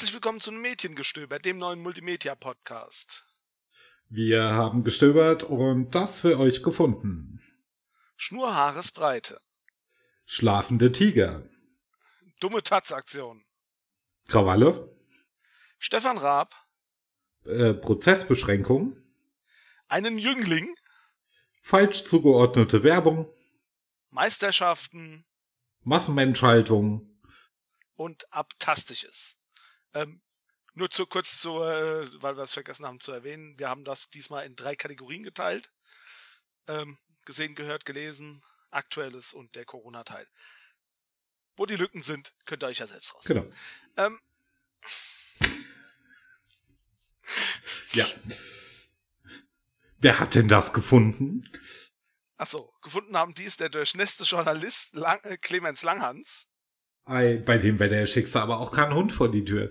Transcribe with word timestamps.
Herzlich 0.00 0.14
willkommen 0.14 0.40
zu 0.40 0.50
Mädchengestöber, 0.50 1.38
dem 1.38 1.58
neuen 1.58 1.82
Multimedia-Podcast. 1.82 3.28
Wir 4.08 4.44
haben 4.44 4.82
gestöbert 4.82 5.44
und 5.44 5.94
das 5.94 6.22
für 6.22 6.38
euch 6.38 6.62
gefunden. 6.62 7.38
Schnurhaaresbreite. 8.16 9.42
Schlafende 10.24 10.90
Tiger. 10.90 11.46
Dumme 12.40 12.62
Tatzaktion. 12.62 13.44
Krawalle. 14.26 14.90
Stefan 15.78 16.16
Raab. 16.16 16.54
Äh, 17.44 17.74
Prozessbeschränkung. 17.74 18.96
Einen 19.86 20.16
Jüngling. 20.16 20.74
Falsch 21.60 22.04
zugeordnete 22.04 22.82
Werbung. 22.84 23.30
Meisterschaften. 24.08 25.26
Massenmenschhaltung. 25.82 27.20
Und 27.96 28.32
Abtastisches. 28.32 29.36
Ähm, 29.94 30.20
nur 30.74 30.90
zu 30.90 31.06
kurz 31.06 31.40
zu, 31.40 31.62
äh, 31.62 32.22
weil 32.22 32.36
wir 32.36 32.44
es 32.44 32.52
vergessen 32.52 32.86
haben 32.86 33.00
zu 33.00 33.12
erwähnen, 33.12 33.58
wir 33.58 33.68
haben 33.68 33.84
das 33.84 34.10
diesmal 34.10 34.46
in 34.46 34.56
drei 34.56 34.76
Kategorien 34.76 35.22
geteilt. 35.22 35.72
Ähm, 36.68 36.98
gesehen, 37.24 37.54
gehört, 37.54 37.84
gelesen, 37.84 38.42
aktuelles 38.70 39.34
und 39.34 39.54
der 39.56 39.64
Corona-Teil. 39.64 40.26
Wo 41.56 41.66
die 41.66 41.76
Lücken 41.76 42.02
sind, 42.02 42.34
könnt 42.46 42.62
ihr 42.62 42.68
euch 42.68 42.78
ja 42.78 42.86
selbst 42.86 43.14
raus. 43.14 43.24
Genau. 43.24 43.44
Ähm, 43.96 44.20
ja. 47.92 48.06
Wer 49.98 50.18
hat 50.18 50.34
denn 50.34 50.48
das 50.48 50.72
gefunden? 50.72 51.46
Achso, 52.36 52.72
gefunden 52.80 53.16
haben 53.16 53.34
dies 53.34 53.56
der 53.58 53.68
durchnässte 53.68 54.24
Journalist 54.24 54.94
Lang 54.94 55.20
äh, 55.24 55.36
Clemens 55.36 55.82
Langhans. 55.82 56.49
Ei, 57.10 57.38
bei 57.38 57.58
dem 57.58 57.76
bei 57.76 57.88
der 57.88 58.06
schickst 58.06 58.36
du 58.36 58.38
aber 58.38 58.60
auch 58.60 58.70
keinen 58.70 58.94
Hund 58.94 59.12
vor 59.12 59.28
die 59.28 59.44
Tür. 59.44 59.68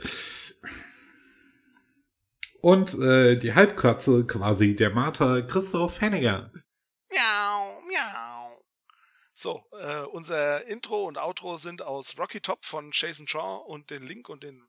Und 2.61 2.95
äh, 2.95 3.37
die 3.37 3.53
Halbkatze 3.53 4.25
quasi, 4.27 4.75
der 4.75 4.89
Martha 4.89 5.41
Christoph 5.43 6.01
Henniger. 6.01 6.51
Miau, 7.09 7.81
miau. 7.87 8.61
So, 9.31 9.63
äh, 9.71 10.01
unser 10.01 10.65
Intro 10.65 11.05
und 11.05 11.17
Outro 11.17 11.57
sind 11.57 11.81
aus 11.81 12.17
Rocky 12.17 12.41
Top 12.41 12.65
von 12.65 12.91
Jason 12.91 13.25
Shaw 13.25 13.63
und 13.65 13.89
den 13.89 14.03
Link 14.03 14.27
und 14.27 14.43
den 14.43 14.67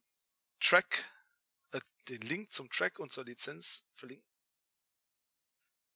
Track, 0.61 1.07
äh, 1.73 1.81
den 2.09 2.21
Link 2.21 2.53
zum 2.53 2.71
Track 2.71 3.01
und 3.01 3.11
zur 3.11 3.25
Lizenz 3.25 3.85
verlinken. 3.97 4.31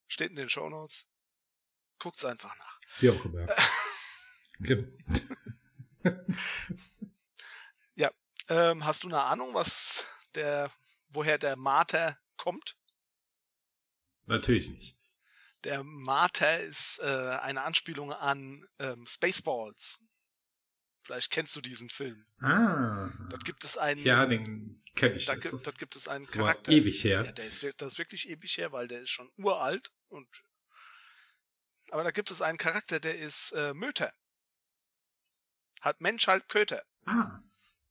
Steht 0.09 0.31
in 0.31 0.37
den 0.37 0.51
Show 0.51 0.69
Notes. 0.69 1.07
Guckt's 2.01 2.25
einfach 2.25 2.57
nach. 2.57 2.81
Wie 2.99 3.11
auch 3.11 3.25
immer. 3.25 3.47
genau. 4.59 4.89
ja, 7.95 8.11
ähm, 8.49 8.85
hast 8.85 9.05
du 9.05 9.09
eine 9.09 9.23
Ahnung, 9.23 9.55
was 9.55 10.07
der, 10.35 10.71
woher 11.09 11.39
der 11.39 11.57
Mater 11.57 12.19
kommt? 12.37 12.77
Natürlich 14.27 14.71
nicht. 14.71 14.97
Der 15.65 15.83
Mater 15.83 16.61
ist 16.61 16.99
äh, 17.03 17.39
eine 17.41 17.63
Anspielung 17.63 18.13
an 18.13 18.67
ähm, 18.79 19.07
Spaceballs. 19.07 20.01
Vielleicht 21.03 21.31
kennst 21.31 21.55
du 21.57 21.61
diesen 21.61 21.91
Film. 21.91 22.27
Ah. 22.41 23.11
Dort 23.31 23.45
gibt 23.45 23.65
es 23.65 23.77
einen. 23.77 24.03
Ja, 24.05 24.25
den 24.25 24.83
kenne 24.95 25.15
ich. 25.15 25.27
Da 25.27 25.35
gibt, 25.35 25.53
dort 25.53 25.79
gibt 25.79 25.97
es 25.97 26.09
einen 26.09 26.25
das 26.25 26.35
Charakter. 26.35 26.73
Ewig 26.73 27.05
her. 27.05 27.25
Ja, 27.25 27.33
der 27.33 27.47
ist, 27.47 27.63
das 27.77 27.93
ist 27.93 27.99
wirklich 27.99 28.29
ewig 28.29 28.57
her, 28.57 28.73
weil 28.73 28.89
der 28.89 29.01
ist 29.01 29.11
schon 29.11 29.31
uralt 29.37 29.91
und. 30.09 30.29
Aber 31.91 32.05
da 32.05 32.11
gibt 32.11 32.31
es 32.31 32.41
einen 32.41 32.59
Charakter, 32.59 33.01
der 33.01 33.19
ist 33.19 33.53
äh, 33.53 33.75
Möter. 33.75 34.13
Halb 35.85 36.01
Mensch, 36.01 36.27
halb 36.27 36.49
Köter. 36.49 36.83
Ah. 37.05 37.43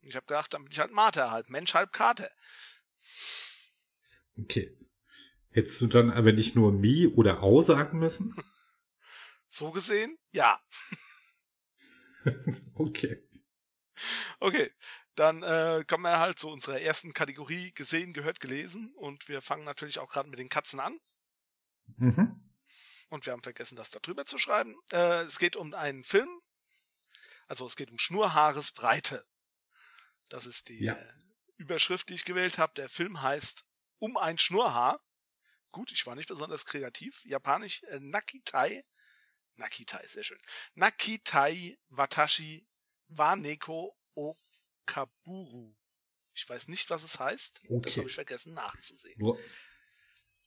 Und 0.02 0.10
ich 0.10 0.16
habe 0.16 0.26
gedacht, 0.26 0.54
dann 0.54 0.64
bin 0.64 0.72
ich 0.72 0.80
halt 0.80 0.92
Mater, 0.92 1.30
halb 1.30 1.50
Mensch, 1.50 1.76
halb 1.76 1.94
Kater. 1.94 2.32
Okay. 4.36 4.76
Hättest 5.52 5.80
du 5.82 5.88
dann 5.88 6.10
aber 6.10 6.32
nicht 6.34 6.56
nur 6.56 6.72
Mi 6.72 7.06
oder 7.06 7.44
Au 7.44 7.62
sagen 7.62 8.00
müssen? 8.00 8.36
So 9.56 9.70
gesehen? 9.70 10.18
Ja. 10.32 10.60
okay. 12.74 13.24
Okay, 14.40 14.72
dann 15.14 15.44
äh, 15.44 15.84
kommen 15.88 16.06
wir 16.06 16.18
halt 16.18 16.40
zu 16.40 16.50
unserer 16.50 16.82
ersten 16.82 17.14
Kategorie 17.14 17.72
gesehen, 17.74 18.14
gehört, 18.14 18.40
gelesen 18.40 18.96
und 18.96 19.28
wir 19.28 19.44
fangen 19.44 19.64
natürlich 19.64 20.00
auch 20.00 20.10
gerade 20.10 20.28
mit 20.28 20.40
den 20.40 20.50
Katzen 20.50 20.80
an. 20.80 21.00
Mhm. 21.98 22.44
Und 23.10 23.28
wir 23.28 23.34
haben 23.34 23.44
vergessen, 23.44 23.76
das 23.76 23.92
da 23.92 24.00
drüber 24.00 24.26
zu 24.26 24.40
schreiben. 24.40 24.76
Äh, 24.92 25.22
es 25.22 25.38
geht 25.38 25.56
um 25.56 25.72
einen 25.76 26.04
Film. 26.04 26.30
Also 27.54 27.68
es 27.68 27.76
geht 27.76 27.92
um 27.92 28.00
Schnurhaaresbreite. 28.00 29.24
Das 30.28 30.48
ist 30.48 30.70
die 30.70 30.86
Ja. 30.86 30.94
äh, 30.96 31.14
Überschrift, 31.58 32.10
die 32.10 32.16
ich 32.16 32.26
gewählt 32.26 32.58
habe. 32.58 32.74
Der 32.74 32.90
Film 32.90 33.22
heißt 33.22 33.64
Um 34.00 34.18
ein 34.18 34.40
Schnurrhaar. 34.40 35.00
Gut, 35.72 35.92
ich 35.92 36.04
war 36.08 36.16
nicht 36.16 36.28
besonders 36.30 36.66
kreativ. 36.66 37.24
Japanisch 37.26 37.84
äh, 37.84 38.00
Nakitai. 38.00 38.84
Nakitai, 39.58 40.04
sehr 40.08 40.24
schön. 40.24 40.42
Nakitai 40.74 41.78
Watashi 41.90 42.68
Waneko 43.10 43.96
Okaburu. 44.16 45.76
Ich 46.34 46.50
weiß 46.50 46.70
nicht, 46.70 46.90
was 46.90 47.04
es 47.04 47.20
heißt. 47.20 47.62
Das 47.66 47.70
Okay. 47.70 47.98
habe 48.00 48.10
ich 48.10 48.16
vergessen 48.16 48.56
nachzusehen. 48.56 49.20
Nur, 49.20 49.38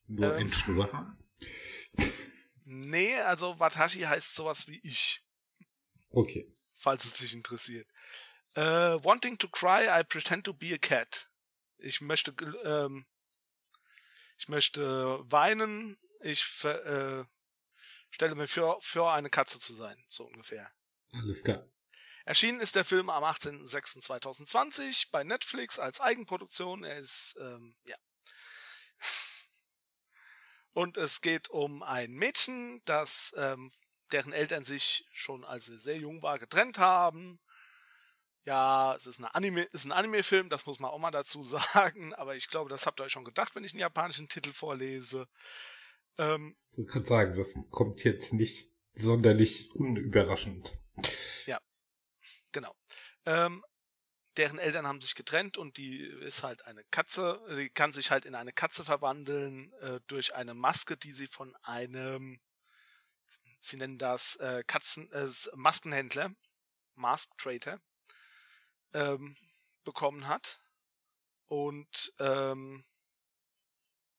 nur 0.09 0.33
Ähm. 0.37 0.49
ein 0.49 0.53
Schnurrhaar? 0.53 1.17
Nee, 2.65 3.15
also 3.21 3.61
Watashi 3.61 4.01
heißt 4.01 4.35
sowas 4.35 4.67
wie 4.67 4.81
ich, 4.83 5.23
Okay. 6.11 6.53
Falls 6.87 7.05
es 7.05 7.15
dich 7.15 7.35
interessiert. 7.35 7.89
Äh, 8.55 8.63
wanting 9.03 9.37
to 9.39 9.49
cry, 9.49 9.89
I 9.89 10.05
pretend 10.05 10.45
to 10.45 10.55
be 10.55 10.73
a 10.73 10.79
cat. 10.79 11.29
Ich 11.79 12.01
möchte, 12.01 12.31
ähm, 12.63 13.05
ich 14.39 14.47
möchte 14.47 15.19
weinen, 15.29 15.99
ich 16.21 16.45
ver, 16.45 16.87
äh, 16.87 17.25
stelle 18.11 18.37
mir 18.37 18.47
für, 18.47 18.79
für 18.81 19.11
eine 19.11 19.31
Katze 19.31 19.59
zu 19.59 19.75
sein, 19.75 20.01
so 20.09 20.27
ungefähr. 20.27 20.71
Alles 21.13 21.43
klar. 21.43 21.69
Erschienen 22.25 22.61
ist 22.61 22.77
der 22.77 22.85
Film 22.85 23.11
am 23.11 23.25
18.06.2020 23.25 25.09
bei 25.11 25.25
Netflix 25.25 25.81
als 25.81 26.01
Eigenproduktion. 26.01 26.85
Er 26.85 26.99
ist, 26.99 27.35
ähm, 27.41 27.75
ja. 27.83 27.97
Und 30.73 30.99
es 30.99 31.21
geht 31.21 31.51
um 31.51 31.83
ein 31.83 32.13
Mädchen, 32.13 32.81
das, 32.85 33.35
ähm, 33.37 33.73
deren 34.13 34.33
Eltern 34.33 34.65
sich 34.65 35.07
schon 35.13 35.45
als 35.45 35.67
sie 35.67 35.79
sehr 35.79 35.97
jung 35.97 36.23
war 36.23 36.39
getrennt 36.39 36.79
haben. 36.79 37.41
Ja, 38.45 38.95
es 38.95 39.07
ist, 39.07 39.19
eine 39.19 39.35
Anime, 39.35 39.63
ist 39.73 39.85
ein 39.87 39.93
Anime-Film, 39.93 40.49
das 40.49 40.67
muss 40.67 40.79
man 40.79 40.91
auch 40.91 40.99
mal 40.99 41.11
dazu 41.11 41.43
sagen, 41.45 42.15
aber 42.15 42.37
ich 42.37 42.49
glaube, 42.49 42.71
das 42.71 42.87
habt 42.87 43.01
ihr 43.01 43.05
euch 43.05 43.13
schon 43.13 43.25
gedacht, 43.25 43.55
wenn 43.55 43.65
ich 43.65 43.73
einen 43.73 43.81
japanischen 43.81 44.29
Titel 44.29 44.53
vorlese. 44.53 45.27
Ähm, 46.19 46.57
Ich 46.77 46.87
kann 46.87 47.05
sagen, 47.05 47.37
das 47.37 47.55
kommt 47.71 48.05
jetzt 48.05 48.33
nicht 48.33 48.73
sonderlich 48.95 49.75
unüberraschend. 49.75 50.79
Genau. 52.57 52.75
Ähm, 53.27 53.63
deren 54.39 54.59
Eltern 54.59 54.87
haben 54.87 55.03
sich 55.03 55.15
getrennt 55.15 55.59
und 55.59 55.77
die 55.77 55.99
ist 55.99 56.43
halt 56.43 56.65
eine 56.65 56.83
Katze, 56.91 57.39
die 57.55 57.69
kann 57.69 57.93
sich 57.93 58.11
halt 58.11 58.25
in 58.25 58.35
eine 58.35 58.53
Katze 58.53 58.83
verwandeln 58.83 59.75
äh, 59.83 60.01
durch 60.07 60.35
eine 60.35 60.55
Maske, 60.55 60.97
die 60.97 61.13
sie 61.13 61.27
von 61.27 61.55
einem, 61.65 62.41
sie 63.61 63.77
nennen 63.77 63.99
das 63.99 64.37
äh, 64.37 64.63
Katzen, 64.67 65.11
äh, 65.13 65.29
Maskenhändler, 65.55 66.33
Mask 66.95 67.37
Trader, 67.39 67.81
ähm, 68.95 69.37
bekommen 69.85 70.29
hat. 70.29 70.61
Und 71.47 72.13
ähm, 72.19 72.85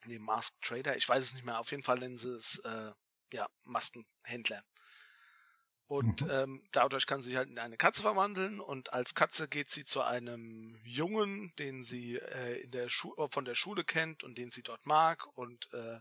nee, 0.06 0.20
Mask 0.20 0.62
Trader, 0.62 0.96
ich 0.98 1.08
weiß 1.08 1.24
es 1.24 1.34
nicht 1.34 1.46
mehr, 1.46 1.60
auf 1.60 1.72
jeden 1.72 1.84
Fall 1.84 2.00
nennen 2.00 2.18
sie 2.18 2.36
es 2.36 2.60
äh, 2.60 2.92
ja, 3.34 3.48
Maskenhändler. 3.64 4.64
Und 5.88 6.22
Mhm. 6.22 6.30
ähm, 6.30 6.68
dadurch 6.74 7.06
kann 7.08 7.22
sie 7.22 7.30
sich 7.30 7.38
halt 7.38 7.50
in 7.50 7.60
eine 7.60 7.78
Katze 7.78 8.02
verwandeln 8.02 8.60
und 8.60 8.92
als 8.92 9.16
Katze 9.16 9.48
geht 9.48 9.70
sie 9.70 9.86
zu 9.86 10.02
einem 10.02 10.82
Jungen, 10.84 11.54
den 11.60 11.86
sie 11.86 12.18
äh, 12.18 12.62
in 12.64 12.72
der 12.72 12.90
Schu 12.90 13.14
von 13.32 13.46
der 13.46 13.56
Schule 13.56 13.86
kennt 13.86 14.22
und 14.24 14.38
den 14.38 14.52
sie 14.52 14.64
dort 14.64 14.86
mag 14.86 15.26
und 15.38 15.70
äh, 15.74 16.00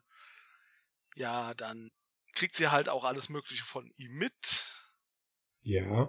ja, 1.15 1.55
dann 1.55 1.91
kriegt 2.37 2.55
sie 2.55 2.69
halt 2.69 2.89
auch 2.89 3.05
alles 3.05 3.29
Mögliche 3.31 3.65
von 3.65 3.91
ihm 3.97 4.13
mit 4.15 4.73
Ja. 5.65 6.09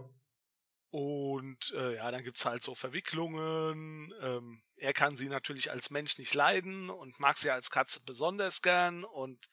und 0.90 1.72
äh, 1.76 1.96
ja, 1.96 2.12
dann 2.12 2.24
gibt's 2.24 2.46
halt 2.46 2.64
so 2.64 2.74
Verwicklungen. 2.76 4.14
Ähm, 4.22 4.64
er 4.78 4.94
kann 4.94 5.18
sie 5.18 5.30
natürlich 5.30 5.72
als 5.72 5.90
Mensch 5.90 6.18
nicht 6.18 6.34
leiden 6.34 6.90
und 6.90 7.20
mag 7.20 7.38
sie 7.38 7.52
als 7.52 7.70
Katze 7.70 8.00
besonders 8.02 8.62
gern 8.62 9.04
und 9.04 9.50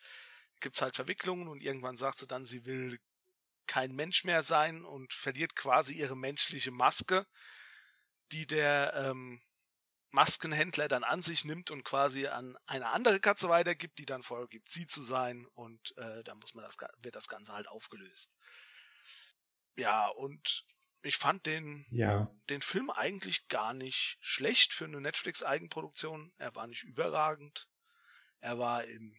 gibt's 0.61 0.83
halt 0.83 0.97
Verwicklungen 0.97 1.49
und 1.49 1.63
irgendwann 1.63 1.97
sagt 1.97 2.19
sie 2.19 2.27
dann, 2.27 2.45
sie 2.45 2.65
will 2.67 2.99
kein 3.67 3.95
Mensch 3.95 4.25
mehr 4.25 4.43
sein 4.43 4.85
und 4.85 5.13
verliert 5.13 5.57
quasi 5.57 5.95
ihre 5.95 6.17
menschliche 6.17 6.71
Maske, 6.71 7.27
die 8.33 8.47
der 8.47 8.93
ähm, 8.95 9.41
Maskenhändler 10.15 10.87
dann 10.87 11.03
an 11.05 11.23
sich 11.23 11.45
nimmt 11.45 11.71
und 11.73 11.83
quasi 11.85 12.29
an 12.29 12.57
eine 12.67 12.87
andere 12.91 13.19
Katze 13.19 13.49
weitergibt, 13.49 13.99
die 13.99 14.07
dann 14.07 14.23
vorgibt, 14.23 14.71
sie 14.71 14.87
zu 14.87 15.03
sein 15.03 15.47
und 15.55 15.97
äh, 15.99 16.23
dann 16.23 16.39
muss 16.39 16.55
man 16.55 16.65
das, 16.65 16.77
wird 16.99 17.17
das 17.17 17.27
Ganze 17.27 17.53
halt 17.53 17.67
aufgelöst. 17.67 18.37
Ja, 19.77 20.07
und 20.07 20.65
ich 21.03 21.17
fand 21.17 21.47
den, 21.47 21.85
Ja. 21.91 22.31
den 22.49 22.63
Film 22.63 22.91
eigentlich 22.91 23.49
gar 23.49 23.75
nicht 23.75 24.17
schlecht 24.21 24.73
für 24.73 24.85
eine 24.85 25.01
Netflix-Eigenproduktion. 25.01 26.33
Er 26.39 26.55
war 26.55 26.69
nicht 26.69 26.85
überragend. 26.85 27.69
Er 28.41 28.59
war 28.59 28.85
im 28.85 29.19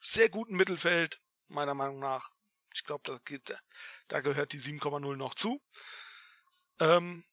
sehr 0.00 0.30
guten 0.30 0.54
Mittelfeld, 0.54 1.20
meiner 1.48 1.74
Meinung 1.74 1.98
nach. 1.98 2.30
Ich 2.72 2.84
glaube, 2.84 3.20
da 4.06 4.20
gehört 4.20 4.52
die 4.52 4.60
7,0 4.60 5.16
noch 5.16 5.34
zu. 5.34 5.60
Ähm, 6.78 7.24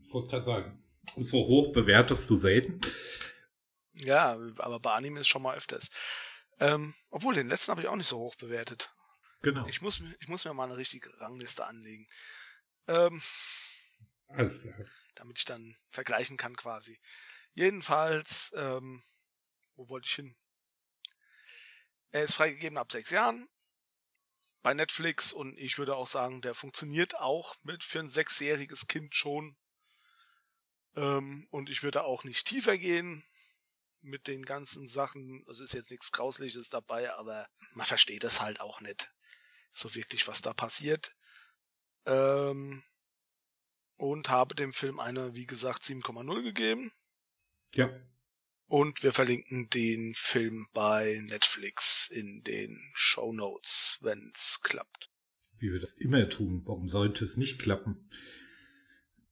Ich 0.00 0.10
wollte 0.10 0.28
gerade 0.28 0.44
sagen. 0.46 0.83
Und 1.16 1.30
so 1.30 1.38
hoch 1.46 1.72
bewertest 1.72 2.28
du 2.30 2.36
selten. 2.36 2.80
ja, 3.92 4.32
aber 4.58 4.80
bei 4.80 4.92
Anime 4.92 5.20
ist 5.20 5.28
schon 5.28 5.42
mal 5.42 5.56
öfters. 5.56 5.88
Ähm, 6.60 6.94
obwohl, 7.10 7.34
den 7.34 7.48
letzten 7.48 7.70
habe 7.70 7.80
ich 7.82 7.88
auch 7.88 7.96
nicht 7.96 8.08
so 8.08 8.18
hoch 8.18 8.36
bewertet. 8.36 8.90
Genau. 9.42 9.66
Ich 9.66 9.82
muss, 9.82 10.00
ich 10.20 10.28
muss 10.28 10.44
mir 10.44 10.54
mal 10.54 10.64
eine 10.64 10.76
richtige 10.76 11.10
Rangliste 11.20 11.66
anlegen. 11.66 12.06
Ähm, 12.86 13.20
Alles 14.28 14.60
klar. 14.62 14.74
damit 15.16 15.38
ich 15.38 15.44
dann 15.44 15.76
vergleichen 15.90 16.36
kann 16.36 16.56
quasi. 16.56 16.98
Jedenfalls, 17.54 18.52
ähm, 18.56 19.02
wo 19.76 19.88
wollte 19.88 20.06
ich 20.06 20.14
hin? 20.14 20.36
Er 22.10 22.22
ist 22.22 22.34
freigegeben 22.34 22.78
ab 22.78 22.92
sechs 22.92 23.10
Jahren 23.10 23.48
bei 24.62 24.72
Netflix 24.72 25.32
und 25.32 25.58
ich 25.58 25.78
würde 25.78 25.94
auch 25.96 26.06
sagen, 26.06 26.40
der 26.40 26.54
funktioniert 26.54 27.18
auch 27.18 27.56
mit 27.64 27.84
für 27.84 27.98
ein 28.00 28.08
sechsjähriges 28.08 28.86
Kind 28.86 29.14
schon. 29.14 29.56
Ähm, 30.96 31.46
und 31.50 31.70
ich 31.70 31.82
würde 31.82 32.04
auch 32.04 32.24
nicht 32.24 32.46
tiefer 32.46 32.78
gehen 32.78 33.24
mit 34.00 34.26
den 34.26 34.44
ganzen 34.44 34.86
Sachen. 34.86 35.44
Es 35.50 35.60
ist 35.60 35.74
jetzt 35.74 35.90
nichts 35.90 36.12
Grausliches 36.12 36.68
dabei, 36.68 37.12
aber 37.14 37.48
man 37.74 37.86
versteht 37.86 38.24
es 38.24 38.40
halt 38.40 38.60
auch 38.60 38.80
nicht 38.80 39.10
so 39.72 39.94
wirklich, 39.94 40.28
was 40.28 40.42
da 40.42 40.52
passiert. 40.52 41.14
Ähm, 42.06 42.82
und 43.96 44.28
habe 44.28 44.54
dem 44.54 44.72
Film 44.72 45.00
eine, 45.00 45.34
wie 45.34 45.46
gesagt, 45.46 45.82
7,0 45.82 46.42
gegeben. 46.42 46.92
Ja. 47.74 47.90
Und 48.66 49.02
wir 49.02 49.12
verlinken 49.12 49.68
den 49.70 50.14
Film 50.14 50.66
bei 50.72 51.20
Netflix 51.24 52.08
in 52.08 52.42
den 52.42 52.80
Show 52.94 53.32
Notes, 53.32 53.98
wenn's 54.02 54.60
klappt. 54.62 55.10
Wie 55.58 55.72
wir 55.72 55.80
das 55.80 55.94
immer 55.94 56.28
tun. 56.28 56.62
Warum 56.64 56.88
sollte 56.88 57.24
es 57.24 57.36
nicht 57.36 57.58
klappen? 57.60 58.10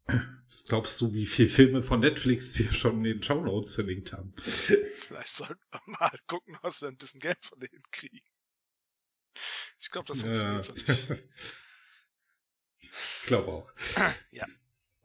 Was 0.06 0.64
glaubst 0.66 1.00
du, 1.00 1.14
wie 1.14 1.26
viele 1.26 1.48
Filme 1.48 1.82
von 1.82 2.00
Netflix 2.00 2.58
wir 2.58 2.72
schon 2.72 2.98
in 2.98 3.04
den 3.04 3.22
Shownotes 3.22 3.74
verlinkt 3.74 4.12
haben? 4.12 4.34
Vielleicht 4.36 5.32
sollten 5.32 5.62
wir 5.70 5.80
mal 5.98 6.18
gucken, 6.26 6.58
was 6.62 6.82
wir 6.82 6.88
ein 6.88 6.96
bisschen 6.96 7.20
Geld 7.20 7.38
von 7.42 7.58
denen 7.58 7.82
kriegen. 7.90 8.20
Ich 9.80 9.90
glaube, 9.90 10.08
das 10.08 10.20
funktioniert 10.20 10.64
so 10.64 10.72
nicht. 10.72 11.08
ich 12.80 13.26
glaube 13.26 13.48
auch. 13.48 13.72
Ja. 14.30 14.46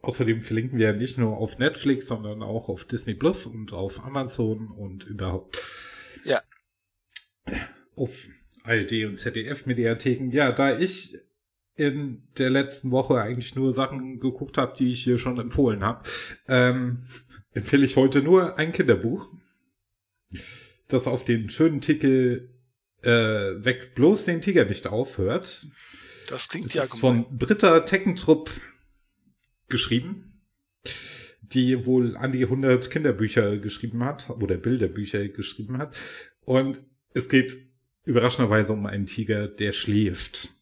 Außerdem 0.01 0.41
verlinken 0.41 0.77
wir 0.77 0.87
ja 0.87 0.93
nicht 0.93 1.17
nur 1.17 1.37
auf 1.37 1.57
Netflix, 1.57 2.07
sondern 2.07 2.43
auch 2.43 2.69
auf 2.69 2.85
Disney 2.85 3.13
Plus 3.13 3.45
und 3.45 3.73
auf 3.73 4.03
Amazon 4.03 4.69
und 4.69 5.05
überhaupt. 5.05 5.61
Ja. 6.23 6.43
Auf 7.95 8.27
ARD 8.63 9.05
und 9.05 9.17
ZDF 9.17 9.65
Mediatheken. 9.65 10.31
Ja, 10.31 10.51
da 10.51 10.77
ich 10.77 11.17
in 11.77 12.23
der 12.37 12.49
letzten 12.49 12.91
Woche 12.91 13.21
eigentlich 13.21 13.55
nur 13.55 13.73
Sachen 13.73 14.19
geguckt 14.19 14.57
habe, 14.57 14.73
die 14.77 14.91
ich 14.91 15.03
hier 15.03 15.19
schon 15.19 15.39
empfohlen 15.39 15.83
habe, 15.83 16.03
ähm, 16.47 17.03
empfehle 17.51 17.85
ich 17.85 17.95
heute 17.95 18.21
nur 18.21 18.57
ein 18.57 18.71
Kinderbuch, 18.71 19.29
das 20.87 21.07
auf 21.07 21.23
den 21.23 21.49
schönen 21.49 21.81
Titel 21.81 22.49
äh, 23.03 23.09
Weg 23.09 23.93
bloß 23.95 24.25
den 24.25 24.41
Tiger 24.41 24.65
nicht 24.65 24.87
aufhört. 24.87 25.67
Das 26.29 26.49
klingt 26.49 26.67
Das 26.67 26.73
ja 26.73 26.83
ist 26.83 26.99
gemein. 26.99 27.25
von 27.25 27.37
Britta 27.37 27.79
Teckentrupp 27.81 28.49
geschrieben, 29.69 30.25
die 31.41 31.85
wohl 31.85 32.17
an 32.17 32.31
die 32.31 32.43
100 32.43 32.89
Kinderbücher 32.89 33.57
geschrieben 33.57 34.03
hat 34.03 34.29
oder 34.29 34.57
Bilderbücher 34.57 35.27
geschrieben 35.29 35.77
hat. 35.77 35.95
Und 36.41 36.81
es 37.13 37.29
geht 37.29 37.55
überraschenderweise 38.03 38.73
um 38.73 38.85
einen 38.85 39.05
Tiger, 39.05 39.47
der 39.47 39.71
schläft. 39.71 40.56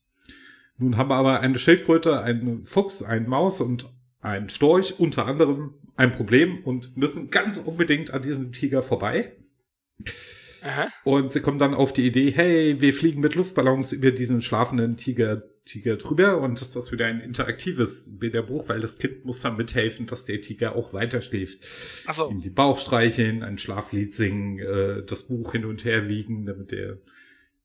Nun 0.77 0.97
haben 0.97 1.09
wir 1.09 1.15
aber 1.15 1.39
eine 1.39 1.57
Schildkröte, 1.57 2.21
einen 2.21 2.65
Fuchs, 2.65 3.01
einen 3.01 3.29
Maus 3.29 3.61
und 3.61 3.89
einen 4.21 4.49
Storch 4.49 4.99
unter 4.99 5.25
anderem 5.25 5.75
ein 5.95 6.13
Problem 6.15 6.59
und 6.63 6.97
müssen 6.97 7.29
ganz 7.29 7.59
unbedingt 7.59 8.11
an 8.11 8.21
diesem 8.21 8.51
Tiger 8.51 8.83
vorbei. 8.83 9.33
Aha. 10.63 10.87
Und 11.03 11.31
sie 11.31 11.41
kommen 11.41 11.59
dann 11.59 11.73
auf 11.73 11.93
die 11.93 12.07
Idee, 12.07 12.31
hey, 12.31 12.81
wir 12.81 12.93
fliegen 12.93 13.21
mit 13.21 13.35
Luftballons 13.35 13.91
über 13.91 14.11
diesen 14.11 14.41
schlafenden 14.41 14.97
Tiger, 14.97 15.43
Tiger 15.63 15.95
drüber 15.95 16.41
und 16.41 16.61
ist 16.61 16.75
das 16.75 16.91
wieder 16.91 17.05
ein 17.05 17.21
interaktives 17.21 18.17
Bilderbuch, 18.17 18.67
weil 18.67 18.79
das 18.79 18.97
Kind 18.97 19.25
muss 19.25 19.41
dann 19.41 19.57
mithelfen, 19.57 20.07
dass 20.07 20.25
der 20.25 20.41
Tiger 20.41 20.75
auch 20.75 20.91
weiter 20.91 21.21
schläft. 21.21 21.59
Ach 22.07 22.13
so. 22.13 22.29
Ihm 22.29 22.41
den 22.41 22.53
Bauch 22.53 22.79
streicheln, 22.79 23.43
ein 23.43 23.57
Schlaflied 23.57 24.15
singen, 24.15 24.59
äh, 24.59 25.03
das 25.05 25.23
Buch 25.23 25.51
hin 25.51 25.65
und 25.65 25.85
her 25.85 26.07
wiegen, 26.07 26.45
damit 26.45 26.71
der 26.71 26.97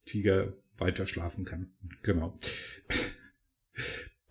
Tiger 0.05 0.53
weiter 0.81 1.06
schlafen 1.06 1.44
kann. 1.44 1.71
Genau. 2.03 2.38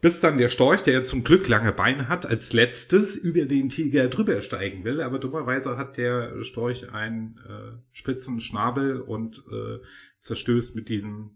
Bis 0.01 0.21
dann 0.21 0.37
der 0.37 0.47
Storch, 0.47 0.81
der 0.81 1.03
zum 1.03 1.25
Glück 1.25 1.47
lange 1.49 1.73
Beine 1.73 2.07
hat, 2.07 2.25
als 2.25 2.53
letztes 2.53 3.17
über 3.17 3.45
den 3.45 3.67
Tiger 3.69 4.07
drüber 4.07 4.41
steigen 4.41 4.85
will. 4.85 5.01
Aber 5.01 5.19
dummerweise 5.19 5.77
hat 5.77 5.97
der 5.97 6.41
Storch 6.43 6.93
einen 6.93 7.37
äh, 7.47 7.77
spitzen 7.91 8.39
Schnabel 8.39 9.01
und 9.01 9.43
äh, 9.51 9.79
zerstößt 10.21 10.75
mit 10.75 10.87
diesem 10.87 11.31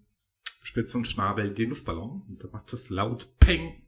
spitzen 0.62 1.04
Schnabel 1.04 1.54
den 1.54 1.70
Luftballon. 1.70 2.24
Und 2.30 2.44
da 2.44 2.48
macht 2.54 2.72
es 2.72 2.90
laut 2.90 3.28
Peng. 3.40 3.82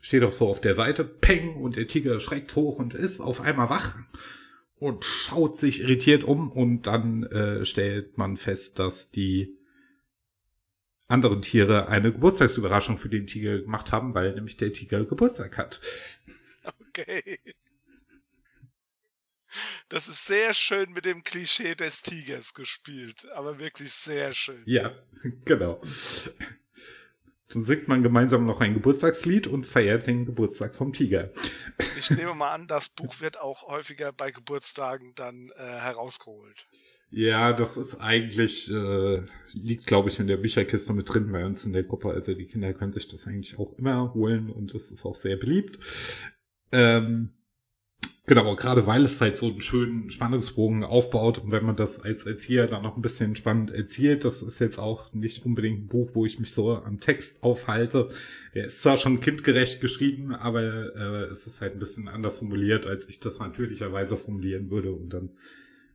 Steht 0.00 0.24
auch 0.24 0.32
so 0.32 0.48
auf 0.48 0.60
der 0.60 0.74
Seite, 0.74 1.04
Peng, 1.04 1.54
und 1.54 1.76
der 1.76 1.86
Tiger 1.86 2.18
schreckt 2.18 2.56
hoch 2.56 2.78
und 2.78 2.94
ist 2.94 3.20
auf 3.20 3.40
einmal 3.40 3.70
wach 3.70 3.96
und 4.80 5.04
schaut 5.04 5.60
sich 5.60 5.82
irritiert 5.82 6.24
um 6.24 6.50
und 6.50 6.88
dann 6.88 7.22
äh, 7.24 7.64
stellt 7.64 8.18
man 8.18 8.36
fest, 8.36 8.78
dass 8.78 9.10
die 9.10 9.59
anderen 11.10 11.42
Tiere 11.42 11.88
eine 11.88 12.12
Geburtstagsüberraschung 12.12 12.98
für 12.98 13.08
den 13.08 13.26
Tiger 13.26 13.58
gemacht 13.58 13.92
haben, 13.92 14.14
weil 14.14 14.34
nämlich 14.34 14.56
der 14.56 14.72
Tiger 14.72 15.04
Geburtstag 15.04 15.58
hat. 15.58 15.80
Okay. 16.88 17.40
Das 19.88 20.08
ist 20.08 20.26
sehr 20.26 20.54
schön 20.54 20.92
mit 20.92 21.04
dem 21.04 21.24
Klischee 21.24 21.74
des 21.74 22.02
Tigers 22.02 22.54
gespielt, 22.54 23.26
aber 23.34 23.58
wirklich 23.58 23.92
sehr 23.92 24.32
schön. 24.32 24.62
Ja, 24.64 24.94
genau. 25.44 25.82
Dann 27.48 27.64
singt 27.64 27.88
man 27.88 28.04
gemeinsam 28.04 28.46
noch 28.46 28.60
ein 28.60 28.74
Geburtstagslied 28.74 29.48
und 29.48 29.66
feiert 29.66 30.06
den 30.06 30.24
Geburtstag 30.24 30.76
vom 30.76 30.92
Tiger. 30.92 31.30
Ich 31.98 32.10
nehme 32.10 32.34
mal 32.36 32.52
an, 32.52 32.68
das 32.68 32.88
Buch 32.88 33.20
wird 33.20 33.40
auch 33.40 33.66
häufiger 33.66 34.12
bei 34.12 34.30
Geburtstagen 34.30 35.14
dann 35.16 35.50
äh, 35.56 35.62
herausgeholt. 35.62 36.68
Ja, 37.12 37.52
das 37.52 37.76
ist 37.76 37.96
eigentlich, 37.96 38.70
äh, 38.70 39.22
liegt 39.60 39.86
glaube 39.86 40.08
ich 40.08 40.20
in 40.20 40.28
der 40.28 40.36
Bücherkiste 40.36 40.92
mit 40.92 41.12
drin 41.12 41.32
bei 41.32 41.44
uns 41.44 41.64
in 41.64 41.72
der 41.72 41.82
Gruppe. 41.82 42.10
Also 42.10 42.34
die 42.34 42.46
Kinder 42.46 42.72
können 42.72 42.92
sich 42.92 43.08
das 43.08 43.26
eigentlich 43.26 43.58
auch 43.58 43.76
immer 43.78 44.14
holen 44.14 44.48
und 44.48 44.74
es 44.74 44.92
ist 44.92 45.04
auch 45.04 45.16
sehr 45.16 45.36
beliebt. 45.36 45.80
Ähm, 46.70 47.30
genau, 48.26 48.54
gerade 48.54 48.86
weil 48.86 49.04
es 49.04 49.20
halt 49.20 49.38
so 49.38 49.48
einen 49.48 49.60
schönen 49.60 50.10
Spannungsbogen 50.10 50.84
aufbaut 50.84 51.38
und 51.38 51.50
wenn 51.50 51.66
man 51.66 51.74
das 51.74 51.98
als 51.98 52.26
Erzieher 52.26 52.68
dann 52.68 52.84
noch 52.84 52.94
ein 52.94 53.02
bisschen 53.02 53.34
spannend 53.34 53.72
erzählt, 53.72 54.24
das 54.24 54.40
ist 54.40 54.60
jetzt 54.60 54.78
auch 54.78 55.12
nicht 55.12 55.44
unbedingt 55.44 55.82
ein 55.82 55.88
Buch, 55.88 56.10
wo 56.14 56.24
ich 56.26 56.38
mich 56.38 56.52
so 56.52 56.76
am 56.76 57.00
Text 57.00 57.42
aufhalte. 57.42 58.06
Er 58.54 58.66
ist 58.66 58.82
zwar 58.82 58.96
schon 58.96 59.18
kindgerecht 59.18 59.80
geschrieben, 59.80 60.32
aber 60.32 60.94
äh, 60.94 61.24
es 61.24 61.44
ist 61.48 61.60
halt 61.60 61.72
ein 61.72 61.80
bisschen 61.80 62.06
anders 62.06 62.38
formuliert, 62.38 62.86
als 62.86 63.08
ich 63.08 63.18
das 63.18 63.40
natürlicherweise 63.40 64.16
formulieren 64.16 64.70
würde 64.70 64.92
und 64.92 65.12
dann 65.12 65.30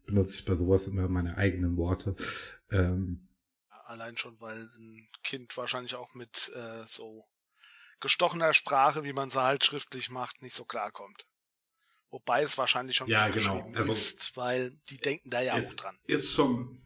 benutze 0.05 0.39
ich 0.39 0.45
bei 0.45 0.55
sowas 0.55 0.87
immer 0.87 1.07
meine 1.07 1.37
eigenen 1.37 1.77
Worte. 1.77 2.15
Ähm, 2.71 3.27
Allein 3.85 4.17
schon, 4.17 4.39
weil 4.41 4.63
ein 4.77 5.07
Kind 5.23 5.55
wahrscheinlich 5.57 5.93
auch 5.95 6.15
mit 6.15 6.51
äh, 6.55 6.83
so 6.87 7.23
gestochener 7.99 8.53
Sprache, 8.53 9.03
wie 9.03 9.13
man 9.13 9.29
sie 9.29 9.41
halt 9.41 9.63
schriftlich 9.63 10.09
macht, 10.09 10.41
nicht 10.41 10.55
so 10.55 10.65
klarkommt. 10.65 11.27
Wobei 12.09 12.41
es 12.43 12.57
wahrscheinlich 12.57 12.95
schon 12.95 13.07
Ja, 13.07 13.27
gut 13.27 13.37
genau. 13.37 13.53
geschrieben 13.57 13.77
Also- 13.77 13.91
ist, 13.91 14.35
weil 14.37 14.71
die 14.89 14.97
denken 14.97 15.29
da 15.29 15.41
ja 15.41 15.53
auch 15.53 15.73
dran. 15.75 15.97
ist 16.07 16.33
schon 16.33 16.77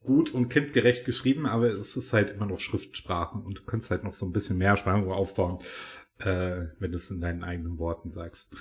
gut 0.00 0.30
und 0.32 0.48
kindgerecht 0.48 1.04
geschrieben, 1.04 1.46
aber 1.46 1.70
es 1.72 1.96
ist 1.96 2.12
halt 2.12 2.30
immer 2.30 2.46
noch 2.46 2.60
Schriftsprachen 2.60 3.42
und 3.42 3.58
du 3.58 3.64
kannst 3.64 3.90
halt 3.90 4.04
noch 4.04 4.12
so 4.14 4.26
ein 4.26 4.32
bisschen 4.32 4.58
mehr 4.58 4.76
Spannung 4.76 5.10
aufbauen, 5.10 5.62
äh, 6.18 6.66
wenn 6.78 6.92
du 6.92 6.96
es 6.96 7.10
in 7.10 7.20
deinen 7.20 7.42
eigenen 7.42 7.78
Worten 7.78 8.10
sagst. 8.12 8.54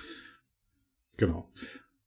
Genau. 1.17 1.51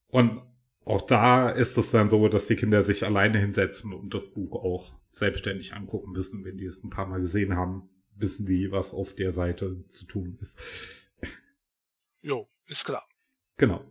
Und 0.08 0.42
auch 0.87 1.02
da 1.02 1.50
ist 1.50 1.76
es 1.76 1.90
dann 1.90 2.11
so, 2.11 2.28
dass 2.28 2.47
die 2.47 2.55
Kinder 2.55 2.83
sich 2.83 3.05
alleine 3.05 3.40
hinsetzen 3.40 3.93
und 3.93 4.14
das 4.14 4.33
Buch 4.33 4.55
auch 4.55 4.95
selbstständig 5.11 5.75
angucken 5.75 6.12
müssen. 6.12 6.45
Wenn 6.45 6.57
die 6.57 6.64
es 6.64 6.83
ein 6.85 6.90
paar 6.90 7.07
Mal 7.07 7.21
gesehen 7.21 7.57
haben, 7.57 7.90
wissen 8.14 8.47
die, 8.47 8.71
was 8.71 8.95
auf 8.95 9.12
der 9.12 9.33
Seite 9.33 9.85
zu 9.93 10.07
tun 10.07 10.38
ist. 10.40 10.57
Jo, 12.23 12.49
ist 12.66 12.85
klar. 12.85 13.07
Genau. 13.57 13.85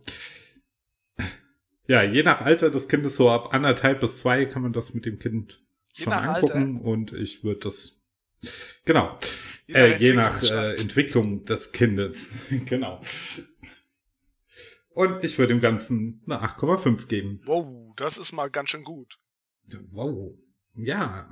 Ja, 1.86 2.02
je 2.02 2.22
nach 2.22 2.40
Alter 2.40 2.70
des 2.70 2.88
Kindes, 2.88 3.16
so 3.16 3.30
ab 3.30 3.52
anderthalb 3.52 4.00
bis 4.00 4.16
zwei, 4.16 4.46
kann 4.46 4.62
man 4.62 4.72
das 4.72 4.94
mit 4.94 5.04
dem 5.04 5.18
Kind 5.18 5.62
Je 5.92 6.04
schon 6.04 6.12
nach 6.12 6.26
angucken. 6.26 6.80
Und 6.80 7.12
ich 7.12 7.44
würde 7.44 7.60
das 7.60 8.02
Genau. 8.84 9.18
Äh, 9.68 9.98
je 9.98 10.14
nach 10.14 10.42
äh, 10.42 10.76
Entwicklung 10.76 11.44
des 11.44 11.72
Kindes. 11.72 12.38
genau. 12.66 13.02
Und 14.96 15.22
ich 15.22 15.36
würde 15.36 15.52
dem 15.52 15.60
Ganzen 15.60 16.22
eine 16.24 16.42
8,5 16.42 17.06
geben. 17.06 17.38
Wow, 17.44 17.92
das 17.96 18.16
ist 18.16 18.32
mal 18.32 18.48
ganz 18.48 18.70
schön 18.70 18.82
gut. 18.82 19.18
Wow. 19.90 20.38
Ja. 20.74 21.28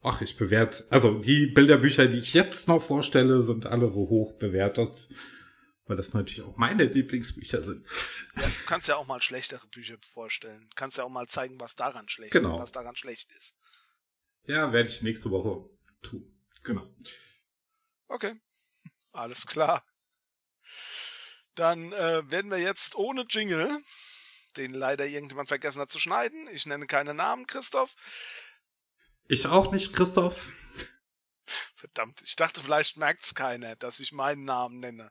Ach, 0.00 0.20
ich 0.20 0.36
bewerte, 0.36 0.84
also 0.88 1.18
die 1.18 1.46
Bilderbücher, 1.46 2.06
die 2.06 2.18
ich 2.18 2.34
jetzt 2.34 2.68
noch 2.68 2.80
vorstelle, 2.80 3.42
sind 3.42 3.66
alle 3.66 3.90
so 3.90 4.08
hoch 4.08 4.38
bewertet, 4.38 5.08
weil 5.86 5.96
das 5.96 6.14
natürlich 6.14 6.42
auch 6.42 6.56
meine 6.56 6.84
Lieblingsbücher 6.84 7.64
sind. 7.64 7.84
Ja, 8.36 8.46
du 8.46 8.66
kannst 8.66 8.86
ja 8.86 8.94
auch 8.94 9.08
mal 9.08 9.20
schlechtere 9.20 9.66
Bücher 9.66 9.96
vorstellen. 10.12 10.68
Du 10.70 10.76
kannst 10.76 10.98
ja 10.98 11.02
auch 11.02 11.10
mal 11.10 11.26
zeigen, 11.26 11.58
was 11.58 11.74
daran 11.74 12.08
schlecht, 12.08 12.30
genau. 12.30 12.60
was 12.60 12.70
daran 12.70 12.94
schlecht 12.94 13.32
ist. 13.36 13.56
Ja, 14.44 14.72
werde 14.72 14.88
ich 14.88 15.02
nächste 15.02 15.32
Woche 15.32 15.68
tun. 16.02 16.32
Genau. 16.62 16.86
Okay, 18.06 18.34
alles 19.10 19.46
klar. 19.46 19.84
Dann 21.58 21.92
äh, 21.92 22.30
werden 22.30 22.52
wir 22.52 22.58
jetzt 22.58 22.94
ohne 22.94 23.26
Jingle, 23.28 23.82
den 24.56 24.72
leider 24.74 25.06
irgendjemand 25.06 25.48
vergessen 25.48 25.80
hat 25.80 25.90
zu 25.90 25.98
schneiden, 25.98 26.48
ich 26.52 26.66
nenne 26.66 26.86
keine 26.86 27.14
Namen, 27.14 27.48
Christoph. 27.48 27.96
Ich 29.26 29.44
auch 29.44 29.72
nicht, 29.72 29.92
Christoph. 29.92 30.52
Verdammt, 31.74 32.22
ich 32.22 32.36
dachte, 32.36 32.60
vielleicht 32.60 32.96
merkt 32.96 33.24
es 33.24 33.34
keiner, 33.34 33.74
dass 33.74 33.98
ich 33.98 34.12
meinen 34.12 34.44
Namen 34.44 34.78
nenne. 34.78 35.10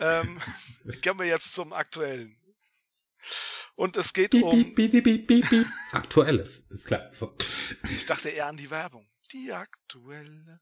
Ähm, 0.00 0.40
kommen 1.04 1.20
wir 1.20 1.26
jetzt 1.26 1.52
zum 1.52 1.74
Aktuellen. 1.74 2.40
Und 3.74 3.98
es 3.98 4.14
geht 4.14 4.30
beep, 4.30 4.44
um. 4.44 4.74
Beep, 4.74 4.92
beep, 4.92 5.04
beep, 5.04 5.26
beep, 5.26 5.66
Aktuelles, 5.92 6.62
ist 6.70 6.86
klar. 6.86 7.10
So. 7.12 7.36
Ich 7.94 8.06
dachte 8.06 8.30
eher 8.30 8.46
an 8.46 8.56
die 8.56 8.70
Werbung. 8.70 9.06
Die 9.32 9.52
aktuelle. 9.52 10.60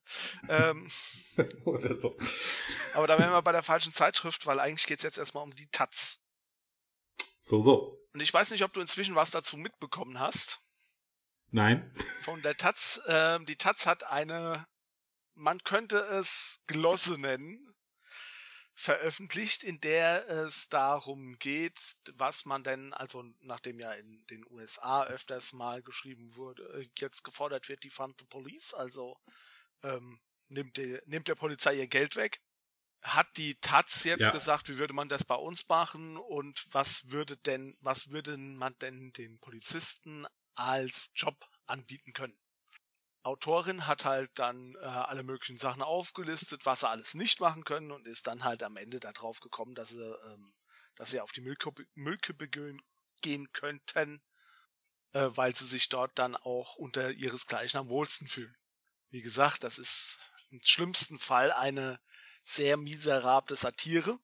ähm, 0.48 0.90
Oder 1.64 2.00
so. 2.00 2.16
Aber 2.94 3.06
da 3.06 3.18
wären 3.18 3.30
wir 3.30 3.42
bei 3.42 3.52
der 3.52 3.62
falschen 3.62 3.92
Zeitschrift, 3.92 4.46
weil 4.46 4.60
eigentlich 4.60 4.86
geht 4.86 4.98
es 4.98 5.04
jetzt 5.04 5.18
erstmal 5.18 5.44
um 5.44 5.54
die 5.54 5.68
Taz. 5.68 6.20
So, 7.40 7.60
so. 7.60 8.00
Und 8.14 8.20
ich 8.20 8.32
weiß 8.32 8.50
nicht, 8.52 8.64
ob 8.64 8.72
du 8.72 8.80
inzwischen 8.80 9.14
was 9.14 9.30
dazu 9.30 9.56
mitbekommen 9.56 10.18
hast. 10.18 10.60
Nein. 11.50 11.92
Von 12.22 12.40
der 12.42 12.56
Taz. 12.56 13.00
Äh, 13.06 13.40
die 13.44 13.56
Taz 13.56 13.86
hat 13.86 14.04
eine, 14.04 14.66
man 15.34 15.62
könnte 15.62 15.98
es 15.98 16.60
Glosse 16.66 17.18
nennen, 17.18 17.73
veröffentlicht, 18.74 19.62
in 19.62 19.80
der 19.80 20.28
es 20.28 20.68
darum 20.68 21.38
geht, 21.38 21.96
was 22.14 22.44
man 22.44 22.64
denn, 22.64 22.92
also 22.92 23.24
nachdem 23.40 23.78
ja 23.78 23.92
in 23.92 24.26
den 24.26 24.44
USA 24.50 25.04
öfters 25.04 25.52
mal 25.52 25.82
geschrieben 25.82 26.34
wurde, 26.34 26.64
äh, 26.74 26.88
jetzt 26.98 27.22
gefordert 27.22 27.68
wird, 27.68 27.84
die 27.84 27.90
Fund 27.90 28.18
the 28.18 28.26
Police, 28.26 28.74
also 28.74 29.16
ähm, 29.82 30.20
nimmt, 30.48 30.76
die, 30.76 30.98
nimmt 31.06 31.28
der 31.28 31.36
Polizei 31.36 31.74
ihr 31.74 31.86
Geld 31.86 32.16
weg. 32.16 32.40
Hat 33.02 33.28
die 33.36 33.54
Taz 33.60 34.02
jetzt 34.04 34.22
ja. 34.22 34.30
gesagt, 34.30 34.68
wie 34.68 34.78
würde 34.78 34.94
man 34.94 35.08
das 35.08 35.24
bei 35.24 35.34
uns 35.34 35.68
machen 35.68 36.16
und 36.16 36.66
was 36.70 37.10
würde 37.10 37.36
denn, 37.36 37.76
was 37.80 38.10
würde 38.10 38.36
man 38.36 38.76
denn 38.78 39.12
den 39.12 39.38
Polizisten 39.38 40.26
als 40.54 41.12
Job 41.14 41.36
anbieten 41.66 42.12
können? 42.12 42.38
Autorin 43.24 43.86
hat 43.86 44.04
halt 44.04 44.30
dann 44.34 44.74
äh, 44.76 44.84
alle 44.84 45.22
möglichen 45.22 45.56
Sachen 45.56 45.82
aufgelistet, 45.82 46.66
was 46.66 46.80
sie 46.80 46.88
alles 46.88 47.14
nicht 47.14 47.40
machen 47.40 47.64
können 47.64 47.90
und 47.90 48.06
ist 48.06 48.26
dann 48.26 48.44
halt 48.44 48.62
am 48.62 48.76
Ende 48.76 49.00
darauf 49.00 49.40
gekommen, 49.40 49.74
dass 49.74 49.88
sie, 49.88 50.16
ähm, 50.26 50.54
dass 50.94 51.10
sie 51.10 51.20
auf 51.20 51.32
die 51.32 51.40
Müllkippe, 51.40 52.48
gehen 53.22 53.52
könnten, 53.52 54.22
äh, 55.12 55.30
weil 55.30 55.56
sie 55.56 55.64
sich 55.64 55.88
dort 55.88 56.18
dann 56.18 56.36
auch 56.36 56.76
unter 56.76 57.12
ihresgleichen 57.12 57.80
am 57.80 57.88
wohlsten 57.88 58.28
fühlen. 58.28 58.54
Wie 59.10 59.22
gesagt, 59.22 59.64
das 59.64 59.78
ist 59.78 60.18
im 60.50 60.60
schlimmsten 60.62 61.18
Fall 61.18 61.50
eine 61.50 61.98
sehr 62.44 62.76
miserable 62.76 63.56
Satire. 63.56 64.18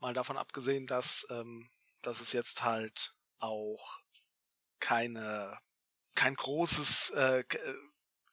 Mal 0.00 0.14
davon 0.14 0.36
abgesehen, 0.36 0.88
dass, 0.88 1.24
ähm, 1.30 1.70
dass 2.02 2.20
es 2.20 2.32
jetzt 2.32 2.64
halt 2.64 3.14
auch 3.38 4.00
keine 4.80 5.56
kein 6.14 6.34
großes 6.34 7.10
äh, 7.10 7.44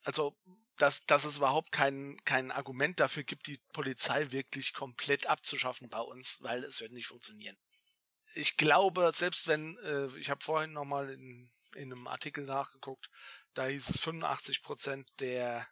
also 0.10 0.36
dass, 0.78 1.06
dass 1.06 1.24
es 1.26 1.38
überhaupt 1.38 1.72
kein, 1.72 2.18
kein 2.26 2.52
Argument 2.52 3.00
dafür 3.00 3.24
gibt, 3.24 3.46
die 3.46 3.60
Polizei 3.74 4.32
wirklich 4.32 4.74
komplett 4.74 5.28
abzuschaffen 5.28 5.88
bei 5.90 6.00
uns, 6.00 6.42
weil 6.42 6.64
es 6.64 6.82
wird 6.82 6.94
nicht 6.94 7.08
funktionieren. 7.08 7.58
Ich 8.34 8.58
glaube, 8.58 9.12
selbst 9.14 9.48
wenn, 9.48 9.78
äh, 9.80 10.08
ich 10.18 10.30
habe 10.30 10.44
vorhin 10.44 10.72
nochmal 10.72 11.12
in, 11.12 11.52
in 11.76 11.92
einem 11.92 12.08
Artikel 12.08 12.46
nachgeguckt, 12.46 13.08
da 13.54 13.68
hieß 13.68 13.90
es 13.90 14.00
85 14.00 14.64
Prozent 14.64 15.08
der 15.20 15.68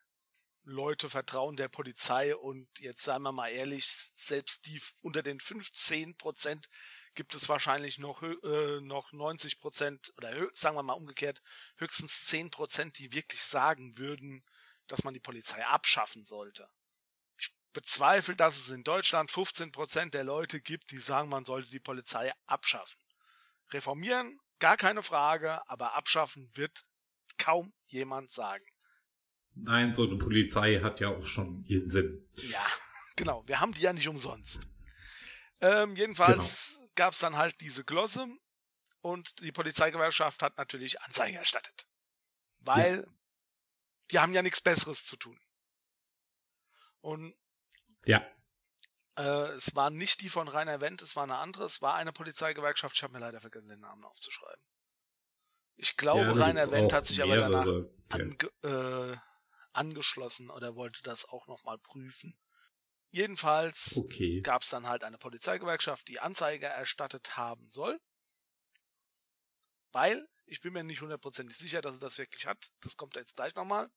Leute 0.64 1.10
vertrauen 1.10 1.56
der 1.56 1.70
Polizei 1.70 2.36
und 2.36 2.68
jetzt 2.80 3.04
seien 3.04 3.22
wir 3.24 3.32
mal 3.32 3.50
ehrlich, 3.50 3.88
selbst 3.88 4.66
die 4.66 4.82
unter 5.02 5.24
den 5.24 5.40
15 5.40 6.16
Prozent 6.18 6.68
gibt 7.18 7.34
es 7.34 7.50
wahrscheinlich 7.50 7.98
noch, 7.98 8.22
äh, 8.22 8.80
noch 8.80 9.12
90 9.12 9.60
Prozent 9.60 10.14
oder 10.18 10.32
sagen 10.54 10.76
wir 10.76 10.84
mal 10.84 10.94
umgekehrt, 10.94 11.42
höchstens 11.78 12.28
10 12.28 12.52
Prozent, 12.52 13.00
die 13.00 13.12
wirklich 13.12 13.42
sagen 13.42 13.98
würden, 13.98 14.46
dass 14.86 15.04
man 15.04 15.16
die 15.16 15.20
Polizei 15.20 15.66
abschaffen 15.66 16.26
sollte. 16.26 16.70
Ich 17.40 17.52
bezweifle, 17.74 18.36
dass 18.36 18.58
es 18.58 18.70
in 18.70 18.84
Deutschland 18.84 19.32
15 19.32 19.72
Prozent 19.72 20.14
der 20.14 20.24
Leute 20.24 20.62
gibt, 20.62 20.92
die 20.92 21.00
sagen, 21.00 21.28
man 21.28 21.44
sollte 21.44 21.72
die 21.72 21.80
Polizei 21.80 22.32
abschaffen. 22.46 23.02
Reformieren, 23.72 24.40
gar 24.60 24.78
keine 24.78 25.02
Frage, 25.02 25.68
aber 25.68 25.96
abschaffen 25.96 26.48
wird 26.56 26.86
kaum 27.40 27.74
jemand 27.88 28.30
sagen. 28.30 28.64
Nein, 29.56 29.96
so 29.96 30.04
eine 30.04 30.18
Polizei 30.18 30.82
hat 30.82 31.00
ja 31.00 31.10
auch 31.10 31.26
schon 31.26 31.66
ihren 31.66 31.90
Sinn. 31.90 32.30
Ja, 32.36 32.64
genau. 33.16 33.44
Wir 33.48 33.60
haben 33.60 33.74
die 33.74 33.82
ja 33.82 33.92
nicht 33.92 34.08
umsonst. 34.08 34.68
Ähm, 35.62 35.96
jedenfalls 35.96 36.76
genau. 36.76 36.87
Gab 36.98 37.14
es 37.14 37.20
dann 37.20 37.38
halt 37.38 37.62
diese 37.62 37.86
Glosse 37.86 38.28
und 39.00 39.40
die 39.40 39.54
Polizeigewerkschaft 39.54 40.42
hat 40.42 40.58
natürlich 40.58 41.02
Anzeige 41.02 41.38
erstattet. 41.38 41.88
Weil 42.60 42.98
ja. 42.98 43.12
die 44.12 44.20
haben 44.20 44.34
ja 44.34 44.42
nichts 44.42 44.60
Besseres 44.60 45.06
zu 45.06 45.16
tun. 45.16 45.40
Und 47.00 47.34
ja. 48.04 48.26
Äh, 49.18 49.52
es 49.56 49.76
war 49.76 49.90
nicht 49.90 50.22
die 50.22 50.30
von 50.30 50.48
Rainer 50.48 50.82
Wendt, 50.82 51.02
es 51.02 51.16
war 51.16 51.24
eine 51.24 51.38
andere, 51.38 51.64
es 51.66 51.82
war 51.82 51.96
eine 51.96 52.12
Polizeigewerkschaft, 52.12 52.96
ich 52.96 53.04
habe 53.04 53.14
mir 53.14 53.20
leider 53.20 53.40
vergessen, 53.40 53.70
den 53.70 53.80
Namen 53.80 54.04
aufzuschreiben. 54.04 54.64
Ich 55.76 55.96
glaube, 55.96 56.22
ja, 56.22 56.32
Rainer 56.32 56.72
Wendt 56.72 56.92
hat 56.92 57.06
sich 57.06 57.22
aber 57.22 57.38
danach 57.38 57.68
ange, 58.10 58.38
äh, 58.64 59.18
angeschlossen 59.74 60.50
oder 60.50 60.76
wollte 60.76 61.04
das 61.04 61.26
auch 61.26 61.48
nochmal 61.48 61.78
prüfen. 61.78 62.38
Jedenfalls 63.10 63.98
okay. 63.98 64.42
gab 64.42 64.64
es 64.64 64.70
dann 64.70 64.88
halt 64.88 65.04
eine 65.04 65.18
Polizeigewerkschaft, 65.18 66.08
die 66.08 66.20
Anzeige 66.20 66.66
erstattet 66.66 67.38
haben 67.38 67.70
soll. 67.70 68.00
Weil, 69.92 70.28
ich 70.46 70.62
bin 70.62 70.74
mir 70.74 70.84
nicht 70.84 71.02
hundertprozentig 71.02 71.58
sicher, 71.58 71.82
dass 71.82 71.98
er 71.98 72.02
das 72.02 72.18
wirklich 72.18 72.46
hat. 72.46 72.70
Das 72.82 72.98
kommt 72.98 73.16
jetzt 73.16 73.36
gleich 73.36 73.56
nochmal. 73.56 73.90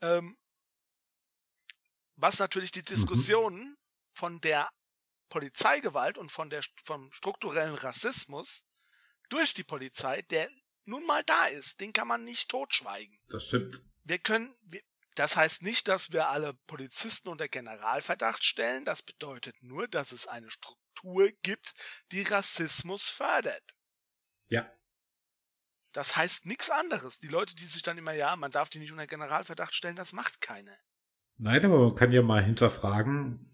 Ähm, 0.00 0.36
was 2.16 2.38
natürlich 2.38 2.72
die 2.72 2.82
Diskussionen 2.82 3.70
mhm. 3.70 3.76
von 4.12 4.40
der 4.40 4.68
Polizeigewalt 5.28 6.18
und 6.18 6.32
von 6.32 6.50
der, 6.50 6.64
vom 6.84 7.12
strukturellen 7.12 7.74
Rassismus 7.74 8.64
durch 9.28 9.52
die 9.52 9.64
Polizei, 9.64 10.22
der 10.22 10.48
nun 10.86 11.04
mal 11.04 11.22
da 11.24 11.46
ist, 11.46 11.80
den 11.80 11.92
kann 11.92 12.08
man 12.08 12.24
nicht 12.24 12.48
totschweigen. 12.48 13.20
Das 13.28 13.46
stimmt 13.46 13.82
wir 14.08 14.18
können, 14.18 14.54
wir, 14.62 14.80
das 15.18 15.36
heißt 15.36 15.62
nicht, 15.62 15.88
dass 15.88 16.12
wir 16.12 16.28
alle 16.28 16.54
Polizisten 16.66 17.28
unter 17.28 17.48
Generalverdacht 17.48 18.44
stellen. 18.44 18.84
Das 18.84 19.02
bedeutet 19.02 19.56
nur, 19.62 19.88
dass 19.88 20.12
es 20.12 20.26
eine 20.26 20.50
Struktur 20.50 21.30
gibt, 21.42 21.74
die 22.12 22.22
Rassismus 22.22 23.08
fördert. 23.08 23.74
Ja. 24.48 24.70
Das 25.92 26.16
heißt 26.16 26.46
nichts 26.46 26.70
anderes. 26.70 27.18
Die 27.18 27.28
Leute, 27.28 27.56
die 27.56 27.64
sich 27.64 27.82
dann 27.82 27.98
immer, 27.98 28.12
ja, 28.12 28.36
man 28.36 28.52
darf 28.52 28.68
die 28.68 28.78
nicht 28.78 28.92
unter 28.92 29.06
Generalverdacht 29.06 29.74
stellen, 29.74 29.96
das 29.96 30.12
macht 30.12 30.40
keine. 30.40 30.76
Nein, 31.36 31.64
aber 31.64 31.78
man 31.78 31.96
kann 31.96 32.12
ja 32.12 32.22
mal 32.22 32.44
hinterfragen, 32.44 33.50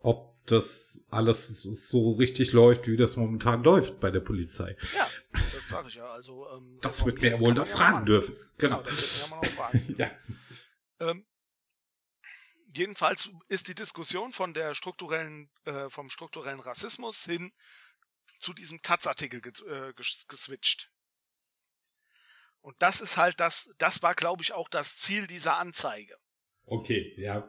ob 0.00 0.34
das 0.46 1.04
alles 1.10 1.62
so 1.62 2.12
richtig 2.12 2.52
läuft, 2.52 2.86
wie 2.88 2.96
das 2.96 3.16
momentan 3.16 3.62
läuft 3.62 4.00
bei 4.00 4.10
der 4.10 4.20
Polizei. 4.20 4.76
Ja, 4.94 5.08
das 5.52 5.68
sage 5.68 5.88
ich 5.88 5.94
ja. 5.94 6.06
Also 6.06 6.46
ähm, 6.56 6.78
das 6.82 7.04
wird 7.04 7.20
mir 7.20 7.30
ja 7.30 7.40
wohl 7.40 7.54
noch 7.54 7.66
fragen 7.66 8.04
dürfen. 8.04 8.36
Genau. 8.58 8.78
genau 8.78 8.90
das 8.90 9.00
wird 9.00 9.14
mir 9.14 9.22
ja 9.22 9.28
mal 9.28 9.36
noch 9.36 9.54
fragen. 9.54 9.94
ja. 9.98 10.10
Ähm, 11.00 11.26
jedenfalls 12.74 13.30
ist 13.48 13.68
die 13.68 13.74
Diskussion 13.74 14.32
von 14.32 14.54
der 14.54 14.74
strukturellen, 14.74 15.50
äh, 15.64 15.88
vom 15.90 16.10
strukturellen 16.10 16.60
Rassismus 16.60 17.24
hin 17.24 17.52
zu 18.40 18.52
diesem 18.52 18.82
Taz-Artikel 18.82 19.40
äh, 19.40 19.92
geswitcht. 19.94 20.90
Und 22.60 22.80
das 22.80 23.00
ist 23.00 23.16
halt 23.16 23.40
das, 23.40 23.74
das 23.78 24.02
war, 24.02 24.14
glaube 24.14 24.42
ich, 24.42 24.52
auch 24.52 24.68
das 24.68 24.96
Ziel 24.96 25.26
dieser 25.26 25.58
Anzeige. 25.58 26.16
Okay, 26.64 27.14
ja. 27.18 27.46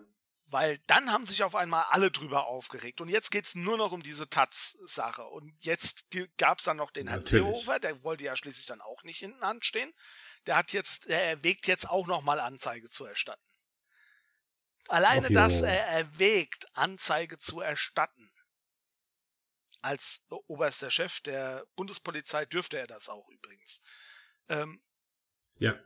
Weil 0.48 0.78
dann 0.88 1.12
haben 1.12 1.26
sich 1.26 1.44
auf 1.44 1.56
einmal 1.56 1.86
alle 1.90 2.12
drüber 2.12 2.48
aufgeregt. 2.48 3.02
Und 3.02 3.10
jetzt 3.10 3.32
geht's 3.32 3.56
nur 3.56 3.78
noch 3.78 3.94
um 3.94 4.04
diese 4.04 4.30
Taz-Sache. 4.30 5.24
Und 5.24 5.54
jetzt 5.60 6.06
gab's 6.38 6.66
dann 6.66 6.78
noch 6.78 6.92
den 6.92 7.08
Herrn 7.08 7.26
Seehofer, 7.26 7.80
der 7.80 8.04
wollte 8.04 8.26
ja 8.26 8.36
schließlich 8.36 8.66
dann 8.66 8.82
auch 8.82 9.04
nicht 9.04 9.20
hinten 9.20 9.42
anstehen. 9.42 9.94
Der 10.46 10.58
hat 10.58 10.72
jetzt, 10.72 11.10
der 11.10 11.24
erwägt 11.26 11.68
jetzt 11.68 11.90
auch 11.90 12.08
nochmal 12.08 12.40
Anzeige 12.40 12.90
zu 12.90 13.06
erstatten. 13.06 13.42
Alleine, 14.88 15.32
dass 15.32 15.62
er 15.62 15.88
erwägt, 15.88 16.66
Anzeige 16.78 17.40
zu 17.40 17.60
erstatten. 17.60 18.32
Als 19.82 20.26
oberster 20.48 20.92
Chef 20.92 21.22
der 21.22 21.66
Bundespolizei 21.76 22.46
dürfte 22.46 22.78
er 22.78 22.88
das 22.88 23.10
auch 23.10 23.28
übrigens. 23.30 23.82
Ähm, 24.50 24.84
ja. 25.58 25.80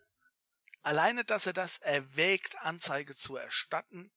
Alleine, 0.81 1.25
dass 1.25 1.45
er 1.45 1.53
das 1.53 1.77
erwägt, 1.79 2.57
Anzeige 2.59 3.15
zu 3.15 3.35
erstatten, 3.35 4.11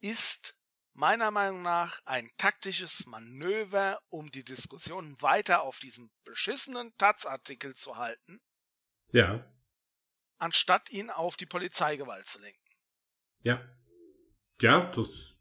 ist 0.00 0.56
meiner 0.92 1.30
Meinung 1.30 1.62
nach 1.62 2.00
ein 2.04 2.30
taktisches 2.36 3.06
Manöver, 3.06 4.00
um 4.08 4.30
die 4.30 4.44
Diskussion 4.44 5.20
weiter 5.20 5.62
auf 5.62 5.78
diesem 5.78 6.10
beschissenen 6.24 6.96
Taz-Artikel 6.96 7.74
zu 7.74 7.96
halten. 7.96 8.40
Ja. 9.12 9.44
Anstatt 10.38 10.90
ihn 10.90 11.10
auf 11.10 11.36
die 11.36 11.46
Polizeigewalt 11.46 12.26
zu 12.26 12.38
lenken. 12.40 12.58
Ja. 13.42 13.62
Ja, 14.60 14.90
das. 14.90 15.36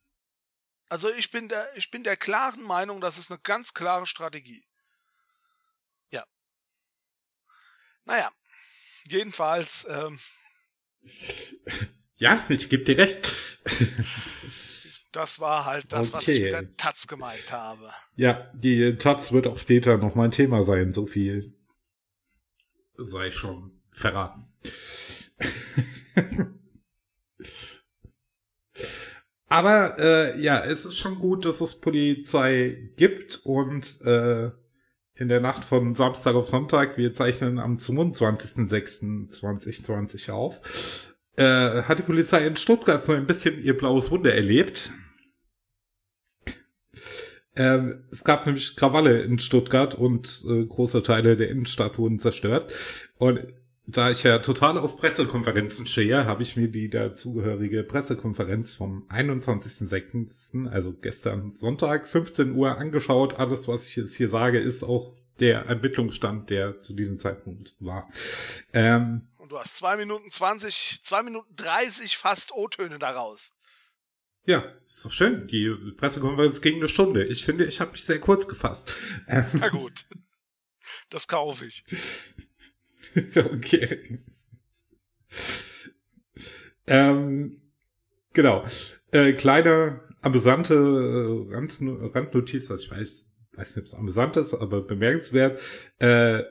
Also 0.90 1.10
ich 1.10 1.30
bin 1.32 1.50
der, 1.50 1.76
ich 1.78 1.92
bin 1.92 2.04
der 2.04 2.18
klaren 2.18 2.64
Meinung, 2.64 3.00
das 3.00 3.18
ist 3.18 3.32
eine 3.32 3.40
ganz 3.40 3.74
klare 3.74 4.06
Strategie. 4.06 4.66
Ja. 6.10 6.26
Naja. 8.06 8.32
Jedenfalls, 9.06 9.88
ähm, 9.90 10.20
Ja, 12.18 12.46
ich 12.50 12.70
gebe 12.70 12.84
dir 12.84 12.98
recht. 12.98 13.30
Das 15.12 15.40
war 15.40 15.66
halt 15.66 15.92
das, 15.92 16.10
okay. 16.10 16.18
was 16.18 16.28
ich 16.28 16.42
mit 16.42 16.52
der 16.52 16.76
Taz 16.76 17.08
gemeint 17.08 17.52
habe. 17.52 17.92
Ja, 18.16 18.52
die 18.54 18.96
Taz 18.98 19.32
wird 19.32 19.48
auch 19.48 19.58
später 19.58 19.98
noch 19.98 20.16
mal 20.16 20.26
ein 20.26 20.32
Thema 20.32 20.64
sein, 20.64 20.92
so 20.92 21.08
viel 21.08 21.58
sei 23.08 23.32
schon 23.32 23.72
verraten. 23.90 24.46
Aber 29.50 29.98
äh, 29.98 30.40
ja, 30.40 30.64
es 30.64 30.86
ist 30.86 30.98
schon 30.98 31.18
gut, 31.20 31.46
dass 31.46 31.60
es 31.60 31.80
Polizei 31.80 32.92
gibt 32.98 33.42
und 33.44 34.00
äh, 34.02 34.52
in 35.16 35.28
der 35.28 35.42
Nacht 35.42 35.66
von 35.66 35.96
Samstag 35.96 36.36
auf 36.36 36.48
Sonntag, 36.48 36.98
wir 36.98 37.16
zeichnen 37.16 37.60
am 37.60 37.78
22.06.2020 37.78 40.32
auf, 40.32 40.62
äh, 41.36 41.82
hat 41.84 41.98
die 41.98 42.04
Polizei 42.04 42.46
in 42.46 42.56
Stuttgart 42.56 43.04
so 43.06 43.14
ein 43.14 43.26
bisschen 43.26 43.64
ihr 43.64 43.76
blaues 43.76 44.12
Wunder 44.12 44.34
erlebt. 44.34 44.92
Ähm, 47.60 48.06
es 48.10 48.24
gab 48.24 48.46
nämlich 48.46 48.78
Krawalle 48.78 49.22
in 49.22 49.38
Stuttgart 49.38 49.94
und 49.94 50.46
äh, 50.48 50.66
große 50.66 51.04
Teile 51.04 51.36
der 51.36 51.50
Innenstadt 51.50 51.98
wurden 51.98 52.22
zerstört. 52.22 52.74
Und 53.18 53.48
da 53.86 54.12
ich 54.12 54.24
ja 54.24 54.40
total 54.40 54.78
auf 54.78 54.96
Pressekonferenzen 54.96 55.86
stehe, 55.86 56.26
habe 56.26 56.42
ich 56.44 56.56
mir 56.56 56.70
die 56.70 56.90
dazugehörige 56.90 57.84
Pressekonferenz 57.84 58.76
vom 58.76 59.06
21.06., 59.10 60.70
also 60.70 60.94
gestern 60.94 61.58
Sonntag, 61.58 62.08
15 62.08 62.54
Uhr 62.54 62.78
angeschaut. 62.78 63.38
Alles, 63.38 63.68
was 63.68 63.90
ich 63.90 63.98
jetzt 63.98 64.16
hier 64.16 64.30
sage, 64.30 64.60
ist 64.60 64.84
auch 64.84 65.14
der 65.42 65.66
Ermittlungsstand, 65.66 66.50
der 66.50 66.80
zu 66.80 66.94
diesem 66.94 67.20
Zeitpunkt 67.20 67.76
war. 67.80 68.10
Ähm, 68.72 69.28
Und 69.38 69.52
du 69.52 69.60
hast 69.60 69.76
zwei 69.76 69.98
Minuten 69.98 70.30
20, 70.30 71.02
zwei 71.04 71.24
Minuten 71.24 71.54
30 71.58 72.16
fast 72.16 72.54
O-Töne 72.54 73.00
daraus. 73.00 73.52
Ja, 74.46 74.64
ist 74.88 75.06
doch 75.06 75.12
schön. 75.12 75.48
Die 75.48 75.70
Pressekonferenz 75.98 76.62
ging 76.62 76.78
eine 76.78 76.88
Stunde. 76.88 77.26
Ich 77.26 77.44
finde, 77.44 77.66
ich 77.66 77.80
habe 77.82 77.92
mich 77.92 78.04
sehr 78.04 78.20
kurz 78.20 78.48
gefasst. 78.48 78.92
Ähm, 79.28 79.46
Na 79.54 79.70
gut. 79.70 80.06
Das 81.10 81.28
kaufe 81.28 81.66
ich. 81.66 81.84
okay. 83.36 84.20
Ähm, 86.88 87.62
genau. 88.34 88.66
Äh, 89.12 89.34
kleine, 89.34 90.02
amüsante 90.22 90.74
äh, 90.74 92.08
Randnotiz, 92.14 92.70
also 92.72 92.84
ich 92.84 92.92
weiß, 92.92 93.30
weiß 93.54 93.76
nicht, 93.76 93.78
ob 93.78 93.86
es 93.86 93.94
amüsant 93.94 94.38
ist, 94.38 94.54
aber 94.54 94.82
bemerkenswert. 94.82 95.60
Äh, 96.00 96.44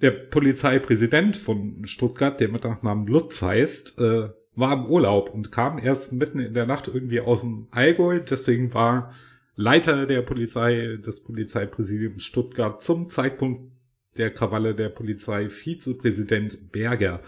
der 0.00 0.10
Polizeipräsident 0.10 1.36
von 1.36 1.86
Stuttgart, 1.86 2.40
der 2.40 2.48
mit 2.48 2.64
Nachnamen 2.64 3.06
Lutz 3.06 3.40
heißt, 3.40 3.98
äh, 3.98 4.30
war 4.54 4.72
im 4.72 4.86
Urlaub 4.86 5.30
und 5.30 5.52
kam 5.52 5.78
erst 5.78 6.12
mitten 6.12 6.40
in 6.40 6.54
der 6.54 6.66
Nacht 6.66 6.88
irgendwie 6.88 7.20
aus 7.20 7.40
dem 7.40 7.68
Allgäu. 7.70 8.20
Deswegen 8.20 8.72
war 8.74 9.14
Leiter 9.54 10.06
der 10.06 10.22
Polizei, 10.22 10.98
des 11.04 11.22
Polizeipräsidiums 11.22 12.22
Stuttgart 12.22 12.82
zum 12.82 13.10
Zeitpunkt 13.10 13.72
der 14.16 14.30
Krawalle 14.30 14.74
der 14.74 14.90
Polizei 14.90 15.48
Vizepräsident 15.48 16.70
Berger. 16.70 17.22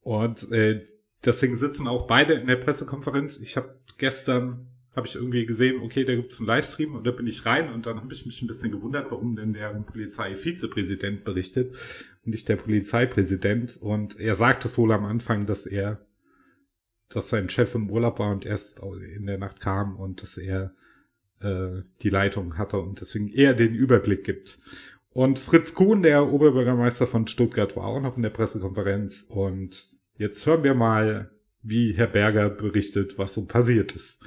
Und 0.00 0.50
äh, 0.50 0.84
deswegen 1.24 1.56
sitzen 1.56 1.86
auch 1.86 2.06
beide 2.06 2.34
in 2.34 2.46
der 2.46 2.56
Pressekonferenz. 2.56 3.38
Ich 3.38 3.56
habe 3.56 3.78
gestern 3.98 4.68
habe 4.98 5.06
ich 5.06 5.14
irgendwie 5.14 5.46
gesehen, 5.46 5.80
okay, 5.80 6.04
da 6.04 6.14
gibt's 6.14 6.40
einen 6.40 6.48
Livestream 6.48 6.94
und 6.94 7.06
da 7.06 7.12
bin 7.12 7.26
ich 7.26 7.46
rein 7.46 7.72
und 7.72 7.86
dann 7.86 8.00
habe 8.00 8.12
ich 8.12 8.26
mich 8.26 8.42
ein 8.42 8.48
bisschen 8.48 8.72
gewundert, 8.72 9.10
warum 9.10 9.36
denn 9.36 9.52
der 9.52 9.68
Polizeivizepräsident 9.68 11.24
berichtet 11.24 11.74
und 12.24 12.32
nicht 12.32 12.48
der 12.48 12.56
Polizeipräsident. 12.56 13.78
Und 13.80 14.18
er 14.18 14.34
sagt 14.34 14.64
es 14.64 14.76
wohl 14.76 14.92
am 14.92 15.04
Anfang, 15.04 15.46
dass 15.46 15.66
er, 15.66 16.04
dass 17.08 17.28
sein 17.28 17.48
Chef 17.48 17.74
im 17.74 17.90
Urlaub 17.90 18.18
war 18.18 18.32
und 18.32 18.44
erst 18.44 18.80
in 18.80 19.26
der 19.26 19.38
Nacht 19.38 19.60
kam 19.60 19.96
und 19.96 20.22
dass 20.22 20.36
er 20.36 20.72
äh, 21.40 21.82
die 22.02 22.10
Leitung 22.10 22.58
hatte 22.58 22.78
und 22.78 23.00
deswegen 23.00 23.28
eher 23.28 23.54
den 23.54 23.74
Überblick 23.74 24.24
gibt. 24.24 24.58
Und 25.10 25.38
Fritz 25.38 25.74
Kuhn, 25.74 26.02
der 26.02 26.30
Oberbürgermeister 26.32 27.06
von 27.06 27.26
Stuttgart, 27.26 27.76
war 27.76 27.84
auch 27.84 28.00
noch 28.00 28.16
in 28.16 28.22
der 28.22 28.30
Pressekonferenz. 28.30 29.26
Und 29.28 29.88
jetzt 30.16 30.46
hören 30.46 30.62
wir 30.62 30.74
mal, 30.74 31.30
wie 31.62 31.92
Herr 31.92 32.06
Berger 32.06 32.50
berichtet, 32.50 33.18
was 33.18 33.34
so 33.34 33.44
passiert 33.44 33.92
ist. 33.92 34.22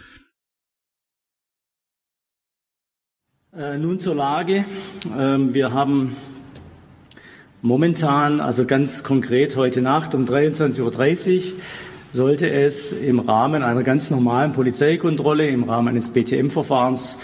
Äh, 3.53 3.77
nun 3.77 3.99
zur 3.99 4.15
Lage. 4.15 4.65
Ähm, 5.17 5.53
wir 5.53 5.71
haben 5.71 6.15
momentan, 7.61 8.39
also 8.39 8.65
ganz 8.65 9.03
konkret 9.03 9.55
heute 9.55 9.81
Nacht 9.81 10.15
um 10.15 10.25
23.30 10.25 10.81
Uhr, 10.81 11.59
sollte 12.11 12.49
es 12.49 12.91
im 12.91 13.19
Rahmen 13.19 13.63
einer 13.63 13.83
ganz 13.83 14.11
normalen 14.11 14.53
Polizeikontrolle, 14.53 15.47
im 15.47 15.63
Rahmen 15.63 15.89
eines 15.89 16.09
BTM-Verfahrens 16.09 17.19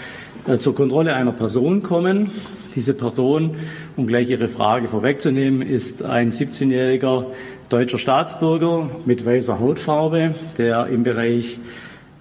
äh, 0.46 0.58
zur 0.58 0.74
Kontrolle 0.74 1.14
einer 1.14 1.32
Person 1.32 1.82
kommen. 1.82 2.30
Diese 2.74 2.94
Person, 2.94 3.56
um 3.96 4.06
gleich 4.06 4.30
Ihre 4.30 4.48
Frage 4.48 4.88
vorwegzunehmen, 4.88 5.62
ist 5.62 6.04
ein 6.04 6.30
17-jähriger 6.30 7.26
deutscher 7.68 7.98
Staatsbürger 7.98 8.88
mit 9.04 9.26
weißer 9.26 9.58
Hautfarbe, 9.58 10.34
der 10.56 10.86
im 10.86 11.02
Bereich 11.02 11.58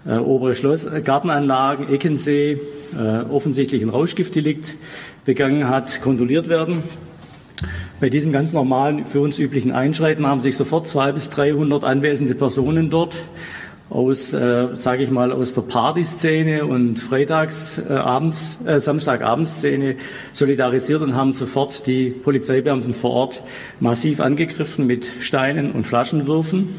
äh, 0.06 0.18
obere 0.18 0.56
Schloss, 0.56 0.86
äh, 0.86 1.02
Gartenanlagen, 1.02 1.94
Eckensee, 1.94 2.60
äh, 2.98 3.30
offensichtlich 3.30 3.82
ein 3.82 3.90
Rauschgiftdelikt 3.90 4.76
begangen 5.26 5.70
hat, 5.70 6.02
kontrolliert 6.02 6.50
werden. 6.50 6.84
Bei 8.00 8.12
diesem 8.12 8.32
ganz 8.32 8.54
normalen, 8.54 9.08
für 9.08 9.22
uns 9.22 9.40
üblichen 9.40 9.72
Einschreiten 9.72 10.28
haben 10.28 10.40
sich 10.40 10.56
sofort 10.56 10.88
zwei 10.88 11.12
bis 11.12 11.32
300 11.32 11.84
anwesende 11.84 12.36
Personen 12.36 12.92
dort 12.92 13.16
aus, 13.90 14.34
äh, 14.34 14.68
sage 14.76 15.02
ich 15.02 15.10
mal, 15.10 15.32
aus 15.32 15.56
der 15.56 15.64
Partyszene 15.64 16.68
und 16.68 17.00
Freitagsabends, 17.00 18.66
äh, 18.68 18.76
äh, 18.76 18.80
Samstagabendszene 18.80 19.96
solidarisiert 20.32 21.02
und 21.02 21.16
haben 21.16 21.34
sofort 21.34 21.88
die 21.88 22.12
Polizeibeamten 22.12 22.94
vor 22.94 23.12
Ort 23.12 23.42
massiv 23.80 24.20
angegriffen 24.20 24.86
mit 24.86 25.04
Steinen 25.20 25.72
und 25.72 25.88
Flaschenwürfen. 25.88 26.76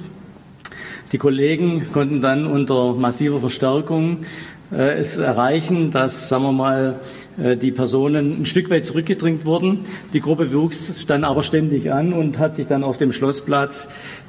Die 1.11 1.19
Kollegen 1.19 1.91
konnten 1.93 2.21
dann 2.21 2.47
unter 2.47 2.93
massiver 2.93 3.41
Verstärkung 3.41 4.19
äh, 4.71 4.99
es 4.99 5.19
erreichen, 5.19 5.91
dass, 5.91 6.29
sagen 6.29 6.45
wir 6.45 6.53
mal, 6.53 7.01
die 7.39 7.71
Personen 7.71 8.43
ein 8.43 8.47
Stück 8.47 8.69
weit 8.69 8.85
zurückgedrängt 8.85 9.47
wurden. 9.47 9.85
Die 10.13 10.21
Gruppe 10.21 10.53
wuchs 10.53 11.07
dann 11.07 11.25
aber 11.25 11.43
ständig 11.43 11.93
an 11.93 12.13
und 12.13 12.39
hat 12.39 12.57
sich 12.57 12.67
dann 12.67 12.83
auf 12.83 12.97
dem 12.97 13.13
Schlossplatz 13.13 13.89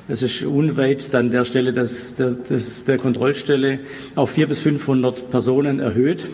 das 0.10 0.24
ist 0.24 0.42
unweit 0.42 1.14
dann 1.14 1.30
der 1.30 1.46
Stelle 1.46 1.72
des, 1.72 2.16
der, 2.16 2.32
des, 2.32 2.84
der 2.86 2.98
Kontrollstelle 2.98 3.80
auf 4.16 4.32
400 4.32 4.50
bis 4.50 4.60
500 4.60 5.30
Personen 5.30 5.80
erhöht. 5.80 6.28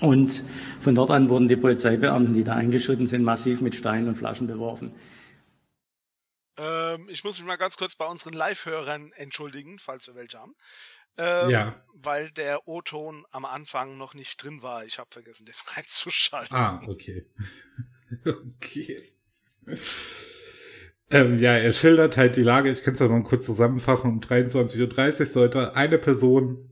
Und 0.00 0.44
von 0.80 0.94
dort 0.94 1.10
an 1.10 1.28
wurden 1.28 1.48
die 1.48 1.56
Polizeibeamten, 1.56 2.34
die 2.34 2.44
da 2.44 2.54
eingeschritten 2.54 3.08
sind, 3.08 3.24
massiv 3.24 3.60
mit 3.60 3.74
Steinen 3.74 4.06
und 4.06 4.16
Flaschen 4.16 4.46
beworfen. 4.46 4.94
Ähm, 6.56 7.08
ich 7.08 7.24
muss 7.24 7.38
mich 7.38 7.48
mal 7.48 7.56
ganz 7.56 7.76
kurz 7.76 7.96
bei 7.96 8.06
unseren 8.06 8.34
Live-Hörern 8.34 9.10
entschuldigen, 9.16 9.80
falls 9.80 10.06
wir 10.06 10.14
welche 10.14 10.38
haben. 10.38 10.54
Ähm, 11.16 11.50
ja. 11.50 11.80
Weil 11.92 12.30
der 12.30 12.68
O-Ton 12.68 13.24
am 13.30 13.44
Anfang 13.44 13.96
noch 13.96 14.14
nicht 14.14 14.42
drin 14.42 14.62
war. 14.62 14.84
Ich 14.84 14.98
habe 14.98 15.08
vergessen, 15.10 15.46
den 15.46 15.54
reinzuschalten. 15.76 16.56
Ah, 16.56 16.82
okay. 16.86 17.26
okay. 18.24 19.12
Ähm, 21.10 21.38
ja, 21.38 21.56
er 21.56 21.72
schildert 21.72 22.16
halt 22.16 22.36
die 22.36 22.42
Lage, 22.42 22.70
ich 22.70 22.82
kann 22.82 22.94
es 22.94 23.00
ja 23.00 23.08
noch 23.08 23.22
kurz 23.24 23.46
zusammenfassen, 23.46 24.10
um 24.10 24.20
23.30 24.20 25.20
Uhr 25.20 25.26
sollte 25.26 25.76
eine 25.76 25.98
Person, 25.98 26.70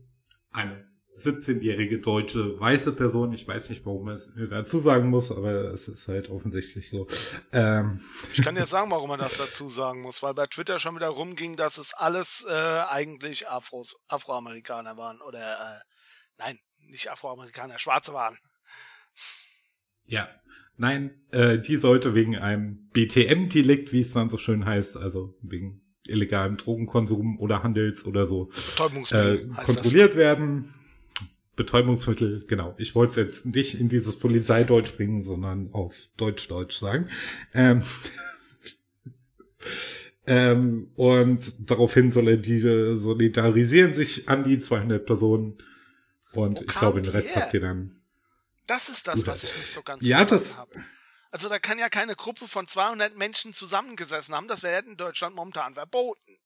eine 0.51 0.82
17-jährige 1.17 1.99
deutsche 1.99 2.59
weiße 2.59 2.93
Person. 2.93 3.33
Ich 3.33 3.47
weiß 3.47 3.69
nicht, 3.69 3.85
warum 3.85 4.05
man 4.05 4.15
es 4.15 4.33
dazu 4.49 4.79
sagen 4.79 5.09
muss, 5.09 5.31
aber 5.31 5.73
es 5.73 5.87
ist 5.87 6.07
halt 6.07 6.29
offensichtlich 6.29 6.89
so. 6.89 7.07
Ähm. 7.51 7.99
Ich 8.33 8.41
kann 8.41 8.55
dir 8.55 8.65
sagen, 8.65 8.89
warum 8.91 9.09
man 9.09 9.19
das 9.19 9.37
dazu 9.37 9.69
sagen 9.69 10.01
muss, 10.01 10.23
weil 10.23 10.33
bei 10.33 10.47
Twitter 10.47 10.79
schon 10.79 10.95
wieder 10.95 11.09
rumging, 11.09 11.55
dass 11.55 11.77
es 11.77 11.93
alles 11.93 12.45
äh, 12.49 12.53
eigentlich 12.89 13.47
Afros, 13.47 13.95
Afroamerikaner 14.07 14.97
waren 14.97 15.21
oder 15.21 15.39
äh, 15.39 15.79
nein, 16.39 16.59
nicht 16.79 17.11
Afroamerikaner, 17.11 17.77
Schwarze 17.77 18.13
waren. 18.13 18.37
Ja, 20.05 20.29
nein, 20.77 21.21
äh, 21.31 21.59
die 21.59 21.77
sollte 21.77 22.15
wegen 22.15 22.35
einem 22.35 22.89
BTM-Delikt, 22.91 23.93
wie 23.93 24.01
es 24.01 24.11
dann 24.11 24.29
so 24.29 24.37
schön 24.37 24.65
heißt, 24.65 24.97
also 24.97 25.37
wegen 25.41 25.81
illegalem 26.05 26.57
Drogenkonsum 26.57 27.39
oder 27.39 27.63
Handels 27.63 28.05
oder 28.05 28.25
so 28.25 28.49
äh, 29.11 29.45
kontrolliert 29.47 30.11
das. 30.11 30.17
werden. 30.17 30.73
Betäubungsmittel, 31.55 32.45
genau. 32.47 32.73
Ich 32.77 32.95
wollte 32.95 33.21
es 33.21 33.27
jetzt 33.27 33.45
nicht 33.45 33.79
in 33.79 33.89
dieses 33.89 34.17
Polizeideutsch 34.17 34.95
bringen, 34.95 35.23
sondern 35.23 35.71
auf 35.71 35.93
Deutsch-Deutsch 36.17 36.77
sagen. 36.77 37.09
Ähm, 37.53 37.83
ähm, 40.27 40.91
und 40.95 41.69
daraufhin 41.69 42.11
soll 42.11 42.37
diese 42.37 42.97
solidarisieren 42.97 43.93
sich 43.93 44.27
an 44.29 44.43
die 44.43 44.59
200 44.59 45.05
Personen. 45.05 45.57
Und 46.33 46.59
Wo 46.59 46.61
ich 46.61 46.67
glaube, 46.67 47.01
den 47.01 47.11
Rest 47.11 47.35
habt 47.35 47.53
ihr 47.53 47.61
dann. 47.61 48.01
Das 48.65 48.89
ist 48.89 49.07
das, 49.07 49.27
was 49.27 49.43
ich 49.43 49.55
nicht 49.55 49.71
so 49.71 49.83
ganz 49.83 50.03
ja, 50.05 50.25
das, 50.25 50.57
habe. 50.57 50.71
Also 51.29 51.49
da 51.49 51.59
kann 51.59 51.77
ja 51.77 51.89
keine 51.89 52.15
Gruppe 52.15 52.47
von 52.47 52.67
200 52.67 53.17
Menschen 53.17 53.53
zusammengesessen 53.53 54.35
haben. 54.35 54.47
Das 54.47 54.63
wäre 54.63 54.83
in 54.85 54.97
Deutschland 54.97 55.35
momentan 55.35 55.75
verboten. 55.75 56.37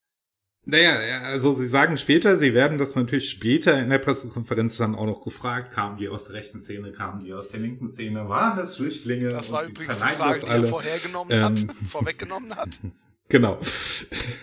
Naja, 0.70 1.22
also 1.24 1.54
sie 1.54 1.66
sagen 1.66 1.98
später, 1.98 2.38
sie 2.38 2.54
werden 2.54 2.78
das 2.78 2.94
natürlich 2.94 3.30
später 3.30 3.80
in 3.80 3.90
der 3.90 4.00
Pressekonferenz 4.00 4.76
dann 4.76 4.96
auch 4.96 5.06
noch 5.06 5.22
gefragt, 5.24 5.74
kamen 5.74 5.98
die 5.98 6.10
aus 6.10 6.26
der 6.26 6.34
rechten 6.34 6.62
Szene, 6.62 6.92
kamen 6.92 7.24
die 7.24 7.34
aus 7.34 7.48
der 7.48 7.62
linken 7.62 7.88
Szene, 7.88 8.28
waren 8.28 8.58
das 8.58 8.76
Flüchtlinge? 8.76 9.30
Das 9.30 9.50
war 9.50 9.64
übrigens 9.64 10.00
die 10.00 10.06
Frage, 10.06 10.42
die 10.42 10.46
er 10.46 10.64
vorhergenommen 10.66 11.32
ähm, 11.32 11.44
hat, 11.44 11.60
vorweggenommen 11.90 12.56
hat. 12.56 12.80
Genau. 13.30 13.60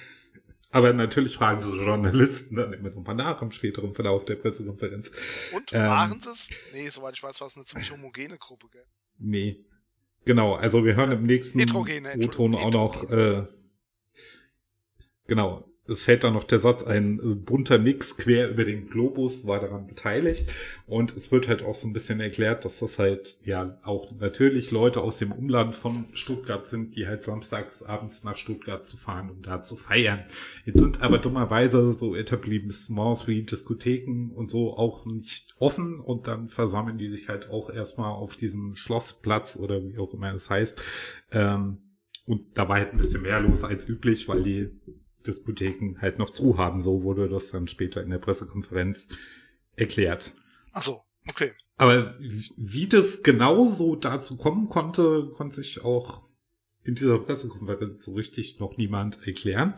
Aber 0.70 0.92
natürlich 0.92 1.37
fragen 1.37 1.58
sie 1.58 1.74
Journalisten 1.74 2.54
dann 2.54 2.74
immer 2.74 2.90
nochmal 2.90 3.14
nach 3.14 3.40
im 3.40 3.50
späteren 3.50 3.94
Verlauf 3.94 4.26
der 4.26 4.34
Pressekonferenz. 4.34 5.10
Und, 5.54 5.72
ähm, 5.72 5.84
waren 5.84 6.20
sie 6.20 6.30
es? 6.30 6.50
Nee, 6.74 6.90
soweit 6.90 7.14
ich 7.14 7.22
weiß, 7.22 7.40
war 7.40 7.46
es 7.46 7.56
eine 7.56 7.64
ziemlich 7.64 7.90
homogene 7.90 8.37
Gruppe, 8.37 8.66
gell? 8.70 8.84
Nee. 9.16 9.64
Genau, 10.26 10.54
also 10.54 10.84
wir 10.84 10.96
hören 10.96 11.12
im 11.12 11.24
nächsten 11.24 11.62
O-Ton 11.62 12.54
auch 12.54 12.72
noch, 12.72 13.10
äh, 13.10 13.46
genau, 15.26 15.73
es 15.87 16.05
fällt 16.05 16.25
dann 16.25 16.33
noch 16.33 16.44
der 16.44 16.61
Satz, 16.61 16.83
ein 16.83 17.18
äh, 17.18 17.35
bunter 17.35 17.79
Mix 17.79 18.16
quer 18.16 18.49
über 18.49 18.64
den 18.64 18.88
Globus 18.88 19.47
war 19.47 19.61
daran 19.61 19.87
beteiligt. 19.87 20.51
Und 20.87 21.14
es 21.16 21.31
wird 21.31 21.49
halt 21.49 21.62
auch 21.62 21.75
so 21.75 21.87
ein 21.87 21.92
bisschen 21.92 22.20
erklärt, 22.20 22.64
dass 22.64 22.79
das 22.79 22.99
halt 22.99 23.37
ja 23.44 23.79
auch 23.85 24.11
natürlich 24.18 24.70
Leute 24.70 25.03
aus 25.03 25.18
dem 25.18 25.33
Umland 25.33 25.77
von 25.77 26.07
Stuttgart 26.12 26.66
sind, 26.66 26.97
die 26.97 27.07
halt 27.07 27.25
samstags 27.25 27.83
abends 27.83 28.25
nach 28.25 28.37
Stuttgart 28.37 28.88
zu 28.88 28.97
fahren, 28.97 29.31
um 29.31 29.42
da 29.42 29.61
zu 29.61 29.77
feiern. 29.77 30.25
Jetzt 30.64 30.79
sind 30.79 31.03
aber 31.03 31.18
dummerweise 31.18 31.92
so 31.92 32.14
Etablissements 32.14 33.27
wie 33.27 33.42
Diskotheken 33.42 34.31
und 34.35 34.51
so 34.51 34.77
auch 34.77 35.05
nicht 35.05 35.55
offen 35.59 36.01
und 36.01 36.27
dann 36.27 36.49
versammeln 36.49 36.99
die 36.99 37.11
sich 37.11 37.29
halt 37.29 37.51
auch 37.51 37.68
erstmal 37.70 38.11
auf 38.11 38.37
diesem 38.37 38.75
Schlossplatz 38.77 39.59
oder 39.59 39.83
wie 39.83 39.99
auch 39.99 40.14
immer 40.14 40.33
es 40.33 40.49
heißt. 40.49 40.81
Ähm, 41.33 41.79
und 42.27 42.57
da 42.57 42.68
war 42.68 42.77
halt 42.77 42.92
ein 42.92 42.99
bisschen 42.99 43.23
mehr 43.23 43.40
los 43.40 43.64
als 43.64 43.87
üblich, 43.87 44.29
weil 44.29 44.42
die 44.42 44.70
Diskotheken 45.26 46.00
halt 46.00 46.18
noch 46.18 46.30
zu 46.30 46.58
haben. 46.58 46.80
So 46.82 47.02
wurde 47.02 47.28
das 47.28 47.50
dann 47.50 47.68
später 47.68 48.02
in 48.02 48.10
der 48.10 48.18
Pressekonferenz 48.18 49.08
erklärt. 49.76 50.32
Ach 50.72 50.82
so, 50.82 51.00
okay. 51.28 51.52
Aber 51.76 52.14
wie 52.18 52.88
das 52.88 53.22
genau 53.22 53.70
so 53.70 53.96
dazu 53.96 54.37
kommen 54.37 54.68
konnte, 54.68 55.30
konnte 55.34 55.56
sich 55.56 55.82
auch 55.82 56.22
in 56.84 56.94
dieser 56.94 57.18
Pressekonferenz 57.18 58.04
so 58.04 58.12
richtig 58.14 58.60
noch 58.60 58.76
niemand 58.76 59.26
erklären. 59.26 59.74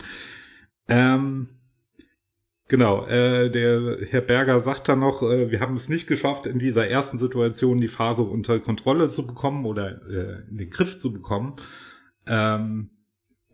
Ähm, 0.88 1.48
genau, 2.68 3.06
äh, 3.06 3.50
der 3.50 3.98
Herr 4.08 4.20
Berger 4.20 4.60
sagt 4.60 4.88
dann 4.88 5.00
noch, 5.00 5.22
äh, 5.22 5.50
wir 5.50 5.60
haben 5.60 5.76
es 5.76 5.88
nicht 5.88 6.06
geschafft, 6.06 6.46
in 6.46 6.58
dieser 6.58 6.86
ersten 6.86 7.16
Situation 7.16 7.80
die 7.80 7.88
Phase 7.88 8.22
unter 8.22 8.60
Kontrolle 8.60 9.08
zu 9.08 9.26
bekommen 9.26 9.64
oder 9.64 10.02
äh, 10.08 10.48
in 10.50 10.58
den 10.58 10.70
Griff 10.70 11.00
zu 11.00 11.12
bekommen. 11.12 11.56
Ähm, 12.26 12.90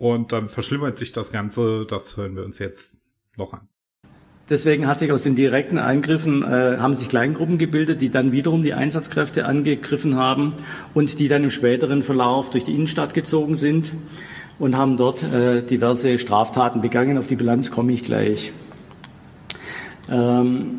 und 0.02 0.32
dann 0.32 0.48
verschlimmert 0.48 0.98
sich 0.98 1.12
das 1.12 1.30
Ganze. 1.30 1.86
Das 1.88 2.16
hören 2.16 2.34
wir 2.34 2.44
uns 2.44 2.58
jetzt 2.58 2.98
noch 3.36 3.52
an. 3.52 3.68
Deswegen 4.50 4.88
hat 4.88 4.98
sich 4.98 5.12
aus 5.12 5.22
den 5.22 5.36
direkten 5.36 5.78
Eingriffen 5.78 6.42
äh, 6.42 6.78
haben 6.78 6.96
sich 6.96 7.08
Kleingruppen 7.08 7.56
gebildet, 7.56 8.00
die 8.00 8.10
dann 8.10 8.32
wiederum 8.32 8.64
die 8.64 8.74
Einsatzkräfte 8.74 9.46
angegriffen 9.46 10.16
haben 10.16 10.54
und 10.92 11.20
die 11.20 11.28
dann 11.28 11.44
im 11.44 11.50
späteren 11.50 12.02
Verlauf 12.02 12.50
durch 12.50 12.64
die 12.64 12.74
Innenstadt 12.74 13.14
gezogen 13.14 13.54
sind 13.54 13.92
und 14.58 14.76
haben 14.76 14.96
dort 14.96 15.22
äh, 15.22 15.62
diverse 15.62 16.18
Straftaten 16.18 16.80
begangen. 16.80 17.16
Auf 17.16 17.28
die 17.28 17.36
Bilanz 17.36 17.70
komme 17.70 17.92
ich 17.92 18.02
gleich. 18.02 18.52
Ähm, 20.10 20.78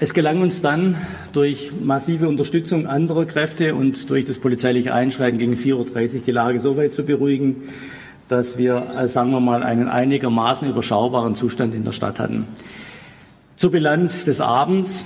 es 0.00 0.12
gelang 0.12 0.40
uns 0.40 0.60
dann 0.60 0.96
durch 1.32 1.70
massive 1.80 2.26
Unterstützung 2.26 2.88
anderer 2.88 3.26
Kräfte 3.26 3.76
und 3.76 4.10
durch 4.10 4.24
das 4.24 4.40
polizeiliche 4.40 4.92
Einschreiten 4.92 5.38
gegen 5.38 5.54
4.30 5.54 6.16
Uhr 6.16 6.22
die 6.26 6.32
Lage 6.32 6.58
so 6.58 6.76
weit 6.76 6.92
zu 6.92 7.04
beruhigen, 7.04 7.68
dass 8.30 8.56
wir, 8.56 8.86
äh, 8.96 9.08
sagen 9.08 9.32
wir 9.32 9.40
mal, 9.40 9.64
einen 9.64 9.88
einigermaßen 9.88 10.70
überschaubaren 10.70 11.34
Zustand 11.34 11.74
in 11.74 11.84
der 11.84 11.90
Stadt 11.90 12.20
hatten. 12.20 12.46
Zur 13.56 13.72
Bilanz 13.72 14.24
des 14.24 14.40
Abends. 14.40 15.04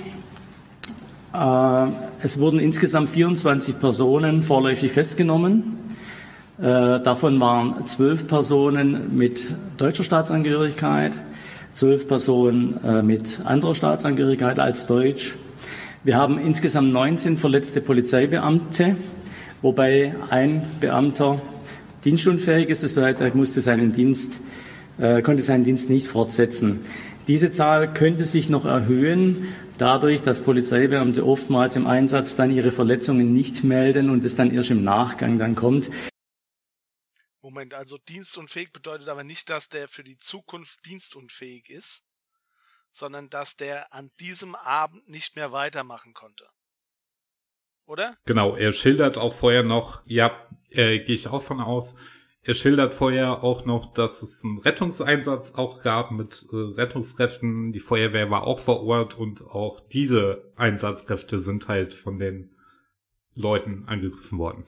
Äh, 1.33 1.87
es 2.21 2.39
wurden 2.39 2.59
insgesamt 2.59 3.09
24 3.09 3.79
Personen 3.79 4.43
vorläufig 4.43 4.91
festgenommen. 4.91 5.75
Äh, 6.59 7.01
davon 7.01 7.39
waren 7.39 7.87
zwölf 7.87 8.27
Personen 8.27 9.17
mit 9.17 9.39
deutscher 9.77 10.03
Staatsangehörigkeit, 10.03 11.13
zwölf 11.73 12.07
Personen 12.07 13.05
mit 13.05 13.41
anderer 13.43 13.75
Staatsangehörigkeit 13.75 14.59
als 14.59 14.85
Deutsch. 14.85 15.35
Wir 16.03 16.15
haben 16.15 16.37
insgesamt 16.37 16.93
19 16.93 17.37
verletzte 17.37 17.81
Polizeibeamte, 17.81 18.95
wobei 19.61 20.15
ein 20.29 20.61
Beamter 20.79 21.41
dienstunfähig 22.05 22.69
ist. 22.69 22.83
Das 22.83 22.93
bedeutet, 22.93 23.21
er 23.21 23.35
musste 23.35 23.61
seinen 23.61 23.91
Dienst, 23.91 24.39
äh, 24.97 25.21
konnte 25.21 25.43
seinen 25.43 25.63
Dienst 25.63 25.89
nicht 25.89 26.07
fortsetzen. 26.07 26.85
Diese 27.27 27.51
Zahl 27.51 27.91
könnte 27.93 28.25
sich 28.25 28.49
noch 28.49 28.65
erhöhen, 28.65 29.53
dadurch, 29.79 30.21
dass 30.21 30.41
Polizeibeamte 30.41 31.25
oftmals 31.25 31.75
im 31.75 31.87
Einsatz 31.87 32.35
dann 32.35 32.51
ihre 32.51 32.71
Verletzungen 32.71 33.33
nicht 33.33 33.63
melden 33.63 34.09
und 34.09 34.23
es 34.23 34.35
dann 34.35 34.51
erst 34.51 34.69
im 34.69 34.83
Nachgang 34.83 35.39
dann 35.39 35.55
kommt. 35.55 35.89
Moment, 37.41 37.73
also 37.73 37.97
dienstunfähig 37.97 38.71
bedeutet 38.71 39.09
aber 39.09 39.23
nicht, 39.23 39.49
dass 39.49 39.69
der 39.69 39.87
für 39.87 40.03
die 40.03 40.17
Zukunft 40.17 40.85
dienstunfähig 40.85 41.69
ist, 41.69 42.03
sondern 42.91 43.29
dass 43.29 43.55
der 43.55 43.93
an 43.93 44.11
diesem 44.19 44.55
Abend 44.55 45.09
nicht 45.09 45.35
mehr 45.35 45.51
weitermachen 45.51 46.13
konnte 46.13 46.45
oder? 47.87 48.15
Genau, 48.25 48.55
er 48.55 48.73
schildert 48.73 49.17
auch 49.17 49.33
vorher 49.33 49.63
noch, 49.63 50.01
ja, 50.05 50.31
äh, 50.77 50.99
gehe 50.99 51.15
ich 51.15 51.27
auch 51.27 51.41
von 51.41 51.59
aus, 51.59 51.95
er 52.47 52.53
schildert 52.53 52.93
vorher 52.93 53.43
auch 53.43 53.65
noch, 53.65 53.91
dass 53.91 54.21
es 54.21 54.43
einen 54.43 54.59
Rettungseinsatz 54.59 55.55
auch 55.55 55.81
gab 55.81 56.11
mit 56.11 56.45
äh, 56.51 56.55
Rettungskräften. 56.55 57.73
Die 57.73 57.79
Feuerwehr 57.79 58.29
war 58.29 58.43
auch 58.43 58.59
vor 58.59 58.83
Ort 58.83 59.17
und 59.17 59.41
auch 59.41 59.79
diese 59.79 60.51
Einsatzkräfte 60.55 61.39
sind 61.39 61.67
halt 61.67 61.95
von 61.95 62.19
den 62.19 62.51
Leuten 63.33 63.85
angegriffen 63.87 64.37
worden. 64.37 64.63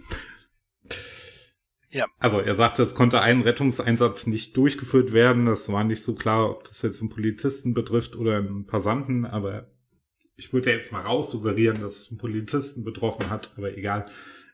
Ja. 1.91 2.05
Also 2.17 2.39
er 2.39 2.55
sagte, 2.55 2.81
es 2.81 2.95
konnte 2.95 3.21
ein 3.21 3.41
Rettungseinsatz 3.41 4.25
nicht 4.25 4.57
durchgeführt 4.57 5.13
werden. 5.13 5.45
Das 5.45 5.71
war 5.71 5.83
nicht 5.83 6.03
so 6.03 6.15
klar, 6.15 6.49
ob 6.49 6.67
das 6.67 6.81
jetzt 6.81 6.99
einen 7.01 7.11
Polizisten 7.11 7.75
betrifft 7.75 8.15
oder 8.15 8.37
einen 8.37 8.65
Passanten, 8.65 9.23
aber 9.23 9.67
ich 10.35 10.51
würde 10.51 10.71
jetzt 10.71 10.91
mal 10.91 11.01
raus 11.01 11.29
suggerieren, 11.29 11.79
dass 11.79 11.99
es 11.99 12.09
einen 12.09 12.17
Polizisten 12.17 12.83
betroffen 12.83 13.29
hat, 13.29 13.53
aber 13.55 13.77
egal. 13.77 14.07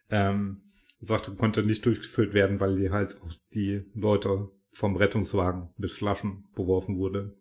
Ähm, 0.09 0.62
sagte, 1.05 1.35
konnte 1.35 1.63
nicht 1.63 1.85
durchgeführt 1.85 2.33
werden, 2.33 2.59
weil 2.59 2.77
die 2.77 2.91
halt 2.91 3.21
auch 3.21 3.33
die 3.53 3.85
Leute 3.93 4.49
vom 4.71 4.95
Rettungswagen 4.95 5.73
mit 5.77 5.91
Flaschen 5.91 6.49
beworfen 6.55 6.97
wurde. 6.97 7.37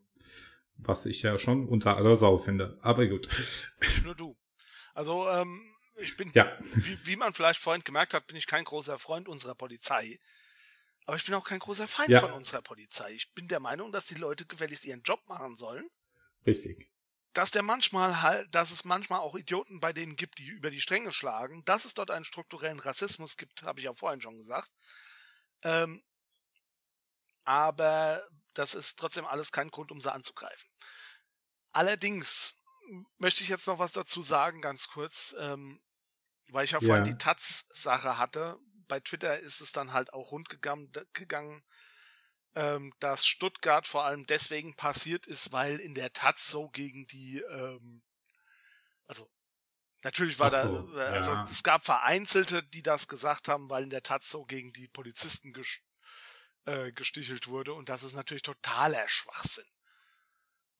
Was 0.77 1.07
ich 1.07 1.23
ja 1.23 1.39
schon 1.39 1.69
unter 1.69 1.97
aller 1.97 2.17
Sau 2.17 2.39
finde. 2.39 2.79
Aber 2.83 3.07
gut. 3.07 3.29
Nicht 3.81 4.05
nur 4.05 4.15
du. 4.15 4.37
Also, 4.95 5.29
ähm, 5.29 5.61
ich 5.97 6.17
bin, 6.17 6.31
ja. 6.35 6.57
wie, 6.75 6.99
wie 7.05 7.17
man 7.17 7.33
vielleicht 7.33 7.61
vorhin 7.61 7.85
gemerkt 7.85 8.15
hat, 8.15 8.27
bin 8.27 8.37
ich 8.37 8.47
kein 8.47 8.65
großer 8.65 8.99
Freund 8.99 9.29
unserer 9.29 9.55
Polizei. 9.55 10.19
Aber 11.05 11.17
ich 11.17 11.25
bin 11.25 11.35
auch 11.35 11.45
kein 11.45 11.59
großer 11.59 11.87
Feind 11.87 12.11
ja. 12.11 12.21
von 12.21 12.33
unserer 12.33 12.63
Polizei. 12.63 13.13
Ich 13.13 13.33
bin 13.33 13.49
der 13.49 13.61
Meinung, 13.61 13.93
dass 13.93 14.07
die 14.07 14.15
Leute 14.17 14.45
gefälligst 14.45 14.85
ihren 14.85 15.03
Job 15.03 15.21
machen 15.29 15.57
sollen. 15.57 15.89
Richtig 16.47 16.92
dass 17.35 17.51
der 17.51 17.63
manchmal 17.63 18.23
halt, 18.23 18.55
dass 18.55 18.71
es 18.71 18.85
manchmal 18.85 19.21
auch 19.21 19.35
Idioten 19.37 19.81
bei 19.81 19.93
denen 19.93 20.17
gibt, 20.17 20.39
die 20.39 20.49
über 20.49 20.71
die 20.71 20.81
Stränge 20.81 21.13
schlagen, 21.13 21.65
dass 21.65 21.85
es 21.85 21.95
dort 21.95 22.11
einen 22.11 22.25
strukturellen 22.25 22.81
Rassismus 22.81 23.37
gibt, 23.37 23.63
habe 23.63 23.81
ich 23.81 23.85
ja 23.87 23.95
vorhin 23.95 24.21
schon 24.21 24.39
gesagt. 24.39 24.71
Ähm, 25.65 26.03
aber 27.45 28.23
das 28.55 28.75
ist 28.75 28.99
trotzdem 28.99 29.27
alles 29.27 29.53
kein 29.53 29.71
Grund, 29.71 29.91
um 29.91 30.01
sie 30.01 30.13
anzugreifen. 30.13 30.69
Allerdings 31.73 32.61
möchte 33.19 33.43
ich 33.43 33.49
jetzt 33.49 33.67
noch 33.67 33.79
was 33.79 33.93
dazu 33.93 34.23
sagen, 34.23 34.61
ganz 34.61 34.89
kurz, 34.89 35.35
ähm, 35.39 35.81
weil 36.51 36.65
ich 36.65 36.73
ja 36.73 36.81
Ja. 36.81 36.83
vorhin 36.83 37.05
die 37.05 37.17
Taz-Sache 37.19 38.19
hatte. 38.19 38.59
Bei 38.89 39.01
Twitter 39.01 39.39
ist 39.41 39.61
es 39.61 39.73
dann 39.73 39.93
halt 39.93 40.13
auch 40.13 40.33
rund 40.33 40.49
gegangen 40.51 41.65
ähm, 42.55 42.93
dass 42.99 43.27
Stuttgart 43.27 43.87
vor 43.87 44.05
allem 44.05 44.27
deswegen 44.27 44.75
passiert 44.75 45.27
ist, 45.27 45.53
weil 45.53 45.79
in 45.79 45.95
der 45.95 46.13
Taz 46.13 46.49
so 46.49 46.69
gegen 46.69 47.07
die, 47.07 47.39
ähm, 47.41 48.03
also 49.07 49.31
natürlich 50.03 50.39
war 50.39 50.51
so, 50.51 50.83
da, 50.93 51.11
äh, 51.11 51.15
also 51.15 51.33
ja. 51.33 51.43
es 51.43 51.63
gab 51.63 51.85
Vereinzelte, 51.85 52.63
die 52.63 52.83
das 52.83 53.09
gesagt 53.09 53.49
haben, 53.49 53.71
weil 53.71 53.85
in 53.85 53.91
der 53.91 54.03
Taz 54.03 54.29
so 54.29 54.45
gegen 54.45 54.73
die 54.73 54.89
Polizisten 54.89 55.53
ges 55.53 55.81
äh, 56.65 56.93
gestichelt 56.93 57.49
wurde 57.49 57.75
und 57.75 57.89
das 57.89 58.03
ist 58.03 58.15
natürlich 58.15 58.43
totaler 58.43 59.09
Schwachsinn. 59.09 59.67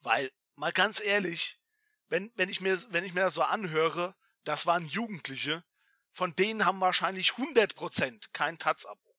Weil, 0.01 0.31
mal 0.55 0.73
ganz 0.73 1.01
ehrlich, 1.01 1.61
wenn, 2.09 2.31
wenn 2.37 2.49
ich 2.49 2.61
mir, 2.61 2.79
wenn 2.93 3.05
ich 3.05 3.15
mir 3.15 3.23
das 3.23 3.35
so 3.35 3.43
anhöre, 3.43 4.15
das 4.45 4.67
waren 4.67 4.87
Jugendliche, 4.87 5.65
von 6.11 6.35
denen 6.37 6.67
haben 6.67 6.81
wahrscheinlich 6.81 7.31
100% 7.31 8.29
kein 8.33 8.59
Taz-Abo. 8.59 9.12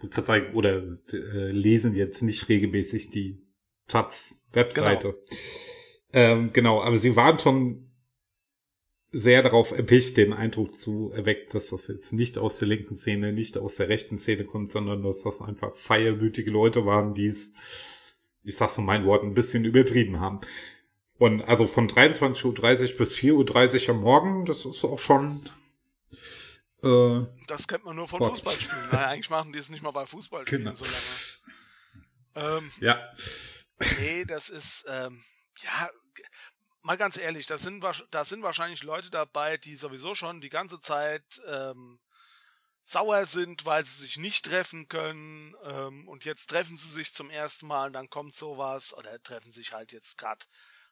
Gerade 0.00 0.26
sagen, 0.26 0.54
oder 0.54 0.82
äh, 1.12 1.50
lesen 1.50 1.94
jetzt 1.94 2.22
nicht 2.22 2.48
regelmäßig 2.48 3.10
die 3.10 3.42
Taz-Webseite. 3.88 5.18
Ähm, 6.12 6.50
genau, 6.52 6.82
aber 6.82 6.96
sie 6.96 7.16
waren 7.16 7.38
schon 7.38 7.90
sehr 9.12 9.42
darauf 9.42 9.72
erpicht, 9.72 10.16
den 10.16 10.32
Eindruck 10.32 10.80
zu 10.80 11.10
erwecken, 11.12 11.48
dass 11.52 11.70
das 11.70 11.88
jetzt 11.88 12.12
nicht 12.12 12.38
aus 12.38 12.58
der 12.58 12.68
linken 12.68 12.94
Szene, 12.94 13.32
nicht 13.32 13.58
aus 13.58 13.74
der 13.74 13.88
rechten 13.88 14.18
Szene 14.18 14.44
kommt, 14.44 14.70
sondern 14.70 15.02
dass 15.02 15.22
das 15.22 15.40
einfach 15.40 15.74
feierwütige 15.74 16.50
Leute 16.50 16.86
waren, 16.86 17.14
die 17.14 17.26
es, 17.26 17.52
ich 18.44 18.56
sag's 18.56 18.76
so 18.76 18.82
mein 18.82 19.04
Wort, 19.06 19.24
ein 19.24 19.34
bisschen 19.34 19.64
übertrieben 19.64 20.20
haben. 20.20 20.40
Und 21.18 21.42
also 21.42 21.66
von 21.66 21.88
23.30 21.88 22.92
Uhr 22.92 22.98
bis 22.98 23.16
4.30 23.16 23.88
Uhr 23.88 23.94
am 23.96 24.00
Morgen, 24.00 24.46
das 24.46 24.64
ist 24.64 24.84
auch 24.84 24.98
schon 24.98 25.40
äh, 26.82 27.26
Das 27.46 27.66
kennt 27.68 27.84
man 27.84 27.96
nur 27.96 28.08
von 28.08 28.18
Gott. 28.20 28.32
Fußballspielen. 28.32 28.88
Naja, 28.90 29.08
eigentlich 29.08 29.30
machen 29.30 29.52
die 29.52 29.58
es 29.58 29.68
nicht 29.70 29.82
mal 29.82 29.90
bei 29.90 30.06
Fußballspielen 30.06 30.64
Genau. 30.64 30.74
so 30.76 30.84
lange. 30.84 32.58
Ähm, 32.60 32.72
ja. 32.80 33.12
nee, 33.98 34.24
das 34.24 34.48
ist, 34.48 34.84
ähm, 34.88 35.22
ja, 35.58 35.90
mal 36.82 36.96
ganz 36.96 37.16
ehrlich, 37.18 37.46
das 37.46 37.62
sind, 37.62 37.84
da 38.10 38.24
sind 38.24 38.42
wahrscheinlich 38.42 38.82
Leute 38.82 39.10
dabei, 39.10 39.56
die 39.56 39.76
sowieso 39.76 40.14
schon 40.14 40.40
die 40.40 40.48
ganze 40.48 40.80
Zeit 40.80 41.42
ähm, 41.46 42.00
sauer 42.82 43.26
sind, 43.26 43.66
weil 43.66 43.84
sie 43.84 44.02
sich 44.02 44.16
nicht 44.16 44.46
treffen 44.46 44.88
können 44.88 45.54
ähm, 45.64 46.08
und 46.08 46.24
jetzt 46.24 46.46
treffen 46.46 46.76
sie 46.76 46.88
sich 46.88 47.12
zum 47.12 47.30
ersten 47.30 47.66
Mal 47.66 47.88
und 47.88 47.92
dann 47.92 48.10
kommt 48.10 48.34
sowas 48.34 48.94
oder 48.96 49.22
treffen 49.22 49.50
sich 49.50 49.72
halt 49.72 49.92
jetzt 49.92 50.18
gerade 50.18 50.44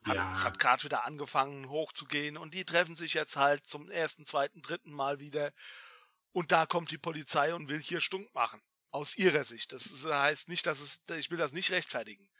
hat, 0.04 0.16
Ja. 0.16 0.30
es 0.30 0.44
hat 0.44 0.58
gerade 0.58 0.84
wieder 0.84 1.04
angefangen 1.04 1.68
hochzugehen 1.68 2.36
und 2.36 2.54
die 2.54 2.64
treffen 2.64 2.96
sich 2.96 3.14
jetzt 3.14 3.36
halt 3.36 3.66
zum 3.66 3.90
ersten, 3.90 4.26
zweiten, 4.26 4.62
dritten 4.62 4.92
Mal 4.92 5.20
wieder 5.20 5.52
und 6.32 6.52
da 6.52 6.66
kommt 6.66 6.90
die 6.90 6.98
Polizei 6.98 7.54
und 7.54 7.68
will 7.68 7.80
hier 7.80 8.00
stunk 8.00 8.32
machen. 8.34 8.62
Aus 8.90 9.16
ihrer 9.16 9.44
Sicht. 9.44 9.72
Das 9.72 9.86
ist- 9.86 10.06
heißt 10.06 10.48
nicht, 10.48 10.66
dass 10.66 10.80
es, 10.80 11.02
ich 11.18 11.30
will 11.30 11.36
das 11.38 11.52
nicht 11.52 11.70
rechtfertigen. 11.70 12.30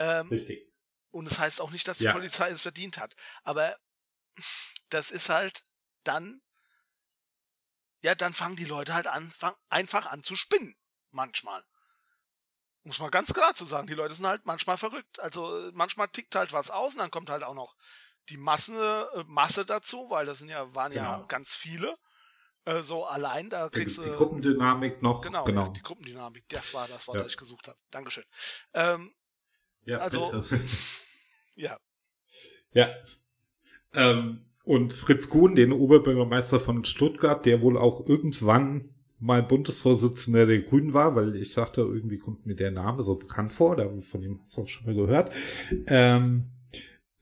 Ähm, 0.00 0.28
Richtig. 0.28 0.68
und 1.10 1.26
es 1.26 1.38
heißt 1.38 1.60
auch 1.60 1.70
nicht, 1.70 1.86
dass 1.86 1.98
die 1.98 2.04
Ja. 2.04 2.12
Polizei 2.12 2.48
es 2.50 2.62
verdient 2.62 2.98
hat. 2.98 3.14
Aber 3.44 3.78
das 4.88 5.10
ist 5.12 5.28
halt 5.28 5.62
dann, 6.02 6.42
ja, 8.02 8.14
dann 8.14 8.32
fangen 8.34 8.56
die 8.56 8.64
Leute 8.64 8.94
halt 8.94 9.06
an, 9.06 9.30
fang, 9.30 9.54
einfach 9.68 10.06
an 10.06 10.22
zu 10.24 10.34
spinnen. 10.36 10.76
Manchmal. 11.10 11.64
Muss 12.84 13.00
man 13.00 13.10
ganz 13.10 13.34
klar 13.34 13.54
zu 13.54 13.66
sagen. 13.66 13.86
Die 13.86 13.94
Leute 13.94 14.14
sind 14.14 14.26
halt 14.26 14.46
manchmal 14.46 14.76
verrückt. 14.76 15.20
Also 15.20 15.68
äh, 15.68 15.72
manchmal 15.74 16.08
tickt 16.08 16.34
halt 16.34 16.52
was 16.52 16.70
aus 16.70 16.94
und 16.94 17.00
dann 17.00 17.10
kommt 17.10 17.28
halt 17.30 17.42
auch 17.42 17.54
noch 17.54 17.76
die 18.28 18.36
Masse, 18.36 19.08
äh, 19.14 19.24
Masse 19.26 19.64
dazu, 19.64 20.06
weil 20.10 20.26
das 20.26 20.38
sind 20.38 20.48
ja, 20.48 20.74
waren 20.74 20.92
ja 20.92 21.16
Genau. 21.16 21.26
ganz 21.26 21.54
viele. 21.54 21.96
Äh, 22.64 22.80
so 22.82 23.04
allein, 23.06 23.50
da 23.50 23.68
kriegst 23.68 23.96
gibt's 23.96 24.04
die 24.04 24.10
du. 24.10 24.16
Gruppendynamik 24.16 25.02
noch. 25.02 25.22
Genau, 25.22 25.44
genau. 25.44 25.66
Ja, 25.66 25.72
die 25.72 25.82
Gruppendynamik, 25.82 26.44
das 26.48 26.72
war 26.74 26.86
das 26.88 27.06
Wort, 27.08 27.16
Ja. 27.18 27.22
das 27.24 27.32
ich 27.32 27.38
gesucht 27.38 27.68
habe. 27.68 27.78
Dankeschön. 27.90 28.24
Ähm, 28.74 29.12
Ja, 29.84 29.98
Also- 29.98 30.30
bitte. 30.32 30.60
ja, 31.56 31.78
ja. 32.72 32.90
Ähm, 33.94 34.44
und 34.64 34.92
Fritz 34.92 35.30
Kuhn, 35.30 35.54
den 35.54 35.72
Oberbürgermeister 35.72 36.60
von 36.60 36.84
Stuttgart, 36.84 37.46
der 37.46 37.62
wohl 37.62 37.78
auch 37.78 38.06
irgendwann 38.06 38.94
mal 39.20 39.42
Bundesvorsitzender 39.42 40.46
der 40.46 40.60
Grünen 40.60 40.94
war, 40.94 41.16
weil 41.16 41.36
ich 41.36 41.54
dachte, 41.54 41.80
irgendwie 41.80 42.18
kommt 42.18 42.46
mir 42.46 42.54
der 42.54 42.70
Name 42.70 43.02
so 43.02 43.16
bekannt 43.16 43.52
vor, 43.52 43.76
da 43.76 43.88
von 44.02 44.20
dem 44.20 44.40
hast 44.42 44.56
du 44.56 44.62
auch 44.62 44.68
schon 44.68 44.86
mal 44.86 44.94
gehört. 44.94 45.32
Ähm, 45.86 46.50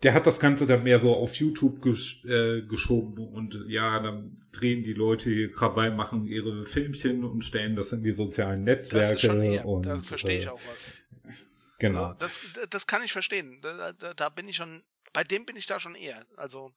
der 0.02 0.12
hat 0.12 0.26
das 0.26 0.38
Ganze 0.38 0.66
dann 0.66 0.82
mehr 0.82 1.00
so 1.00 1.14
auf 1.14 1.34
YouTube 1.36 1.80
gesch 1.80 2.24
äh, 2.26 2.62
geschoben 2.62 3.26
und 3.28 3.64
ja, 3.68 3.98
dann 4.00 4.36
drehen 4.52 4.84
die 4.84 4.92
Leute 4.92 5.30
hier 5.30 5.50
Krawall, 5.50 5.90
machen 5.90 6.26
ihre 6.26 6.64
Filmchen 6.64 7.24
und 7.24 7.42
stellen 7.42 7.76
das 7.76 7.92
in 7.92 8.02
die 8.02 8.12
sozialen 8.12 8.64
Netzwerke. 8.64 9.08
das 9.08 9.12
ist 9.12 9.20
schon 9.22 9.42
eher, 9.42 9.64
und, 9.64 9.86
da 9.86 9.98
verstehe 10.00 10.38
ich 10.38 10.46
äh, 10.46 10.50
auch 10.50 10.60
was. 10.70 10.94
Genau. 11.78 12.00
Ja, 12.00 12.16
das, 12.18 12.40
das 12.70 12.86
kann 12.86 13.02
ich 13.02 13.12
verstehen. 13.12 13.58
Da, 13.62 13.92
da, 13.92 14.14
da 14.14 14.28
bin 14.28 14.48
ich 14.48 14.56
schon, 14.56 14.82
bei 15.12 15.24
dem 15.24 15.44
bin 15.44 15.56
ich 15.56 15.66
da 15.66 15.80
schon 15.80 15.94
eher. 15.94 16.24
Also, 16.36 16.72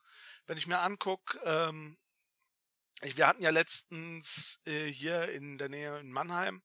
wenn 0.48 0.58
ich 0.58 0.68
mir 0.68 0.80
anguck, 0.80 1.38
ähm, 1.46 1.98
wir 3.02 3.28
hatten 3.28 3.44
ja 3.44 3.50
letztens 3.50 4.60
äh, 4.66 4.88
hier 4.88 5.30
in 5.30 5.58
der 5.58 5.70
Nähe 5.70 6.00
in 6.00 6.12
Mannheim 6.12 6.62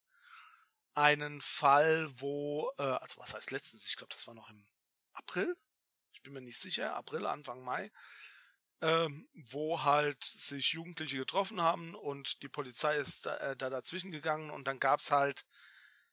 einen 0.94 1.40
Fall, 1.40 2.10
wo, 2.16 2.70
äh, 2.78 2.82
also 2.82 3.20
was 3.20 3.34
heißt 3.34 3.50
letztens? 3.50 3.86
Ich 3.86 3.96
glaube, 3.96 4.14
das 4.14 4.26
war 4.26 4.34
noch 4.34 4.50
im 4.50 4.66
April. 5.12 5.54
Ich 6.12 6.22
bin 6.22 6.32
mir 6.32 6.40
nicht 6.40 6.58
sicher, 6.58 6.94
April, 6.96 7.26
Anfang 7.26 7.62
Mai, 7.62 7.90
ähm, 8.80 9.28
wo 9.50 9.82
halt 9.82 10.22
sich 10.24 10.72
Jugendliche 10.72 11.18
getroffen 11.18 11.60
haben 11.60 11.94
und 11.94 12.42
die 12.42 12.48
Polizei 12.48 12.96
ist 12.96 13.26
da, 13.26 13.36
äh, 13.38 13.56
da 13.56 13.70
dazwischen 13.70 14.10
gegangen 14.10 14.50
und 14.50 14.66
dann 14.66 14.78
gab's 14.80 15.10
halt 15.10 15.44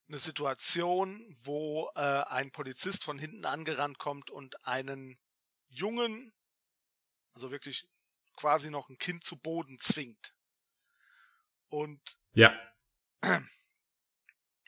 eine 0.07 0.19
Situation, 0.19 1.35
wo 1.43 1.89
äh, 1.95 2.01
ein 2.01 2.51
Polizist 2.51 3.03
von 3.03 3.17
hinten 3.17 3.45
angerannt 3.45 3.97
kommt 3.97 4.29
und 4.29 4.65
einen 4.65 5.17
Jungen, 5.69 6.33
also 7.33 7.51
wirklich 7.51 7.87
quasi 8.41 8.71
noch 8.71 8.89
ein 8.89 8.97
Kind 8.97 9.23
zu 9.23 9.37
Boden 9.37 9.79
zwingt. 9.79 10.33
Und 11.69 12.01
Ja. 12.33 12.59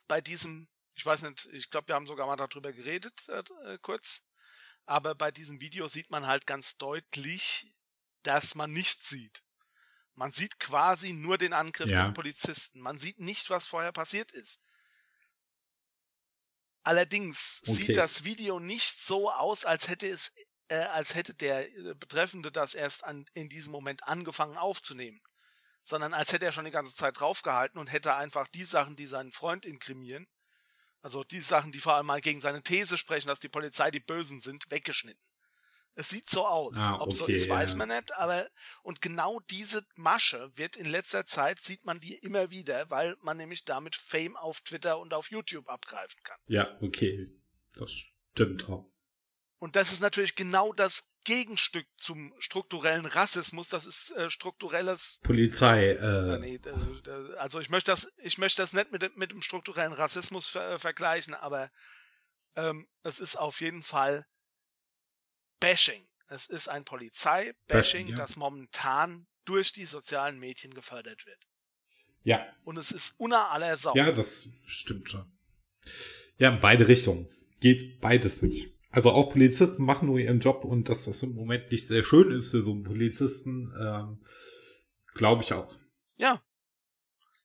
bei 0.08 0.22
diesem, 0.22 0.68
ich 0.94 1.04
weiß 1.04 1.24
nicht, 1.24 1.48
ich 1.48 1.72
glaube, 1.72 1.88
wir 1.88 1.96
haben 1.96 2.06
sogar 2.06 2.28
mal 2.28 2.36
darüber 2.36 2.72
geredet, 2.72 3.28
äh, 3.30 3.44
äh, 3.66 3.80
kurz, 3.82 4.28
aber 4.86 5.16
bei 5.16 5.32
diesem 5.32 5.60
Video 5.60 5.88
sieht 5.88 6.12
man 6.12 6.28
halt 6.28 6.46
ganz 6.46 6.78
deutlich, 6.78 7.76
dass 8.22 8.54
man 8.54 8.72
nichts 8.72 9.10
sieht. 9.10 9.44
Man 10.14 10.30
sieht 10.32 10.60
quasi 10.60 11.12
nur 11.14 11.40
den 11.40 11.54
Angriff 11.54 11.90
Ja. 11.90 12.04
des 12.04 12.14
Polizisten. 12.14 12.80
Man 12.80 13.00
sieht 13.00 13.20
nicht, 13.20 13.50
was 13.50 13.66
vorher 13.66 13.92
passiert 13.92 14.32
ist. 14.34 14.62
Allerdings 16.84 17.62
Okay. 17.64 17.74
sieht 17.74 17.98
das 17.98 18.24
Video 18.24 18.60
nicht 18.60 19.00
so 19.00 19.32
aus, 19.32 19.66
als 19.66 19.88
hätte 19.88 20.08
es, 20.08 20.32
äh, 20.74 20.86
als 20.88 21.14
hätte 21.14 21.34
der 21.34 21.70
äh, 21.78 21.94
Betreffende 21.94 22.52
das 22.52 22.74
erst 22.74 23.04
an, 23.04 23.26
in 23.34 23.50
diesem 23.50 23.72
Moment 23.72 24.08
angefangen 24.08 24.58
aufzunehmen, 24.58 25.22
sondern 25.84 26.14
als 26.14 26.34
hätte 26.34 26.46
er 26.46 26.52
schon 26.52 26.66
die 26.66 26.72
ganze 26.72 26.96
Zeit 26.96 27.20
draufgehalten 27.20 27.80
und 27.80 27.92
hätte 27.92 28.16
einfach 28.16 28.48
die 28.48 28.64
Sachen, 28.64 28.96
die 28.96 29.06
seinen 29.06 29.32
Freund 29.32 29.66
inkrimieren, 29.66 30.28
also 31.02 31.24
die 31.24 31.42
Sachen, 31.42 31.72
die 31.72 31.80
vor 31.80 31.94
allem 31.94 32.08
mal 32.08 32.22
gegen 32.22 32.42
seine 32.42 32.64
These 32.64 32.98
sprechen, 32.98 33.28
dass 33.28 33.40
die 33.40 33.50
Polizei 33.50 33.92
die 33.92 34.00
Bösen 34.00 34.40
sind, 34.40 34.64
weggeschnitten. 34.72 35.22
Es 35.96 36.10
sieht 36.10 36.28
so 36.28 36.48
aus. 36.48 36.76
Ah, 36.76 36.98
Ob 37.02 37.14
so 37.14 37.26
okay, 37.26 37.36
ist, 37.36 37.50
weiß 37.50 37.74
ja. 37.74 37.78
man 37.78 37.90
nicht, 37.90 38.16
aber 38.16 38.48
und 38.82 39.02
genau 39.02 39.42
diese 39.52 39.86
Masche 39.94 40.52
wird 40.56 40.76
in 40.76 40.88
letzter 40.88 41.28
Zeit 41.28 41.60
sieht 41.60 41.86
man 41.86 42.00
die 42.00 42.16
immer 42.16 42.50
wieder, 42.50 42.90
weil 42.90 43.16
man 43.22 43.38
nämlich 43.38 43.64
damit 43.64 43.96
Fame 43.96 44.36
auf 44.38 44.62
Twitter 44.62 44.98
und 44.98 45.14
auf 45.14 45.30
YouTube 45.30 45.70
abgreifen 45.70 46.24
kann. 46.24 46.40
Ja, 46.48 46.76
okay. 46.82 47.30
Das 47.74 47.92
stimmt 48.32 48.68
auch. 48.70 48.93
Und 49.64 49.78
das 49.78 49.94
ist 49.94 50.02
natürlich 50.02 50.36
genau 50.36 50.74
das 50.74 51.08
Gegenstück 51.24 51.88
zum 51.96 52.34
strukturellen 52.40 53.06
Rassismus. 53.06 53.70
Das 53.70 53.86
ist 53.86 54.12
äh, 54.12 54.30
strukturelles. 54.30 55.20
Polizei, 55.24 55.92
Äh, 55.92 56.34
äh, 56.36 56.40
nee, 56.40 56.56
äh, 56.56 57.36
also 57.38 57.62
ich 57.62 57.70
möchte 57.70 57.92
das, 57.92 58.12
ich 58.18 58.38
möchte 58.38 58.62
das 58.62 58.74
nicht 58.74 58.92
mit, 58.92 59.02
dem- 59.04 59.16
mit 59.16 59.32
dem 59.32 59.42
strukturellen 59.42 59.94
Rassismus 59.94 60.48
ver 60.48 60.80
vergleichen, 60.80 61.34
aber 61.34 61.72
ähm, 62.58 62.90
es 63.04 63.22
ist 63.22 63.38
auf 63.38 63.62
jeden 63.62 63.84
Fall 63.84 64.26
Bashing. 65.62 66.06
Es 66.28 66.46
ist 66.46 66.68
ein 66.68 66.84
Polizei-Bashing, 66.84 67.56
Bashing, 67.68 68.08
ja. 68.10 68.16
das 68.18 68.36
momentan 68.36 69.28
durch 69.46 69.72
die 69.72 69.86
sozialen 69.86 70.40
Medien 70.40 70.74
gefördert 70.74 71.26
wird. 71.26 71.40
ja, 72.24 72.46
Und 72.66 72.76
es 72.78 72.92
ist 72.92 73.14
unter 73.18 73.50
aller 73.52 73.78
Sau. 73.78 73.96
ja, 73.96 74.12
das 74.12 74.50
stimmt 74.66 75.10
schon. 75.10 75.32
Ja, 76.38 76.50
in 76.50 76.60
beide 76.60 76.86
Richtungen. 76.88 77.30
Geht 77.62 78.02
beides 78.02 78.42
nicht. 78.42 78.73
Also 78.94 79.10
auch 79.10 79.32
Polizisten 79.32 79.84
machen 79.84 80.08
nur 80.08 80.20
ihren 80.20 80.40
Job 80.40 80.64
und 80.64 80.88
dass 80.88 81.04
das 81.04 81.24
im 81.24 81.34
Moment 81.34 81.72
nicht 81.72 81.88
sehr 81.88 82.04
schön 82.04 82.32
ist 82.32 82.52
für 82.52 82.62
so 82.62 82.72
einen 82.72 82.84
Polizisten, 82.84 83.74
ähm, 83.78 84.24
glaube 85.16 85.42
ich 85.42 85.52
auch. 85.52 85.74
ja. 86.16 86.42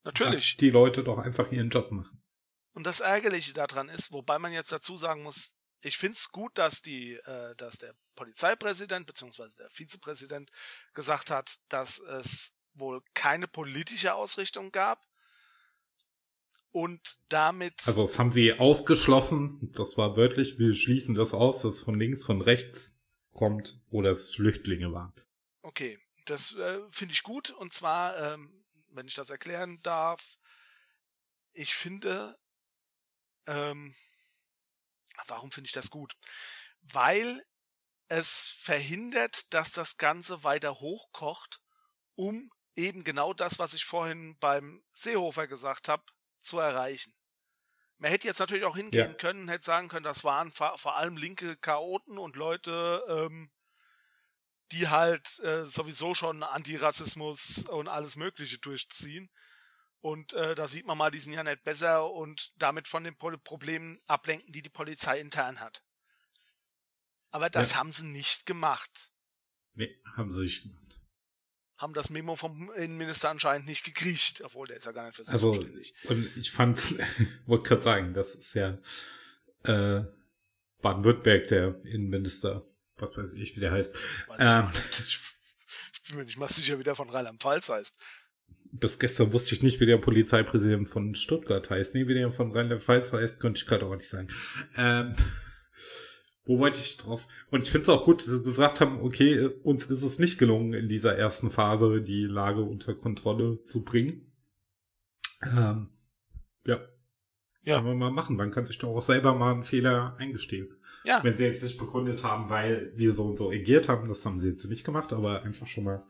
Natürlich. 0.05 0.53
Dass 0.53 0.61
die 0.61 0.71
Leute 0.71 1.03
doch 1.03 1.19
einfach 1.19 1.51
ihren 1.51 1.71
Job 1.71 1.91
machen. 1.91 2.23
Und 2.73 2.87
das 2.87 3.01
Ärgerliche 3.01 3.53
daran 3.53 3.89
ist, 3.89 4.13
wobei 4.13 4.39
man 4.39 4.53
jetzt 4.53 4.73
dazu 4.73 4.97
sagen 4.97 5.23
muss, 5.23 5.55
ich 5.81 5.97
finde 5.97 6.17
es 6.17 6.31
gut, 6.31 6.57
dass 6.57 6.83
die, 6.83 7.15
äh, 7.15 7.55
dass 7.57 7.79
der 7.79 7.95
Polizeipräsident 8.15 9.07
bzw. 9.07 9.49
der 9.59 9.71
Vizepräsident 9.71 10.51
gesagt 10.93 11.31
hat, 11.31 11.59
dass 11.69 11.99
es 11.99 12.55
wohl 12.75 13.01
keine 13.15 13.49
politische 13.49 14.15
Ausrichtung 14.15 14.71
gab 14.71 15.03
und 16.73 17.19
damit. 17.29 17.87
Also 17.87 18.03
das 18.03 18.19
haben 18.19 18.31
sie 18.31 18.53
ausgeschlossen. 18.53 19.73
Das 19.75 19.97
war 19.97 20.17
wörtlich, 20.17 20.59
wir 20.59 20.75
schließen 20.75 21.15
das 21.15 21.33
aus, 21.33 21.63
dass 21.63 21.81
von 21.81 21.99
links, 21.99 22.25
von 22.25 22.41
rechts 22.41 22.93
kommt 23.33 23.81
oder 23.91 24.11
es 24.11 24.35
Flüchtlinge 24.35 24.93
waren. 24.93 25.13
Okay, 25.63 25.99
das 26.25 26.55
äh, 26.57 26.81
finde 26.91 27.15
ich 27.15 27.23
gut. 27.23 27.51
Und 27.51 27.73
zwar, 27.73 28.35
ähm, 28.35 28.65
wenn 28.91 29.07
ich 29.07 29.15
das 29.15 29.31
erklären 29.31 29.81
darf, 29.83 30.39
ich 31.53 31.75
finde, 31.75 32.39
ähm, 33.47 33.95
warum 35.27 35.51
finde 35.51 35.67
ich 35.67 35.73
das 35.73 35.91
gut? 35.91 36.17
Weil 36.83 37.45
es 38.09 38.47
verhindert, 38.59 39.53
dass 39.53 39.73
das 39.73 39.97
Ganze 39.97 40.45
weiter 40.45 40.81
hochkocht, 40.81 41.61
um 42.15 42.51
eben 42.77 43.05
genau 43.05 43.35
das, 43.35 43.59
was 43.59 43.75
ich 43.75 43.85
vorhin 43.85 44.37
beim 44.39 44.83
Seehofer 44.93 45.47
gesagt 45.47 45.89
habe, 45.89 46.05
zu 46.41 46.59
erreichen. 46.59 47.15
Man 47.99 48.11
hätte 48.11 48.29
jetzt 48.29 48.39
natürlich 48.39 48.65
auch 48.65 48.77
hingehen 48.77 49.11
ja. 49.11 49.15
können, 49.15 49.49
hätte 49.49 49.65
sagen 49.65 49.89
können, 49.89 50.05
das 50.05 50.23
waren 50.23 50.53
vor 50.53 50.97
allem 50.97 51.17
linke 51.17 51.57
Chaoten 51.57 52.17
und 52.17 52.37
Leute, 52.37 53.05
ähm, 53.09 53.51
die 54.73 54.89
halt 54.89 55.41
äh, 55.41 55.67
sowieso 55.67 56.15
schon 56.15 56.43
Antirassismus 56.43 57.65
und 57.69 57.89
alles 57.89 58.17
Mögliche 58.17 58.59
durchziehen. 58.59 59.31
Und 60.01 60.33
äh, 60.35 60.55
da 60.55 60.69
sieht 60.69 60.87
man 60.87 60.97
mal, 60.97 61.11
die 61.11 61.19
sind 61.19 61.33
ja 61.33 61.43
nicht 61.43 61.65
besser 61.65 62.11
und 62.11 62.53
damit 62.57 62.87
von 62.87 63.03
den 63.03 63.17
Problemen 63.17 64.01
ablenken, 64.07 64.53
die 64.53 64.63
die 64.63 64.71
Polizei 64.71 65.19
intern 65.19 65.59
hat. 65.61 65.83
Aber 67.31 67.51
das 67.51 67.73
ja. 67.73 67.79
haben 67.79 67.93
sie 67.93 68.07
nicht 68.07 68.47
gemacht. 68.47 69.11
Nee, 69.75 70.01
haben 70.17 70.31
sie 70.31 70.43
nicht 70.43 70.63
gemacht. 70.63 70.88
Haben 71.79 71.95
das 71.95 72.11
Memo 72.11 72.37
vom 72.37 72.71
Innenminister 72.77 73.31
anscheinend 73.31 73.67
nicht 73.67 73.85
gekriegt, 73.85 74.43
obwohl 74.45 74.67
der 74.67 74.77
ist 74.77 74.87
ja 74.87 74.93
gar 74.93 75.07
nicht 75.07 75.17
für 75.17 75.25
sich 75.25 75.33
also, 75.33 75.53
zuständig. 75.53 75.95
Und 76.05 76.37
ich 76.37 76.51
fand, 76.51 76.79
wollte 77.47 77.69
gerade 77.69 77.83
sagen, 77.83 78.15
das 78.15 78.35
ist 78.35 78.55
ja 78.55 78.79
äh, 79.63 80.05
Baden-Württemberg, 80.83 81.49
der 81.49 81.81
Innenminister, 81.85 82.65
was 82.97 83.17
weiß 83.17 83.35
ich, 83.35 83.57
wie 83.57 83.61
der 83.61 83.73
heißt. 83.73 83.97
Ähm, 84.39 84.69
ich, 84.91 85.21
ich 85.93 86.03
bin 86.09 86.19
mir 86.19 86.25
nicht 86.25 86.39
mal 86.39 86.49
sicher, 86.49 86.79
wie 86.79 86.85
der 86.85 86.95
von 86.95 87.09
Rheinland-Pfalz 87.09 87.69
heißt 87.69 87.97
bis 88.73 88.99
gestern 88.99 89.33
wusste 89.33 89.55
ich 89.55 89.63
nicht, 89.63 89.81
wie 89.81 89.87
der 89.87 89.99
Polizeipräsident 89.99 90.89
von 90.89 91.15
Stuttgart 91.15 91.69
heißt. 91.71 91.95
Nee, 91.95 92.07
wie 92.07 92.15
der 92.15 92.31
von 92.33 92.53
Rheinland-Pfalz 92.53 93.13
heißt, 93.13 93.41
könnte 93.41 93.61
ich 93.61 93.67
gerade 93.67 93.87
auch 93.87 93.95
nicht 93.95 94.09
sagen. 94.09 94.29
Ähm, 94.77 95.15
wo 96.49 96.59
wollte 96.59 96.79
ich 96.79 96.97
drauf? 96.97 97.29
Und 97.51 97.63
ich 97.63 97.71
finde 97.71 97.83
es 97.83 97.89
auch 97.91 98.05
gut, 98.05 98.21
dass 98.21 98.29
sie 98.29 98.43
gesagt 98.43 98.81
haben, 98.81 99.03
okay, 99.03 99.49
uns 99.63 99.85
ist 99.85 100.03
es 100.03 100.19
nicht 100.19 100.39
gelungen, 100.39 100.73
in 100.73 100.89
dieser 100.89 101.15
ersten 101.15 101.51
Phase 101.51 102.01
die 102.01 102.25
Lage 102.25 102.63
unter 102.63 102.95
Kontrolle 102.95 103.63
zu 103.65 103.85
bringen. 103.85 104.33
Ähm, 105.43 105.91
ja. 106.65 106.81
Ja. 107.63 107.77
Kann 107.77 107.85
man 107.85 107.99
mal 107.99 108.11
machen. 108.11 108.37
Man 108.37 108.51
kann 108.51 108.65
sich 108.65 108.79
doch 108.79 108.89
auch 108.89 109.03
selber 109.03 109.35
mal 109.35 109.53
einen 109.53 109.63
Fehler 109.63 110.17
eingestehen. 110.19 110.75
Ja. 111.05 111.23
Wenn 111.23 111.37
sie 111.37 111.45
jetzt 111.45 111.63
nicht 111.63 111.77
begründet 111.77 112.25
haben, 112.25 112.49
weil 112.49 112.93
wir 112.97 113.13
so 113.13 113.27
und 113.27 113.37
so 113.37 113.51
agiert 113.51 113.91
haben, 113.91 114.09
das 114.09 114.25
haben 114.25 114.41
sie 114.41 114.49
jetzt 114.49 114.65
nicht 114.65 114.85
gemacht, 114.85 115.13
aber 115.13 115.43
einfach 115.43 115.67
schon 115.67 115.85
mal 115.85 116.07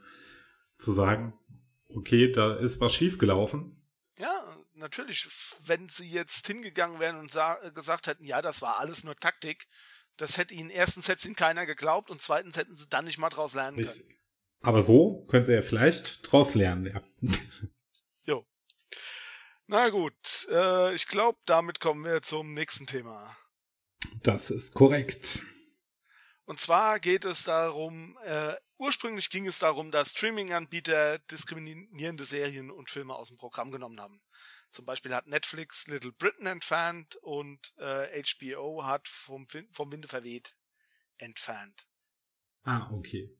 zu 0.78 0.92
sagen, 0.92 1.34
okay, 1.88 2.30
da 2.30 2.54
ist 2.54 2.80
was 2.80 2.94
schiefgelaufen. 2.94 3.72
Ja, 4.18 4.56
natürlich. 4.74 5.26
Wenn 5.64 5.88
sie 5.88 6.08
jetzt 6.08 6.46
hingegangen 6.46 7.00
wären 7.00 7.18
und 7.18 7.36
gesagt 7.74 8.06
hätten, 8.06 8.24
ja, 8.24 8.40
das 8.40 8.62
war 8.62 8.78
alles 8.78 9.02
nur 9.02 9.16
Taktik, 9.16 9.66
das 10.18 10.36
hätte 10.36 10.54
ihnen 10.54 10.70
erstens 10.70 11.08
hätte 11.08 11.26
ihnen 11.26 11.36
keiner 11.36 11.64
geglaubt 11.64 12.10
und 12.10 12.20
zweitens 12.20 12.56
hätten 12.56 12.74
sie 12.74 12.88
dann 12.88 13.06
nicht 13.06 13.18
mal 13.18 13.30
draus 13.30 13.54
lernen 13.54 13.78
Richtig. 13.78 14.06
können. 14.06 14.18
Aber 14.60 14.82
so 14.82 15.24
könnte 15.30 15.54
er 15.54 15.62
vielleicht 15.62 16.30
draus 16.30 16.54
lernen, 16.54 16.86
ja. 16.86 17.02
jo. 18.24 18.46
Na 19.66 19.88
gut, 19.88 20.48
äh, 20.50 20.94
ich 20.94 21.06
glaube, 21.06 21.38
damit 21.46 21.80
kommen 21.80 22.04
wir 22.04 22.22
zum 22.22 22.54
nächsten 22.54 22.86
Thema. 22.86 23.36
Das 24.22 24.50
ist 24.50 24.74
korrekt. 24.74 25.42
Und 26.44 26.58
zwar 26.58 26.98
geht 26.98 27.24
es 27.24 27.44
darum, 27.44 28.18
äh, 28.24 28.54
ursprünglich 28.78 29.30
ging 29.30 29.46
es 29.46 29.58
darum, 29.58 29.90
dass 29.90 30.12
Streaming-Anbieter 30.12 31.18
diskriminierende 31.30 32.24
Serien 32.24 32.70
und 32.70 32.90
Filme 32.90 33.14
aus 33.14 33.28
dem 33.28 33.36
Programm 33.36 33.70
genommen 33.70 34.00
haben. 34.00 34.20
Zum 34.70 34.84
Beispiel 34.84 35.14
hat 35.14 35.26
Netflix 35.26 35.86
Little 35.86 36.12
Britain 36.12 36.46
entfernt 36.46 37.16
und 37.16 37.72
äh, 37.78 38.22
HBO 38.22 38.84
hat 38.84 39.08
vom, 39.08 39.46
vom 39.72 39.92
Winde 39.92 40.08
verweht 40.08 40.54
entfernt. 41.16 41.86
Ah, 42.64 42.90
okay. 42.92 43.30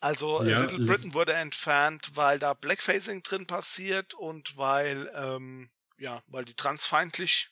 Also 0.00 0.42
äh, 0.42 0.50
ja, 0.50 0.60
Little 0.60 0.84
Britain 0.84 1.14
wurde 1.14 1.34
entfernt, 1.34 2.10
weil 2.14 2.38
da 2.38 2.54
Blackfacing 2.54 3.22
drin 3.22 3.46
passiert 3.46 4.14
und 4.14 4.56
weil 4.56 5.10
ähm, 5.14 5.68
ja, 5.98 6.22
weil 6.26 6.44
die 6.44 6.54
transfeindlich 6.54 7.50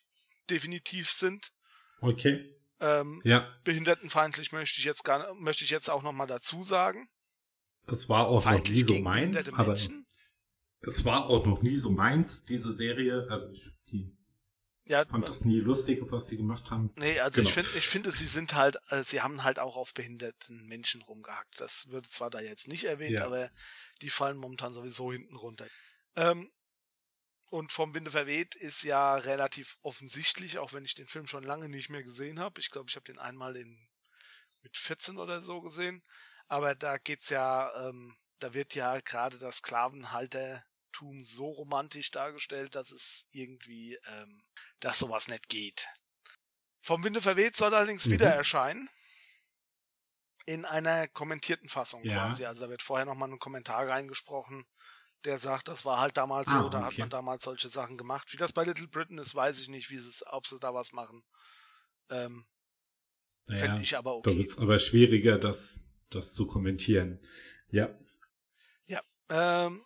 definitiv 0.51 1.11
sind. 1.11 1.53
Okay. 2.01 2.57
Ähm, 2.81 3.21
ja. 3.25 3.47
Behindertenfeindlich 3.63 4.53
möchte 4.53 4.79
ich 4.79 4.85
jetzt 4.85 5.05
gar, 5.05 5.33
möchte 5.35 5.65
ich 5.65 5.71
jetzt 5.71 5.89
auch 5.91 6.03
noch 6.03 6.13
mal 6.13 6.27
dazu 6.27 6.65
sagen. 6.65 7.09
Es 7.87 8.09
war 8.09 8.27
auch 8.27 8.45
noch 8.45 8.65
nie 8.65 8.83
so 8.83 8.95
meins, 9.01 9.53
aber 9.53 9.77
es 10.83 11.05
war 11.05 11.27
auch 11.27 11.47
noch 11.47 11.63
nie 11.63 11.77
so 11.77 11.91
meins, 11.91 12.45
diese 12.45 12.73
Serie. 12.73 13.27
Also 13.31 13.49
ich 13.51 13.71
die 13.91 14.17
ja, 14.87 15.05
fand 15.05 15.29
das 15.29 15.45
nie 15.45 15.61
lustig, 15.61 16.01
was 16.11 16.27
die 16.27 16.37
gemacht 16.37 16.71
haben. 16.71 16.93
Nee, 16.97 17.21
also 17.21 17.37
genau. 17.41 17.49
ich 17.49 17.55
finde, 17.55 17.71
ich 17.79 17.87
finde, 17.87 18.11
sie 18.11 18.27
sind 18.27 18.55
halt, 18.55 18.77
äh, 18.89 19.05
sie 19.05 19.21
haben 19.21 19.45
halt 19.45 19.59
auch 19.61 19.77
auf 19.77 19.95
behinderten 19.95 20.67
Menschen 20.67 21.03
rumgehackt. 21.03 21.61
Das 21.61 21.89
wird 21.91 22.07
zwar 22.07 22.31
da 22.31 22.41
jetzt 22.41 22.67
nicht 22.67 22.85
erwähnt, 22.85 23.13
ja. 23.13 23.27
aber 23.27 23.51
die 24.03 24.11
fallen 24.11 24.37
momentan 24.37 24.75
sowieso 24.75 25.13
hinten 25.13 25.37
runter. 25.37 25.67
Ähm, 26.17 26.51
und 27.51 27.73
vom 27.73 27.95
Winde 27.95 28.11
verweht 28.11 28.55
ist 28.57 28.83
ja 28.83 29.15
relativ 29.17 29.77
offensichtlich, 29.83 30.59
auch 30.59 30.73
wenn 30.73 30.85
ich 30.85 30.95
den 30.95 31.07
Film 31.07 31.27
schon 31.27 31.45
lange 31.45 31.69
nicht 31.69 31.91
mehr 31.91 32.03
gesehen 32.03 32.41
habe. 32.41 32.61
Ich 32.61 32.71
glaube, 32.71 32.89
ich 32.89 32.97
habe 32.97 33.05
den 33.05 33.19
einmal 33.19 33.57
in 33.57 33.79
mit 34.63 34.77
14 34.77 35.19
oder 35.19 35.41
so 35.41 35.61
gesehen. 35.61 36.03
Aber 36.49 36.75
da 36.75 36.99
geht's 36.99 37.29
ja, 37.29 37.71
ähm, 37.89 38.17
da 38.41 38.55
wird 38.55 38.75
ja 38.75 38.99
gerade 39.01 39.39
das 39.39 39.63
Sklavenhaltertum 40.91 41.25
so 41.25 41.51
romantisch 41.51 42.11
dargestellt, 42.11 42.75
dass 42.75 42.91
es 42.91 43.27
irgendwie, 43.33 43.99
ähm, 44.07 44.43
dass 44.81 44.99
sowas 44.99 45.29
nicht 45.29 45.49
geht. 45.49 45.89
Vom 46.83 47.05
Winde 47.05 47.21
verweht 47.21 47.57
soll 47.57 47.75
allerdings 47.75 48.07
mhm. 48.07 48.13
wieder 48.13 48.31
erscheinen. 48.31 48.89
In 50.47 50.65
einer 50.65 51.07
kommentierten 51.09 51.69
Fassung 51.69 52.03
ja. 52.05 52.15
quasi. 52.15 52.45
Also 52.45 52.65
da 52.65 52.71
wird 52.71 52.83
vorher 52.83 53.07
nochmal 53.07 53.31
ein 53.31 53.39
Kommentar 53.39 53.89
reingesprochen 53.89 54.67
der 55.27 55.39
sagt, 55.39 55.69
das 55.69 55.85
war 55.85 56.01
halt 56.01 56.17
damals 56.17 56.49
ah, 56.49 56.63
so, 56.63 56.69
da 56.71 56.79
okay. 56.79 56.87
hat 56.87 56.99
man 56.99 57.11
damals 57.11 57.45
solche 57.45 57.69
Sachen 57.69 57.99
gemacht. 57.99 58.33
Wie 58.33 58.39
das 58.39 58.55
bei 58.55 58.65
Little 58.65 58.89
Britain 58.89 59.19
ist, 59.19 59.35
weiß 59.35 59.61
ich 59.61 59.69
nicht, 59.69 59.91
wie 59.91 59.97
es, 59.97 60.25
ob 60.29 60.47
sie 60.47 60.59
da 60.59 60.73
was 60.73 60.93
machen. 60.93 61.23
Ähm, 62.09 62.47
naja, 63.45 63.61
Fände 63.61 63.83
ich 63.83 63.99
aber 63.99 64.17
okay. 64.17 64.31
Da 64.31 64.39
wird 64.39 64.59
aber 64.59 64.79
schwieriger, 64.79 65.37
das, 65.37 65.99
das 66.09 66.33
zu 66.33 66.47
kommentieren. 66.47 67.21
Ja. 67.69 67.95
Ja. 68.87 69.03
Ähm, 69.29 69.85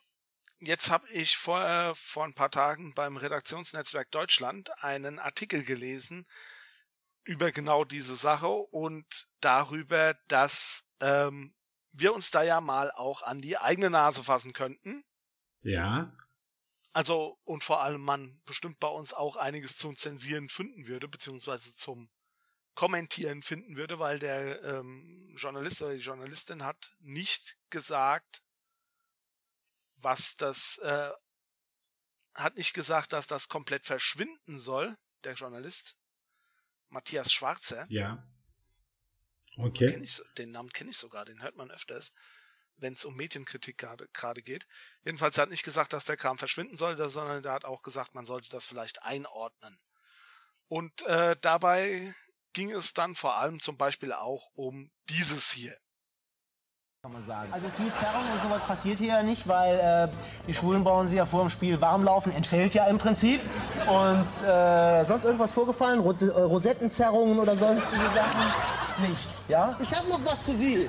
jetzt 0.67 0.91
habe 0.91 1.09
ich 1.11 1.37
vor, 1.37 1.61
äh, 1.65 1.95
vor 1.95 2.25
ein 2.25 2.35
paar 2.35 2.51
Tagen 2.51 2.95
beim 2.95 3.17
Redaktionsnetzwerk 3.17 4.11
Deutschland 4.11 4.71
einen 4.83 5.19
Artikel 5.19 5.65
gelesen 5.65 6.27
über 7.25 7.53
genau 7.53 7.85
diese 7.85 8.17
Sache 8.17 8.49
und 8.49 9.29
darüber, 9.41 10.15
dass 10.29 10.87
ähm, 11.01 11.55
wir 11.93 12.15
uns 12.15 12.31
da 12.31 12.43
ja 12.43 12.61
mal 12.61 12.91
auch 12.91 13.23
an 13.23 13.41
die 13.41 13.57
eigene 13.57 13.91
Nase 13.91 14.23
fassen 14.25 14.53
könnten 14.53 15.05
ja. 15.65 16.13
Also, 16.93 17.39
und 17.43 17.65
vor 17.65 17.83
allem 17.83 18.03
man 18.03 18.41
bestimmt 18.45 18.79
bei 18.79 18.87
uns 18.87 19.13
auch 19.13 19.37
einiges 19.37 19.79
zum 19.79 19.97
Zensieren 19.97 20.49
finden 20.49 20.87
würde, 20.87 21.09
beziehungsweise 21.09 21.75
zum 21.75 22.09
Kommentieren 22.75 23.43
finden 23.43 23.77
würde, 23.77 23.99
weil 23.99 24.19
der 24.19 24.63
ähm, 24.63 25.35
Journalist 25.37 25.83
oder 25.83 25.95
die 25.95 26.01
Journalistin 26.01 26.65
hat 26.65 26.95
nicht 27.01 27.57
gesagt, 27.71 28.43
was 30.05 30.37
das, 30.37 30.79
äh, 30.79 31.11
hat 32.35 32.57
nicht 32.57 32.75
gesagt, 32.75 33.13
dass 33.13 33.27
das 33.27 33.49
komplett 33.49 33.85
verschwinden 33.85 34.59
soll, 34.59 34.97
der 35.25 35.35
Journalist. 35.35 35.97
Matthias 36.89 37.33
Schwarzer. 37.33 37.87
Ja. 37.89 38.27
Okay. 39.57 39.87
Den, 39.87 40.05
ich, 40.05 40.21
den 40.37 40.51
Namen 40.51 40.71
kenne 40.71 40.91
ich 40.91 40.99
sogar, 40.99 41.25
den 41.25 41.43
hört 41.43 41.57
man 41.57 41.71
öfters 41.71 42.13
wenn 42.77 42.95
es 42.95 43.05
um 43.05 43.17
Medienkritik 43.17 43.79
gerade 43.79 44.43
geht. 44.43 44.67
Jedenfalls 45.05 45.39
hat 45.39 45.51
nicht 45.51 45.65
gesagt, 45.65 45.93
dass 45.93 46.07
der 46.07 46.17
Kram 46.17 46.39
verschwinden 46.39 46.77
sollte, 46.77 47.09
sondern 47.09 47.43
der 47.43 47.53
hat 47.53 47.65
auch 47.65 47.83
gesagt, 47.83 48.15
man 48.15 48.27
sollte 48.27 48.49
das 48.51 48.67
vielleicht 48.67 49.03
einordnen. 49.03 49.79
Und 50.69 51.03
äh, 51.03 51.37
dabei 51.41 52.15
ging 52.53 52.71
es 52.71 52.95
dann 52.95 53.15
vor 53.15 53.37
allem 53.37 53.61
zum 53.61 53.77
Beispiel 53.77 54.13
auch 54.13 54.51
um 54.55 54.91
dieses 55.09 55.53
hier. 55.53 55.77
Kann 57.05 57.13
man 57.13 57.27
sagen. 57.27 57.53
Also 57.53 57.69
viel 57.77 57.93
Zerrung 57.93 58.23
und 58.33 58.41
sowas 58.41 58.63
passiert 58.63 58.97
hier 58.97 59.09
ja 59.09 59.23
nicht, 59.23 59.47
weil 59.47 59.79
äh, 59.79 60.09
die 60.47 60.55
Schwulen 60.55 60.83
brauchen 60.83 61.07
sie 61.07 61.17
ja 61.17 61.27
vor 61.27 61.43
dem 61.43 61.51
Spiel 61.51 61.79
warm 61.79 62.03
laufen, 62.03 62.33
entfällt 62.33 62.73
ja 62.73 62.87
im 62.87 62.97
Prinzip. 62.97 63.43
Und 63.87 64.27
äh, 64.49 65.05
sonst 65.05 65.27
irgendwas 65.27 65.53
vorgefallen? 65.53 66.01
Ros 66.01 66.23
äh, 66.23 66.29
Rosettenzerrungen 66.31 67.39
oder 67.39 67.59
sonstige 67.59 68.05
Sachen? 68.15 69.07
Nicht, 69.07 69.29
ja? 69.49 69.77
Ich 69.83 69.95
habe 69.95 70.09
noch 70.09 70.25
was 70.25 70.41
für 70.41 70.55
Sie. 70.55 70.89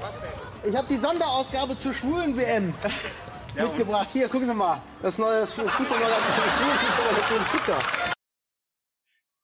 Was 0.00 0.20
denn? 0.20 0.70
Ich 0.70 0.76
habe 0.76 0.86
die 0.86 0.96
Sonderausgabe 0.96 1.74
zur 1.74 1.92
schwulen 1.92 2.36
WM 2.36 2.72
ja, 3.56 3.64
mitgebracht. 3.64 4.06
Hier, 4.12 4.28
gucken 4.28 4.46
Sie 4.46 4.54
mal. 4.54 4.80
Das 5.02 5.18
neue 5.18 5.44
Fußballmagazin 5.44 7.40
Fußball 7.50 7.78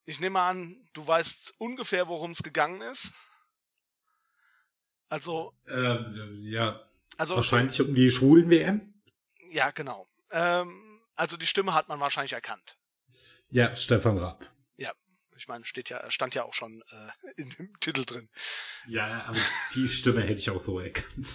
Ich 0.05 0.21
nehme 0.21 0.39
an, 0.39 0.77
du 0.93 1.05
weißt 1.05 1.55
ungefähr, 1.57 2.07
worum 2.07 2.31
es 2.31 2.41
gegangen 2.41 2.79
ist. 2.83 3.11
Also. 5.09 5.53
Ähm, 5.67 6.05
ja. 6.41 6.81
Also, 7.17 7.35
wahrscheinlich 7.35 7.79
um 7.81 7.95
die 7.95 8.09
schwulen 8.11 8.49
WM? 8.49 8.81
Ja, 9.51 9.71
genau. 9.71 10.07
Ähm, 10.31 11.01
also 11.15 11.37
die 11.37 11.47
Stimme 11.47 11.73
hat 11.73 11.87
man 11.87 11.99
wahrscheinlich 11.99 12.33
erkannt. 12.33 12.77
Ja, 13.49 13.75
Stefan 13.75 14.17
Raab. 14.17 14.49
Ja, 14.75 14.91
ich 15.37 15.47
meine, 15.47 15.65
steht 15.65 15.89
ja, 15.89 16.09
stand 16.11 16.35
ja 16.35 16.43
auch 16.43 16.53
schon 16.53 16.81
äh, 16.81 17.31
in 17.41 17.49
dem 17.51 17.79
Titel 17.79 18.05
drin. 18.05 18.29
Ja, 18.87 19.23
aber 19.25 19.39
die 19.75 19.87
Stimme 19.87 20.21
hätte 20.21 20.41
ich 20.41 20.49
auch 20.49 20.59
so 20.59 20.79
erkannt. 20.79 21.25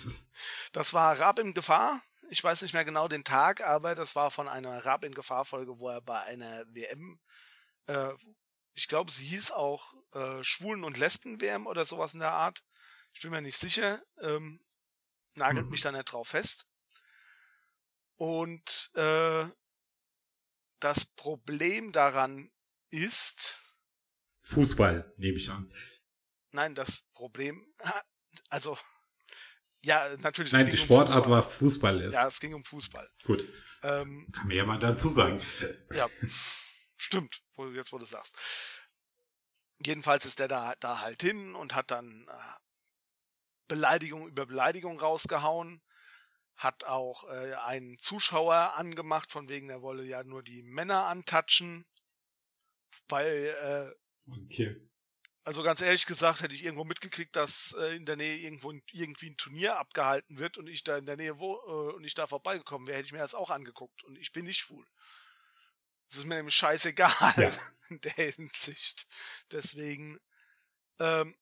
Das 0.72 0.94
war 0.94 1.18
Raab 1.18 1.38
in 1.38 1.54
Gefahr. 1.54 2.02
Ich 2.28 2.44
weiß 2.44 2.62
nicht 2.62 2.74
mehr 2.74 2.84
genau 2.84 3.08
den 3.08 3.24
Tag, 3.24 3.62
aber 3.62 3.94
das 3.94 4.14
war 4.14 4.30
von 4.30 4.48
einer 4.48 4.84
Raab 4.84 5.04
in 5.04 5.14
Gefahr 5.14 5.44
Folge, 5.44 5.78
wo 5.78 5.88
er 5.88 6.00
bei 6.00 6.20
einer 6.20 6.64
WM, 6.68 7.18
äh, 7.86 8.10
ich 8.74 8.86
glaube, 8.86 9.10
sie 9.10 9.24
hieß 9.24 9.50
auch 9.50 9.94
äh, 10.14 10.42
Schwulen- 10.44 10.84
und 10.84 10.96
Lesben-WM 10.96 11.66
oder 11.66 11.84
sowas 11.84 12.14
in 12.14 12.20
der 12.20 12.32
Art. 12.32 12.62
Ich 13.12 13.22
bin 13.22 13.30
mir 13.30 13.42
nicht 13.42 13.58
sicher. 13.58 14.02
Ähm, 14.20 14.60
nagelt 15.34 15.64
mhm. 15.64 15.70
mich 15.70 15.80
da 15.82 15.92
nicht 15.92 16.04
drauf 16.04 16.28
fest. 16.28 16.66
Und 18.16 18.90
äh, 18.94 19.46
das 20.80 21.06
Problem 21.06 21.92
daran 21.92 22.50
ist. 22.90 23.58
Fußball, 24.42 25.12
nehme 25.16 25.36
ich 25.36 25.50
an. 25.50 25.72
Nein, 26.52 26.74
das 26.74 27.02
Problem, 27.14 27.64
also 28.48 28.76
ja, 29.82 30.06
natürlich. 30.18 30.52
Nein, 30.52 30.66
die 30.66 30.76
Sportart 30.76 31.24
um 31.24 31.32
war 31.32 31.42
Fußball 31.42 32.02
ist. 32.02 32.14
Ja, 32.14 32.26
es 32.26 32.38
ging 32.40 32.52
um 32.52 32.64
Fußball. 32.64 33.08
Gut. 33.24 33.46
Ähm, 33.82 34.28
Kann 34.32 34.48
mir 34.48 34.56
ja 34.56 34.66
mal 34.66 34.78
dazu 34.78 35.08
sagen. 35.08 35.40
Ja, 35.94 36.08
stimmt, 36.96 37.42
jetzt 37.74 37.92
wo 37.92 37.98
du 37.98 38.04
sagst. 38.04 38.36
Jedenfalls 39.78 40.26
ist 40.26 40.38
der 40.38 40.48
da, 40.48 40.74
da 40.80 41.00
halt 41.00 41.22
hin 41.22 41.54
und 41.54 41.74
hat 41.74 41.90
dann 41.90 42.28
äh, 42.28 42.32
Beleidigung 43.70 44.26
über 44.26 44.46
Beleidigung 44.46 44.98
rausgehauen 44.98 45.80
hat 46.56 46.84
auch 46.84 47.24
äh, 47.30 47.54
einen 47.54 47.98
Zuschauer 47.98 48.74
angemacht, 48.76 49.30
von 49.30 49.48
wegen, 49.48 49.70
er 49.70 49.80
wolle 49.80 50.02
ja 50.02 50.24
nur 50.24 50.42
die 50.42 50.62
Männer 50.62 51.06
antatschen. 51.06 51.86
Weil, 53.08 53.94
äh, 54.26 54.30
okay. 54.30 54.76
also 55.44 55.62
ganz 55.62 55.80
ehrlich 55.80 56.04
gesagt, 56.04 56.42
hätte 56.42 56.52
ich 56.52 56.64
irgendwo 56.64 56.84
mitgekriegt, 56.84 57.34
dass 57.36 57.74
äh, 57.78 57.96
in 57.96 58.04
der 58.04 58.16
Nähe 58.16 58.36
irgendwo 58.36 58.72
irgendwie 58.92 59.30
ein 59.30 59.36
Turnier 59.36 59.78
abgehalten 59.78 60.38
wird 60.38 60.58
und 60.58 60.66
ich 60.66 60.82
da 60.82 60.98
in 60.98 61.06
der 61.06 61.16
Nähe 61.16 61.38
wo 61.38 61.54
äh, 61.54 61.94
und 61.94 62.04
ich 62.04 62.14
da 62.14 62.26
vorbeigekommen 62.26 62.88
wäre, 62.88 62.98
hätte 62.98 63.06
ich 63.06 63.12
mir 63.12 63.18
das 63.18 63.34
auch 63.34 63.50
angeguckt. 63.50 64.02
Und 64.04 64.18
ich 64.18 64.32
bin 64.32 64.44
nicht 64.44 64.60
schwul. 64.60 64.84
Das 66.08 66.18
ist 66.18 66.26
mir 66.26 66.34
nämlich 66.34 66.56
scheißegal 66.56 67.34
ja. 67.36 67.52
in 67.88 68.00
der 68.00 68.32
Hinsicht. 68.32 69.06
Deswegen, 69.52 70.18
ähm, 70.98 71.36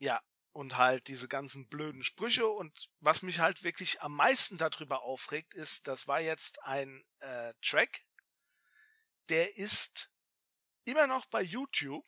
ja, 0.00 0.20
und 0.52 0.76
halt 0.76 1.08
diese 1.08 1.28
ganzen 1.28 1.68
blöden 1.68 2.02
Sprüche 2.02 2.46
und 2.46 2.90
was 3.00 3.22
mich 3.22 3.40
halt 3.40 3.62
wirklich 3.62 4.02
am 4.02 4.14
meisten 4.14 4.58
darüber 4.58 5.02
aufregt 5.02 5.54
ist, 5.54 5.88
das 5.88 6.06
war 6.06 6.20
jetzt 6.20 6.62
ein 6.62 7.04
äh, 7.20 7.54
Track, 7.62 8.04
der 9.28 9.56
ist 9.56 10.10
immer 10.84 11.06
noch 11.06 11.26
bei 11.26 11.42
YouTube 11.42 12.06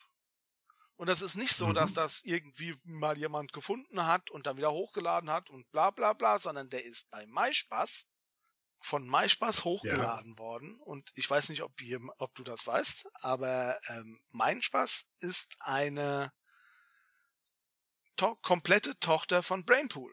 und 0.97 1.09
das 1.09 1.23
ist 1.23 1.37
nicht 1.37 1.55
so, 1.55 1.69
mhm. 1.69 1.75
dass 1.75 1.93
das 1.95 2.23
irgendwie 2.23 2.77
mal 2.85 3.17
jemand 3.17 3.53
gefunden 3.53 4.07
hat 4.07 4.31
und 4.31 4.47
dann 4.47 4.57
wieder 4.57 4.73
hochgeladen 4.73 5.31
hat 5.31 5.51
und 5.51 5.71
bla 5.71 5.91
bla 5.91 6.13
bla, 6.13 6.39
sondern 6.39 6.69
der 6.69 6.85
ist 6.85 7.11
bei 7.11 7.27
MySpaß 7.27 8.07
von 8.81 9.09
MySpaß 9.09 9.65
hochgeladen 9.65 10.33
ja. 10.33 10.39
worden 10.39 10.79
und 10.83 11.11
ich 11.15 11.29
weiß 11.29 11.49
nicht, 11.49 11.63
ob, 11.63 11.81
hier, 11.81 12.01
ob 12.19 12.35
du 12.35 12.45
das 12.45 12.67
weißt, 12.67 13.09
aber 13.15 13.81
ähm, 13.89 14.21
MySpaß 14.33 15.11
ist 15.21 15.57
eine 15.61 16.33
to 18.17 18.37
komplette 18.43 18.99
Tochter 19.01 19.43
von 19.43 19.65
Brainpool. 19.65 20.13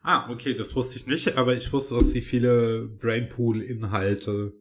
Ah, 0.00 0.30
okay, 0.30 0.54
das 0.54 0.74
wusste 0.74 0.98
ich 0.98 1.06
nicht, 1.06 1.36
aber 1.36 1.56
ich 1.56 1.72
wusste, 1.72 1.96
dass 1.96 2.10
sie 2.10 2.22
viele 2.22 2.86
Brainpool-Inhalte, 2.86 4.52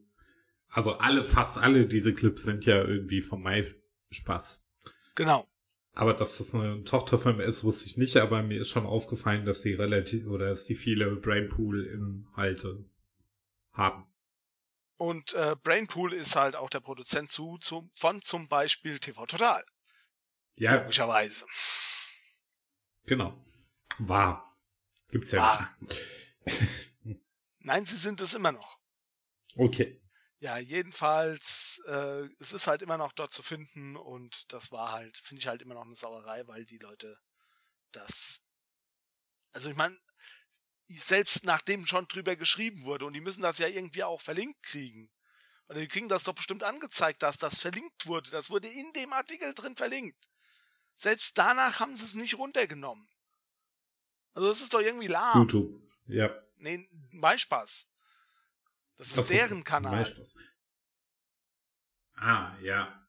also 0.70 0.94
alle, 0.94 1.24
fast 1.24 1.58
alle 1.58 1.86
diese 1.86 2.14
Clips 2.14 2.44
sind 2.44 2.66
ja 2.66 2.84
irgendwie 2.84 3.22
von 3.22 3.42
MySpaß. 3.44 4.62
Genau. 5.16 5.46
Aber 5.94 6.14
dass 6.14 6.38
das 6.38 6.54
eine 6.54 6.84
Tochterfilm 6.84 7.40
ist, 7.40 7.64
wusste 7.64 7.86
ich 7.86 7.98
nicht, 7.98 8.18
aber 8.18 8.44
mir 8.44 8.62
ist 8.62 8.70
schon 8.70 8.86
aufgefallen, 8.86 9.46
dass 9.46 9.62
sie 9.62 9.74
relativ, 9.74 10.28
oder 10.28 10.50
dass 10.50 10.66
die 10.66 10.76
viele 10.76 11.16
Brainpool-Inhalte 11.16 12.86
haben. 13.72 14.06
Und 14.98 15.34
äh, 15.34 15.56
Brainpool 15.62 16.14
ist 16.14 16.36
halt 16.36 16.56
auch 16.56 16.70
der 16.70 16.80
Produzent 16.80 17.32
zu, 17.32 17.58
zu, 17.60 17.90
von 17.96 18.22
zum 18.22 18.48
Beispiel 18.48 19.00
TV 19.00 19.26
Total. 19.28 19.64
Ja. 20.56 20.76
Logischerweise. 20.76 21.46
Genau. 23.08 23.42
War. 24.00 24.46
Gibt's 25.10 25.32
ja 25.32 25.42
War. 25.42 25.78
nicht. 25.80 27.22
Nein, 27.60 27.86
sie 27.86 27.96
sind 27.96 28.22
es 28.22 28.34
immer 28.34 28.52
noch. 28.52 28.80
Okay. 29.56 30.02
Ja, 30.40 30.58
jedenfalls, 30.58 31.82
äh, 31.88 32.28
es 32.40 32.54
ist 32.54 32.68
halt 32.68 32.82
immer 32.82 32.98
noch 32.98 33.14
dort 33.14 33.34
zu 33.34 33.42
finden 33.42 33.96
und 33.96 34.52
das 34.54 34.72
war 34.72 34.92
halt, 34.92 35.18
finde 35.18 35.40
ich 35.40 35.48
halt 35.48 35.62
immer 35.62 35.74
noch 35.74 35.86
eine 35.86 35.96
Sauerei, 35.96 36.48
weil 36.48 36.66
die 36.66 36.78
Leute 36.78 37.18
das, 37.92 38.44
also 39.52 39.72
ich 39.72 39.76
meine, 39.76 39.98
selbst 40.90 41.44
nachdem 41.46 41.88
schon 41.88 42.08
drüber 42.08 42.36
geschrieben 42.36 42.84
wurde 42.84 43.06
und 43.06 43.14
die 43.14 43.22
müssen 43.22 43.42
das 43.42 43.58
ja 43.58 43.68
irgendwie 43.68 44.04
auch 44.04 44.22
verlinkt 44.22 44.62
kriegen. 44.64 45.10
Und 45.68 45.78
die 45.78 45.88
kriegen 45.88 46.08
das 46.08 46.24
doch 46.24 46.36
bestimmt 46.36 46.64
angezeigt, 46.64 47.24
dass 47.24 47.38
das 47.38 47.60
verlinkt 47.60 48.06
wurde. 48.06 48.30
Das 48.30 48.50
wurde 48.50 48.68
in 48.68 48.94
dem 48.94 49.12
Artikel 49.14 49.54
drin 49.54 49.76
verlinkt. 49.76 50.30
Selbst 50.98 51.38
danach 51.38 51.80
haben 51.80 51.96
sie 51.96 52.04
es 52.04 52.16
nicht 52.16 52.40
runtergenommen. 52.40 53.08
Also 54.34 54.50
das 54.50 54.62
ist 54.62 54.74
doch 54.74 54.82
irgendwie 54.82 55.08
lahm. 55.08 55.42
YouTube, 55.42 55.80
ja. 56.08 56.36
Nee, 56.58 56.90
MySpaß. 57.12 57.88
Das 58.98 59.08
ist 59.10 59.18
das 59.18 59.28
deren 59.28 59.64
Kanal. 59.64 60.12
Ah, 62.16 62.58
ja. 62.64 63.08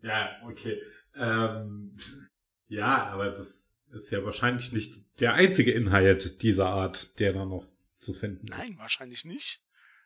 Ja, 0.00 0.40
okay. 0.46 0.82
Ähm, 1.14 1.98
ja, 2.68 3.08
aber 3.08 3.30
das 3.32 3.66
ist 3.90 4.10
ja 4.10 4.24
wahrscheinlich 4.24 4.72
nicht 4.72 5.04
der 5.20 5.34
einzige 5.34 5.72
Inhalt 5.72 6.40
dieser 6.40 6.68
Art, 6.68 7.18
der 7.18 7.34
da 7.34 7.44
noch 7.44 7.68
zu 8.00 8.14
finden 8.14 8.48
ist. 8.48 8.56
Nein, 8.56 8.78
wahrscheinlich 8.78 9.26
nicht. 9.26 9.62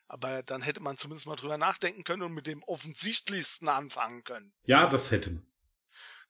Aber 0.08 0.42
dann 0.42 0.60
hätte 0.60 0.80
man 0.80 0.96
zumindest 0.96 1.28
mal 1.28 1.36
drüber 1.36 1.56
nachdenken 1.56 2.02
können 2.02 2.22
und 2.22 2.34
mit 2.34 2.48
dem 2.48 2.64
offensichtlichsten 2.64 3.68
anfangen 3.68 4.24
können. 4.24 4.52
Ja, 4.64 4.88
das 4.88 5.12
hätte 5.12 5.30
man. 5.30 5.46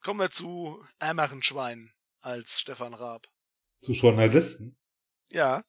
Kommen 0.02 0.20
wir 0.20 0.30
zu 0.30 0.78
ärmeren 1.00 1.42
Schweinen 1.42 1.92
als 2.20 2.60
Stefan 2.60 2.94
Raab. 2.94 3.26
Zu 3.82 3.92
Journalisten? 3.92 4.76
Ja. 5.30 5.64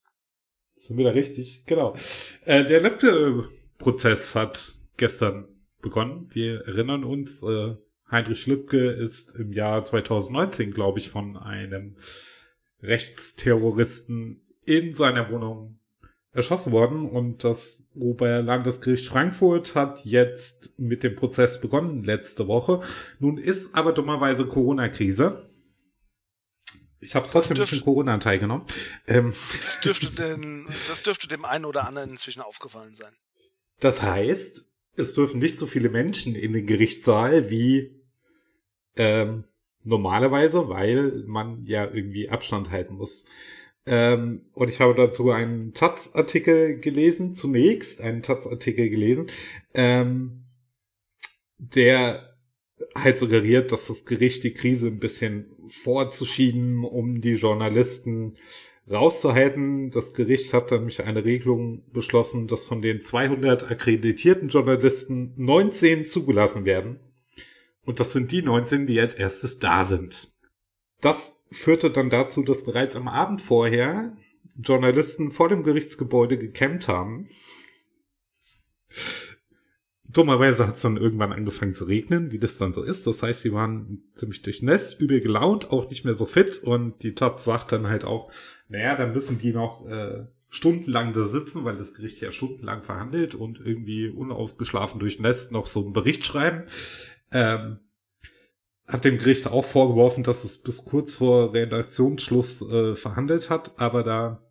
Sind 0.80 0.97
wir 0.97 1.05
da 1.05 1.11
richtig? 1.11 1.65
Genau. 1.65 1.95
Äh, 2.45 2.65
der 2.65 2.82
letzte 2.82 3.43
Prozess 3.78 4.36
hat 4.36 4.73
gestern 4.97 5.47
begonnen. 5.82 6.30
Wir 6.34 6.61
erinnern 6.67 7.03
uns, 7.03 7.43
äh, 7.43 7.75
Heinrich 8.09 8.47
Lübke 8.47 8.91
ist 8.91 9.36
im 9.36 9.51
Jahr 9.51 9.84
2019, 9.84 10.71
glaube 10.71 10.99
ich, 10.99 11.09
von 11.09 11.36
einem 11.36 11.97
Rechtsterroristen 12.82 14.41
in 14.65 14.93
seiner 14.93 15.30
Wohnung 15.32 15.76
erschossen 16.38 16.72
worden 16.72 17.10
und 17.10 17.44
das 17.44 17.84
Oberlandesgericht 17.96 19.08
Frankfurt 19.08 19.74
hat 19.74 20.06
jetzt 20.06 20.72
mit 20.78 21.02
dem 21.02 21.16
Prozess 21.16 21.60
begonnen 21.60 22.04
letzte 22.04 22.48
Woche. 22.48 22.82
Nun 23.20 23.40
ist 23.40 23.74
aber 23.76 23.92
dummerweise 23.92 24.46
Corona-Krise. 24.46 25.50
Ich 27.00 27.16
habe 27.16 27.28
trotzdem 27.28 27.56
dürf, 27.56 27.68
ein 27.68 27.72
bisschen 27.72 27.84
Corona 27.84 28.18
teilgenommen. 28.20 28.66
Ähm. 29.08 29.34
Das, 29.58 29.82
dürfte 29.82 30.12
denn, 30.16 30.68
das 30.88 31.02
dürfte 31.02 31.28
dem 31.28 31.44
einen 31.44 31.66
oder 31.66 31.88
anderen 31.88 32.12
inzwischen 32.12 32.42
aufgefallen 32.42 32.94
sein. 32.94 33.14
Das 33.80 34.04
heißt, 34.04 34.64
es 34.96 35.14
dürfen 35.14 35.40
nicht 35.40 35.58
so 35.58 35.66
viele 35.66 35.90
Menschen 35.90 36.36
in 36.36 36.54
den 36.54 36.68
Gerichtssaal 36.68 37.50
wie 37.50 38.00
ähm, 38.96 39.46
normalerweise, 39.84 40.70
weil 40.70 41.24
man 41.26 41.66
ja 41.66 41.86
irgendwie 41.86 42.30
Abstand 42.30 42.70
halten 42.70 42.96
muss. 42.96 43.26
Ähm, 43.88 44.42
und 44.54 44.70
ich 44.70 44.82
habe 44.82 44.94
dazu 44.94 45.32
einen 45.32 45.74
Taz-Artikel 45.74 46.80
gelesen, 46.80 47.38
zunächst 47.38 48.02
einen 48.02 48.22
Taz-Artikel 48.22 48.90
gelesen, 48.90 49.28
ähm, 49.74 50.44
der 51.58 52.36
halt 52.94 53.18
suggeriert, 53.18 53.72
dass 53.72 53.88
das 53.88 54.06
Gericht 54.06 54.44
die 54.44 54.54
Krise 54.54 54.88
ein 54.88 55.00
bisschen 55.00 55.56
vorzuschieben, 55.68 56.84
um 56.84 57.22
die 57.22 57.36
Journalisten 57.36 58.38
rauszuhalten. 58.90 59.90
Das 59.92 60.14
Gericht 60.14 60.54
hat 60.54 60.72
nämlich 60.72 61.02
eine 61.04 61.24
Regelung 61.24 61.84
beschlossen, 61.92 62.48
dass 62.48 62.66
von 62.66 62.82
den 62.82 63.04
200 63.04 63.72
akkreditierten 63.72 64.50
Journalisten 64.50 65.34
19 65.38 66.08
zugelassen 66.08 66.66
werden. 66.66 67.00
Und 67.86 68.02
das 68.02 68.12
sind 68.12 68.34
die 68.34 68.42
19, 68.42 68.86
die 68.86 69.00
als 69.00 69.16
erstes 69.16 69.60
da 69.60 69.86
sind. 69.86 70.30
Das 71.00 71.37
führte 71.52 71.89
dann 71.89 72.10
dazu, 72.10 72.43
dass 72.43 72.64
bereits 72.64 72.95
am 72.95 73.08
Abend 73.08 73.41
vorher 73.41 74.16
Journalisten 74.58 75.32
vor 75.32 75.50
dem 75.50 75.64
Gerichtsgebäude 75.64 76.38
gecampt 76.38 76.88
haben. 76.88 77.28
Dummerweise 80.10 80.68
hat 80.68 80.78
es 80.78 80.82
dann 80.82 80.98
irgendwann 80.98 81.34
angefangen 81.34 81.76
zu 81.76 81.86
regnen, 81.86 82.32
wie 82.32 82.39
das 82.39 82.58
dann 82.58 82.74
so 82.74 82.82
ist. 82.82 83.06
Das 83.06 83.22
heißt, 83.22 83.41
sie 83.41 83.54
waren 83.54 84.04
ziemlich 84.16 84.41
durchnässt, 84.41 85.00
übel 85.00 85.22
gelaunt, 85.22 85.70
auch 85.70 85.89
nicht 85.89 86.06
mehr 86.06 86.16
so 86.16 86.26
fit. 86.26 86.60
Und 86.64 87.04
die 87.04 87.14
Taz 87.14 87.43
sagt 87.43 87.72
dann 87.72 87.88
halt 87.88 88.06
auch, 88.06 88.32
naja, 88.70 88.95
dann 88.95 89.14
müssen 89.14 89.38
die 89.38 89.52
noch 89.52 89.86
äh, 89.86 90.26
stundenlang 90.50 91.14
da 91.14 91.26
sitzen, 91.26 91.66
weil 91.66 91.78
das 91.78 91.93
Gericht 91.93 92.22
ja 92.22 92.32
stundenlang 92.32 92.84
verhandelt 92.84 93.36
und 93.36 93.60
irgendwie 93.60 94.08
unausgeschlafen 94.08 95.00
durchnässt 95.00 95.52
noch 95.52 95.68
so 95.68 95.84
einen 95.84 95.93
Bericht 95.93 96.26
schreiben. 96.26 96.64
Ähm, 97.32 97.80
hat 98.88 99.04
dem 99.04 99.18
Gericht 99.18 99.48
auch 99.48 99.66
vorgeworfen, 99.66 100.24
dass 100.24 100.44
es 100.46 100.58
bis 100.58 100.86
kurz 100.86 101.14
vor 101.14 101.54
Redaktionsschluss 101.54 102.62
äh, 102.62 102.96
verhandelt 102.96 103.50
hat, 103.50 103.74
aber 103.78 104.04
da 104.04 104.44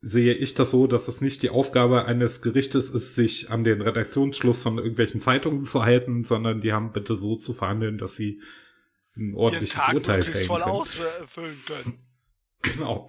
sehe 0.00 0.34
ich 0.34 0.54
das 0.54 0.70
so, 0.70 0.86
dass 0.86 1.08
es 1.08 1.20
nicht 1.20 1.42
die 1.42 1.50
Aufgabe 1.50 2.04
eines 2.04 2.40
Gerichtes 2.40 2.90
ist, 2.90 3.16
sich 3.16 3.50
an 3.50 3.64
den 3.64 3.80
Redaktionsschluss 3.80 4.62
von 4.62 4.78
irgendwelchen 4.78 5.20
Zeitungen 5.20 5.64
zu 5.64 5.82
halten, 5.82 6.22
sondern 6.22 6.60
die 6.60 6.72
haben 6.72 6.92
bitte 6.92 7.16
so 7.16 7.36
zu 7.36 7.52
verhandeln, 7.52 7.98
dass 7.98 8.14
sie 8.14 8.40
ein 9.16 9.34
ordentliches 9.34 9.74
Tag 9.74 9.94
Urteil 9.94 10.22
fällen 10.22 10.46
voll 10.46 10.60
können. 10.60 10.72
ausfüllen 10.72 11.56
können. 11.66 11.98
Genau. 12.60 13.08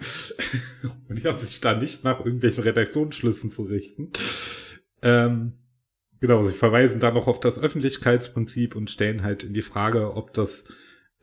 Und 1.08 1.16
die 1.16 1.28
haben 1.28 1.40
sich 1.40 1.60
da 1.60 1.74
nicht 1.74 2.04
nach 2.04 2.24
irgendwelchen 2.24 2.64
Redaktionsschlüssen 2.64 3.52
zu 3.52 3.64
richten. 3.64 4.12
Ähm, 5.02 5.54
genau, 6.20 6.44
sie 6.44 6.54
verweisen 6.54 7.00
da 7.00 7.12
noch 7.12 7.28
auf 7.28 7.40
das 7.40 7.60
Öffentlichkeitsprinzip 7.60 8.76
und 8.76 8.90
stellen 8.90 9.24
halt 9.24 9.44
in 9.44 9.54
die 9.54 9.62
Frage, 9.62 10.16
ob 10.16 10.34
das 10.34 10.64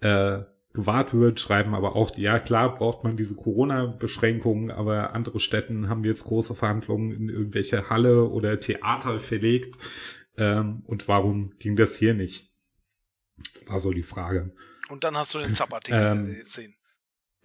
äh, 0.00 0.40
gewahrt 0.76 1.14
wird, 1.14 1.40
schreiben 1.40 1.74
aber 1.74 1.96
auch, 1.96 2.16
ja 2.16 2.38
klar 2.38 2.76
braucht 2.76 3.02
man 3.02 3.16
diese 3.16 3.34
Corona-Beschränkungen, 3.34 4.70
aber 4.70 5.14
andere 5.14 5.40
Städten 5.40 5.88
haben 5.88 6.04
jetzt 6.04 6.24
große 6.24 6.54
Verhandlungen 6.54 7.12
in 7.12 7.28
irgendwelche 7.28 7.88
Halle 7.88 8.28
oder 8.28 8.60
Theater 8.60 9.18
verlegt. 9.18 9.78
Ähm, 10.36 10.82
und 10.86 11.08
warum 11.08 11.54
ging 11.58 11.76
das 11.76 11.96
hier 11.96 12.14
nicht? 12.14 12.52
War 13.66 13.80
so 13.80 13.92
die 13.92 14.02
Frage. 14.02 14.52
Und 14.90 15.02
dann 15.02 15.16
hast 15.16 15.34
du 15.34 15.38
den 15.38 15.54
Zap-Artikel 15.54 16.00
ähm, 16.00 16.26
gesehen. 16.26 16.74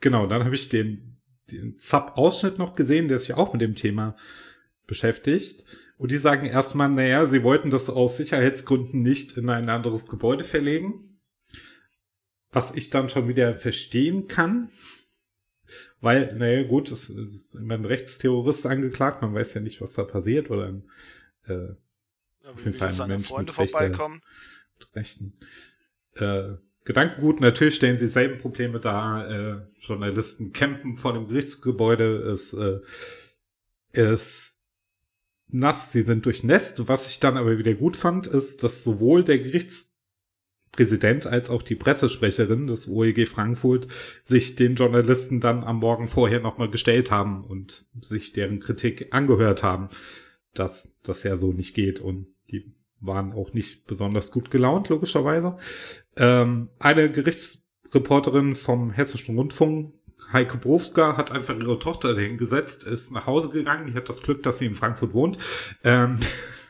Genau, 0.01 0.27
dann 0.27 0.43
habe 0.43 0.55
ich 0.55 0.69
den, 0.69 1.21
den 1.49 1.79
Zap-Ausschnitt 1.79 2.57
noch 2.57 2.75
gesehen, 2.75 3.07
der 3.07 3.19
sich 3.19 3.33
auch 3.33 3.53
mit 3.53 3.61
dem 3.61 3.75
Thema 3.75 4.15
beschäftigt. 4.87 5.63
Und 6.01 6.11
die 6.11 6.17
sagen 6.17 6.47
erstmal, 6.47 6.89
naja, 6.89 7.25
sie 7.27 7.43
wollten 7.43 7.69
das 7.69 7.89
aus 7.89 8.17
Sicherheitsgründen 8.17 9.01
nicht 9.01 9.37
in 9.37 9.49
ein 9.49 9.69
anderes 9.69 10.07
Gebäude 10.07 10.43
verlegen 10.43 10.95
was 12.51 12.71
ich 12.75 12.89
dann 12.89 13.09
schon 13.09 13.27
wieder 13.27 13.53
verstehen 13.55 14.27
kann. 14.27 14.69
Weil, 16.01 16.35
naja, 16.35 16.63
gut, 16.63 16.91
es 16.91 17.09
ist 17.09 17.55
immer 17.55 17.75
ein 17.75 17.85
Rechtsterrorist 17.85 18.65
angeklagt, 18.65 19.21
man 19.21 19.33
weiß 19.33 19.53
ja 19.53 19.61
nicht, 19.61 19.81
was 19.81 19.93
da 19.93 20.03
passiert, 20.03 20.49
oder 20.49 20.67
ein, 20.67 20.83
äh, 21.47 21.53
ja, 21.53 22.55
wie, 22.65 22.73
wie 22.73 22.91
seine 22.91 23.19
Freunde 23.19 23.53
vorbeikommen. 23.53 24.21
Rechten. 24.95 25.33
Äh, 26.15 26.55
Gedankengut, 26.83 27.39
natürlich 27.39 27.75
stellen 27.75 27.99
sie 27.99 28.07
selben 28.07 28.39
Probleme 28.39 28.79
dar. 28.79 29.29
Äh, 29.29 29.61
Journalisten 29.79 30.51
kämpfen 30.51 30.97
vor 30.97 31.13
dem 31.13 31.27
Gerichtsgebäude, 31.27 32.31
es 32.31 32.51
äh, 32.53 32.79
ist 33.93 34.59
nass, 35.51 35.91
sie 35.91 36.03
sind 36.03 36.25
durchnässt. 36.25 36.87
Was 36.87 37.09
ich 37.09 37.19
dann 37.19 37.37
aber 37.37 37.57
wieder 37.57 37.73
gut 37.73 37.97
fand, 37.97 38.27
ist, 38.27 38.63
dass 38.63 38.83
sowohl 38.83 39.23
der 39.23 39.39
Gerichts 39.39 39.91
Präsident 40.71 41.27
als 41.27 41.49
auch 41.49 41.63
die 41.63 41.75
Pressesprecherin 41.75 42.67
des 42.67 42.87
OEG 42.87 43.27
Frankfurt 43.27 43.87
sich 44.25 44.55
den 44.55 44.75
Journalisten 44.75 45.41
dann 45.41 45.63
am 45.63 45.79
Morgen 45.79 46.07
vorher 46.07 46.39
nochmal 46.39 46.69
gestellt 46.69 47.11
haben 47.11 47.43
und 47.43 47.85
sich 48.01 48.31
deren 48.31 48.61
Kritik 48.61 49.09
angehört 49.11 49.63
haben, 49.63 49.89
dass 50.53 50.95
das 51.03 51.23
ja 51.23 51.35
so 51.35 51.51
nicht 51.51 51.75
geht 51.75 51.99
und 51.99 52.27
die 52.51 52.73
waren 53.01 53.33
auch 53.33 53.53
nicht 53.53 53.85
besonders 53.85 54.31
gut 54.31 54.51
gelaunt, 54.51 54.89
logischerweise. 54.89 55.57
Ähm, 56.15 56.69
eine 56.79 57.11
Gerichtsreporterin 57.11 58.55
vom 58.55 58.91
Hessischen 58.91 59.37
Rundfunk, 59.37 59.95
Heike 60.33 60.57
Brofska, 60.57 61.17
hat 61.17 61.31
einfach 61.31 61.57
ihre 61.57 61.79
Tochter 61.79 62.13
dahingesetzt, 62.13 62.83
ist 62.83 63.11
nach 63.11 63.25
Hause 63.25 63.49
gegangen, 63.49 63.87
die 63.87 63.93
hat 63.93 64.09
das 64.09 64.21
Glück, 64.21 64.43
dass 64.43 64.59
sie 64.59 64.65
in 64.65 64.75
Frankfurt 64.75 65.13
wohnt. 65.13 65.37
Ähm, 65.83 66.19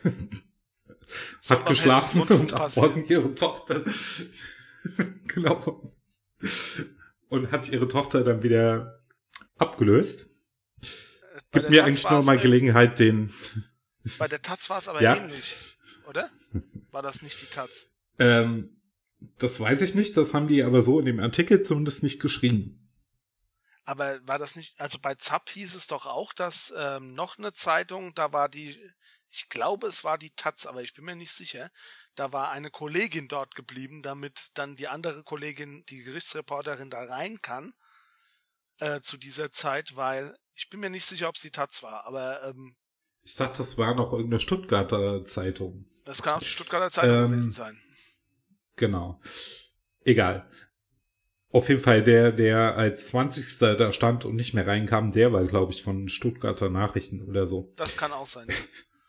hat 1.49 1.65
geschlafen 1.65 2.21
und 2.21 2.53
am 2.53 2.71
Morgen 2.75 3.05
ihre 3.07 3.35
Tochter 3.35 3.83
genau 5.27 5.91
und 7.29 7.51
hat 7.51 7.69
ihre 7.69 7.87
Tochter 7.87 8.23
dann 8.23 8.43
wieder 8.43 9.01
abgelöst. 9.57 10.25
Bei 11.51 11.59
Gibt 11.59 11.69
mir 11.69 11.83
eigentlich 11.83 12.09
nur 12.09 12.23
mal 12.23 12.37
Gelegenheit, 12.37 12.99
den. 12.99 13.31
Bei 14.17 14.27
der 14.27 14.41
Taz 14.41 14.69
war 14.69 14.79
es 14.79 14.87
aber 14.87 15.01
ja. 15.01 15.15
ähnlich, 15.15 15.55
oder? 16.07 16.29
War 16.91 17.01
das 17.01 17.21
nicht 17.21 17.41
die 17.41 17.45
Taz? 17.45 17.87
Ähm, 18.19 18.81
das 19.37 19.59
weiß 19.59 19.81
ich 19.81 19.95
nicht, 19.95 20.17
das 20.17 20.33
haben 20.33 20.47
die 20.47 20.63
aber 20.63 20.81
so 20.81 20.99
in 20.99 21.05
dem 21.05 21.19
Artikel 21.19 21.63
zumindest 21.63 22.03
nicht 22.03 22.19
geschrieben. 22.19 22.80
Aber 23.83 24.25
war 24.27 24.37
das 24.37 24.55
nicht, 24.55 24.79
also 24.79 24.99
bei 24.99 25.15
Zapp 25.15 25.49
hieß 25.49 25.75
es 25.75 25.87
doch 25.87 26.05
auch, 26.05 26.33
dass 26.33 26.73
ähm, 26.77 27.13
noch 27.13 27.37
eine 27.37 27.53
Zeitung, 27.53 28.13
da 28.13 28.31
war 28.31 28.47
die 28.47 28.79
ich 29.31 29.47
glaube, 29.47 29.87
es 29.87 30.03
war 30.03 30.17
die 30.17 30.31
Taz, 30.31 30.65
aber 30.65 30.81
ich 30.81 30.93
bin 30.93 31.05
mir 31.05 31.15
nicht 31.15 31.31
sicher. 31.31 31.71
Da 32.15 32.33
war 32.33 32.51
eine 32.51 32.69
Kollegin 32.69 33.29
dort 33.29 33.55
geblieben, 33.55 34.01
damit 34.01 34.49
dann 34.55 34.75
die 34.75 34.89
andere 34.89 35.23
Kollegin, 35.23 35.85
die 35.87 36.03
Gerichtsreporterin, 36.03 36.89
da 36.89 37.03
rein 37.05 37.41
kann 37.41 37.73
äh, 38.79 38.99
zu 38.99 39.17
dieser 39.17 39.51
Zeit, 39.51 39.95
weil 39.95 40.37
ich 40.53 40.69
bin 40.69 40.81
mir 40.81 40.89
nicht 40.89 41.05
sicher, 41.05 41.29
ob 41.29 41.35
es 41.35 41.41
die 41.41 41.51
Taz 41.51 41.81
war, 41.81 42.05
aber 42.05 42.43
ähm, 42.43 42.75
ich 43.23 43.35
dachte, 43.35 43.59
das 43.59 43.77
war 43.77 43.93
noch 43.93 44.11
irgendeine 44.11 44.39
Stuttgarter 44.39 45.25
Zeitung. 45.27 45.85
Das 46.05 46.23
kann 46.23 46.35
auch 46.35 46.39
die 46.39 46.45
Stuttgarter 46.45 46.89
Zeitung 46.89 47.25
ähm, 47.25 47.31
gewesen 47.31 47.51
sein. 47.51 47.79
Genau. 48.75 49.21
Egal. 50.03 50.49
Auf 51.51 51.67
jeden 51.67 51.81
Fall, 51.81 52.01
der, 52.01 52.31
der 52.31 52.77
als 52.77 53.07
20. 53.07 53.59
da 53.59 53.91
stand 53.91 54.23
und 54.23 54.35
nicht 54.35 54.53
mehr 54.53 54.65
reinkam, 54.65 55.11
der 55.11 55.33
war, 55.33 55.43
glaube 55.45 55.73
ich, 55.73 55.83
von 55.83 56.07
Stuttgarter 56.07 56.69
Nachrichten 56.69 57.21
oder 57.27 57.47
so. 57.47 57.73
Das 57.75 57.97
kann 57.97 58.11
auch 58.13 58.27
sein. 58.27 58.47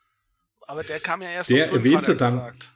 Aber 0.66 0.82
der 0.82 1.00
kam 1.00 1.22
ja 1.22 1.30
erst 1.30 1.50
der 1.50 1.70
um 1.70 1.78
erwähnte 1.78 2.16
dann, 2.16 2.32
gesagt. 2.32 2.70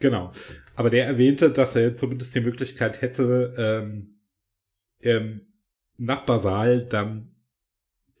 Genau. 0.00 0.32
Aber 0.74 0.90
der 0.90 1.06
erwähnte, 1.06 1.50
dass 1.50 1.76
er 1.76 1.96
zumindest 1.96 2.34
die 2.34 2.40
Möglichkeit 2.40 3.02
hätte, 3.02 3.54
ähm, 3.56 4.20
im 4.98 5.46
Nachbarsaal 5.98 6.86
dann 6.86 7.34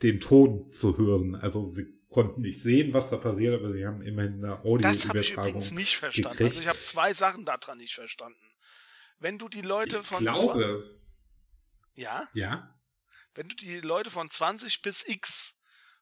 den 0.02 0.20
Ton 0.20 0.70
zu 0.72 0.96
hören. 0.96 1.34
Also 1.34 1.72
sie 1.72 1.86
konnten 2.08 2.42
nicht 2.42 2.62
sehen, 2.62 2.92
was 2.92 3.10
da 3.10 3.16
passiert, 3.16 3.54
aber 3.54 3.72
sie 3.72 3.86
haben 3.86 4.02
immerhin 4.02 4.44
eine 4.44 4.58
Audioübertragung. 4.60 4.82
Das 4.82 5.08
habe 5.08 5.20
ich 5.20 5.32
übrigens 5.32 5.72
nicht 5.72 5.96
verstanden. 5.96 6.38
Gekriegt. 6.38 6.50
Also 6.50 6.60
ich 6.60 6.68
habe 6.68 6.80
zwei 6.82 7.12
Sachen 7.14 7.44
daran 7.44 7.78
nicht 7.78 7.94
verstanden. 7.94 8.38
Wenn 9.20 9.38
du 9.38 9.48
die 9.48 9.62
Leute 9.62 10.00
ich 10.00 10.06
von 10.06 10.24
glaube, 10.24 10.88
ja, 11.94 12.28
ja, 12.32 12.76
wenn 13.34 13.48
du 13.48 13.54
die 13.54 13.80
Leute 13.80 14.10
von 14.10 14.28
20 14.28 14.82
bis 14.82 15.06
X 15.06 15.60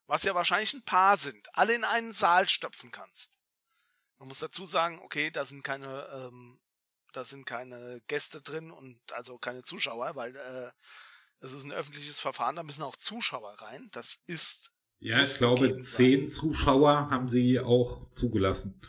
was 0.08 0.24
ja 0.24 0.34
wahrscheinlich 0.34 0.74
ein 0.74 0.82
paar 0.82 1.16
sind, 1.16 1.46
alle 1.52 1.74
in 1.74 1.84
einen 1.84 2.12
Saal 2.12 2.48
stopfen 2.48 2.90
kannst. 2.90 3.38
Man 4.18 4.28
muss 4.28 4.40
dazu 4.40 4.66
sagen, 4.66 4.98
okay, 5.00 5.30
da 5.30 5.44
sind 5.44 5.62
keine, 5.62 6.08
ähm, 6.12 6.58
da 7.12 7.24
sind 7.24 7.44
keine 7.44 8.00
Gäste 8.08 8.40
drin 8.40 8.70
und 8.72 8.98
also 9.12 9.38
keine 9.38 9.62
Zuschauer, 9.62 10.16
weil 10.16 10.34
äh, 10.34 10.70
es 11.40 11.52
ist 11.52 11.64
ein 11.64 11.72
öffentliches 11.72 12.18
Verfahren, 12.18 12.56
da 12.56 12.62
müssen 12.62 12.82
auch 12.82 12.96
Zuschauer 12.96 13.52
rein. 13.60 13.88
Das 13.92 14.18
ist. 14.26 14.72
Ja, 14.98 15.22
ich 15.22 15.36
glaube, 15.36 15.80
zehn. 15.82 16.32
Zuschauer 16.32 17.10
haben 17.10 17.28
sie 17.28 17.60
auch 17.60 18.10
zugelassen. 18.10 18.80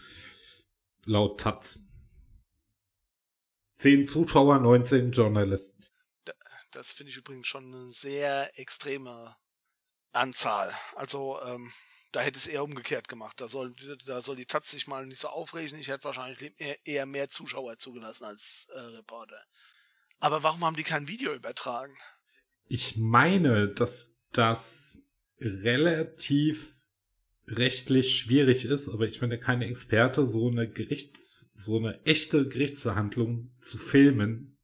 Laut 1.04 1.42
Taz. 1.42 1.80
Zehn 3.80 4.10
Zuschauer, 4.10 4.60
19 4.60 5.14
Journalisten. 5.14 5.86
Das 6.72 6.92
finde 6.92 7.12
ich 7.12 7.18
übrigens 7.18 7.48
schon 7.48 7.74
eine 7.74 7.90
sehr 7.90 8.52
extreme 8.60 9.38
Anzahl. 10.12 10.74
Also 10.96 11.40
ähm, 11.48 11.72
da 12.12 12.20
hätte 12.20 12.38
es 12.38 12.48
eher 12.48 12.66
umgekehrt 12.66 13.08
gemacht. 13.08 13.40
Da 13.40 13.48
soll, 13.48 13.74
da 14.06 14.22
soll 14.22 14.36
die 14.36 14.46
Taz 14.46 14.70
sich 14.70 14.88
mal 14.88 15.06
nicht 15.06 15.22
so 15.22 15.30
aufregen. 15.30 15.80
Ich 15.80 15.88
hätte 15.88 16.04
wahrscheinlich 16.04 16.54
eher, 16.84 17.06
mehr 17.06 17.30
Zuschauer 17.30 17.78
zugelassen 17.78 18.26
als 18.26 18.68
äh, 18.74 18.80
Reporter. 18.98 19.42
Aber 20.20 20.44
warum 20.44 20.66
haben 20.66 20.76
die 20.76 20.84
kein 20.84 21.08
Video 21.08 21.34
übertragen? 21.34 21.96
Ich 22.68 22.98
meine, 22.98 23.70
dass 23.70 24.12
das 24.34 25.00
relativ 25.40 26.76
rechtlich 27.48 28.20
schwierig 28.20 28.66
ist, 28.66 28.90
aber 28.90 29.08
ich 29.08 29.22
bin 29.22 29.32
ja 29.32 29.38
keine 29.38 29.68
Experte, 29.68 30.26
so 30.26 30.50
eine 30.50 30.70
Gerichts, 30.70 31.39
so 31.60 31.78
eine 31.78 32.04
echte 32.06 32.48
Gerichtsverhandlung 32.48 33.52
zu 33.62 33.78
filmen, 33.78 34.58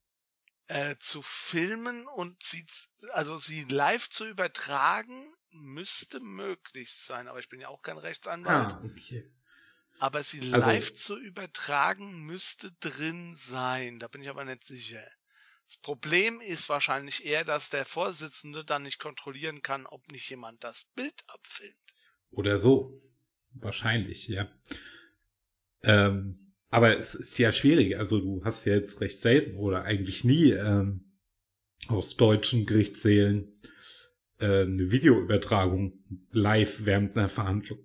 Äh, 0.68 0.96
zu 0.98 1.22
filmen 1.22 2.08
und 2.08 2.42
sie, 2.42 2.66
also 3.14 3.38
sie 3.38 3.66
live 3.66 4.10
zu 4.10 4.26
übertragen, 4.26 5.36
müsste 5.52 6.20
möglich 6.20 6.94
sein, 6.96 7.28
aber 7.28 7.40
ich 7.40 7.50
bin 7.50 7.60
ja 7.60 7.68
auch 7.68 7.84
kein 7.84 7.98
Rechtsanwalt. 8.00 8.74
Ah, 8.74 8.82
okay. 8.84 9.32
Aber 10.00 10.24
sie 10.24 10.40
Also- 10.54 10.58
live 10.68 10.94
zu 10.94 11.18
übertragen 11.20 12.26
müsste 12.26 12.72
drin 12.80 13.36
sein, 13.36 14.00
da 14.00 14.08
bin 14.08 14.22
ich 14.24 14.30
aber 14.30 14.44
nicht 14.44 14.64
sicher. 14.64 15.06
Das 15.68 15.78
Problem 15.78 16.42
ist 16.42 16.68
wahrscheinlich 16.70 17.26
eher, 17.26 17.44
dass 17.46 17.70
der 17.70 17.86
Vorsitzende 17.86 18.66
dann 18.66 18.84
nicht 18.84 19.00
kontrollieren 19.00 19.62
kann, 19.62 19.86
ob 19.86 20.12
nicht 20.12 20.30
jemand 20.30 20.64
das 20.64 20.86
Bild 20.96 21.24
abfilmt. 21.28 21.94
Oder 22.32 22.58
so. 22.58 22.92
Wahrscheinlich, 23.52 24.28
ja. 24.28 24.48
Ähm, 25.84 26.45
aber 26.76 26.98
es 26.98 27.16
ist 27.16 27.40
ja 27.40 27.52
schwierig. 27.52 27.98
Also 27.98 28.20
du 28.20 28.44
hast 28.44 28.66
ja 28.66 28.76
jetzt 28.76 29.00
recht 29.02 29.22
selten 29.22 29.56
oder 29.58 29.84
eigentlich 29.84 30.24
nie 30.24 30.52
ähm, 30.52 31.14
aus 31.88 32.16
deutschen 32.18 32.66
Gerichtssälen 32.66 33.62
äh, 34.40 34.62
eine 34.64 34.92
Videoübertragung 34.92 36.04
live 36.32 36.86
während 36.86 37.16
einer 37.16 37.30
Verhandlung. 37.30 37.80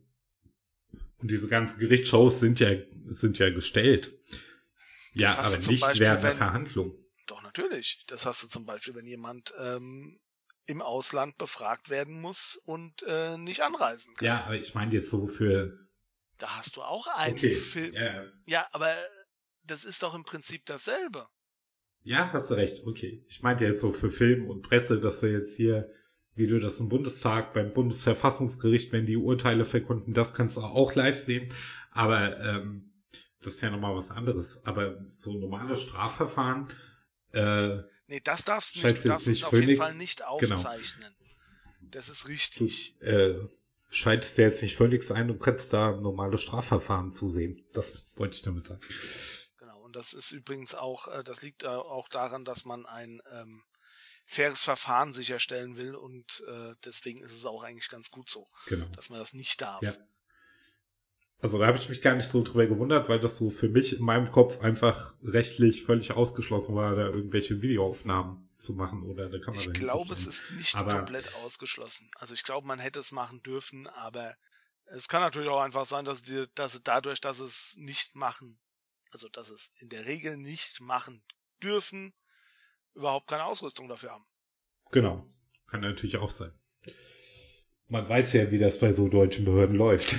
Und 1.18 1.30
diese 1.30 1.48
ganzen 1.48 1.78
Gerichtsshows 1.78 2.40
sind 2.40 2.60
ja, 2.60 2.70
sind 3.06 3.38
ja 3.38 3.50
gestellt. 3.50 4.12
Ja, 5.14 5.38
aber 5.38 5.56
nicht 5.56 5.80
Beispiel, 5.82 6.06
während 6.06 6.22
wenn- 6.22 6.36
Verhandlung. 6.36 6.94
Doch, 7.26 7.42
natürlich. 7.42 8.04
Das 8.08 8.26
hast 8.26 8.42
du 8.42 8.48
zum 8.48 8.64
Beispiel, 8.66 8.94
wenn 8.94 9.06
jemand 9.06 9.52
ähm, 9.60 10.18
im 10.66 10.82
Ausland 10.82 11.36
befragt 11.38 11.90
werden 11.90 12.20
muss 12.20 12.60
und 12.64 13.04
äh, 13.06 13.36
nicht 13.38 13.60
anreisen 13.62 14.14
kann. 14.16 14.26
Ja, 14.26 14.44
aber 14.44 14.56
ich 14.56 14.74
meine 14.74 14.92
jetzt 14.94 15.10
so 15.10 15.28
für. 15.28 15.78
Da 16.40 16.56
hast 16.56 16.76
du 16.76 16.82
auch 16.82 17.06
einen 17.06 17.34
Okay. 17.36 17.52
Film. 17.52 17.94
Ja, 17.94 18.24
Ja, 18.46 18.68
aber 18.72 18.92
das 19.62 19.84
ist 19.84 20.02
doch 20.02 20.14
im 20.14 20.24
Prinzip 20.24 20.64
dasselbe. 20.66 21.28
Ja, 22.02 22.32
hast 22.32 22.50
du 22.50 22.54
recht, 22.54 22.86
okay. 22.86 23.24
Ich 23.28 23.42
meinte 23.42 23.66
jetzt 23.66 23.82
so 23.82 23.92
für 23.92 24.10
Film 24.10 24.48
und 24.48 24.62
Presse, 24.62 25.00
dass 25.00 25.20
du 25.20 25.26
jetzt 25.30 25.54
hier, 25.54 25.92
wie 26.34 26.46
du 26.46 26.58
das 26.58 26.80
im 26.80 26.88
Bundestag, 26.88 27.52
beim 27.52 27.74
Bundesverfassungsgericht, 27.74 28.90
wenn 28.92 29.04
die 29.06 29.16
Urteile 29.18 29.66
verkunden, 29.66 30.14
das 30.14 30.32
kannst 30.32 30.56
du 30.56 30.62
auch 30.62 30.94
live 30.94 31.24
sehen. 31.24 31.52
Aber 31.90 32.40
ähm, 32.40 32.90
das 33.42 33.54
ist 33.54 33.60
ja 33.60 33.70
nochmal 33.70 33.94
was 33.94 34.10
anderes. 34.10 34.64
Aber 34.64 35.04
so 35.08 35.34
normale 35.34 35.76
Strafverfahren, 35.76 36.68
äh, 37.32 37.82
Nee, 38.06 38.20
das 38.24 38.44
darfst 38.44 38.74
du 38.74 38.80
nicht. 38.82 39.04
Du 39.04 39.08
darfst 39.08 39.28
nicht 39.28 39.38
es 39.38 39.44
auf 39.44 39.52
jeden 39.52 39.76
Fall 39.76 39.94
nicht 39.94 40.18
genau. 40.40 40.54
aufzeichnen. 40.54 41.14
Das 41.92 42.08
ist 42.08 42.24
du 42.24 42.28
richtig. 42.28 43.00
äh, 43.02 43.34
schaltest 43.90 44.38
dir 44.38 44.42
jetzt 44.42 44.62
nicht 44.62 44.76
völlig 44.76 45.08
ein 45.10 45.30
und 45.30 45.40
kannst 45.40 45.72
da 45.72 45.92
normale 45.92 46.38
Strafverfahren 46.38 47.12
zusehen. 47.12 47.64
Das 47.72 48.04
wollte 48.16 48.36
ich 48.36 48.42
damit 48.42 48.66
sagen. 48.68 48.80
Genau. 49.58 49.80
Und 49.84 49.96
das 49.96 50.12
ist 50.12 50.30
übrigens 50.30 50.74
auch, 50.74 51.08
äh, 51.08 51.22
das 51.24 51.42
liegt 51.42 51.66
auch 51.66 52.08
daran, 52.08 52.44
dass 52.44 52.64
man 52.64 52.86
ein 52.86 53.20
ähm, 53.32 53.62
faires 54.24 54.62
Verfahren 54.62 55.12
sicherstellen 55.12 55.76
will 55.76 55.96
und 55.96 56.44
äh, 56.46 56.74
deswegen 56.84 57.20
ist 57.20 57.32
es 57.32 57.44
auch 57.44 57.64
eigentlich 57.64 57.88
ganz 57.88 58.10
gut 58.10 58.30
so, 58.30 58.46
Genau. 58.68 58.86
dass 58.94 59.10
man 59.10 59.18
das 59.18 59.32
nicht 59.32 59.60
darf. 59.60 59.82
Ja. 59.82 59.92
Also 61.40 61.58
da 61.58 61.66
habe 61.66 61.78
ich 61.78 61.88
mich 61.88 62.00
gar 62.00 62.14
nicht 62.14 62.28
so 62.28 62.42
drüber 62.44 62.66
gewundert, 62.66 63.08
weil 63.08 63.18
das 63.18 63.38
so 63.38 63.48
für 63.50 63.68
mich 63.68 63.98
in 63.98 64.04
meinem 64.04 64.30
Kopf 64.30 64.60
einfach 64.60 65.14
rechtlich 65.22 65.82
völlig 65.82 66.12
ausgeschlossen 66.12 66.74
war, 66.76 66.94
da 66.94 67.08
irgendwelche 67.08 67.60
Videoaufnahmen 67.62 68.49
zu 68.60 68.72
machen 68.74 69.02
oder 69.04 69.28
da 69.28 69.38
kann 69.38 69.54
man 69.54 69.62
Ich 69.62 69.72
glaube, 69.72 70.12
es 70.12 70.26
ist 70.26 70.44
nicht 70.52 70.74
Aber- 70.76 70.96
komplett 70.96 71.34
ausgeschlossen. 71.36 72.10
Also 72.16 72.34
ich 72.34 72.44
glaube, 72.44 72.66
man 72.66 72.78
hätte 72.78 72.98
es 73.00 73.12
machen 73.12 73.42
dürfen, 73.42 73.86
aber 73.88 74.36
es 74.86 75.08
kann 75.08 75.20
natürlich 75.22 75.48
auch 75.48 75.60
einfach 75.60 75.86
sein, 75.86 76.04
dass 76.04 76.22
die, 76.22 76.46
dass 76.54 76.72
sie 76.72 76.80
dadurch, 76.82 77.20
dass 77.20 77.38
es 77.40 77.76
nicht 77.78 78.16
machen, 78.16 78.58
also 79.12 79.28
dass 79.28 79.48
es 79.50 79.72
in 79.78 79.88
der 79.88 80.04
Regel 80.06 80.36
nicht 80.36 80.80
machen 80.80 81.22
dürfen, 81.62 82.12
überhaupt 82.94 83.28
keine 83.28 83.44
Ausrüstung 83.44 83.88
dafür 83.88 84.10
haben. 84.12 84.26
Genau. 84.90 85.26
Kann 85.68 85.80
natürlich 85.82 86.16
auch 86.16 86.30
sein. 86.30 86.52
Man 87.86 88.08
weiß 88.08 88.32
ja, 88.34 88.50
wie 88.50 88.58
das 88.58 88.78
bei 88.80 88.92
so 88.92 89.08
deutschen 89.08 89.44
Behörden 89.44 89.76
läuft. 89.76 90.14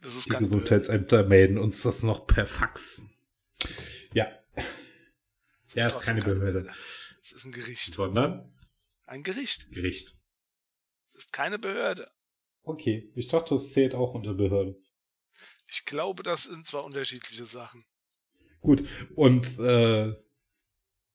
Das 0.00 0.14
ist 0.14 0.26
Die 0.26 0.30
keine 0.30 0.46
Behörde. 0.46 0.64
Gesundheitsämter 0.64 1.24
melden 1.24 1.58
uns 1.58 1.82
das 1.82 2.02
noch 2.02 2.26
per 2.26 2.46
Fax. 2.46 3.02
Ja, 4.12 4.26
Es 5.66 5.74
ja, 5.74 5.86
ist 5.86 5.92
trotzdem 5.92 6.20
keine 6.20 6.34
Behörde. 6.34 6.70
Es 7.30 7.32
ist 7.32 7.44
ein 7.44 7.52
Gericht. 7.52 7.94
sondern 7.94 8.54
Ein 9.04 9.22
Gericht. 9.22 9.70
Gericht. 9.70 10.16
Es 11.08 11.14
ist 11.16 11.32
keine 11.32 11.58
Behörde. 11.58 12.08
Okay, 12.62 13.10
ich 13.14 13.28
dachte, 13.28 13.54
das 13.54 13.72
zählt 13.72 13.94
auch 13.94 14.14
unter 14.14 14.34
Behörde. 14.34 14.76
Ich 15.66 15.84
glaube, 15.84 16.22
das 16.22 16.44
sind 16.44 16.66
zwar 16.66 16.84
unterschiedliche 16.84 17.44
Sachen. 17.44 17.84
Gut, 18.60 18.84
und 19.14 19.58
äh, 19.58 20.14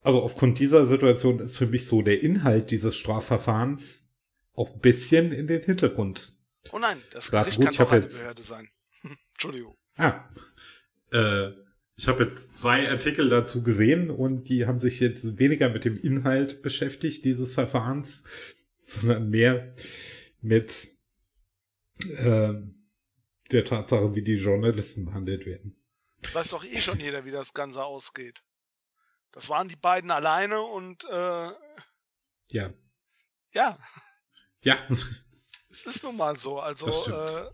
also 0.01 0.21
aufgrund 0.21 0.59
dieser 0.59 0.85
Situation 0.85 1.39
ist 1.39 1.57
für 1.57 1.65
mich 1.65 1.87
so 1.87 2.01
der 2.01 2.21
Inhalt 2.21 2.69
dieses 2.71 2.95
Strafverfahrens 2.95 4.05
auch 4.53 4.69
ein 4.71 4.79
bisschen 4.81 5.31
in 5.31 5.47
den 5.47 5.63
Hintergrund. 5.63 6.37
Oh 6.71 6.79
nein, 6.79 7.01
das 7.11 7.31
Gericht 7.31 7.57
gut, 7.57 7.65
kann 7.65 7.77
hab 7.79 7.91
eine 7.91 8.01
jetzt- 8.05 8.13
Behörde 8.13 8.43
sein. 8.43 8.69
Entschuldigung. 9.33 9.75
Ah, 9.97 10.29
äh, 11.11 11.51
ich 11.95 12.07
habe 12.07 12.23
jetzt 12.23 12.51
zwei 12.55 12.89
Artikel 12.89 13.29
dazu 13.29 13.63
gesehen 13.63 14.09
und 14.09 14.45
die 14.49 14.65
haben 14.65 14.79
sich 14.79 14.99
jetzt 14.99 15.37
weniger 15.37 15.69
mit 15.69 15.85
dem 15.85 15.95
Inhalt 15.95 16.61
beschäftigt 16.61 17.23
dieses 17.25 17.53
Verfahrens, 17.53 18.23
sondern 18.77 19.29
mehr 19.29 19.75
mit 20.41 20.89
äh, 21.99 22.53
der 23.51 23.65
Tatsache, 23.65 24.15
wie 24.15 24.23
die 24.23 24.35
Journalisten 24.35 25.05
behandelt 25.05 25.45
werden. 25.45 25.75
Das 26.21 26.33
weiß 26.35 26.49
doch 26.51 26.63
eh 26.65 26.81
schon 26.81 26.99
jeder, 26.99 27.25
wie 27.25 27.31
das 27.31 27.53
Ganze 27.53 27.83
ausgeht. 27.83 28.43
Das 29.31 29.49
waren 29.49 29.67
die 29.67 29.75
beiden 29.75 30.09
alleine 30.11 30.61
und 30.61 31.03
äh, 31.05 31.49
Ja, 32.49 32.73
ja, 33.53 33.77
ja, 34.61 34.77
es 35.69 35.85
ist 35.85 36.03
nun 36.03 36.17
mal 36.17 36.35
so. 36.37 36.59
Also 36.59 36.87
äh, 37.11 37.45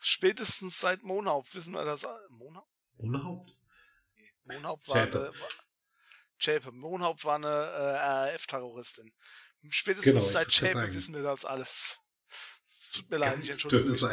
spätestens 0.00 0.80
seit 0.80 1.02
Monhaupt 1.02 1.54
wissen 1.54 1.74
wir 1.74 1.84
das. 1.84 2.04
all- 2.04 2.28
Monhaupt? 2.30 2.71
Ohne 2.98 3.22
Haupt. 3.22 3.56
War 4.44 4.56
Zschäpe. 4.82 5.18
eine, 5.18 5.28
war, 5.40 5.48
Zschäpe. 6.38 6.72
Monhaupt 6.72 7.24
war 7.24 7.36
eine 7.36 7.46
äh, 7.48 8.30
RAF-Terroristin. 8.32 9.12
Spätestens 9.68 10.12
Genau, 10.12 10.24
seit 10.24 10.52
sagen. 10.52 10.94
wissen 10.94 11.14
wir 11.14 11.22
das 11.22 11.44
alles. 11.44 12.00
Es 12.80 12.90
tut 12.92 13.10
mir 13.10 13.18
leid, 13.18 13.38
ich 13.40 13.50
entschuldige 13.50 13.88
mich. 13.90 14.00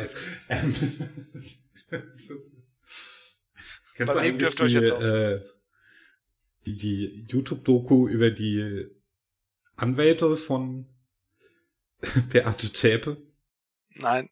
Bei 4.07 4.13
du 4.13 4.19
eigentlich 4.19 4.55
dürft 4.55 4.59
ihr 4.59 4.65
euch 4.65 4.71
die, 4.71 4.77
jetzt 4.80 4.91
aussuchen? 4.91 5.15
äh, 5.15 5.41
die, 6.65 6.77
die 6.77 7.25
YouTube-Doku 7.30 8.07
über 8.07 8.30
die 8.30 8.88
Anwälte 9.75 10.38
von 10.38 10.88
Beate 12.30 12.71
Zschäpe, 12.71 13.21
Nein. 13.95 14.30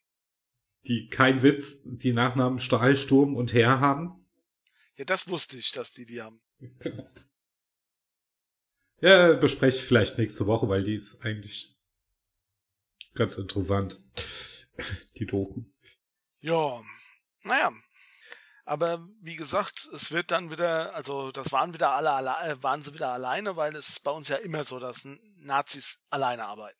die 0.88 1.10
kein 1.10 1.41
Witz, 1.41 1.80
die 1.84 2.14
Nachnamen 2.14 2.60
Stahlsturm 2.60 3.36
und 3.36 3.54
Herr 3.54 3.80
haben? 3.80 4.24
Ja, 4.98 5.06
das 5.06 5.28
wusste 5.28 5.58
ich, 5.58 5.72
dass 5.72 5.91
die 5.93 6.06
die 6.06 6.22
haben. 6.22 6.41
Ja, 9.00 9.34
bespreche 9.34 9.78
ich 9.78 9.84
vielleicht 9.84 10.18
nächste 10.18 10.48
Woche, 10.48 10.68
weil 10.70 10.84
die 10.84 10.95
ist 10.95 11.22
eigentlich 11.22 11.78
ganz 13.14 13.38
interessant. 13.38 14.02
Die 15.18 15.26
Doku. 15.26 15.64
Ja, 16.39 16.84
naja. 17.43 17.72
Aber 18.66 19.08
wie 19.22 19.36
gesagt, 19.36 19.89
es 19.93 20.12
wird 20.12 20.32
dann 20.32 20.52
wieder, 20.52 20.93
also 20.93 21.32
das 21.32 21.52
waren 21.52 21.74
wieder 21.74 21.93
alle, 21.93 22.12
alle 22.12 22.52
äh, 22.52 22.62
waren 22.62 22.82
sie 22.82 22.93
wieder 22.93 23.12
alleine, 23.12 23.56
weil 23.56 23.76
es 23.76 23.89
ist 23.89 24.04
bei 24.04 24.12
uns 24.12 24.28
ja 24.28 24.36
immer 24.38 24.66
so, 24.66 24.80
dass 24.80 25.08
Nazis 25.38 26.04
alleine 26.10 26.45
arbeiten. 26.45 26.80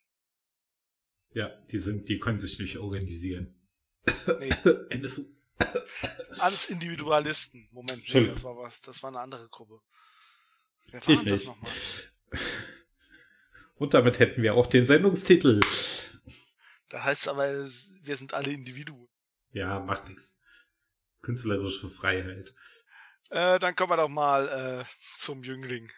Ja, 1.34 1.48
die 1.70 1.78
sind, 1.78 2.08
die 2.08 2.18
können 2.18 2.40
sich 2.40 2.58
nicht 2.58 2.78
organisieren. 2.78 3.58
Nee, 4.06 4.54
NSU. 4.90 5.24
alles 6.38 6.66
Individualisten. 6.66 7.68
Moment, 7.72 8.02
nee, 8.12 8.26
das 8.26 8.44
war 8.44 8.56
was, 8.56 8.80
das 8.80 9.02
war 9.02 9.10
eine 9.10 9.20
andere 9.20 9.48
Gruppe. 9.48 9.80
Wer 10.90 11.06
war 11.06 11.14
Ich 11.14 11.24
das 11.24 11.44
nochmal? 11.46 11.72
Und 13.76 13.94
damit 13.94 14.18
hätten 14.18 14.42
wir 14.42 14.54
auch 14.54 14.66
den 14.66 14.86
Sendungstitel. 14.86 15.60
Da 16.88 17.04
heißt 17.04 17.22
es 17.22 17.28
aber, 17.28 17.46
wir 17.46 18.16
sind 18.16 18.34
alle 18.34 18.50
Individuen. 18.50 19.08
Ja, 19.52 19.78
macht 19.80 20.08
nichts. 20.08 20.38
Künstlerische 21.22 21.88
Freiheit. 21.88 22.54
Äh, 23.30 23.58
dann 23.58 23.76
kommen 23.76 23.92
wir 23.92 23.96
doch 23.96 24.08
mal 24.08 24.48
äh, 24.48 24.84
zum 25.16 25.42
Jüngling. 25.42 25.90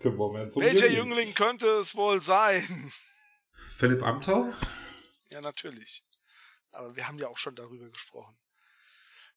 Zum 0.00 0.18
Welcher 0.18 0.86
Jüngling. 0.86 0.96
Jüngling 0.96 1.34
könnte 1.34 1.66
es 1.78 1.94
wohl 1.96 2.20
sein? 2.20 2.92
Philipp 3.76 4.02
Amthor? 4.02 4.54
Ja, 5.32 5.40
natürlich. 5.40 6.04
Aber 6.70 6.94
wir 6.94 7.08
haben 7.08 7.18
ja 7.18 7.28
auch 7.28 7.38
schon 7.38 7.54
darüber 7.56 7.88
gesprochen. 7.88 8.36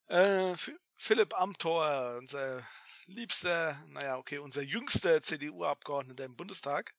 Äh, 0.08 0.54
Philipp 0.96 1.34
Amthor, 1.34 2.16
unser 2.18 2.66
liebster, 3.06 3.82
naja, 3.88 4.16
okay, 4.16 4.38
unser 4.38 4.62
jüngster 4.62 5.22
CDU-Abgeordneter 5.22 6.24
im 6.24 6.36
Bundestag, 6.36 6.94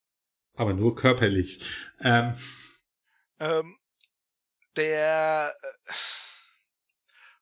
Aber 0.55 0.74
nur 0.74 0.95
körperlich. 0.95 1.64
Ähm, 1.99 2.34
ähm, 3.39 3.78
der 4.76 5.55
äh, 5.62 5.93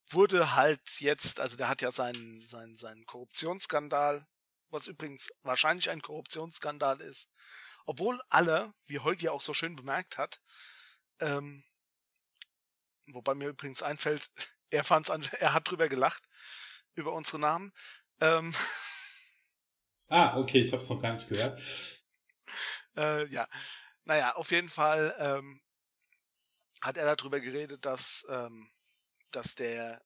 wurde 0.09 0.55
halt 0.55 0.81
jetzt, 0.99 1.39
also 1.39 1.57
der 1.57 1.69
hat 1.69 1.81
ja 1.81 1.91
seinen, 1.91 2.45
seinen, 2.47 2.75
seinen 2.75 3.05
Korruptionsskandal 3.05 4.25
was 4.69 4.87
übrigens 4.87 5.29
wahrscheinlich 5.43 5.89
ein 5.89 6.01
Korruptionsskandal 6.01 7.01
ist. 7.01 7.29
Obwohl 7.85 8.21
alle, 8.29 8.73
wie 8.85 8.99
Holgi 8.99 9.29
auch 9.29 9.41
so 9.41 9.53
schön 9.53 9.75
bemerkt 9.75 10.17
hat, 10.17 10.41
ähm, 11.19 11.63
wobei 13.07 13.33
mir 13.35 13.49
übrigens 13.49 13.81
einfällt, 13.81 14.29
er 14.69 14.83
fand's 14.83 15.09
an, 15.09 15.27
er 15.39 15.53
hat 15.53 15.69
drüber 15.69 15.87
gelacht, 15.87 16.23
über 16.93 17.13
unsere 17.13 17.39
Namen. 17.39 17.73
Ähm, 18.19 18.53
ah, 20.09 20.37
okay, 20.37 20.61
ich 20.61 20.73
hab's 20.73 20.89
noch 20.89 21.01
gar 21.01 21.13
nicht 21.13 21.27
gehört. 21.29 21.61
Äh, 22.95 23.27
ja, 23.27 23.47
naja, 24.05 24.35
auf 24.35 24.51
jeden 24.51 24.69
Fall 24.69 25.15
ähm, 25.19 25.61
hat 26.81 26.97
er 26.97 27.15
darüber 27.15 27.39
geredet, 27.39 27.85
dass, 27.85 28.25
ähm, 28.29 28.69
dass 29.31 29.55
der 29.55 30.01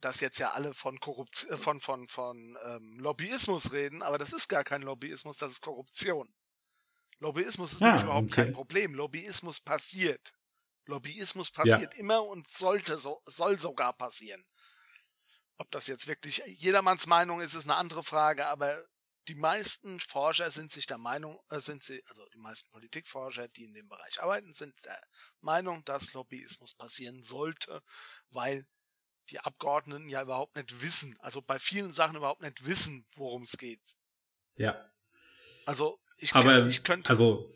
dass 0.00 0.18
jetzt 0.18 0.38
ja 0.38 0.50
alle 0.50 0.74
von 0.74 0.98
Korruption, 0.98 1.56
von 1.56 1.80
von 1.80 2.08
von 2.08 2.58
ähm, 2.66 2.98
Lobbyismus 2.98 3.72
reden, 3.72 4.02
aber 4.02 4.18
das 4.18 4.32
ist 4.32 4.48
gar 4.48 4.64
kein 4.64 4.82
Lobbyismus, 4.82 5.38
das 5.38 5.52
ist 5.52 5.60
Korruption. 5.62 6.34
Lobbyismus 7.20 7.72
ist 7.72 7.82
ah, 7.82 7.86
nämlich 7.86 8.02
überhaupt 8.02 8.32
okay. 8.32 8.44
kein 8.44 8.52
Problem. 8.52 8.94
Lobbyismus 8.94 9.60
passiert. 9.60 10.32
Lobbyismus 10.86 11.50
passiert 11.50 11.94
ja. 11.94 12.00
immer 12.00 12.24
und 12.24 12.48
sollte 12.48 12.98
so 12.98 13.22
soll 13.26 13.58
sogar 13.58 13.92
passieren. 13.92 14.44
Ob 15.58 15.70
das 15.70 15.86
jetzt 15.86 16.06
wirklich 16.06 16.42
jedermanns 16.46 17.06
Meinung 17.06 17.40
ist, 17.40 17.54
ist 17.54 17.64
eine 17.64 17.76
andere 17.76 18.02
Frage, 18.02 18.46
aber 18.46 18.84
die 19.28 19.34
meisten 19.34 20.00
Forscher 20.00 20.50
sind 20.50 20.70
sich 20.70 20.86
der 20.86 20.98
Meinung, 20.98 21.40
äh, 21.50 21.60
sind 21.60 21.82
sie, 21.82 22.02
also 22.06 22.26
die 22.30 22.38
meisten 22.38 22.68
Politikforscher, 22.70 23.48
die 23.48 23.64
in 23.64 23.74
dem 23.74 23.88
Bereich 23.88 24.20
arbeiten, 24.20 24.52
sind 24.52 24.74
der 24.84 25.00
Meinung, 25.40 25.84
dass 25.84 26.12
Lobbyismus 26.12 26.74
passieren 26.74 27.22
sollte, 27.22 27.82
weil 28.30 28.66
die 29.30 29.38
Abgeordneten 29.38 30.08
ja 30.08 30.22
überhaupt 30.22 30.56
nicht 30.56 30.82
wissen, 30.82 31.16
also 31.20 31.40
bei 31.40 31.58
vielen 31.58 31.92
Sachen 31.92 32.16
überhaupt 32.16 32.42
nicht 32.42 32.66
wissen, 32.66 33.06
worum 33.14 33.42
es 33.42 33.56
geht. 33.56 33.96
Ja. 34.56 34.90
Also 35.66 36.00
ich, 36.16 36.34
Aber, 36.34 36.60
kann, 36.60 36.68
ich 36.68 36.82
könnte. 36.82 37.08
Also. 37.08 37.48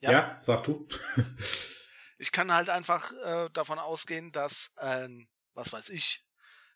Ja, 0.00 0.10
ja 0.10 0.40
sag 0.40 0.64
du. 0.64 0.88
ich 2.18 2.32
kann 2.32 2.52
halt 2.52 2.68
einfach 2.68 3.12
äh, 3.12 3.50
davon 3.50 3.78
ausgehen, 3.78 4.32
dass, 4.32 4.72
äh, 4.76 5.08
was 5.54 5.72
weiß 5.72 5.90
ich, 5.90 6.24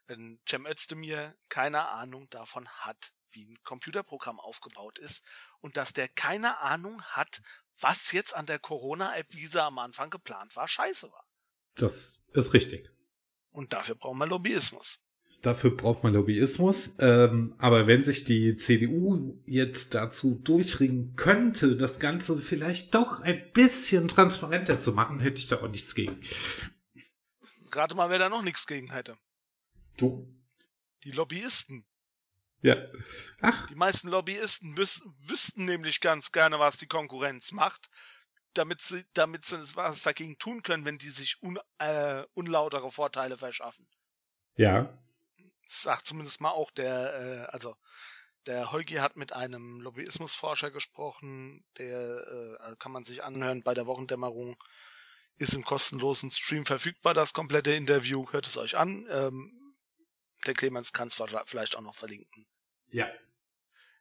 ein 0.09 0.41
Cem 0.49 0.66
Özdemir 0.66 1.36
keine 1.49 1.88
Ahnung 1.88 2.28
davon 2.30 2.68
hat, 2.68 3.12
wie 3.30 3.45
ein 3.45 3.62
Computerprogramm 3.62 4.41
aufgebaut 4.41 4.99
ist 4.99 5.24
und 5.61 5.76
dass 5.76 5.93
der 5.93 6.09
keine 6.09 6.59
Ahnung 6.59 7.03
hat, 7.03 7.43
was 7.78 8.12
jetzt 8.12 8.34
an 8.34 8.47
der 8.47 8.59
Corona-App, 8.59 9.28
wie 9.30 9.47
sie 9.47 9.62
am 9.62 9.78
Anfang 9.78 10.11
geplant 10.11 10.57
war, 10.57 10.68
scheiße 10.68 11.11
war. 11.11 11.26
Das 11.76 12.18
ist 12.32 12.53
richtig. 12.53 12.91
Und 13.51 13.72
dafür 13.72 13.95
brauchen 13.95 14.18
wir 14.18 14.26
Lobbyismus. 14.26 15.05
Dafür 15.43 15.74
braucht 15.74 16.05
man 16.05 16.12
Lobbyismus. 16.12 16.91
Ähm, 16.99 17.55
aber 17.59 17.86
wenn 17.86 18.05
sich 18.05 18.24
die 18.24 18.59
CDU 18.59 19.38
jetzt 19.47 19.95
dazu 19.95 20.34
durchringen 20.34 21.16
könnte, 21.16 21.76
das 21.76 21.99
Ganze 21.99 22.38
vielleicht 22.38 22.95
doch 22.95 23.20
ein 23.20 23.51
bisschen 23.53 24.09
transparenter 24.09 24.80
zu 24.80 24.93
machen, 24.93 25.20
hätte 25.20 25.38
ich 25.38 25.49
da 25.49 25.62
auch 25.62 25.68
nichts 25.68 25.95
gegen. 25.95 26.20
Rate 27.72 27.95
mal, 27.95 28.11
wer 28.11 28.18
da 28.18 28.28
noch 28.28 28.43
nichts 28.43 28.66
gegen 28.66 28.93
hätte. 28.93 29.16
Du. 29.97 30.28
Die 31.05 31.12
Lobbyisten. 31.12 31.86
Ja. 32.62 32.76
Ach. 33.41 33.66
Die 33.68 33.74
meisten 33.74 34.09
Lobbyisten 34.09 34.76
wüs 34.76 35.03
wüssten 35.20 35.64
nämlich 35.64 36.01
ganz 36.01 36.32
gerne, 36.32 36.59
was 36.59 36.76
die 36.76 36.86
Konkurrenz 36.86 37.53
macht, 37.53 37.88
damit 38.53 38.82
sie, 38.82 39.05
damit 39.14 39.47
sie 39.47 39.59
was 39.74 40.03
dagegen 40.03 40.36
tun 40.36 40.62
können, 40.62 40.84
wenn 40.84 40.99
die 40.99 41.09
sich 41.09 41.43
un, 41.43 41.59
äh, 41.78 42.24
unlautere 42.34 42.91
Vorteile 42.91 43.38
verschaffen. 43.38 43.88
Ja. 44.57 44.93
Sagt 45.73 46.07
zumindest 46.07 46.41
mal 46.41 46.51
auch 46.51 46.73
der, 46.73 47.14
äh, 47.14 47.53
also 47.53 47.77
der 48.47 48.73
Holgi 48.73 48.95
hat 48.95 49.16
mit 49.16 49.33
einem 49.33 49.81
Lobbyismusforscher 49.81 50.73
gesprochen, 50.73 51.64
der 51.79 52.59
äh, 52.61 52.77
kann 52.77 52.91
man 52.91 53.05
sich 53.05 53.23
anhören 53.23 53.62
bei 53.62 53.73
der 53.75 53.87
Wochendämmerung. 53.87 54.57
Ist 55.37 55.55
im 55.55 55.64
kostenlosen 55.64 56.31
Stream 56.31 56.66
verfügbar, 56.66 57.14
das 57.14 57.33
komplette 57.33 57.73
Interview. 57.73 58.31
Hört 58.33 58.47
es 58.47 58.57
euch 58.57 58.77
an. 58.77 59.07
Ähm, 59.11 59.77
der 60.45 60.55
Clemens 60.55 60.93
kann 60.93 61.09
es 61.09 61.23
vielleicht 61.47 61.77
auch 61.77 61.83
noch 61.83 61.95
verlinken. 61.95 62.47
Ja. 62.89 63.09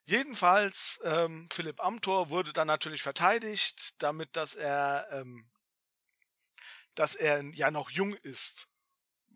Jedenfalls, 0.05 0.99
ähm, 1.03 1.47
Philipp 1.51 1.79
Amthor 1.81 2.31
wurde 2.31 2.51
dann 2.51 2.67
natürlich 2.67 3.03
verteidigt, 3.03 4.01
damit, 4.01 4.35
dass 4.35 4.55
er, 4.55 5.07
ähm, 5.11 5.51
dass 6.95 7.13
er 7.13 7.43
ja 7.53 7.69
noch 7.69 7.91
jung 7.91 8.15
ist, 8.15 8.68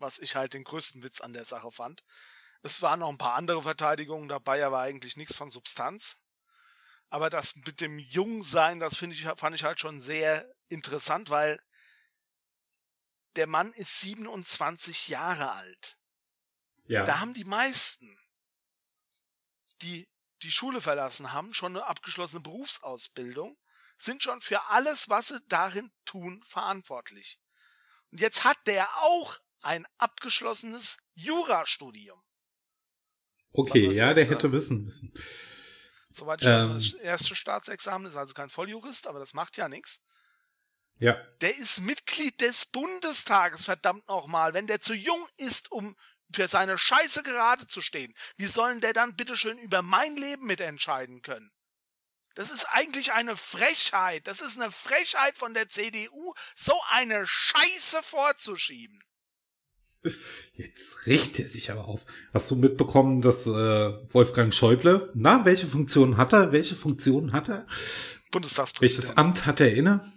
was 0.03 0.19
ich 0.19 0.35
halt 0.35 0.53
den 0.53 0.63
größten 0.63 1.01
Witz 1.01 1.21
an 1.21 1.33
der 1.33 1.45
Sache 1.45 1.71
fand. 1.71 2.03
Es 2.61 2.81
waren 2.81 2.99
noch 2.99 3.09
ein 3.09 3.17
paar 3.17 3.33
andere 3.33 3.63
Verteidigungen 3.63 4.29
dabei, 4.29 4.63
aber 4.63 4.79
eigentlich 4.79 5.17
nichts 5.17 5.35
von 5.35 5.49
Substanz. 5.49 6.19
Aber 7.09 7.29
das 7.29 7.55
mit 7.55 7.81
dem 7.81 7.99
Jungsein, 7.99 8.79
das 8.79 8.97
finde 8.97 9.15
ich, 9.15 9.23
fand 9.23 9.55
ich 9.55 9.63
halt 9.63 9.79
schon 9.79 9.99
sehr 9.99 10.47
interessant, 10.67 11.29
weil 11.29 11.59
der 13.35 13.47
Mann 13.47 13.73
ist 13.73 13.99
27 14.01 15.07
Jahre 15.07 15.51
alt. 15.51 15.97
Ja. 16.85 17.03
Da 17.03 17.19
haben 17.19 17.33
die 17.33 17.45
meisten, 17.45 18.19
die 19.81 20.07
die 20.41 20.51
Schule 20.51 20.81
verlassen 20.81 21.31
haben, 21.31 21.53
schon 21.53 21.75
eine 21.75 21.85
abgeschlossene 21.85 22.41
Berufsausbildung, 22.41 23.57
sind 23.97 24.23
schon 24.23 24.41
für 24.41 24.67
alles, 24.67 25.09
was 25.09 25.29
sie 25.29 25.41
darin 25.47 25.91
tun, 26.05 26.43
verantwortlich. 26.43 27.39
Und 28.11 28.19
jetzt 28.19 28.43
hat 28.43 28.57
der 28.67 28.87
auch 28.97 29.39
ein 29.63 29.87
abgeschlossenes 29.97 30.97
Jurastudium. 31.13 32.21
Okay, 33.51 33.91
ja, 33.91 34.13
der 34.13 34.25
hätte 34.25 34.51
wissen 34.51 34.83
müssen. 34.83 35.13
Soweit 36.11 36.41
ich 36.41 36.47
ähm, 36.47 36.75
weiß, 36.75 36.91
das 36.91 37.01
erste 37.01 37.35
Staatsexamen 37.35 38.07
ist 38.07 38.15
also 38.15 38.33
kein 38.33 38.49
Volljurist, 38.49 39.07
aber 39.07 39.19
das 39.19 39.33
macht 39.33 39.57
ja 39.57 39.67
nichts. 39.67 40.01
Ja. 40.99 41.15
Der 41.41 41.55
ist 41.57 41.81
Mitglied 41.81 42.39
des 42.41 42.65
Bundestages, 42.67 43.65
verdammt 43.65 44.07
nochmal. 44.07 44.53
Wenn 44.53 44.67
der 44.67 44.79
zu 44.79 44.93
jung 44.93 45.27
ist, 45.37 45.71
um 45.71 45.95
für 46.33 46.47
seine 46.47 46.77
Scheiße 46.77 47.23
gerade 47.23 47.67
zu 47.67 47.81
stehen, 47.81 48.13
wie 48.37 48.45
sollen 48.45 48.79
der 48.79 48.93
dann 48.93 49.15
bitteschön 49.15 49.57
über 49.57 49.81
mein 49.81 50.15
Leben 50.15 50.45
mitentscheiden 50.45 51.21
können? 51.21 51.51
Das 52.35 52.49
ist 52.49 52.65
eigentlich 52.65 53.11
eine 53.13 53.35
Frechheit. 53.35 54.25
Das 54.25 54.41
ist 54.41 54.59
eine 54.59 54.71
Frechheit 54.71 55.37
von 55.37 55.53
der 55.53 55.67
CDU, 55.67 56.33
so 56.55 56.79
eine 56.89 57.27
Scheiße 57.27 58.01
vorzuschieben. 58.01 59.03
Jetzt 60.53 61.05
riecht 61.05 61.39
er 61.39 61.47
sich 61.47 61.71
aber 61.71 61.85
auf. 61.85 62.01
Hast 62.33 62.51
du 62.51 62.55
mitbekommen, 62.55 63.21
dass 63.21 63.45
äh, 63.45 63.49
Wolfgang 64.13 64.53
Schäuble, 64.53 65.11
na, 65.13 65.45
welche 65.45 65.67
Funktion 65.67 66.17
hat 66.17 66.33
er? 66.33 66.51
Welche 66.51 66.75
Funktion 66.75 67.31
hat 67.31 67.49
er? 67.49 67.65
Bundestagspräsident. 68.31 69.03
Welches 69.03 69.17
Amt 69.17 69.45
hat 69.45 69.59
er 69.61 69.73
inne? 69.73 70.11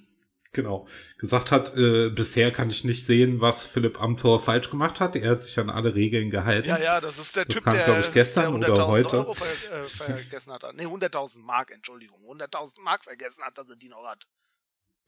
Genau. 0.52 0.88
Gesagt 1.18 1.52
hat, 1.52 1.76
äh, 1.76 2.08
bisher 2.08 2.50
kann 2.50 2.70
ich 2.70 2.82
nicht 2.82 3.04
sehen, 3.04 3.42
was 3.42 3.62
Philipp 3.62 4.00
Amthor 4.00 4.40
falsch 4.42 4.70
gemacht 4.70 5.00
hat. 5.00 5.14
Er 5.14 5.32
hat 5.32 5.42
sich 5.42 5.58
an 5.58 5.68
alle 5.68 5.94
Regeln 5.94 6.30
gehalten. 6.30 6.68
Ja, 6.68 6.78
ja, 6.78 7.00
das 7.00 7.18
ist 7.18 7.36
der 7.36 7.44
das 7.44 7.54
Typ, 7.54 7.64
kam, 7.64 7.74
der, 7.74 8.00
ich, 8.00 8.12
gestern 8.12 8.58
der 8.60 8.70
100.000 8.70 8.86
heute. 8.86 9.16
Euro 9.18 9.34
ver, 9.34 9.46
äh, 9.70 9.84
vergessen 9.84 10.52
hat. 10.52 10.64
Nee, 10.74 10.86
100.000 10.86 11.40
Mark, 11.40 11.72
Entschuldigung. 11.72 12.18
100.000 12.24 12.80
Mark 12.80 13.04
vergessen 13.04 13.44
hat, 13.44 13.58
dass 13.58 13.68
er 13.68 13.76
die 13.76 13.88
noch 13.88 14.06
hat. 14.06 14.26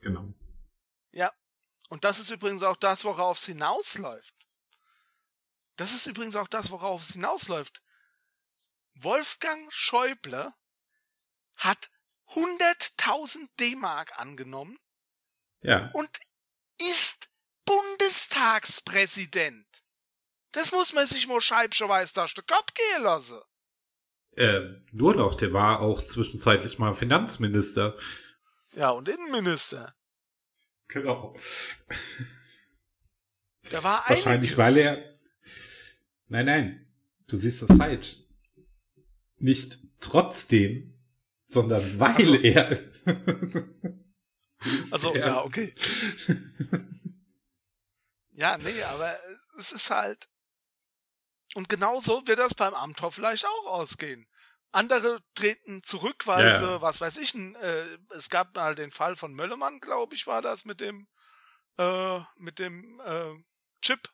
Genau. 0.01 0.33
Ja. 1.13 1.31
Und 1.89 2.03
das 2.03 2.19
ist 2.19 2.29
übrigens 2.29 2.61
auch 2.61 2.77
das, 2.77 3.03
worauf 3.03 3.37
es 3.37 3.45
hinausläuft. 3.45 4.35
Das 5.79 5.93
ist 5.93 6.07
übrigens 6.07 6.35
auch 6.35 6.49
das, 6.49 6.71
worauf 6.71 7.03
es 7.03 7.13
hinausläuft. 7.13 7.81
Wolfgang 8.95 9.71
Schäuble 9.71 10.53
hat 11.55 11.89
100.000 12.31 13.47
D-Mark 13.57 14.19
angenommen 14.19 14.77
ja. 15.61 15.89
und 15.93 16.09
ist 16.81 17.29
Bundestagspräsident. 17.63 19.65
Das 20.51 20.73
muss 20.73 20.91
man 20.91 21.07
sich 21.07 21.27
mal 21.27 21.39
scheibchenweise 21.39 22.13
durch 22.13 22.33
den 22.33 22.45
Kopf 22.45 22.73
gehen 22.73 23.03
lassen. 23.03 23.39
Äh, 24.35 24.81
nur 24.91 25.15
noch, 25.15 25.35
der 25.35 25.53
war 25.53 25.79
auch 25.79 26.05
zwischenzeitlich 26.05 26.77
mal 26.77 26.93
Finanzminister. 26.93 27.97
Ja, 28.73 28.89
und 28.89 29.07
Innenminister. 29.07 29.95
Genau. 30.89 31.37
Der 33.71 33.81
war 33.81 34.03
Wahrscheinlich, 34.09 34.57
weil 34.57 34.75
er. 34.75 35.18
Nein, 36.29 36.45
nein, 36.45 36.87
du 37.27 37.37
siehst 37.37 37.63
das 37.63 37.75
falsch. 37.75 38.17
Nicht 39.37 39.79
trotzdem, 39.99 40.93
sondern 41.47 41.99
weil 41.99 42.21
so. 42.21 42.35
er. 42.35 42.79
Also, 44.91 45.15
ja, 45.15 45.45
okay. 45.45 45.73
ja, 48.31 48.57
nee, 48.57 48.83
aber 48.83 49.17
es 49.57 49.71
ist 49.71 49.89
halt. 49.89 50.27
Und 51.55 51.69
genauso 51.69 52.27
wird 52.27 52.39
das 52.39 52.53
beim 52.55 52.73
Amtor 52.73 53.13
vielleicht 53.13 53.45
auch 53.45 53.67
ausgehen. 53.67 54.27
Andere 54.73 55.23
treten 55.33 55.81
zurück, 55.81 56.27
weil 56.27 56.45
ja. 56.45 56.59
sie, 56.59 56.81
was 56.81 56.99
weiß 56.99 57.19
ich, 57.19 57.33
äh, 57.35 57.97
es 58.09 58.29
gab 58.29 58.57
halt 58.57 58.79
den 58.79 58.91
Fall 58.91 59.15
von 59.15 59.33
Möllemann, 59.33 59.79
glaube 59.79 60.13
ich, 60.13 60.27
war 60.27 60.41
das 60.41 60.65
mit 60.65 60.81
dem, 60.81 61.07
äh, 61.77 62.19
mit 62.35 62.59
dem 62.59 62.99
äh, 63.05 63.35
Chip 63.81 64.09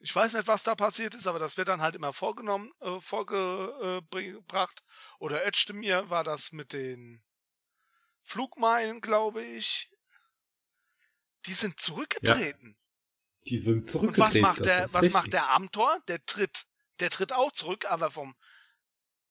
Ich 0.00 0.14
weiß 0.14 0.34
nicht, 0.34 0.46
was 0.46 0.62
da 0.62 0.74
passiert 0.74 1.14
ist, 1.14 1.26
aber 1.26 1.38
das 1.38 1.56
wird 1.56 1.68
dann 1.68 1.80
halt 1.80 1.94
immer 1.94 2.12
vorgenommen, 2.12 2.72
äh, 2.80 3.00
vorgebracht. 3.00 4.82
Oder 5.18 5.46
Özdemir 5.46 6.08
war 6.08 6.22
das 6.22 6.52
mit 6.52 6.72
den 6.72 7.22
Flugmeilen, 8.22 9.00
glaube 9.00 9.42
ich. 9.42 9.90
Die 11.46 11.52
sind 11.52 11.80
zurückgetreten. 11.80 12.76
Ja, 12.76 13.50
die 13.50 13.58
sind 13.58 13.90
zurückgetreten. 13.90 14.22
Und 14.22 14.34
was 14.34 14.40
macht 14.40 14.64
der, 14.64 14.92
was 14.92 15.10
macht 15.10 15.32
der 15.32 15.50
Amtor? 15.50 15.98
Der 16.06 16.24
tritt, 16.24 16.66
der 17.00 17.10
tritt 17.10 17.32
auch 17.32 17.50
zurück, 17.52 17.86
aber 17.86 18.10
vom 18.10 18.36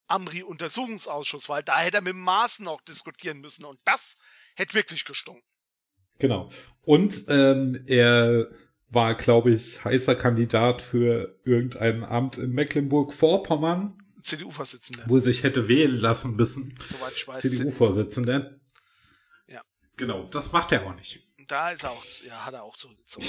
Amri-Untersuchungsausschuss, 0.08 1.48
weil 1.48 1.62
da 1.62 1.78
hätte 1.78 1.98
er 1.98 2.02
mit 2.02 2.14
dem 2.14 2.20
Maßen 2.20 2.64
noch 2.64 2.80
diskutieren 2.82 3.40
müssen 3.40 3.64
und 3.64 3.80
das 3.84 4.16
hätte 4.56 4.74
wirklich 4.74 5.04
gestunken. 5.04 5.44
Genau. 6.18 6.50
Und 6.82 7.24
ähm, 7.28 7.84
er 7.86 8.50
war, 8.90 9.14
glaube 9.14 9.52
ich, 9.52 9.84
heißer 9.84 10.14
Kandidat 10.14 10.80
für 10.80 11.38
irgendein 11.44 12.04
Amt 12.04 12.38
in 12.38 12.52
Mecklenburg-Vorpommern. 12.52 14.02
CDU-Vorsitzender. 14.22 15.04
Wo 15.06 15.16
er 15.16 15.22
sich 15.22 15.42
hätte 15.42 15.68
wählen 15.68 15.96
lassen 15.96 16.36
müssen. 16.36 16.74
Soweit 16.84 17.12
ich 17.14 17.28
weiß. 17.28 17.42
CDU-Vorsitzender. 17.42 18.58
Ja. 19.46 19.62
Genau, 19.96 20.24
das 20.28 20.52
macht 20.52 20.72
er 20.72 20.86
auch 20.86 20.94
nicht. 20.94 21.20
Da 21.46 21.70
ist 21.70 21.84
er 21.84 21.92
auch, 21.92 22.04
ja, 22.26 22.44
hat 22.44 22.54
er 22.54 22.62
auch 22.62 22.76
zurückgezogen. 22.76 23.26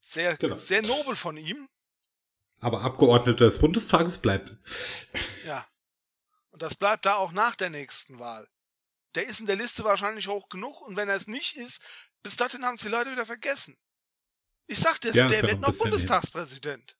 Sehr, 0.00 0.36
genau. 0.36 0.56
sehr 0.56 0.82
nobel 0.82 1.16
von 1.16 1.36
ihm. 1.36 1.68
Aber 2.58 2.82
Abgeordneter 2.82 3.44
des 3.46 3.58
Bundestages 3.58 4.18
bleibt. 4.18 4.56
Ja. 5.46 5.66
Und 6.50 6.62
das 6.62 6.74
bleibt 6.74 7.06
da 7.06 7.14
auch 7.14 7.32
nach 7.32 7.56
der 7.56 7.70
nächsten 7.70 8.18
Wahl. 8.18 8.46
Der 9.14 9.26
ist 9.26 9.40
in 9.40 9.46
der 9.46 9.56
Liste 9.56 9.84
wahrscheinlich 9.84 10.28
hoch 10.28 10.48
genug 10.48 10.82
und 10.82 10.96
wenn 10.96 11.08
er 11.08 11.16
es 11.16 11.26
nicht 11.26 11.56
ist, 11.56 11.80
bis 12.22 12.36
dahin 12.36 12.64
haben 12.64 12.74
es 12.74 12.82
die 12.82 12.88
Leute 12.88 13.10
wieder 13.10 13.26
vergessen. 13.26 13.76
Ich 14.70 14.78
sag 14.78 15.00
dir, 15.00 15.10
ja, 15.10 15.26
der 15.26 15.42
wird 15.42 15.58
noch 15.58 15.76
Bundestagspräsident. 15.76 16.96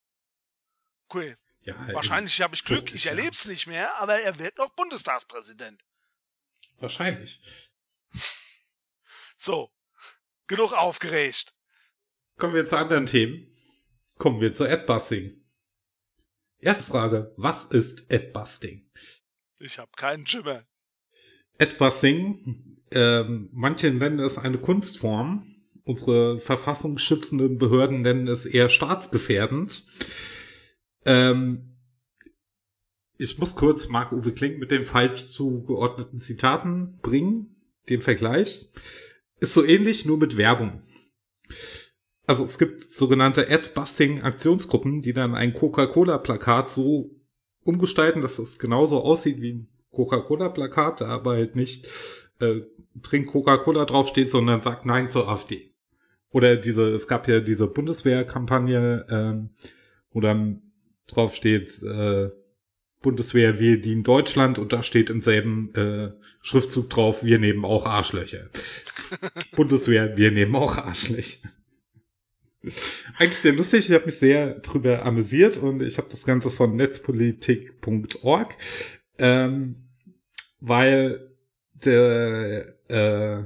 Cool. 1.14 1.37
Ja, 1.61 1.77
wahrscheinlich 1.95 2.43
habe 2.43 2.57
ich 2.57 2.64
Glück, 2.64 2.93
ich 2.93 3.07
erlebe 3.07 3.31
es 3.31 3.47
nicht 3.47 3.68
mehr, 3.68 3.95
aber 4.01 4.21
er 4.21 4.37
wird 4.41 4.59
noch 4.59 4.71
Bundestagspräsident. 4.71 5.85
Wahrscheinlich. 6.79 7.41
So, 9.37 9.71
genug 10.49 10.73
aufgeregt. 10.73 11.55
Kommen 12.39 12.55
wir 12.55 12.66
zu 12.66 12.77
anderen 12.77 13.07
Themen. 13.07 13.47
Kommen 14.18 14.41
wir 14.41 14.53
zu 14.53 14.64
Adbusting. 14.64 15.41
Erste 16.59 16.83
Frage, 16.83 17.33
was 17.37 17.66
ist 17.66 18.11
Adbusting? 18.11 18.91
Ich 19.61 19.79
habe 19.79 19.93
keinen 19.97 20.27
Schimmer. 20.27 20.66
Adbusting, 21.61 22.83
ähm, 22.91 23.49
manche 23.53 23.93
nennen 23.93 24.18
es 24.18 24.39
eine 24.39 24.59
Kunstform. 24.59 25.47
Unsere 25.91 26.38
verfassungsschützenden 26.38 27.59
Behörden 27.59 28.03
nennen 28.03 28.28
es 28.28 28.47
eher 28.47 28.68
staatsgefährdend. 28.68 29.84
Ähm, 31.05 31.74
ich 33.18 33.36
muss 33.38 33.57
kurz 33.57 33.88
Marc-Uwe 33.88 34.30
Kling 34.30 34.61
mit 34.61 34.70
den 34.70 34.84
falsch 34.84 35.30
zugeordneten 35.30 36.20
Zitaten 36.20 37.01
bringen, 37.03 37.49
den 37.88 37.99
Vergleich. 37.99 38.70
Ist 39.41 39.53
so 39.53 39.64
ähnlich, 39.64 40.07
nur 40.07 40.16
mit 40.16 40.36
Werbung. 40.36 40.80
Also 42.24 42.45
es 42.45 42.57
gibt 42.57 42.88
sogenannte 42.97 43.51
Ad-Busting-Aktionsgruppen, 43.51 45.03
die 45.03 45.12
dann 45.12 45.34
ein 45.34 45.55
Coca-Cola-Plakat 45.55 46.72
so 46.72 47.16
umgestalten, 47.64 48.22
dass 48.22 48.38
es 48.38 48.61
genauso 48.61 49.03
aussieht 49.03 49.41
wie 49.41 49.55
ein 49.55 49.68
Coca-Cola-Plakat, 49.91 51.03
aber 51.03 51.32
halt 51.32 51.57
nicht 51.57 51.88
äh, 52.38 52.61
Trink 53.03 53.26
Coca-Cola 53.26 53.86
draufsteht, 53.86 54.30
sondern 54.30 54.62
sagt 54.62 54.86
Nein 54.86 55.11
zur 55.11 55.28
AfD. 55.28 55.70
Oder 56.33 56.57
diese, 56.57 56.83
es 56.91 57.09
gab 57.09 57.28
ja 57.28 57.41
diese 57.41 57.66
Bundeswehr-Kampagne, 57.66 59.07
ähm, 59.11 59.51
wo 60.12 60.20
dann 60.20 60.62
draufsteht, 61.09 61.83
äh, 61.83 62.31
Bundeswehr, 63.03 63.59
wir 63.59 63.81
dienen 63.81 64.03
Deutschland 64.03 64.59
und 64.59 64.72
da 64.72 64.83
steht 64.83 65.09
im 65.09 65.22
selben 65.22 65.74
äh, 65.74 66.12
Schriftzug 66.43 66.91
drauf, 66.91 67.24
wir 67.24 67.39
nehmen 67.39 67.64
auch 67.64 67.87
Arschlöcher. 67.87 68.51
Bundeswehr, 69.57 70.16
wir 70.16 70.31
nehmen 70.31 70.55
auch 70.55 70.76
Arschlöcher. 70.76 71.49
Eigentlich 73.18 73.37
sehr 73.37 73.55
lustig, 73.55 73.89
ich 73.89 73.95
habe 73.95 74.05
mich 74.05 74.16
sehr 74.16 74.59
drüber 74.61 75.07
amüsiert 75.07 75.57
und 75.57 75.81
ich 75.81 75.97
habe 75.97 76.09
das 76.11 76.26
Ganze 76.26 76.51
von 76.51 76.76
netzpolitik.org, 76.76 78.55
ähm, 79.18 79.89
weil 80.61 81.31
der 81.72 82.74
äh, 82.89 83.45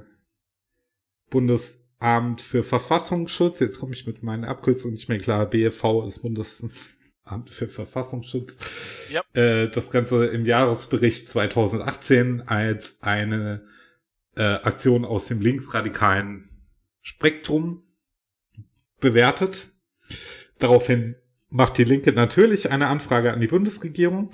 Bundesamt 2.05 2.43
für 2.43 2.63
Verfassungsschutz, 2.63 3.61
jetzt 3.61 3.79
komme 3.79 3.95
ich 3.95 4.07
mit 4.07 4.23
meinen 4.23 4.45
Abkürzungen 4.45 4.95
nicht 4.95 5.09
mehr 5.09 5.19
klar, 5.19 5.47
BFV 5.47 6.05
ist 6.07 6.21
Bundesamt 6.21 6.75
für 7.49 7.69
Verfassungsschutz, 7.69 8.59
ja. 9.09 9.23
äh, 9.33 9.71
das 9.71 9.91
Ganze 9.91 10.27
im 10.27 10.45
Jahresbericht 10.45 11.31
2018 11.31 12.43
als 12.43 12.97
eine 13.01 13.67
äh, 14.37 14.43
Aktion 14.43 15.07
aus 15.07 15.27
dem 15.27 15.41
linksradikalen 15.41 16.45
Spektrum 17.01 17.83
bewertet. 19.01 19.71
Daraufhin 20.59 21.17
macht 21.49 21.79
die 21.79 21.85
Linke 21.85 22.13
natürlich 22.13 22.71
eine 22.71 22.89
Anfrage 22.89 23.33
an 23.33 23.41
die 23.41 23.47
Bundesregierung. 23.47 24.31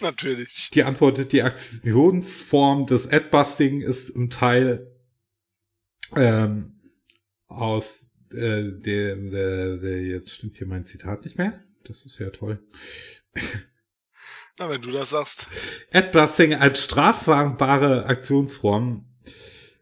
Natürlich. 0.00 0.70
Die 0.72 0.84
antwortet, 0.84 1.32
die 1.32 1.42
Aktionsform 1.42 2.86
des 2.86 3.10
Adbusting 3.10 3.80
ist 3.80 4.10
im 4.10 4.30
Teil 4.30 4.92
ähm, 6.14 6.74
aus 7.56 7.96
äh, 8.32 8.72
der, 8.72 9.16
der, 9.16 9.76
der, 9.76 10.02
jetzt 10.02 10.34
stimmt 10.34 10.58
hier 10.58 10.66
mein 10.66 10.86
Zitat 10.86 11.24
nicht 11.24 11.38
mehr. 11.38 11.60
Das 11.84 12.04
ist 12.04 12.18
ja 12.18 12.30
toll. 12.30 12.58
Na, 14.58 14.70
wenn 14.70 14.82
du 14.82 14.90
das 14.90 15.10
sagst. 15.10 15.48
Adbusting 15.92 16.54
als 16.54 16.84
strafbare 16.84 18.06
Aktionsform 18.06 19.06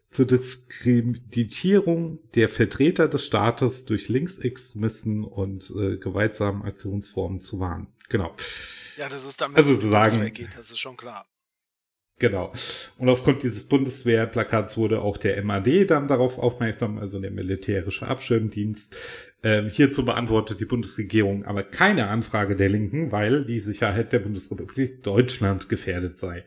zur 0.09 0.25
Diskreditierung 0.25 2.19
der 2.33 2.49
Vertreter 2.49 3.07
des 3.07 3.25
Staates 3.25 3.85
durch 3.85 4.09
Linksextremisten 4.09 5.23
und 5.23 5.71
äh, 5.71 5.97
gewaltsamen 5.97 6.63
Aktionsformen 6.63 7.41
zu 7.41 7.59
warnen. 7.59 7.87
Genau. 8.09 8.35
Ja, 8.97 9.09
das 9.09 9.25
ist 9.25 9.41
damit 9.41 9.57
also 9.57 9.75
so 9.75 9.89
sagen, 9.89 10.31
geht, 10.33 10.55
das 10.55 10.69
ist 10.69 10.79
schon 10.79 10.97
klar. 10.97 11.25
Genau. 12.19 12.53
Und 12.97 13.09
aufgrund 13.09 13.43
dieses 13.43 13.67
Bundeswehrplakats 13.67 14.77
wurde 14.77 15.01
auch 15.01 15.17
der 15.17 15.43
MAD 15.43 15.89
dann 15.89 16.07
darauf 16.07 16.37
aufmerksam, 16.37 16.97
also 16.97 17.19
der 17.19 17.31
militärische 17.31 18.07
Abschirmdienst. 18.07 18.95
Ähm, 19.43 19.69
hierzu 19.69 20.05
beantwortet 20.05 20.59
die 20.59 20.65
Bundesregierung 20.65 21.43
aber 21.43 21.63
keine 21.63 22.07
Anfrage 22.07 22.55
der 22.55 22.69
Linken, 22.69 23.11
weil 23.11 23.43
die 23.43 23.59
Sicherheit 23.59 24.13
der 24.13 24.19
Bundesrepublik 24.19 25.03
Deutschland 25.03 25.67
gefährdet 25.67 26.19
sei. 26.19 26.45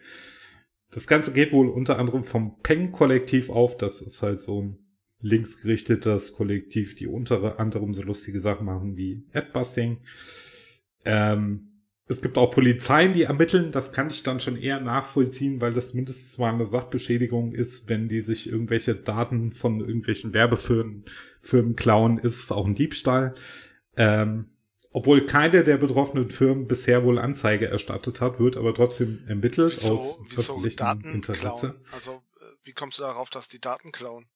Das 0.93 1.07
Ganze 1.07 1.33
geht 1.33 1.53
wohl 1.53 1.69
unter 1.69 1.99
anderem 1.99 2.25
vom 2.25 2.59
Peng-Kollektiv 2.63 3.51
auf. 3.51 3.77
Das 3.77 4.01
ist 4.01 4.23
halt 4.23 4.41
so 4.41 4.63
ein 4.63 4.79
linksgerichtetes 5.21 6.33
Kollektiv, 6.33 6.95
die 6.95 7.07
unter 7.07 7.59
anderem 7.59 7.93
so 7.93 8.03
lustige 8.03 8.41
Sachen 8.41 8.67
machen 8.67 8.97
wie 8.97 9.27
Adbusting. 9.35 9.99
Ähm, 11.05 11.76
es 12.09 12.23
gibt 12.23 12.39
auch 12.39 12.53
Polizeien, 12.53 13.15
die 13.15 13.25
ermitteln. 13.25 13.73
Das 13.73 13.93
kann 13.93 14.11
ich 14.11 14.23
dann 14.23 14.41
schon 14.41 14.57
eher 14.57 14.81
nachvollziehen, 14.81 15.61
weil 15.61 15.75
das 15.75 15.93
mindestens 15.93 16.39
mal 16.39 16.53
eine 16.53 16.67
Sachbeschädigung 16.67 17.53
ist, 17.53 17.89
wenn 17.89 18.09
die 18.09 18.21
sich 18.21 18.49
irgendwelche 18.49 18.95
Daten 18.95 19.53
von 19.53 19.81
irgendwelchen 19.81 20.33
Werbefirmen 20.33 21.05
Firmen 21.43 21.77
klauen, 21.77 22.19
ist 22.19 22.45
es 22.45 22.53
auch 22.53 22.67
ein 22.67 22.75
Diebstahl. 22.75 23.35
Ähm, 23.97 24.51
obwohl 24.93 25.27
keine 25.27 25.63
der 25.63 25.77
betroffenen 25.77 26.31
Firmen 26.31 26.67
bisher 26.67 27.05
wohl 27.05 27.19
Anzeige 27.19 27.69
erstattet 27.69 28.21
hat, 28.21 28.41
wird 28.41 28.57
aber 28.57 28.75
trotzdem 28.75 29.25
ermittelt 29.29 29.73
wieso, 29.73 29.99
aus 29.99 30.19
wieso 30.29 30.67
Daten 30.77 31.15
Interesse. 31.15 31.41
Klauen? 31.41 31.75
Also 31.93 32.13
äh, 32.41 32.45
wie 32.65 32.73
kommst 32.73 32.99
du 32.99 33.03
darauf, 33.03 33.31
dass 33.31 33.49
die 33.49 33.61
Daten 33.61 33.93
klauen? 33.93 34.27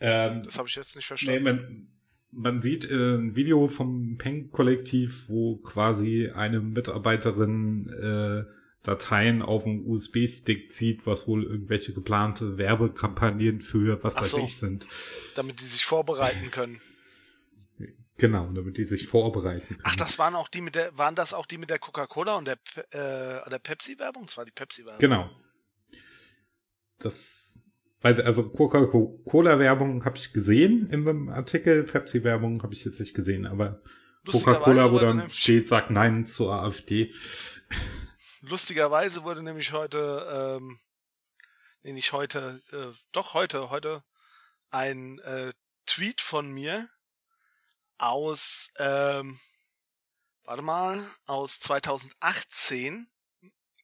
Ähm, 0.00 0.42
das 0.42 0.58
habe 0.58 0.68
ich 0.68 0.74
jetzt 0.74 0.96
nicht 0.96 1.06
verstanden. 1.06 1.44
Nee, 1.44 1.52
man, 1.52 1.91
man 2.32 2.62
sieht 2.62 2.90
äh, 2.90 3.14
ein 3.16 3.36
Video 3.36 3.68
vom 3.68 4.16
Peng-Kollektiv, 4.16 5.28
wo 5.28 5.56
quasi 5.56 6.30
eine 6.34 6.60
Mitarbeiterin 6.60 7.88
äh, 7.88 8.52
Dateien 8.82 9.42
auf 9.42 9.64
einen 9.64 9.86
USB-Stick 9.86 10.72
zieht, 10.72 11.06
was 11.06 11.28
wohl 11.28 11.44
irgendwelche 11.44 11.92
geplante 11.92 12.58
Werbekampagnen 12.58 13.60
für 13.60 14.02
was 14.02 14.16
weiß 14.16 14.34
ich 14.38 14.56
sind. 14.56 14.84
Damit 15.36 15.60
die 15.60 15.66
sich 15.66 15.84
vorbereiten 15.84 16.50
können. 16.50 16.80
Genau, 18.16 18.50
damit 18.52 18.76
die 18.76 18.84
sich 18.84 19.06
vorbereiten 19.06 19.66
können. 19.68 19.80
Ach, 19.84 19.96
das 19.96 20.18
waren 20.18 20.34
auch 20.34 20.48
die 20.48 20.60
mit 20.60 20.74
der, 20.74 20.96
waren 20.96 21.14
das 21.14 21.34
auch 21.34 21.46
die 21.46 21.58
mit 21.58 21.70
der 21.70 21.78
Coca-Cola 21.78 22.36
und 22.36 22.46
der, 22.46 22.58
äh, 22.90 23.48
der 23.48 23.58
Pepsi-Werbung? 23.62 24.26
Das 24.26 24.36
war 24.36 24.44
die 24.44 24.50
Pepsi-Werbung. 24.50 25.00
Genau. 25.00 25.30
Das, 26.98 27.41
also 28.02 28.48
Coca-Cola-Werbung 28.48 30.04
habe 30.04 30.16
ich 30.16 30.32
gesehen 30.32 30.88
in 30.90 31.08
einem 31.08 31.28
Artikel, 31.28 31.84
Pepsi-Werbung 31.84 32.62
habe 32.62 32.74
ich 32.74 32.84
jetzt 32.84 33.00
nicht 33.00 33.14
gesehen, 33.14 33.46
aber 33.46 33.80
Coca-Cola, 34.26 34.92
wo 34.92 34.98
dann 34.98 35.28
steht, 35.30 35.68
sagt 35.68 35.90
Nein 35.90 36.26
zur 36.26 36.52
AfD. 36.52 37.12
Lustigerweise 38.42 39.22
wurde 39.22 39.42
nämlich 39.42 39.72
heute, 39.72 40.58
ähm, 40.60 40.78
nee, 41.82 41.92
nicht 41.92 42.12
heute, 42.12 42.60
äh, 42.72 42.96
doch 43.12 43.34
heute, 43.34 43.70
heute 43.70 44.02
ein 44.70 45.18
äh, 45.20 45.52
Tweet 45.86 46.20
von 46.20 46.50
mir 46.50 46.88
aus, 47.98 48.70
ähm, 48.78 49.38
warte 50.44 50.62
mal, 50.62 51.04
aus 51.26 51.60
2018 51.60 53.06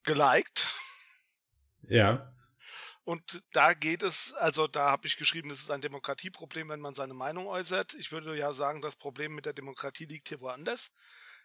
geliked. 0.03 0.67
Ja. 1.83 2.33
Und 3.09 3.43
da 3.53 3.73
geht 3.73 4.03
es, 4.03 4.35
also 4.35 4.67
da 4.67 4.91
habe 4.91 5.07
ich 5.07 5.17
geschrieben, 5.17 5.49
es 5.49 5.61
ist 5.61 5.71
ein 5.71 5.81
Demokratieproblem, 5.81 6.69
wenn 6.69 6.81
man 6.81 6.93
seine 6.93 7.15
Meinung 7.15 7.47
äußert. 7.47 7.95
Ich 7.95 8.13
würde 8.13 8.37
ja 8.37 8.53
sagen, 8.53 8.83
das 8.83 8.97
Problem 8.97 9.35
mit 9.35 9.47
der 9.47 9.55
Demokratie 9.55 10.05
liegt 10.05 10.29
hier 10.29 10.43
woanders. 10.43 10.93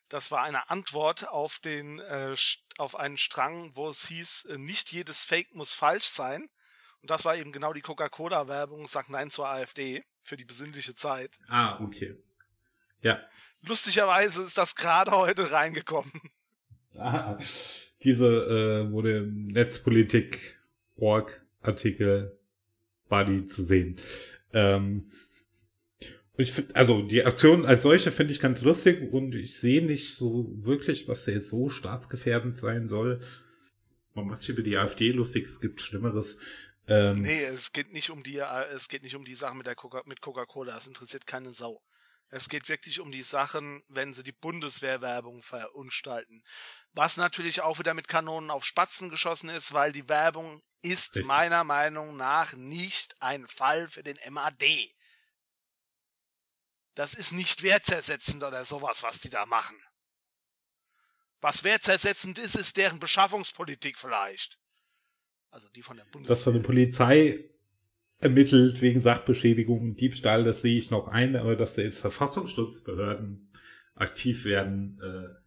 Das 0.10 0.30
war 0.30 0.44
eine 0.44 0.70
Antwort 0.70 1.30
auf 1.30 1.60
den 1.60 2.00
äh, 2.00 2.36
auf 2.78 3.00
einen 3.00 3.18
Strang, 3.18 3.78
wo 3.78 3.88
es 3.88 4.10
hieß, 4.10 4.44
äh, 4.50 4.58
nicht 4.58 4.92
jedes 4.92 5.24
Fake 5.24 5.56
muss 5.56 5.74
falsch 5.74 6.04
sein. 6.04 6.50
Und 7.02 7.10
das 7.10 7.24
war 7.24 7.38
eben 7.38 7.54
genau 7.54 7.72
die 7.72 7.80
Coca-Cola-Werbung, 7.80 8.86
sagt 8.90 9.10
Nein 9.10 9.32
zur 9.32 9.48
AfD 9.48 10.04
für 10.22 10.36
die 10.36 10.44
besinnliche 10.44 10.96
Zeit. 10.96 11.38
Ah, 11.48 11.82
okay. 11.82 12.22
Ja. 13.00 13.22
Lustigerweise 13.62 14.44
ist 14.44 14.58
das 14.58 14.76
gerade 14.76 15.12
heute 15.12 15.50
reingekommen. 15.50 16.12
Ah, 16.96 17.40
diese 18.04 18.28
äh, 18.28 18.92
wurde 18.92 19.18
im 19.18 19.48
Netzpolitik.org 19.48 21.43
Artikel 21.64 22.38
Buddy 23.10 23.48
zu 23.48 23.64
sehen. 23.64 23.98
Ähm, 24.54 25.08
ich 26.36 26.52
finde, 26.52 26.76
also 26.76 27.04
die 27.04 27.26
Aktion 27.26 27.66
als 27.66 27.84
solche 27.84 28.12
finde 28.12 28.34
ich 28.34 28.40
ganz 28.40 28.62
lustig 28.64 29.14
und 29.14 29.36
ich 29.36 29.58
sehe 29.58 29.86
nicht 29.86 30.16
so 30.16 30.52
wirklich, 30.64 31.08
was 31.08 31.26
da 31.26 31.32
jetzt 31.32 31.50
so 31.50 31.70
staatsgefährdend 31.70 32.60
sein 32.60 32.88
soll. 32.88 33.22
Man 34.16 34.28
macht 34.28 34.42
sich 34.42 34.50
über 34.50 34.64
die 34.64 34.78
AfD 34.78 35.12
lustig, 35.12 35.46
es 35.46 35.62
gibt 35.62 35.82
Schlimmeres. 35.82 36.38
Ähm, 36.88 37.22
nee, 37.22 37.44
es 37.46 37.72
geht 37.72 37.94
nicht 37.94 38.10
um 38.10 38.24
die, 38.24 38.40
es 38.76 38.90
geht 38.90 39.04
nicht 39.04 39.16
um 39.16 39.26
die 39.26 39.36
Sache 39.36 39.56
mit 39.56 39.68
der 39.68 39.76
Coca 39.76 40.02
mit 40.06 40.22
Coca-Cola. 40.22 40.76
Es 40.78 40.88
interessiert 40.88 41.28
keine 41.28 41.54
Sau. 41.54 41.82
Es 42.36 42.50
geht 42.50 42.68
wirklich 42.68 43.00
um 43.00 43.12
die 43.12 43.22
Sachen, 43.22 43.84
wenn 43.90 44.12
sie 44.16 44.24
die 44.24 44.32
Bundeswehrwerbung 44.32 45.44
verunstalten. 45.44 46.44
Was 46.94 47.16
natürlich 47.16 47.62
auch 47.62 47.78
wieder 47.78 47.94
mit 47.94 48.08
Kanonen 48.08 48.50
auf 48.50 48.66
Spatzen 48.66 49.12
geschossen 49.12 49.50
ist, 49.50 49.72
weil 49.74 49.92
die 49.92 50.10
Werbung 50.10 50.64
ist 50.82 51.16
Richtig. 51.16 51.28
meiner 51.28 51.64
Meinung 51.64 52.18
nach 52.18 52.54
nicht 52.54 53.22
ein 53.22 53.46
Fall 53.46 53.88
für 53.88 54.02
den 54.02 54.18
MAD. 54.32 54.64
Das 56.96 57.14
ist 57.14 57.34
nicht 57.34 57.62
wertzersetzend 57.62 58.44
oder 58.44 58.66
sowas, 58.66 59.04
was 59.04 59.22
die 59.22 59.30
da 59.30 59.46
machen. 59.46 59.80
Was 61.40 61.64
wertzersetzend 61.64 62.40
ist, 62.40 62.56
ist 62.56 62.78
deren 62.78 63.00
Beschaffungspolitik 63.00 64.00
vielleicht. 64.00 64.58
Also 65.52 65.70
die 65.70 65.84
von 65.84 65.98
der 65.98 66.06
Bundeswehr. 66.06 66.36
Das 66.36 66.44
von 66.44 66.54
der 66.56 66.64
Polizei 66.64 67.48
ermittelt 68.24 68.82
wegen 68.82 69.02
Sachbeschädigung, 69.02 69.96
Diebstahl, 69.96 70.44
das 70.44 70.62
sehe 70.62 70.78
ich 70.78 70.90
noch 70.90 71.08
ein, 71.08 71.36
aber 71.36 71.56
dass 71.56 71.76
da 71.76 71.82
jetzt 71.82 72.00
Verfassungsschutzbehörden 72.00 73.52
aktiv 73.96 74.46
werden, 74.46 75.00
äh, 75.04 75.44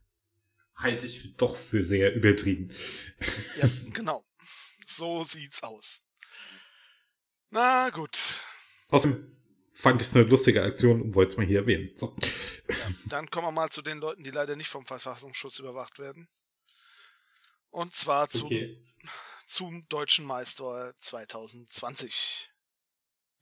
halte 0.76 1.06
ich 1.06 1.20
für, 1.20 1.28
doch 1.28 1.56
für 1.56 1.84
sehr 1.84 2.14
übertrieben. 2.14 2.70
Ja, 3.56 3.68
genau. 3.92 4.24
So 4.86 5.24
sieht's 5.24 5.62
aus. 5.62 6.02
Na 7.50 7.90
gut. 7.90 8.18
Außerdem 8.90 9.36
fand 9.72 10.00
ich 10.00 10.08
es 10.08 10.16
eine 10.16 10.24
lustige 10.24 10.62
Aktion 10.62 11.02
und 11.02 11.14
wollte 11.14 11.32
es 11.32 11.36
mal 11.36 11.46
hier 11.46 11.60
erwähnen. 11.60 11.90
So. 11.96 12.14
Ja, 12.68 12.90
dann 13.08 13.28
kommen 13.30 13.46
wir 13.46 13.52
mal 13.52 13.70
zu 13.70 13.82
den 13.82 13.98
Leuten, 13.98 14.24
die 14.24 14.30
leider 14.30 14.56
nicht 14.56 14.68
vom 14.68 14.86
Verfassungsschutz 14.86 15.58
überwacht 15.58 15.98
werden. 15.98 16.28
Und 17.70 17.94
zwar 17.94 18.28
zum, 18.28 18.46
okay. 18.46 18.82
zum 19.46 19.86
Deutschen 19.88 20.24
Meister 20.24 20.94
2020. 20.96 22.50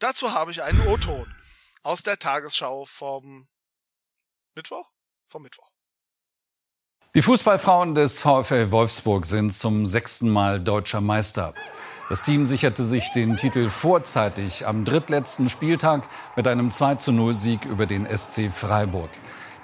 Dazu 0.04 0.32
habe 0.32 0.50
ich 0.50 0.62
einen 0.62 0.86
O-Ton 0.86 1.34
aus 1.82 2.02
der 2.02 2.18
Tagesschau 2.18 2.84
vom 2.84 3.48
Mittwoch? 4.54 4.90
Vom 5.28 5.40
Mittwoch. 5.40 5.70
Die 7.14 7.22
Fußballfrauen 7.22 7.94
des 7.94 8.20
VfL 8.20 8.70
Wolfsburg 8.70 9.24
sind 9.24 9.48
zum 9.48 9.86
sechsten 9.86 10.28
Mal 10.28 10.60
deutscher 10.60 11.00
Meister. 11.00 11.54
Das 12.10 12.22
Team 12.22 12.44
sicherte 12.44 12.84
sich 12.84 13.12
den 13.12 13.36
Titel 13.36 13.70
vorzeitig 13.70 14.66
am 14.66 14.84
drittletzten 14.84 15.48
Spieltag 15.48 16.06
mit 16.36 16.46
einem 16.48 16.70
2 16.70 16.96
zu 16.96 17.10
0 17.10 17.32
Sieg 17.32 17.64
über 17.64 17.86
den 17.86 18.04
SC 18.04 18.52
Freiburg. 18.52 19.08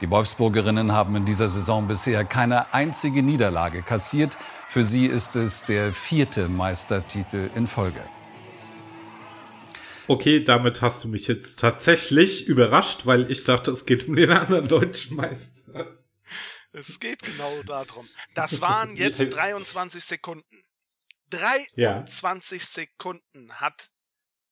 Die 0.01 0.09
Wolfsburgerinnen 0.09 0.93
haben 0.93 1.17
in 1.17 1.27
dieser 1.27 1.51
Saison 1.51 1.87
bisher 1.87 2.25
keine 2.25 2.73
einzige 2.73 3.23
Niederlage 3.23 3.83
kassiert. 3.83 4.39
Für 4.67 4.85
sie 4.85 5.05
ist 5.05 5.37
es 5.37 5.67
der 5.67 5.93
vierte 5.93 6.49
Meistertitel 6.49 7.51
in 7.55 7.67
Folge. 7.67 8.01
Okay, 10.11 10.43
damit 10.43 10.83
hast 10.83 11.05
du 11.05 11.09
mich 11.09 11.29
jetzt 11.29 11.61
tatsächlich 11.61 12.49
überrascht, 12.49 13.07
weil 13.07 13.31
ich 13.31 13.45
dachte, 13.45 13.71
es 13.71 13.87
geht 13.87 14.09
um 14.09 14.17
den 14.17 14.33
anderen 14.33 14.67
deutschen 14.67 15.17
Meister. 15.17 16.05
Es 16.73 16.99
geht 16.99 17.23
genau 17.23 17.63
darum. 17.63 18.09
Das 18.35 18.61
waren 18.61 18.97
jetzt 18.97 19.21
23 19.21 20.05
Sekunden. 20.05 20.65
23 21.29 22.61
ja. 22.61 22.67
Sekunden 22.67 23.61
hat 23.61 23.93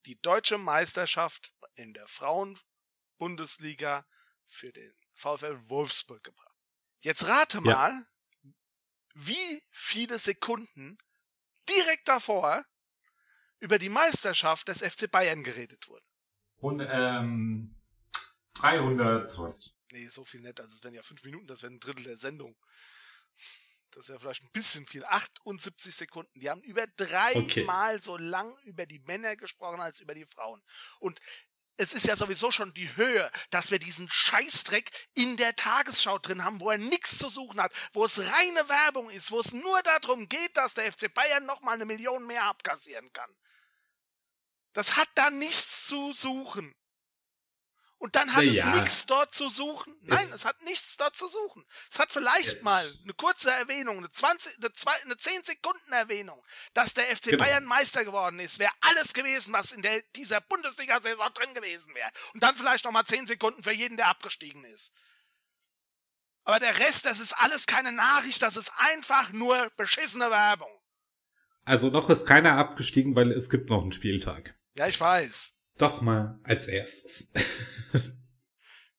die 0.07 0.21
deutsche 0.21 0.59
Meisterschaft 0.59 1.53
in 1.75 1.93
der 1.93 2.07
Frauenbundesliga 2.07 4.07
für 4.47 4.73
den 4.73 4.95
VfL 5.15 5.59
Wolfsburg 5.65 6.23
gebracht. 6.23 6.55
Jetzt 7.01 7.27
rate 7.27 7.61
mal, 7.63 8.07
ja. 8.45 8.51
wie 9.15 9.65
viele 9.73 10.21
Sekunden 10.21 10.97
direkt 11.69 12.07
davor 12.07 12.65
über 13.61 13.79
die 13.79 13.89
Meisterschaft 13.89 14.69
des 14.69 14.83
FC 14.83 15.11
Bayern 15.11 15.43
geredet 15.43 15.89
wurde. 15.89 16.05
Und 16.57 16.81
ähm, 16.89 17.75
320. 18.55 19.77
Nee, 19.93 20.07
so 20.09 20.25
viel 20.25 20.41
nicht. 20.41 20.61
Also 20.61 20.75
es 20.75 20.83
wären 20.83 20.95
ja 20.95 21.03
fünf 21.03 21.23
Minuten, 21.25 21.47
das 21.47 21.63
wäre 21.63 21.73
ein 21.73 21.81
Drittel 21.81 22.05
der 22.05 22.19
Sendung. 22.19 22.57
Das 23.93 24.09
wäre 24.09 24.19
vielleicht 24.19 24.43
ein 24.43 24.51
bisschen 24.53 24.87
viel. 24.87 25.05
78 25.05 25.95
Sekunden. 25.95 26.39
Die 26.39 26.51
haben 26.51 26.63
über 26.63 26.87
dreimal 26.97 27.95
okay. 27.95 28.03
so 28.03 28.17
lang 28.17 28.55
über 28.65 28.87
die 28.87 28.99
Männer 29.01 29.37
gesprochen 29.37 29.81
als 29.81 30.01
über 30.01 30.15
die 30.15 30.27
Frauen. 30.27 30.63
Und 31.01 31.21
es 31.79 31.93
ist 31.93 32.07
ja 32.07 32.17
sowieso 32.17 32.51
schon 32.51 32.75
die 32.75 32.95
Höhe, 32.97 33.31
dass 33.51 33.71
wir 33.71 33.79
diesen 33.79 34.09
Scheißdreck 34.11 34.91
in 35.15 35.37
der 35.37 35.55
Tagesschau 35.55 36.19
drin 36.19 36.45
haben, 36.45 36.61
wo 36.61 36.71
er 36.71 36.79
nichts 36.79 37.19
zu 37.19 37.29
suchen 37.29 37.63
hat, 37.63 37.73
wo 37.93 38.05
es 38.05 38.19
reine 38.19 38.69
Werbung 38.69 39.09
ist, 39.11 39.31
wo 39.31 39.39
es 39.39 39.53
nur 39.53 39.81
darum 39.83 40.29
geht, 40.29 40.57
dass 40.57 40.75
der 40.75 40.93
FC 40.93 41.13
Bayern 41.15 41.47
nochmal 41.47 41.75
eine 41.75 41.87
Million 41.87 42.27
mehr 42.27 42.45
abkassieren 42.45 43.13
kann. 43.13 43.31
Das 44.79 44.97
hat 44.97 45.09
da 45.17 45.29
nichts 45.31 45.89
zu 45.89 46.13
suchen. 46.13 46.73
Und 47.97 48.15
dann 48.15 48.33
hat 48.33 48.45
ja. 48.45 48.65
es 48.65 48.81
nichts 48.81 49.07
dort 49.07 49.35
zu 49.35 49.51
suchen. 49.51 49.93
Nein, 50.03 50.29
es, 50.29 50.37
es, 50.37 50.45
hat 50.45 50.63
nichts 50.63 50.97
dort 50.97 51.17
zu 51.17 51.27
suchen. 51.27 51.67
Es 51.91 51.99
hat 51.99 52.13
vielleicht 52.13 52.53
es 52.53 52.63
mal 52.63 52.81
eine 53.03 53.13
kurze 53.15 53.51
Erwähnung, 53.51 53.99
eine 53.99 54.09
20, 54.09 54.57
eine, 54.59 54.73
zwei, 54.73 54.93
eine 55.03 55.17
10 55.17 55.43
Sekunden 55.43 55.93
Erwähnung, 55.93 56.41
dass 56.75 56.95
der 56.95 57.07
FC 57.07 57.25
genau. 57.25 57.43
Bayern 57.43 57.65
Meister 57.65 58.05
geworden 58.05 58.39
ist. 58.39 58.61
Wäre 58.61 58.71
alles 58.83 59.15
gewesen, 59.15 59.53
was 59.53 59.73
in 59.73 59.83
der, 59.83 60.01
dieser 60.15 60.41
Bundesliga-Saison 60.43 61.29
drin 61.35 61.55
gewesen 61.55 61.93
wäre. 61.97 62.11
Und 62.35 62.45
dann 62.45 62.55
vielleicht 62.55 62.85
nochmal 62.85 63.05
10 63.05 63.27
Sekunden 63.27 63.65
für 63.65 63.73
jeden, 63.73 63.97
der 63.97 64.07
abgestiegen 64.07 64.65
ist. 64.65 64.93
Aber 66.45 66.61
der 66.61 66.79
Rest, 66.79 67.05
das 67.05 67.19
ist 67.19 67.33
alles 67.33 67.67
keine 67.67 67.91
Nachricht, 67.91 68.43
das 68.43 68.57
ist 68.57 68.73
einfach 68.77 69.33
nur 69.33 69.73
beschissene 69.77 70.31
Werbung. 70.31 70.71
Also 71.65 71.91
noch 71.91 72.09
ist 72.11 72.27
keiner 72.27 72.57
abgestiegen, 72.59 73.17
weil 73.17 73.33
es 73.33 73.51
gibt 73.51 73.71
noch 73.71 73.83
einen 73.83 73.91
Spieltag. 73.91 74.55
Ja, 74.79 74.87
ich 74.87 75.01
weiß. 75.01 75.53
Das 75.77 76.01
mal 76.01 76.39
als 76.45 76.69
erstes. 76.69 77.33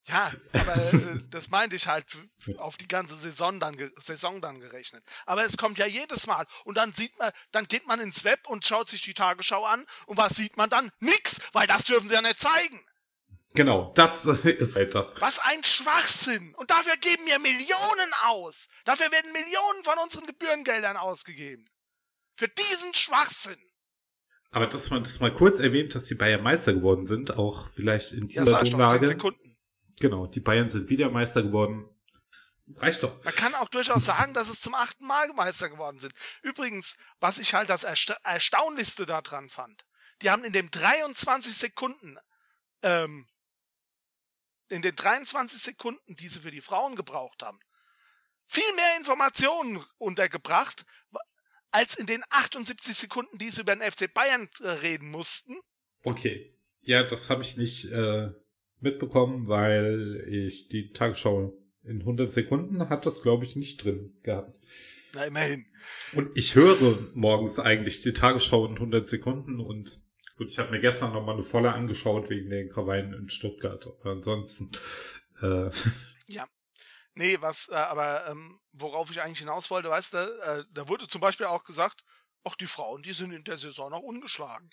Ja, 0.04 0.32
aber 0.52 0.76
äh, 0.76 1.20
das 1.30 1.50
meinte 1.50 1.76
ich 1.76 1.86
halt 1.86 2.06
auf 2.58 2.76
die 2.76 2.88
ganze 2.88 3.14
Saison 3.14 3.60
dann, 3.60 3.76
Saison 3.96 4.40
dann 4.40 4.60
gerechnet. 4.60 5.04
Aber 5.24 5.44
es 5.44 5.56
kommt 5.56 5.78
ja 5.78 5.86
jedes 5.86 6.26
Mal. 6.26 6.46
Und 6.64 6.76
dann 6.76 6.92
sieht 6.92 7.16
man, 7.18 7.32
dann 7.52 7.64
geht 7.64 7.86
man 7.86 8.00
ins 8.00 8.24
Web 8.24 8.46
und 8.48 8.66
schaut 8.66 8.88
sich 8.88 9.02
die 9.02 9.14
Tagesschau 9.14 9.64
an. 9.64 9.86
Und 10.06 10.16
was 10.16 10.36
sieht 10.36 10.56
man 10.56 10.68
dann? 10.68 10.90
Nix, 10.98 11.40
weil 11.52 11.66
das 11.66 11.84
dürfen 11.84 12.08
sie 12.08 12.14
ja 12.14 12.22
nicht 12.22 12.40
zeigen. 12.40 12.84
Genau, 13.54 13.92
das 13.94 14.24
ist 14.44 14.76
halt 14.76 14.94
das. 14.94 15.12
Was 15.18 15.38
ein 15.38 15.64
Schwachsinn. 15.64 16.54
Und 16.56 16.70
dafür 16.70 16.96
geben 16.98 17.24
wir 17.26 17.38
Millionen 17.38 18.12
aus. 18.24 18.68
Dafür 18.84 19.10
werden 19.10 19.32
Millionen 19.32 19.84
von 19.84 19.98
unseren 19.98 20.26
Gebührengeldern 20.26 20.96
ausgegeben. 20.96 21.68
Für 22.36 22.48
diesen 22.48 22.94
Schwachsinn. 22.94 23.69
Aber 24.50 24.66
dass 24.66 24.90
man 24.90 25.04
das 25.04 25.20
mal 25.20 25.32
kurz 25.32 25.60
erwähnt, 25.60 25.94
dass 25.94 26.04
die 26.04 26.14
Bayern 26.14 26.42
Meister 26.42 26.72
geworden 26.72 27.06
sind, 27.06 27.36
auch 27.36 27.68
vielleicht 27.74 28.12
in 28.12 28.28
ja, 28.28 28.44
dieser 28.44 28.62
Domlage. 28.62 29.06
Sekunden. 29.06 29.56
Genau, 30.00 30.26
die 30.26 30.40
Bayern 30.40 30.68
sind 30.68 30.88
wieder 30.88 31.10
Meister 31.10 31.42
geworden. 31.42 31.88
Reicht 32.76 33.02
doch. 33.02 33.22
Man 33.24 33.34
kann 33.34 33.54
auch 33.54 33.68
durchaus 33.68 34.04
sagen, 34.04 34.34
dass 34.34 34.48
es 34.48 34.60
zum 34.60 34.74
achten 34.74 35.04
Mal 35.06 35.28
Meister 35.34 35.68
geworden 35.68 35.98
sind. 35.98 36.12
Übrigens, 36.42 36.96
was 37.18 37.38
ich 37.38 37.54
halt 37.54 37.68
das 37.70 37.84
Ersta 37.84 38.16
Erstaunlichste 38.22 39.06
daran 39.06 39.48
fand, 39.48 39.84
die 40.22 40.30
haben 40.30 40.44
in 40.44 40.52
dem 40.52 40.70
23 40.70 41.54
Sekunden, 41.56 42.18
ähm, 42.82 43.26
in 44.68 44.82
den 44.82 44.94
23 44.94 45.60
Sekunden, 45.60 46.16
die 46.16 46.28
sie 46.28 46.40
für 46.40 46.50
die 46.50 46.60
Frauen 46.60 46.96
gebraucht 46.96 47.42
haben, 47.42 47.58
viel 48.46 48.74
mehr 48.74 48.96
Informationen 48.98 49.84
untergebracht, 49.98 50.84
als 51.70 51.94
in 51.94 52.06
den 52.06 52.22
78 52.30 52.96
Sekunden, 52.96 53.38
die 53.38 53.50
sie 53.50 53.62
über 53.62 53.74
den 53.74 53.88
FC 53.88 54.12
Bayern 54.12 54.48
äh, 54.60 54.68
reden 54.68 55.10
mussten. 55.10 55.56
Okay. 56.02 56.54
Ja, 56.82 57.02
das 57.02 57.28
habe 57.28 57.42
ich 57.42 57.56
nicht 57.56 57.86
äh, 57.86 58.30
mitbekommen, 58.80 59.48
weil 59.48 60.24
ich 60.28 60.68
die 60.68 60.92
Tagesschau 60.92 61.56
in 61.84 62.00
100 62.00 62.32
Sekunden 62.32 62.88
hat 62.88 63.06
das, 63.06 63.22
glaube 63.22 63.44
ich, 63.44 63.56
nicht 63.56 63.84
drin 63.84 64.18
gehabt. 64.22 64.54
Na, 65.14 65.24
immerhin. 65.24 65.66
Und 66.14 66.36
ich 66.36 66.54
höre 66.54 66.98
morgens 67.14 67.58
eigentlich 67.58 68.02
die 68.02 68.12
Tagesschau 68.12 68.66
in 68.66 68.74
100 68.74 69.08
Sekunden 69.08 69.60
und 69.60 70.00
gut, 70.36 70.50
ich 70.50 70.58
habe 70.58 70.70
mir 70.70 70.80
gestern 70.80 71.12
nochmal 71.12 71.34
eine 71.34 71.44
volle 71.44 71.72
angeschaut 71.72 72.30
wegen 72.30 72.48
den 72.48 72.70
Krawallen 72.70 73.12
in 73.12 73.28
Stuttgart. 73.28 73.86
Aber 73.86 74.10
ansonsten, 74.12 74.70
äh. 75.42 75.70
Nee, 77.14 77.40
was, 77.40 77.68
äh, 77.68 77.74
aber 77.74 78.26
ähm, 78.28 78.60
worauf 78.72 79.10
ich 79.10 79.20
eigentlich 79.20 79.40
hinaus 79.40 79.70
wollte, 79.70 79.90
weißt 79.90 80.14
du, 80.14 80.18
äh, 80.18 80.64
da 80.70 80.88
wurde 80.88 81.08
zum 81.08 81.20
Beispiel 81.20 81.46
auch 81.46 81.64
gesagt, 81.64 82.04
ach, 82.44 82.54
die 82.56 82.66
Frauen, 82.66 83.02
die 83.02 83.12
sind 83.12 83.32
in 83.32 83.44
der 83.44 83.58
Saison 83.58 83.90
noch 83.90 84.00
ungeschlagen. 84.00 84.70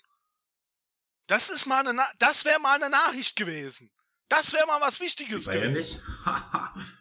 Das 1.26 1.50
ist 1.50 1.66
mal 1.66 1.80
eine, 1.80 1.92
Na 1.92 2.08
das 2.18 2.44
wäre 2.44 2.60
mal 2.60 2.76
eine 2.76 2.90
Nachricht 2.90 3.36
gewesen. 3.36 3.90
Das 4.28 4.52
wäre 4.52 4.66
mal 4.66 4.80
was 4.80 5.00
Wichtiges 5.00 5.46
war 5.46 5.54
ja 5.54 5.62
gewesen. 5.68 6.00
nicht. 6.00 6.02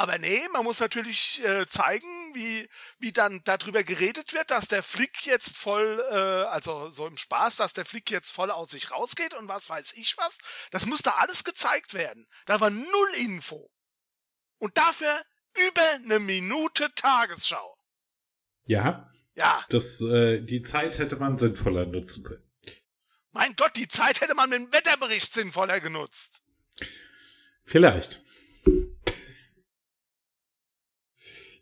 Aber 0.00 0.16
nee, 0.16 0.46
man 0.52 0.62
muss 0.62 0.78
natürlich 0.78 1.44
äh, 1.44 1.66
zeigen, 1.66 2.32
wie, 2.32 2.68
wie 3.00 3.12
dann 3.12 3.42
darüber 3.42 3.82
geredet 3.82 4.32
wird, 4.32 4.52
dass 4.52 4.68
der 4.68 4.84
Flick 4.84 5.26
jetzt 5.26 5.56
voll, 5.56 6.00
äh, 6.12 6.14
also 6.14 6.88
so 6.90 7.08
im 7.08 7.16
Spaß, 7.16 7.56
dass 7.56 7.72
der 7.72 7.84
Flick 7.84 8.08
jetzt 8.12 8.30
voll 8.30 8.52
aus 8.52 8.70
sich 8.70 8.92
rausgeht 8.92 9.34
und 9.34 9.48
was 9.48 9.68
weiß 9.68 9.94
ich 9.94 10.16
was. 10.16 10.38
Das 10.70 10.86
musste 10.86 11.16
alles 11.16 11.42
gezeigt 11.42 11.94
werden. 11.94 12.28
Da 12.46 12.60
war 12.60 12.70
null 12.70 13.08
Info. 13.24 13.72
Und 14.58 14.78
dafür 14.78 15.20
über 15.66 15.82
eine 15.94 16.20
Minute 16.20 16.94
Tagesschau. 16.94 17.76
ja, 18.66 19.10
Ja, 19.34 19.64
das, 19.68 20.00
äh, 20.00 20.40
die 20.40 20.62
Zeit 20.62 21.00
hätte 21.00 21.16
man 21.16 21.38
sinnvoller 21.38 21.86
nutzen 21.86 22.22
können. 22.22 22.48
mein 23.32 23.56
Gott, 23.56 23.74
die 23.74 23.88
Zeit 23.88 24.20
hätte 24.20 24.36
man 24.36 24.48
mit 24.48 24.60
dem 24.60 24.72
Wetterbericht 24.72 25.32
sinnvoller 25.32 25.80
genutzt. 25.80 26.40
Vielleicht. 27.64 28.22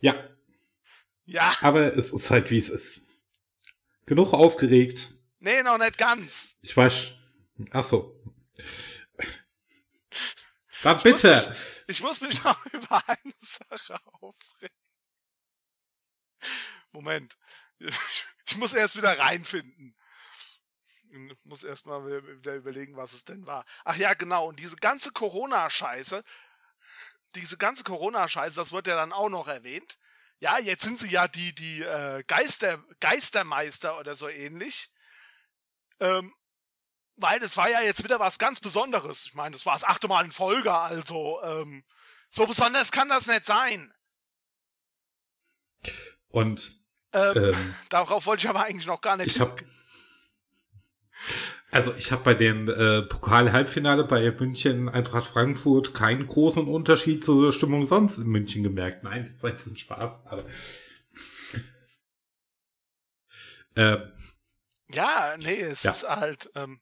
Ja, 0.07 0.31
Ja, 1.25 1.57
aber 1.61 1.97
es 1.97 2.13
ist 2.13 2.31
halt 2.31 2.51
wie 2.51 2.59
es 2.59 2.69
ist. 2.69 3.01
Genug 4.07 4.33
aufgeregt. 4.33 5.11
nee, 5.41 5.63
noch 5.63 5.79
nicht 5.79 5.99
ganz. 5.99 6.57
Ich 6.63 6.77
weiß. 6.77 7.15
Ach 7.73 7.83
so. 7.85 8.23
Dann 10.83 11.01
bitte. 11.03 11.57
Ich 11.89 12.03
muss 12.03 12.21
mich 12.21 12.43
noch 12.45 12.65
über 12.73 13.03
eine 13.09 13.33
Sache 13.41 13.99
aufregen. 14.21 14.77
Moment. 16.93 17.37
Ich 17.79 18.57
muss 18.59 18.73
erst 18.75 18.97
wieder 18.97 19.19
reinfinden. 19.19 19.97
Ich 21.11 21.45
muss 21.45 21.65
erst 21.65 21.87
mal 21.87 22.05
wieder 22.07 22.55
überlegen, 22.55 22.97
was 22.97 23.13
es 23.13 23.25
denn 23.25 23.47
war. 23.47 23.65
Ach 23.85 23.97
ja, 23.97 24.15
genau. 24.15 24.49
Und 24.49 24.59
diese 24.59 24.77
ganze 24.77 25.11
Corona-Scheiße, 25.13 26.23
diese 27.37 27.57
ganze 27.57 27.85
Corona-Scheiße, 27.85 28.57
das 28.57 28.73
wird 28.73 28.87
ja 28.87 28.97
dann 28.97 29.13
auch 29.13 29.29
noch 29.29 29.49
erwähnt. 29.49 29.99
Ja, 30.39 30.59
jetzt 30.59 30.83
sind 30.83 30.99
sie 30.99 31.09
ja 31.09 31.29
die, 31.29 31.55
die 31.55 31.83
äh, 31.83 32.23
Geister, 32.27 32.83
Geistermeister 33.01 33.99
oder 33.99 34.15
so 34.15 34.29
ähnlich. 34.29 34.91
Ähm, 36.01 36.35
weil 37.17 37.41
das 37.41 37.57
war 37.57 37.71
ja 37.71 37.81
jetzt 37.81 38.05
wieder 38.05 38.21
was 38.21 38.39
ganz 38.39 38.61
Besonderes. 38.61 39.25
Ich 39.25 39.35
meine, 39.35 39.53
das 39.57 39.65
war 39.65 39.73
das 39.73 39.85
achte 39.85 40.09
Mal 40.09 40.25
in 40.25 40.33
Folge, 40.33 40.73
also 40.73 41.43
ähm, 41.43 41.85
so 42.29 42.47
besonders 42.47 42.93
kann 42.93 43.09
das 43.09 43.27
nicht 43.27 43.47
sein. 43.47 43.93
Und 46.29 46.85
Ähm, 47.13 47.37
ähm, 47.37 47.75
Darauf 47.89 48.27
wollte 48.27 48.45
ich 48.45 48.51
aber 48.51 48.65
eigentlich 48.65 48.87
noch 48.87 49.01
gar 49.01 49.17
nicht. 49.17 49.37
ich 49.37 49.41
habe 49.41 49.57
also 51.71 51.93
ich 51.95 52.13
habe 52.13 52.23
bei 52.23 52.35
dem 52.35 52.69
äh, 52.69 53.03
Pokal-Halbfinale 53.03 54.05
bei 54.05 54.31
München 54.31 54.89
Eintracht 54.89 55.27
Frankfurt 55.27 55.95
keinen 55.95 56.27
großen 56.27 56.67
Unterschied 56.67 57.25
zur 57.25 57.53
Stimmung 57.53 57.87
sonst 57.87 58.19
in 58.19 58.29
München 58.29 58.63
gemerkt. 58.63 59.03
Nein, 59.05 59.27
das 59.27 59.43
war 59.43 59.51
jetzt 59.51 59.67
ein 59.67 59.77
Spaß, 59.77 60.21
aber 60.27 60.45
ähm, 63.77 64.13
Ja, 64.93 65.37
nee, 65.39 65.61
es 65.61 65.83
Ja. 65.83 65.91
ist 65.91 66.09
halt, 66.09 66.51
ähm, 66.55 66.81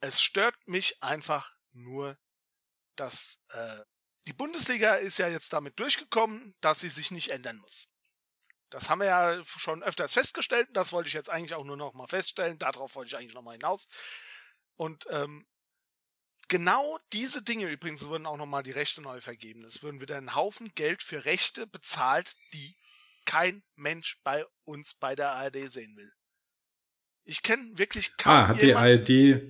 es 0.00 0.22
stört 0.22 0.56
mich 0.66 1.02
einfach 1.02 1.54
nur, 1.72 2.18
dass 2.96 3.38
äh, 3.50 3.80
die 4.26 4.32
Bundesliga 4.32 4.94
ist 4.94 5.18
ja 5.18 5.28
jetzt 5.28 5.52
damit 5.52 5.78
durchgekommen, 5.78 6.54
dass 6.60 6.80
sie 6.80 6.88
sich 6.88 7.10
nicht 7.10 7.30
ändern 7.30 7.58
muss. 7.58 7.88
Das 8.74 8.90
haben 8.90 8.98
wir 8.98 9.06
ja 9.06 9.40
schon 9.44 9.84
öfters 9.84 10.14
festgestellt. 10.14 10.68
Das 10.72 10.92
wollte 10.92 11.06
ich 11.06 11.14
jetzt 11.14 11.30
eigentlich 11.30 11.54
auch 11.54 11.64
nur 11.64 11.76
noch 11.76 11.94
mal 11.94 12.08
feststellen. 12.08 12.58
Darauf 12.58 12.96
wollte 12.96 13.10
ich 13.10 13.16
eigentlich 13.16 13.34
noch 13.34 13.42
mal 13.42 13.52
hinaus. 13.52 13.86
Und 14.74 15.06
ähm, 15.10 15.46
genau 16.48 16.98
diese 17.12 17.40
Dinge 17.40 17.70
übrigens 17.70 18.04
wurden 18.06 18.26
auch 18.26 18.36
noch 18.36 18.46
mal 18.46 18.64
die 18.64 18.72
Rechte 18.72 19.00
neu 19.00 19.20
vergeben. 19.20 19.62
Es 19.62 19.84
würden 19.84 20.00
wieder 20.00 20.16
ein 20.16 20.34
Haufen 20.34 20.72
Geld 20.74 21.04
für 21.04 21.24
Rechte 21.24 21.68
bezahlt, 21.68 22.34
die 22.52 22.74
kein 23.26 23.62
Mensch 23.76 24.18
bei 24.24 24.44
uns 24.64 24.94
bei 24.94 25.14
der 25.14 25.30
ARD 25.30 25.70
sehen 25.70 25.96
will. 25.96 26.12
Ich 27.22 27.42
kenne 27.42 27.78
wirklich 27.78 28.16
kaum 28.16 28.32
ah, 28.32 28.48
hat 28.48 28.60
die. 28.60 28.74
ARD 28.74 29.40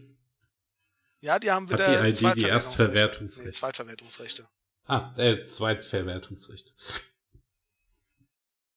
Ja, 1.20 1.39
die 1.39 1.51
haben 1.51 1.64
Hat 1.70 1.79
wieder 1.79 1.89
die 1.89 1.97
ARD 1.97 2.07
die 2.09 2.12
Zweitverwertungsrechte. 2.12 2.49
Erstverwertungsrechte? 2.49 3.49
Nee, 3.49 3.53
Zweitverwertungsrechte. 3.53 4.49
Ah, 4.85 5.14
äh, 5.16 5.47
Zweitverwertungsrecht. 5.47 6.75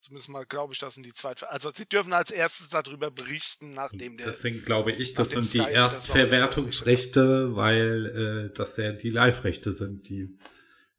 Zumindest 0.07 0.29
mal 0.29 0.45
glaube 0.45 0.71
ich, 0.71 0.79
das 0.79 0.95
sind 0.95 1.05
die 1.05 1.11
Zweitver 1.11 1.51
Also 1.51 1.69
sie 1.69 1.85
dürfen 1.85 2.13
als 2.13 2.31
erstes 2.31 2.69
darüber 2.69 3.11
berichten, 3.11 3.71
nachdem 3.71 4.15
der. 4.15 4.27
Deswegen 4.27 4.63
glaube 4.63 4.93
ich, 4.93 5.15
das 5.15 5.31
sind 5.31 5.53
die 5.53 5.57
das 5.57 5.67
Erstverwertungsrechte, 5.67 7.57
weil 7.57 8.49
äh, 8.49 8.53
das 8.55 8.77
ja 8.77 8.93
die 8.93 9.09
Live-Rechte 9.09 9.73
sind, 9.73 10.07
die 10.07 10.39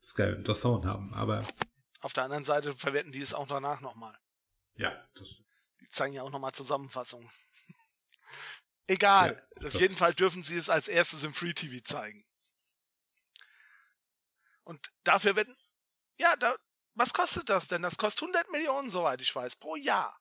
Sky 0.03 0.35
und 0.37 0.47
das 0.47 0.61
Sound 0.61 0.85
haben. 0.85 1.15
Aber 1.15 1.49
Auf 2.01 2.13
der 2.13 2.25
anderen 2.25 2.45
Seite 2.45 2.77
verwerten 2.77 3.11
die 3.11 3.23
es 3.23 3.33
auch 3.33 3.49
danach 3.49 3.81
nochmal. 3.81 4.15
ja, 4.75 4.93
das 5.15 5.31
stimmt. 5.31 5.49
Die 5.81 5.89
zeigen 5.89 6.13
ja 6.13 6.23
auch 6.23 6.31
nochmal 6.31 6.53
Zusammenfassungen. 6.53 7.31
Egal. 8.87 9.43
Ja, 9.59 9.69
Auf 9.69 9.81
jeden 9.81 9.97
Fall 9.97 10.13
dürfen 10.13 10.43
sie 10.43 10.57
es 10.59 10.69
als 10.69 10.89
erstes 10.89 11.25
im 11.25 11.33
Free 11.33 11.55
TV 11.55 11.83
zeigen. 11.83 12.27
Und 14.65 14.93
dafür 15.03 15.35
werden, 15.35 15.57
ja, 16.19 16.37
da, 16.37 16.57
was 16.99 17.13
kostet 17.13 17.49
das 17.49 17.69
denn? 17.69 17.83
Das 17.83 17.97
kostet 17.97 18.23
100 18.23 18.51
Millionen, 18.53 18.91
soweit 18.91 19.21
ich 19.21 19.35
weiß, 19.35 19.57
pro 19.57 19.77
Jahr. 19.77 20.19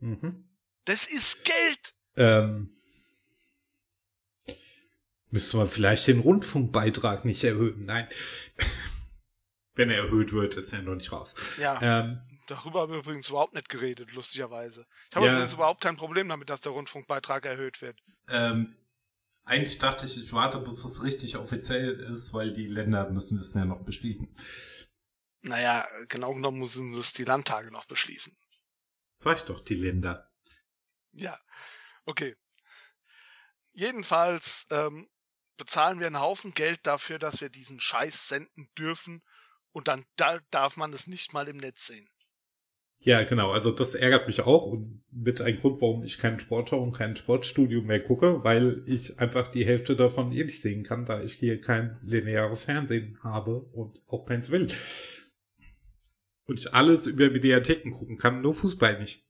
Mhm. 0.00 0.48
Das 0.84 1.06
ist 1.06 1.44
Geld. 1.44 1.94
Ähm, 2.16 2.70
müsste 5.30 5.56
man 5.56 5.68
vielleicht 5.68 6.06
den 6.06 6.20
Rundfunkbeitrag 6.20 7.24
nicht 7.24 7.42
erhöhen? 7.44 7.84
Nein. 7.84 8.08
Wenn 9.74 9.88
er 9.90 10.04
erhöht 10.04 10.32
wird, 10.32 10.56
ist 10.56 10.72
er 10.72 10.82
noch 10.82 10.94
nicht 10.96 11.12
raus. 11.12 11.34
Ja. 11.58 11.80
Ähm, 11.80 12.20
Darüber 12.48 12.80
haben 12.82 12.92
wir 12.92 12.98
übrigens 12.98 13.28
überhaupt 13.30 13.54
nicht 13.54 13.68
geredet, 13.70 14.12
lustigerweise. 14.12 14.84
Ich 15.08 15.16
habe 15.16 15.26
Ja. 15.26 15.32
übrigens 15.34 15.54
überhaupt 15.54 15.80
kein 15.80 15.96
Problem 15.96 16.28
damit, 16.28 16.50
dass 16.50 16.60
der 16.60 16.72
Rundfunkbeitrag 16.72 17.46
erhöht 17.46 17.80
wird. 17.80 17.98
ähm, 18.28 18.74
eigentlich 19.44 19.78
dachte 19.78 20.04
ich, 20.06 20.16
ich 20.20 20.32
warte, 20.32 20.58
bis 20.60 20.84
es 20.84 21.02
richtig 21.02 21.36
offiziell 21.36 21.98
ist, 21.98 22.32
weil 22.32 22.52
die 22.52 22.68
Länder 22.68 23.10
müssen 23.10 23.38
es 23.40 23.52
ja 23.54 23.64
noch 23.64 23.80
beschließen. 23.80 24.28
Naja, 25.42 25.86
genau 26.08 26.34
genommen 26.34 26.60
müssen 26.60 26.94
es 26.94 27.12
die 27.12 27.24
Landtage 27.24 27.70
noch 27.70 27.84
beschließen. 27.86 28.36
Sag 29.16 29.38
ich 29.38 29.42
doch, 29.42 29.60
die 29.60 29.74
Länder. 29.74 30.30
Ja, 31.12 31.38
okay. 32.04 32.36
Jedenfalls 33.72 34.66
ähm, 34.70 35.08
bezahlen 35.56 35.98
wir 35.98 36.06
einen 36.06 36.20
Haufen 36.20 36.54
Geld 36.54 36.86
dafür, 36.86 37.18
dass 37.18 37.40
wir 37.40 37.48
diesen 37.48 37.80
Scheiß 37.80 38.28
senden 38.28 38.70
dürfen 38.78 39.22
und 39.72 39.88
dann 39.88 40.04
da 40.16 40.38
darf 40.50 40.76
man 40.76 40.92
es 40.92 41.06
nicht 41.06 41.32
mal 41.32 41.48
im 41.48 41.56
Netz 41.56 41.86
sehen. 41.86 42.08
Ja, 43.04 43.24
genau. 43.24 43.50
Also 43.50 43.72
das 43.72 43.96
ärgert 43.96 44.28
mich 44.28 44.42
auch 44.42 44.64
und 44.66 45.02
mit 45.10 45.40
ein 45.40 45.56
Grund, 45.56 45.80
warum 45.80 46.04
ich 46.04 46.18
keinen 46.18 46.38
Sportschau 46.38 46.80
und 46.80 46.92
kein 46.92 47.16
Sportstudio 47.16 47.82
mehr 47.82 48.00
gucke, 48.00 48.44
weil 48.44 48.84
ich 48.86 49.18
einfach 49.18 49.50
die 49.50 49.66
Hälfte 49.66 49.96
davon 49.96 50.30
eh 50.30 50.44
nicht 50.44 50.60
sehen 50.60 50.84
kann, 50.84 51.04
da 51.04 51.20
ich 51.20 51.32
hier 51.32 51.60
kein 51.60 51.98
lineares 52.02 52.62
Fernsehen 52.62 53.18
habe 53.24 53.58
und 53.58 54.00
auch 54.06 54.24
keins 54.24 54.50
will. 54.50 54.68
Und 56.52 56.58
ich 56.60 56.74
alles 56.74 57.06
über 57.06 57.30
Mediatheken 57.30 57.92
gucken 57.92 58.18
kann, 58.18 58.42
nur 58.42 58.52
Fußball 58.52 59.00
nicht. 59.00 59.26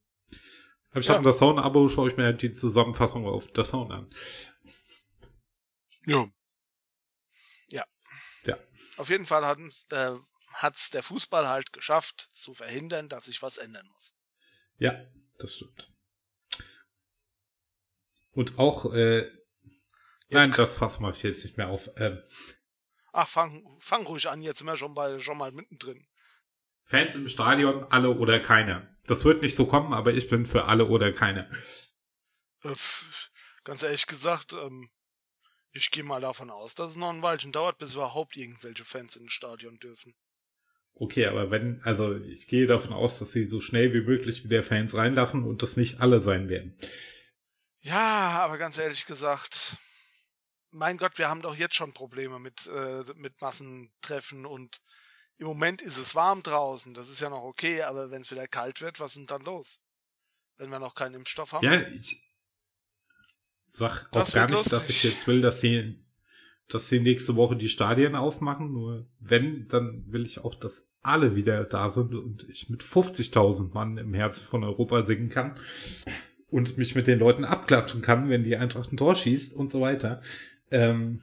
Aber 0.91 0.99
ich 0.99 1.07
Ja. 1.07 1.15
habe 1.15 1.25
das 1.25 1.39
Sound-Abo, 1.39 1.89
schaue 1.89 2.11
ich 2.11 2.17
mir 2.17 2.25
halt 2.25 2.43
die 2.43 2.51
Zusammenfassung 2.51 3.27
auf 3.27 3.47
das 3.53 3.69
Sound 3.69 3.93
an. 3.93 4.13
Ja. 6.05 6.29
Ja. 7.69 7.87
Ja. 8.45 8.57
Auf 8.97 9.09
jeden 9.09 9.25
Fall 9.25 9.47
hat 9.47 9.59
äh, 9.91 10.19
hat's 10.55 10.91
der 10.91 11.05
Fußball 11.05 11.47
halt 11.47 11.73
geschafft, 11.73 12.29
zu 12.33 12.55
verhindern, 12.55 13.09
dass 13.09 13.27
sich 13.27 13.41
was 13.41 13.57
ändern 13.57 13.87
muss. 13.95 14.15
Ja, 14.79 15.01
das 15.39 15.55
stimmt. 15.55 15.93
Und 18.33 18.59
auch, 18.59 18.93
äh, 18.93 19.31
nein, 20.29 20.51
das 20.51 20.77
Fass 20.77 20.99
mache 20.99 21.13
ich 21.19 21.23
jetzt 21.23 21.45
nicht 21.45 21.57
mehr 21.57 21.69
auf. 21.69 21.89
Ähm, 21.95 22.21
ach, 23.13 23.29
fang, 23.29 23.65
fang 23.79 24.07
ruhig 24.07 24.29
an, 24.29 24.43
jetzt 24.43 24.59
sind 24.59 24.67
wir 24.67 24.77
schon 24.77 24.95
bei 24.95 25.21
schon 25.21 25.39
mal 25.39 25.53
mittendrin. 25.53 26.05
Fans 26.93 27.15
im 27.17 27.27
Stadion, 27.27 27.87
alle 27.89 28.11
oder 28.11 28.39
keine. 28.39 28.87
Das 29.07 29.25
wird 29.25 29.41
nicht 29.41 29.57
so 29.57 29.65
kommen, 29.67 29.95
aber 29.95 30.13
ich 30.13 30.29
bin 30.29 30.45
für 30.45 30.67
alle 30.67 30.85
oder 30.87 31.11
keine. 31.11 31.51
Äh, 32.63 32.75
ganz 33.65 33.83
ehrlich 33.83 34.07
gesagt, 34.07 34.53
ähm, 34.53 34.91
Ich 35.75 35.91
gehe 35.91 36.05
mal 36.05 36.21
davon 36.21 36.51
aus, 36.51 36.75
dass 36.75 36.91
es 36.91 36.97
noch 36.99 37.09
ein 37.09 37.23
Weilchen 37.23 37.51
dauert, 37.51 37.79
bis 37.79 37.95
überhaupt 37.95 38.37
irgendwelche 38.37 38.85
Fans 38.85 39.17
ins 39.17 39.33
Stadion 39.33 39.79
dürfen. 39.79 40.15
Okay, 40.95 41.25
aber 41.25 41.51
wenn, 41.51 41.81
also 41.83 42.15
ich 42.15 42.47
gehe 42.47 42.67
davon 42.67 42.93
aus, 42.93 43.19
dass 43.19 43.33
sie 43.33 43.49
so 43.49 43.61
schnell 43.61 43.95
wie 43.95 44.03
möglich 44.03 44.45
wieder 44.45 44.63
Fans 44.63 44.95
reinlassen 44.95 45.45
und 45.45 45.63
das 45.63 45.79
nicht 45.79 46.01
alle 46.01 46.21
sein 46.21 46.51
werden. 46.51 46.77
Ja, 47.81 48.39
aber 48.41 48.59
ganz 48.59 48.77
ehrlich 48.77 49.07
gesagt, 49.07 49.77
mein 50.71 50.99
Gott, 50.99 51.17
wir 51.19 51.31
haben 51.31 51.41
doch 51.41 51.57
jetzt 51.57 51.75
schon 51.75 51.95
Probleme 51.95 52.39
mit, 52.39 52.67
äh, 52.67 53.03
mit 53.17 53.41
Massentreffen 53.41 54.45
und 54.45 54.83
im 55.43 55.49
Moment 55.49 55.83
ist 55.83 55.99
es 55.99 56.15
warm 56.15 56.43
draußen, 56.43 56.95
das 56.95 57.11
ist 57.11 57.21
ja 57.21 57.29
noch 57.29 57.43
okay, 57.43 57.83
aber 57.83 58.13
wenn 58.13 58.23
es 58.23 58.31
wieder 58.31 58.47
kalt 58.47 58.81
wird, 58.81 59.01
was 59.01 59.13
ist 59.13 59.19
denn 59.19 59.27
dann 59.27 59.43
los? 59.43 59.81
Wenn 60.57 60.71
wir 60.71 60.79
noch 60.79 60.95
keinen 60.95 61.17
Impfstoff 61.17 61.53
haben? 61.53 61.65
Ja, 61.65 61.81
ich 61.81 62.23
sag 63.73 64.09
Das 64.13 64.31
auch 64.31 64.35
gar 64.35 64.47
nicht, 64.49 64.67
dass 64.67 64.73
lustig. 64.73 65.05
ich 65.05 65.05
jetzt 65.05 65.27
will, 65.27 65.41
dass 65.41 65.61
sie, 65.61 66.05
dass 66.69 66.89
sie 66.89 67.01
nächste 67.01 67.35
Woche 67.35 67.57
die 67.57 67.69
Stadien 67.69 68.15
aufmachen. 68.15 68.73
Nur 68.73 69.09
wenn, 69.19 69.67
dann 69.67 70.05
will 70.13 70.25
ich 70.25 70.39
auch, 70.39 70.55
dass 70.55 70.85
alle 71.01 71.35
wieder 71.35 71.65
da 71.65 71.91
sind 71.91 72.15
und 72.15 72.49
ich 72.49 72.69
mit 72.71 72.83
50.000 72.85 73.75
Mann 73.75 73.99
im 73.99 74.15
Herzen 74.15 74.45
von 74.47 74.63
Europa 74.63 75.05
singen 75.05 75.29
kann 75.29 75.59
und 76.51 76.79
mich 76.79 76.95
mit 76.95 77.09
den 77.09 77.19
Leuten 77.19 77.45
abklatschen 77.45 78.01
kann, 78.03 78.29
wenn 78.29 78.45
die 78.45 78.57
Eintracht 78.57 78.93
ein 78.93 78.97
Tor 78.97 79.17
schießt 79.17 79.55
und 79.55 79.73
so 79.73 79.81
weiter. 79.81 80.23
Ähm, 80.71 81.21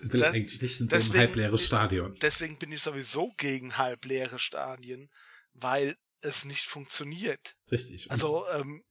will 0.00 0.20
Das- 0.20 0.34
eigentlich 0.34 0.60
nicht 0.62 0.80
in 0.80 0.88
so 0.88 0.94
ein 0.96 0.98
deswegen- 0.98 1.18
halbleeres 1.18 1.64
Stadion. 1.66 2.14
Deswegen 2.20 2.58
bin 2.58 2.72
ich 2.72 2.80
sowieso 2.82 3.32
gegen 3.36 3.76
halbleere 3.78 4.38
Stadien, 4.38 5.10
weil 5.54 5.96
es 6.20 6.44
nicht 6.44 6.64
funktioniert. 6.66 7.56
Richtig. 7.70 8.10
Also, 8.10 8.44
ähm, 8.54 8.82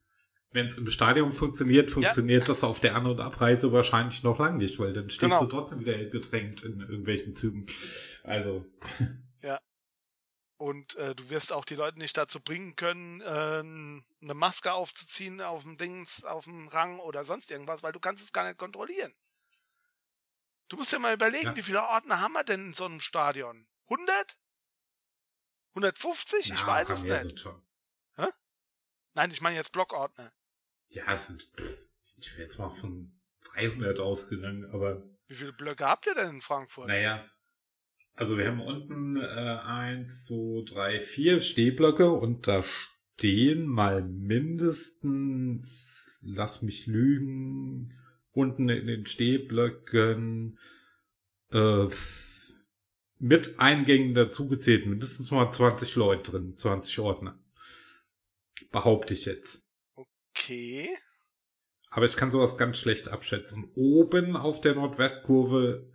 Wenn 0.51 0.67
es 0.67 0.77
im 0.77 0.87
Stadion 0.89 1.33
funktioniert, 1.33 1.91
funktioniert 1.91 2.47
das 2.47 2.63
auf 2.63 2.79
der 2.79 2.95
An- 2.95 3.05
und 3.05 3.19
Abreise 3.19 3.73
wahrscheinlich 3.73 4.23
noch 4.23 4.39
lange 4.39 4.57
nicht, 4.57 4.79
weil 4.79 4.93
dann 4.93 5.09
stehst 5.09 5.19
Genau. 5.19 5.41
du 5.41 5.47
trotzdem 5.47 5.81
wieder 5.81 5.97
gedrängt 6.05 6.63
in 6.63 6.79
irgendwelchen 6.79 7.35
Zügen. 7.35 7.65
Also, 8.23 8.65
und 10.59 10.95
äh, 10.95 11.13
du 11.13 11.29
wirst 11.29 11.53
auch 11.53 11.65
die 11.65 11.75
Leute 11.75 11.99
nicht 11.99 12.17
dazu 12.17 12.39
bringen 12.41 12.75
können, 12.75 13.21
äh, 13.21 13.59
eine 13.59 14.33
Maske 14.33 14.73
aufzuziehen 14.73 15.39
auf 15.39 15.61
dem 15.63 15.77
Dings, 15.77 16.23
auf 16.23 16.45
dem 16.45 16.67
Rang 16.67 16.97
oder 16.99 17.23
sonst 17.23 17.51
irgendwas, 17.51 17.83
weil 17.83 17.91
du 17.91 17.99
kannst 17.99 18.23
es 18.23 18.33
gar 18.33 18.47
nicht 18.47 18.57
kontrollieren. 18.57 19.13
Du 20.69 20.75
musst 20.77 20.91
dir 20.91 20.99
mal 20.99 21.13
überlegen, 21.13 21.45
Ja. 21.45 21.55
wie 21.55 21.61
viele 21.61 21.81
Ordner 21.83 22.19
haben 22.19 22.33
wir 22.33 22.43
denn 22.43 22.67
in 22.67 22.73
so 22.73 22.85
einem 22.85 22.99
Stadion? 22.99 23.67
100? 23.89 24.37
150? 25.75 26.39
ich 26.39 26.47
ja, 26.49 26.67
weiß 26.67 26.87
haben 26.89 26.93
es 26.95 27.03
nicht. 27.03 27.21
sind 27.21 27.39
schon. 27.39 27.61
Nein, 29.13 29.31
ich 29.31 29.41
meine 29.41 29.55
jetzt 29.55 29.71
Blockordner. 29.71 30.31
Ja, 30.89 31.11
es 31.11 31.25
sind, 31.25 31.49
pff, 31.57 31.79
ich 32.17 32.31
bin 32.33 32.41
jetzt 32.41 32.59
mal 32.59 32.69
von 32.69 33.19
300 33.55 33.99
ausgegangen, 33.99 34.69
aber 34.71 35.01
Wie 35.25 35.33
viele 35.33 35.53
Blöcke 35.53 35.85
habt 35.87 36.05
ihr 36.05 36.13
denn 36.13 36.29
in 36.35 36.41
Frankfurt? 36.41 36.87
naja. 36.87 37.27
Also 38.13 38.37
wir 38.37 38.45
haben 38.47 38.61
unten 38.61 39.17
äh, 39.17 39.25
eins, 39.63 40.23
zwei, 40.25 40.63
drei, 40.65 40.99
vier 40.99 41.41
Stehblöcke 41.41 42.11
und 42.11 42.47
da 42.47 42.63
stehen 42.63 43.65
mal 43.67 44.03
mindestens, 45.11 46.17
lass 46.21 46.61
mich 46.61 46.85
lügen, 46.87 47.97
unten 48.37 48.69
in 48.69 48.85
den 48.87 49.05
Stehblöcken 49.05 50.59
äh, 51.51 51.87
mit 53.19 53.59
Eingängen 53.59 54.13
dazugezählt, 54.13 54.85
mindestens 54.85 55.31
mal 55.31 55.51
20 55.51 55.95
Leute 55.95 56.31
drin, 56.31 56.55
20 56.55 56.99
Ordner. 56.99 57.39
Behaupte 58.71 59.15
ich 59.15 59.25
jetzt. 59.25 59.65
Okay. 59.95 60.87
Aber 61.89 62.05
ich 62.05 62.15
kann 62.15 62.31
sowas 62.31 62.57
ganz 62.57 62.77
schlecht 62.77 63.07
abschätzen. 63.07 63.71
Oben 63.73 64.35
auf 64.35 64.61
der 64.61 64.75
Nordwestkurve 64.75 65.91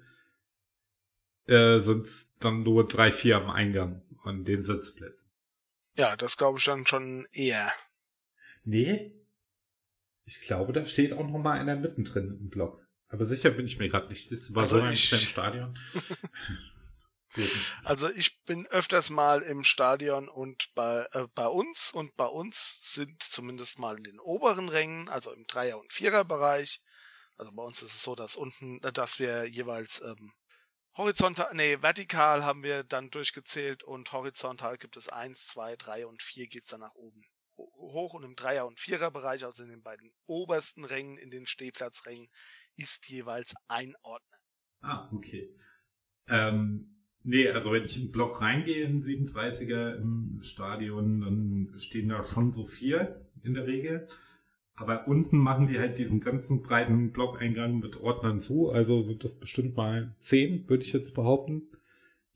äh, 1.47 1.79
sind 1.79 2.09
dann 2.41 2.65
nur 2.65 2.87
drei, 2.87 3.13
vier 3.13 3.37
am 3.37 3.51
Eingang 3.51 4.03
an 4.25 4.45
den 4.45 4.65
Sitzplätzen. 4.65 5.31
Ja, 5.97 6.17
das 6.17 6.37
glaube 6.37 6.59
ich 6.59 6.65
dann 6.65 6.87
schon 6.87 7.27
eher. 7.33 7.73
Nee. 8.65 9.22
Ich 10.25 10.41
glaube, 10.43 10.73
da 10.73 10.85
steht 10.87 11.13
auch 11.13 11.27
noch 11.27 11.39
mal 11.39 11.59
einer 11.59 11.77
mittendrin 11.77 12.39
im 12.41 12.49
Block. 12.49 12.81
Aber 13.09 13.27
sicher 13.27 13.51
bin 13.51 13.67
ich 13.67 13.79
mir 13.79 13.89
gerade 13.89 14.09
nicht. 14.09 14.31
Das 14.33 14.55
war 14.55 14.63
Also 14.63 14.79
so 14.79 14.85
ein 14.85 14.93
ich- 14.93 15.29
Stadion. 15.29 15.79
Also 17.85 18.11
ich 18.11 18.43
bin 18.43 18.67
öfters 18.67 19.09
mal 19.09 19.41
im 19.41 19.65
Stadion 19.65 20.29
und 20.29 20.67
bei, 20.75 21.07
äh, 21.13 21.27
bei 21.35 21.47
uns 21.47 21.91
und 21.91 22.15
bei 22.15 22.27
uns 22.27 22.81
sind 22.83 23.23
zumindest 23.23 23.79
mal 23.79 23.97
in 23.97 24.05
den 24.05 24.21
oberen 24.21 24.69
Rängen, 24.69 25.09
also 25.09 25.33
im 25.33 25.47
Dreier- 25.47 25.79
und 25.81 25.95
Vierer-Bereich, 25.95 26.83
also 27.39 27.51
bei 27.53 27.63
uns 27.63 27.81
ist 27.81 27.95
es 27.95 28.03
so, 28.03 28.15
dass 28.15 28.37
unten, 28.37 28.83
äh, 28.83 28.93
dass 28.93 29.19
wir 29.19 29.47
jeweils 29.49 30.03
ähm, 30.03 30.33
horizontal, 30.95 31.49
nee, 31.55 31.79
vertikal 31.81 32.45
haben 32.45 32.63
wir 32.63 32.85
dann 32.85 33.09
durchgezählt 33.09 33.83
und 33.83 34.13
horizontal 34.13 34.77
gibt 34.77 34.99
es 34.99 35.09
eins, 35.09 35.47
zwei, 35.47 35.75
drei 35.77 36.07
und 36.07 36.23
vier 36.23 36.49
geht's 36.49 36.67
dann 36.67 36.81
nach 36.81 36.95
oben. 36.95 37.23
Ho- 37.57 37.71
Hoch 37.77 38.15
und 38.15 38.25
im 38.25 38.35
Dreier- 38.35 38.67
und 38.67 38.81
Vierer-Bereich, 38.81 39.45
also 39.45 39.63
in 39.63 39.71
den 39.71 39.83
beiden 39.83 40.11
obersten 40.27 40.85
Rängen, 40.85 41.19
in 41.19 41.31
den 41.31 41.47
Stehplatzrängen, 41.47 42.29
ist 42.77 43.09
jeweils 43.09 43.55
ein 43.69 43.95
Ordner. 44.03 44.39
Ah, 44.81 45.09
okay. 45.13 45.55
Ähm, 46.29 46.97
nee, 47.23 47.49
also 47.49 47.73
wenn 47.73 47.83
ich 47.83 47.95
den 47.95 48.11
Block 48.13 48.41
reingehe, 48.41 48.85
in 48.85 49.03
37er 49.03 49.97
im 49.97 50.41
Stadion, 50.43 51.21
dann 51.21 51.79
stehen 51.79 52.09
da 52.09 52.23
schon 52.23 52.51
so 52.51 52.65
vier 52.65 53.29
in 53.43 53.55
der 53.55 53.67
Regel. 53.67 54.07
Aber 54.75 55.07
unten 55.07 55.37
machen 55.37 55.67
die 55.67 55.79
halt 55.79 55.99
diesen 55.99 56.21
ganzen 56.21 56.63
breiten 56.63 57.13
Blockeingang 57.13 57.79
mit 57.79 58.01
Ordnern 58.01 58.41
zu. 58.41 58.71
Also 58.71 59.03
sind 59.03 59.23
das 59.23 59.39
bestimmt 59.39 59.77
mal 59.77 60.15
zehn, 60.21 60.69
würde 60.69 60.83
ich 60.85 60.93
jetzt 60.93 61.15
behaupten. 61.15 61.69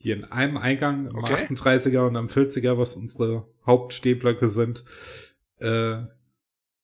Die 0.03 0.11
in 0.11 0.25
einem 0.25 0.57
Eingang 0.57 1.09
am 1.09 1.25
Okay. 1.25 1.35
38er 1.35 2.07
und 2.07 2.17
am 2.17 2.27
40er, 2.27 2.79
was 2.79 2.95
unsere 2.95 3.49
Hauptstehblöcke 3.67 4.49
sind, 4.49 4.85
äh, 5.59 6.03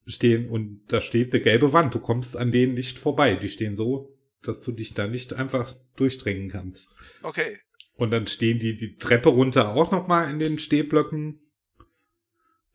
stehen. 0.07 0.49
Und 0.49 0.83
da 0.89 1.01
steht 1.01 1.33
eine 1.33 1.43
gelbe 1.43 1.73
Wand. 1.73 1.95
Du 1.95 2.01
kommst 2.01 2.37
an 2.37 2.53
denen 2.53 2.75
nicht 2.75 2.99
vorbei. 2.99 3.37
Die 3.37 3.49
stehen 3.49 3.77
so, 3.77 4.17
dass 4.43 4.61
du 4.61 4.73
dich 4.73 4.95
da 4.95 5.07
nicht 5.07 5.35
einfach 5.35 5.73
durchdringen 5.97 6.49
kannst. 6.51 6.89
Okay, 7.23 7.57
Und 7.95 8.11
dann 8.11 8.27
stehen 8.27 8.59
die 8.59 8.77
die 8.77 8.97
Treppe 8.97 9.29
runter 9.29 9.75
auch 9.75 9.93
nochmal 9.93 10.31
in 10.31 10.39
den 10.39 10.59
Stehblöcken. 10.59 11.39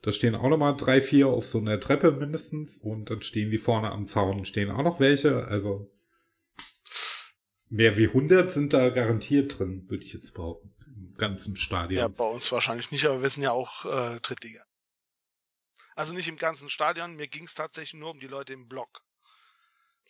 Da 0.03 0.11
stehen 0.11 0.35
auch 0.35 0.49
nochmal 0.49 0.77
drei, 0.77 1.01
vier 1.01 1.27
auf 1.27 1.47
so 1.47 1.57
einer 1.57 1.79
Treppe 1.79 2.11
mindestens. 2.11 2.77
Und 2.77 3.09
dann 3.09 3.21
stehen 3.21 3.49
die 3.51 3.57
vorne 3.57 3.91
am 3.91 4.07
Zaun, 4.07 4.45
stehen 4.45 4.69
auch 4.69 4.83
noch 4.83 4.99
welche. 4.99 5.45
Also 5.47 5.91
mehr 7.69 7.97
wie 7.97 8.07
100 8.07 8.51
sind 8.51 8.73
da 8.73 8.89
garantiert 8.89 9.57
drin, 9.59 9.89
würde 9.89 10.03
ich 10.03 10.13
jetzt 10.13 10.33
behaupten. 10.33 10.73
Im 10.85 11.13
ganzen 11.15 11.55
Ja, 11.55 11.61
Stadion. 11.61 12.13
bei 12.13 12.25
uns 12.25 12.51
wahrscheinlich 12.51 12.91
nicht, 12.91 13.05
aber 13.05 13.21
wir 13.21 13.29
sind 13.29 13.43
ja 13.43 13.51
auch 13.51 13.85
äh, 13.85 14.19
Drittliga. 14.21 14.63
Also 15.95 16.13
nicht 16.13 16.27
im 16.27 16.37
ganzen 16.37 16.69
Stadion, 16.69 17.15
mir 17.15 17.27
ging 17.27 17.45
es 17.45 17.55
tatsächlich 17.55 17.99
nur 17.99 18.11
um 18.11 18.19
die 18.19 18.27
Leute 18.27 18.53
im 18.53 18.67
Block. 18.67 19.01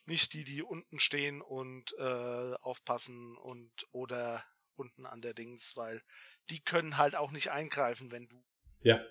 Nicht 0.06 0.34
die, 0.34 0.44
die 0.44 0.64
unten 0.64 1.00
stehen 1.00 1.42
und 1.42 1.94
äh, 1.98 2.54
aufpassen 2.62 3.36
und 3.38 3.72
oder 3.92 4.44
unten 4.76 5.06
an 5.06 5.22
der 5.22 5.34
Dings, 5.34 5.76
weil 5.76 6.02
die 6.50 6.62
können 6.62 6.98
halt 6.98 7.16
auch 7.16 7.32
nicht 7.32 7.52
eingreifen, 7.52 8.12
wenn 8.12 8.28
du 8.28 8.44
Ja, 8.82 9.02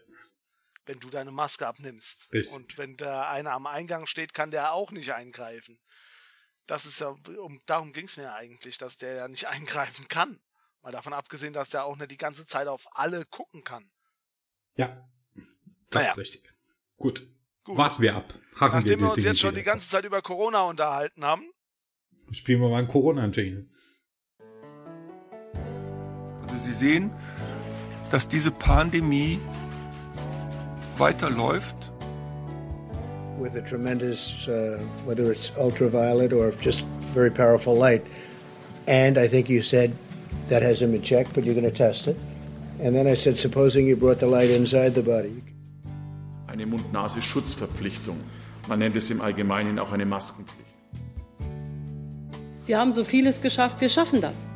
wenn 0.87 1.01
du 1.01 1.11
deine 1.11 1.33
Maske 1.33 1.67
abnimmst. 1.67 2.33
Richtig. 2.33 2.55
Und 2.55 2.79
wenn 2.79 2.97
da 2.97 3.29
einer 3.29 3.53
am 3.53 3.67
Eingang 3.67 4.07
steht, 4.07 4.33
kann 4.35 4.51
der 4.51 4.73
auch 4.73 4.93
nicht 4.93 5.13
eingreifen. 5.13 5.81
Das 6.67 6.85
ist 6.87 7.01
ja, 7.01 7.15
um, 7.41 7.61
darum 7.67 7.93
ging 7.93 8.07
es 8.07 8.17
mir 8.17 8.35
eigentlich, 8.35 8.77
dass 8.79 8.97
der 8.97 9.15
ja 9.15 9.29
nicht 9.29 9.47
eingreifen 9.49 10.09
kann. 10.09 10.41
Mal 10.83 10.93
davon 10.93 11.13
abgesehen, 11.13 11.53
dass 11.53 11.69
der 11.71 11.85
auch 11.85 11.97
nicht 11.97 12.11
die 12.11 12.17
ganze 12.17 12.47
Zeit 12.47 12.69
auf 12.69 12.87
alle 12.93 13.25
gucken 13.27 13.65
kann. 13.65 13.91
ja. 14.77 15.09
Das 15.91 16.03
Naja. 16.03 16.13
ist 16.13 16.19
richtig. 16.19 16.53
Gut. 16.97 17.27
Gut. 17.63 17.77
Warten 17.77 18.03
wir 18.03 18.17
ab. 18.17 18.35
Haken 18.59 18.75
Nachdem 18.77 18.99
wir 19.01 19.07
die 19.07 19.13
uns 19.13 19.15
Dinge 19.17 19.29
jetzt 19.29 19.41
schon 19.41 19.55
die 19.55 19.63
ganze 19.63 19.89
Zeit 19.89 20.05
über 20.05 20.21
Corona 20.21 20.63
unterhalten 20.65 21.25
haben, 21.25 21.45
Spielen 22.33 22.61
wir 22.61 22.69
mal 22.69 22.79
einen 22.79 22.89
Corona-Jingle. 22.89 23.69
Also 26.43 26.57
Sie 26.65 26.73
sehen, 26.73 27.13
dass 28.11 28.27
diese 28.27 28.51
Pandemie 28.51 29.39
weiterläuft. 30.97 31.93
With 33.39 33.57
a 33.57 33.63
tremendous, 33.63 34.49
uh, 34.49 34.79
whether 35.05 35.31
it's 35.31 35.51
ultraviolet 35.57 36.33
or 36.33 36.53
just 36.53 36.85
very 37.15 37.31
powerful 37.31 37.77
light. 37.77 38.05
And 38.87 39.19
I 39.19 39.29
think 39.29 39.49
you 39.49 39.63
said 39.63 39.93
that 40.49 40.63
hasn't 40.63 40.93
been 40.93 41.03
checked, 41.03 41.35
but 41.35 41.45
you're 41.45 41.55
going 41.55 41.71
to 41.71 41.77
test 41.77 42.07
it. 42.09 42.17
And 42.81 42.95
then 42.95 43.07
I 43.07 43.15
said, 43.15 43.39
supposing 43.39 43.87
you 43.87 43.97
brought 43.97 44.19
the 44.21 44.27
light 44.27 44.51
inside 44.51 44.95
the 44.95 45.03
body. 45.03 45.43
eine 46.57 46.67
Mund-Nase-Schutzverpflichtung. 46.67 48.19
Man 48.69 48.79
nennt 48.79 48.97
es 48.97 49.11
im 49.11 49.21
Allgemeinen 49.21 49.79
auch 49.79 49.93
eine 49.93 50.07
Maskenpflicht. 50.07 50.67
Wir 52.67 52.79
haben 52.81 52.93
so 52.93 53.05
vieles 53.05 53.43
geschafft, 53.43 53.81
wir 53.81 53.89
schaffen 53.89 54.21
das. 54.21 54.47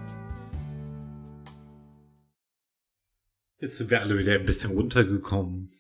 Jetzt 3.59 3.77
sind 3.77 3.91
wir 3.91 4.01
alle 4.01 4.19
wieder 4.19 4.33
ein 4.35 4.45
bisschen 4.45 4.73
runtergekommen. 4.73 5.71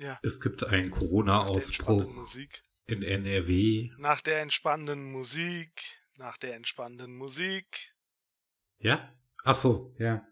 Ja, 0.00 0.18
Es 0.22 0.40
gibt 0.40 0.64
einen 0.64 0.90
der 0.90 0.98
Corona-Ausbruch 0.98 2.26
in 2.86 3.02
NRW. 3.02 3.90
nach 3.98 4.20
der 4.20 4.40
entspannenden 4.40 5.12
Musik, 5.12 5.70
nach 6.16 6.36
der 6.38 6.54
entspannenden 6.56 7.16
Musik. 7.16 7.94
Ja? 8.78 9.14
Ach 9.44 9.54
so, 9.54 9.94
ja. 9.98 10.26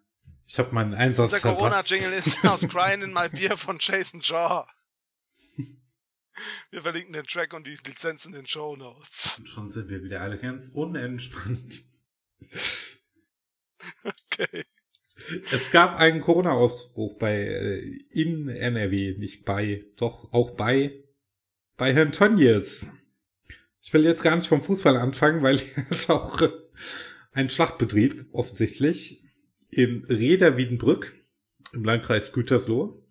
Ich 0.46 0.58
habe 0.58 0.74
meinen 0.74 0.94
Einsatz 0.94 1.32
Unser 1.34 1.54
Corona-Jingle 1.54 2.12
ist 2.14 2.44
aus 2.44 2.66
Crying 2.68 3.02
in 3.02 3.12
My 3.12 3.28
Beer 3.28 3.56
von 3.56 3.76
Jason 3.78 4.22
Shaw. 4.22 4.66
Wir 6.70 6.82
verlinken 6.82 7.12
den 7.12 7.24
Track 7.24 7.52
und 7.52 7.66
die 7.66 7.76
Lizenz 7.84 8.24
in 8.24 8.32
den 8.32 8.46
Show 8.46 8.76
Notes. 8.76 9.38
Und 9.38 9.48
schon 9.48 9.70
sind 9.70 9.88
wir 9.88 10.02
wieder 10.02 10.20
alle 10.20 10.38
ganz 10.38 10.70
unentspannt. 10.70 11.82
Okay. 14.02 14.64
Es 15.52 15.70
gab 15.70 15.98
einen 15.98 16.20
Corona-Ausbruch 16.20 17.18
bei 17.18 17.34
äh, 17.34 17.98
in 18.10 18.48
NRW, 18.48 19.16
nicht 19.18 19.44
bei, 19.44 19.84
doch 19.96 20.32
auch 20.32 20.52
bei 20.52 21.04
bei 21.78 21.94
Herrn 21.94 22.12
Tönnies. 22.12 22.90
Ich 23.80 23.94
will 23.94 24.04
jetzt 24.04 24.22
gar 24.22 24.36
nicht 24.36 24.48
vom 24.48 24.60
Fußball 24.60 24.96
anfangen, 24.96 25.42
weil 25.42 25.58
er 25.76 25.90
hat 25.90 26.10
auch 26.10 26.42
einen 27.32 27.48
Schlachtbetrieb 27.48 28.26
offensichtlich 28.32 29.24
in 29.70 30.04
Reda 30.04 30.58
Wiedenbrück 30.58 31.14
im 31.72 31.84
Landkreis 31.84 32.32
Gütersloh. 32.32 33.02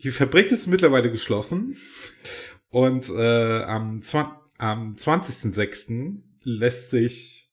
Die 0.00 0.10
Fabrik 0.10 0.50
ist 0.50 0.66
mittlerweile 0.66 1.10
geschlossen 1.10 1.76
und 2.68 3.08
äh, 3.08 3.62
am, 3.62 4.02
am 4.58 4.96
20.06. 4.96 6.20
lässt 6.42 6.90
sich 6.90 7.47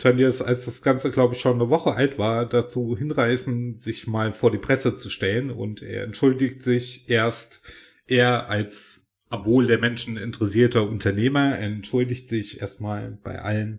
Tönnies, 0.00 0.42
als 0.42 0.64
das 0.64 0.82
Ganze, 0.82 1.10
glaube 1.10 1.34
ich, 1.34 1.40
schon 1.40 1.54
eine 1.54 1.70
Woche 1.70 1.92
alt 1.94 2.18
war, 2.18 2.46
dazu 2.46 2.96
hinreißen, 2.96 3.78
sich 3.78 4.06
mal 4.06 4.32
vor 4.32 4.50
die 4.50 4.58
Presse 4.58 4.98
zu 4.98 5.10
stellen 5.10 5.50
und 5.50 5.82
er 5.82 6.04
entschuldigt 6.04 6.62
sich 6.62 7.08
erst, 7.08 7.62
er 8.06 8.48
als 8.48 9.06
obwohl 9.30 9.68
der 9.68 9.78
Menschen 9.78 10.16
interessierter 10.16 10.82
Unternehmer 10.82 11.56
entschuldigt 11.56 12.28
sich 12.28 12.60
erstmal 12.60 13.12
bei 13.22 13.40
allen. 13.40 13.78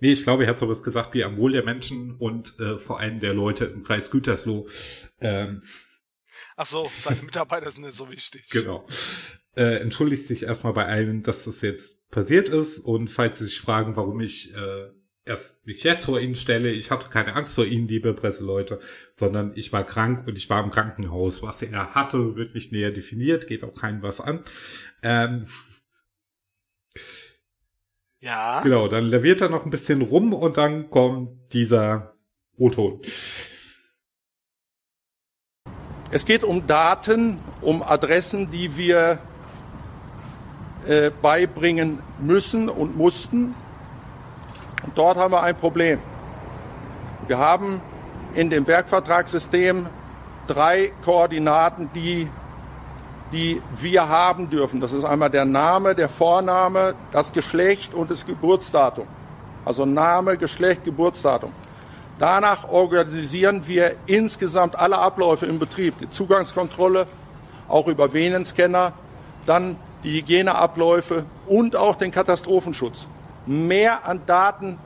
Nee, 0.00 0.12
ich 0.12 0.24
glaube, 0.24 0.44
er 0.44 0.50
hat 0.50 0.58
sowas 0.58 0.82
gesagt 0.82 1.14
wie 1.14 1.22
am 1.22 1.36
Wohl 1.36 1.52
der 1.52 1.64
Menschen 1.64 2.16
und 2.16 2.58
äh, 2.58 2.78
vor 2.78 2.98
allem 2.98 3.20
der 3.20 3.34
Leute 3.34 3.66
im 3.66 3.84
Kreis 3.84 4.10
Gütersloh. 4.10 4.66
Ähm, 5.20 5.62
Ach 6.56 6.66
so, 6.66 6.90
seine 6.96 7.22
Mitarbeiter 7.22 7.70
sind 7.70 7.84
nicht 7.84 7.96
so 7.96 8.10
wichtig. 8.10 8.48
Genau. 8.50 8.86
Äh, 9.56 9.76
entschuldigt 9.80 10.26
sich 10.26 10.42
erstmal 10.42 10.72
bei 10.72 10.86
allen, 10.86 11.22
dass 11.22 11.44
das 11.44 11.60
jetzt 11.60 12.08
passiert 12.10 12.48
ist 12.48 12.80
und 12.80 13.06
falls 13.08 13.38
Sie 13.38 13.44
sich 13.44 13.60
fragen, 13.60 13.94
warum 13.94 14.20
ich 14.20 14.52
äh, 14.52 14.90
erst 15.24 15.66
mich 15.66 15.82
jetzt 15.84 16.04
vor 16.04 16.20
Ihnen 16.20 16.34
stelle, 16.34 16.70
ich 16.70 16.90
hatte 16.90 17.08
keine 17.08 17.34
Angst 17.34 17.54
vor 17.54 17.64
Ihnen, 17.64 17.88
liebe 17.88 18.12
Presseleute, 18.12 18.80
sondern 19.14 19.52
ich 19.54 19.72
war 19.72 19.84
krank 19.84 20.26
und 20.26 20.36
ich 20.36 20.50
war 20.50 20.62
im 20.62 20.70
Krankenhaus. 20.70 21.42
Was 21.42 21.62
er 21.62 21.94
hatte, 21.94 22.36
wird 22.36 22.54
nicht 22.54 22.72
näher 22.72 22.90
definiert, 22.90 23.46
geht 23.46 23.64
auch 23.64 23.74
keinem 23.74 24.02
was 24.02 24.20
an. 24.20 24.42
Ähm, 25.02 25.46
ja. 28.20 28.60
Genau, 28.62 28.88
dann 28.88 29.06
laviert 29.06 29.40
er 29.40 29.48
noch 29.48 29.64
ein 29.64 29.70
bisschen 29.70 30.02
rum 30.02 30.32
und 30.32 30.56
dann 30.56 30.90
kommt 30.90 31.52
dieser 31.52 32.14
O-Ton. 32.56 33.02
Es 36.10 36.24
geht 36.24 36.44
um 36.44 36.66
Daten, 36.66 37.38
um 37.60 37.82
Adressen, 37.82 38.50
die 38.50 38.76
wir 38.76 39.18
äh, 40.86 41.10
beibringen 41.10 41.98
müssen 42.20 42.68
und 42.68 42.96
mussten. 42.96 43.54
Und 44.84 44.96
dort 44.96 45.16
haben 45.16 45.32
wir 45.32 45.42
ein 45.42 45.56
Problem. 45.56 45.98
Wir 47.26 47.38
haben 47.38 47.80
in 48.34 48.50
dem 48.50 48.66
Werkvertragssystem 48.66 49.86
drei 50.46 50.92
Koordinaten, 51.04 51.88
die, 51.94 52.28
die 53.32 53.62
wir 53.80 54.08
haben 54.08 54.50
dürfen. 54.50 54.80
Das 54.80 54.92
ist 54.92 55.04
einmal 55.04 55.30
der 55.30 55.44
Name, 55.44 55.94
der 55.94 56.08
Vorname, 56.08 56.94
das 57.12 57.32
Geschlecht 57.32 57.94
und 57.94 58.10
das 58.10 58.26
Geburtsdatum. 58.26 59.06
Also 59.64 59.86
Name, 59.86 60.36
Geschlecht, 60.36 60.84
Geburtsdatum. 60.84 61.52
Danach 62.18 62.68
organisieren 62.68 63.62
wir 63.66 63.96
insgesamt 64.06 64.78
alle 64.78 64.98
Abläufe 64.98 65.46
im 65.46 65.58
Betrieb, 65.58 65.98
die 65.98 66.10
Zugangskontrolle, 66.10 67.06
auch 67.68 67.88
über 67.88 68.12
Venenscanner, 68.12 68.92
dann 69.46 69.76
die 70.04 70.18
Hygieneabläufe 70.18 71.24
und 71.46 71.74
auch 71.74 71.96
den 71.96 72.12
Katastrophenschutz. 72.12 73.06
Mehr 73.46 74.06
an 74.06 74.24
Daten 74.26 74.78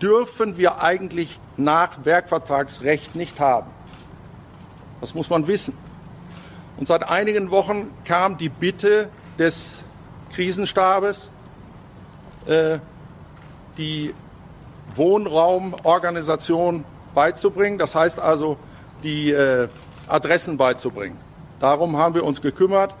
dürfen 0.00 0.56
wir 0.56 0.82
eigentlich 0.82 1.38
nach 1.56 2.04
Werkvertragsrecht 2.04 3.14
nicht 3.14 3.40
haben. 3.40 3.70
Das 5.00 5.14
muss 5.14 5.30
man 5.30 5.46
wissen. 5.46 5.76
Und 6.76 6.86
seit 6.88 7.08
einigen 7.08 7.50
Wochen 7.50 7.90
kam 8.04 8.36
die 8.36 8.48
Bitte 8.48 9.08
des 9.38 9.84
Krisenstabes, 10.32 11.30
äh, 12.46 12.78
die 13.78 14.14
Wohnraumorganisation 14.94 16.84
beizubringen. 17.14 17.78
Das 17.78 17.94
heißt 17.94 18.18
also, 18.18 18.58
die 19.02 19.30
äh, 19.30 19.68
Adressen 20.06 20.56
beizubringen. 20.56 21.18
Darum 21.60 21.96
haben 21.96 22.14
wir 22.14 22.24
uns 22.24 22.42
gekümmert. 22.42 22.94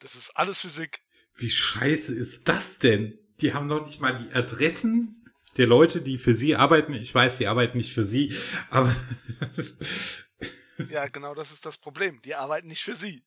Das 0.00 0.14
ist 0.14 0.36
alles 0.36 0.60
Physik. 0.60 1.00
Wie 1.36 1.50
scheiße 1.50 2.12
ist 2.12 2.48
das 2.48 2.78
denn? 2.78 3.18
Die 3.40 3.54
haben 3.54 3.66
noch 3.66 3.84
nicht 3.84 4.00
mal 4.00 4.14
die 4.14 4.32
Adressen 4.32 5.24
der 5.56 5.66
Leute, 5.66 6.00
die 6.00 6.18
für 6.18 6.34
sie 6.34 6.56
arbeiten. 6.56 6.94
Ich 6.94 7.14
weiß, 7.14 7.38
die 7.38 7.46
arbeiten 7.46 7.78
nicht 7.78 7.92
für 7.92 8.04
sie, 8.04 8.34
aber. 8.70 8.94
ja, 10.88 11.08
genau 11.08 11.34
das 11.34 11.52
ist 11.52 11.66
das 11.66 11.78
Problem. 11.78 12.20
Die 12.22 12.34
arbeiten 12.34 12.68
nicht 12.68 12.82
für 12.82 12.96
sie. 12.96 13.24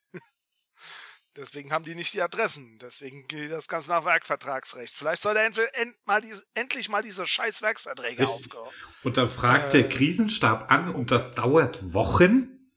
Deswegen 1.38 1.72
haben 1.72 1.86
die 1.86 1.94
nicht 1.94 2.16
die 2.16 2.22
Adressen. 2.22 2.80
Deswegen 2.82 3.28
geht 3.28 3.52
das 3.52 3.68
Ganze 3.68 3.90
nach 3.90 4.04
Werkvertragsrecht. 4.04 4.96
Vielleicht 4.96 5.22
soll 5.22 5.38
er 5.38 5.46
end 5.46 5.96
mal 6.06 6.20
die, 6.20 6.34
endlich 6.56 6.90
mal 6.90 7.04
diese 7.04 7.28
scheiß 7.28 7.62
Werksverträge 7.62 8.28
aufgehören. 8.28 8.74
Und 9.04 9.18
dann 9.18 9.30
fragt 9.30 9.76
äh, 9.76 9.84
der 9.84 9.90
Krisenstab 9.90 10.72
an 10.72 10.90
und 10.90 11.12
das 11.12 11.36
dauert 11.36 11.94
Wochen? 11.94 12.72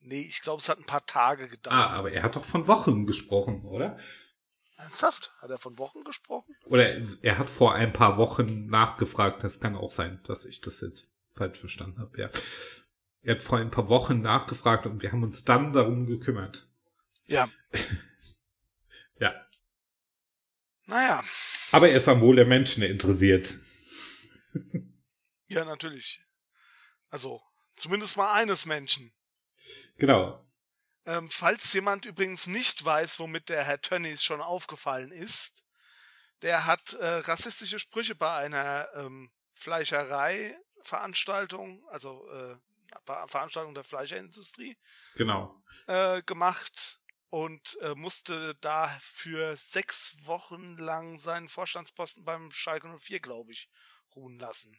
Nee, 0.00 0.20
ich 0.20 0.42
glaube, 0.42 0.60
es 0.60 0.68
hat 0.68 0.78
ein 0.78 0.84
paar 0.84 1.06
Tage 1.06 1.48
gedauert. 1.48 1.74
Ah, 1.74 1.96
aber 1.96 2.12
er 2.12 2.22
hat 2.22 2.36
doch 2.36 2.44
von 2.44 2.66
Wochen 2.66 3.06
gesprochen, 3.06 3.64
oder? 3.64 3.98
Ernsthaft? 4.76 5.32
Hat 5.40 5.50
er 5.50 5.58
von 5.58 5.78
Wochen 5.78 6.02
gesprochen? 6.04 6.56
Oder 6.64 7.00
er 7.22 7.38
hat 7.38 7.48
vor 7.48 7.74
ein 7.74 7.92
paar 7.92 8.16
Wochen 8.16 8.66
nachgefragt. 8.66 9.44
Das 9.44 9.60
kann 9.60 9.76
auch 9.76 9.92
sein, 9.92 10.20
dass 10.24 10.44
ich 10.44 10.60
das 10.60 10.80
jetzt 10.80 11.06
falsch 11.34 11.58
verstanden 11.58 12.00
habe, 12.00 12.20
ja. 12.20 12.30
Er 13.22 13.36
hat 13.36 13.42
vor 13.42 13.58
ein 13.58 13.70
paar 13.70 13.88
Wochen 13.88 14.20
nachgefragt 14.20 14.86
und 14.86 15.02
wir 15.02 15.10
haben 15.10 15.22
uns 15.22 15.44
dann 15.44 15.72
darum 15.72 16.06
gekümmert. 16.06 16.68
Ja. 17.24 17.48
ja. 19.18 19.34
Naja. 20.86 21.24
Aber 21.72 21.88
er 21.88 21.96
ist 21.96 22.08
am 22.08 22.20
Wohl 22.20 22.36
der 22.36 22.46
Menschen 22.46 22.82
interessiert. 22.82 23.58
ja, 25.48 25.64
natürlich. 25.64 26.20
Also, 27.08 27.40
zumindest 27.74 28.16
mal 28.16 28.32
eines 28.32 28.66
Menschen. 28.66 29.12
Genau. 29.96 30.43
Ähm, 31.06 31.30
falls 31.30 31.72
jemand 31.72 32.04
übrigens 32.06 32.46
nicht 32.46 32.84
weiß, 32.84 33.18
womit 33.18 33.48
der 33.48 33.64
Herr 33.64 33.80
Tönnies 33.80 34.22
schon 34.24 34.40
aufgefallen 34.40 35.10
ist, 35.10 35.64
der 36.42 36.66
hat 36.66 36.92
äh, 36.94 37.06
rassistische 37.06 37.78
Sprüche 37.78 38.14
bei 38.14 38.34
einer 38.34 38.88
ähm, 38.94 39.30
Fleischerei-Veranstaltung, 39.54 41.82
also 41.88 42.28
äh, 42.30 42.56
Veranstaltung 43.28 43.74
der 43.74 43.84
Fleischindustrie, 43.84 44.76
genau. 45.16 45.62
äh, 45.86 46.22
gemacht 46.22 46.98
und 47.30 47.78
äh, 47.80 47.94
musste 47.94 48.56
dafür 48.60 49.56
sechs 49.56 50.14
Wochen 50.24 50.76
lang 50.76 51.18
seinen 51.18 51.48
Vorstandsposten 51.48 52.24
beim 52.24 52.52
Schalke 52.52 52.94
04, 52.98 53.20
glaube 53.20 53.52
ich, 53.52 53.70
ruhen 54.14 54.38
lassen. 54.38 54.78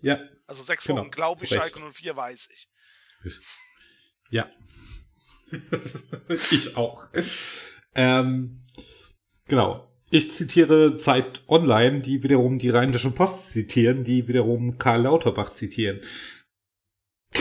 Ja. 0.00 0.18
Also 0.46 0.62
sechs 0.62 0.84
genau, 0.84 1.02
Wochen, 1.02 1.10
glaube 1.10 1.44
ich, 1.44 1.50
Schalke 1.50 1.80
04 1.80 2.16
weiß 2.16 2.48
ich. 2.50 2.70
Ja. 4.30 4.50
ich 6.28 6.76
auch. 6.76 7.06
Ähm, 7.94 8.60
genau. 9.46 9.84
Ich 10.10 10.32
zitiere 10.32 10.96
Zeit 10.96 11.42
Online, 11.48 12.00
die 12.00 12.22
wiederum 12.22 12.58
die 12.58 12.70
Rheinische 12.70 13.10
Post 13.10 13.52
zitieren, 13.52 14.04
die 14.04 14.26
wiederum 14.26 14.78
Karl 14.78 15.02
Lauterbach 15.02 15.50
zitieren. 15.50 16.00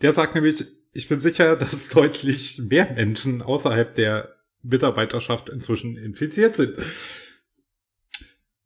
Der 0.00 0.14
sagt 0.14 0.34
nämlich, 0.34 0.64
ich 0.92 1.08
bin 1.08 1.20
sicher, 1.20 1.56
dass 1.56 1.90
deutlich 1.90 2.58
mehr 2.58 2.92
Menschen 2.92 3.42
außerhalb 3.42 3.94
der 3.94 4.36
Mitarbeiterschaft 4.62 5.48
inzwischen 5.48 5.96
infiziert 5.96 6.56
sind 6.56 6.76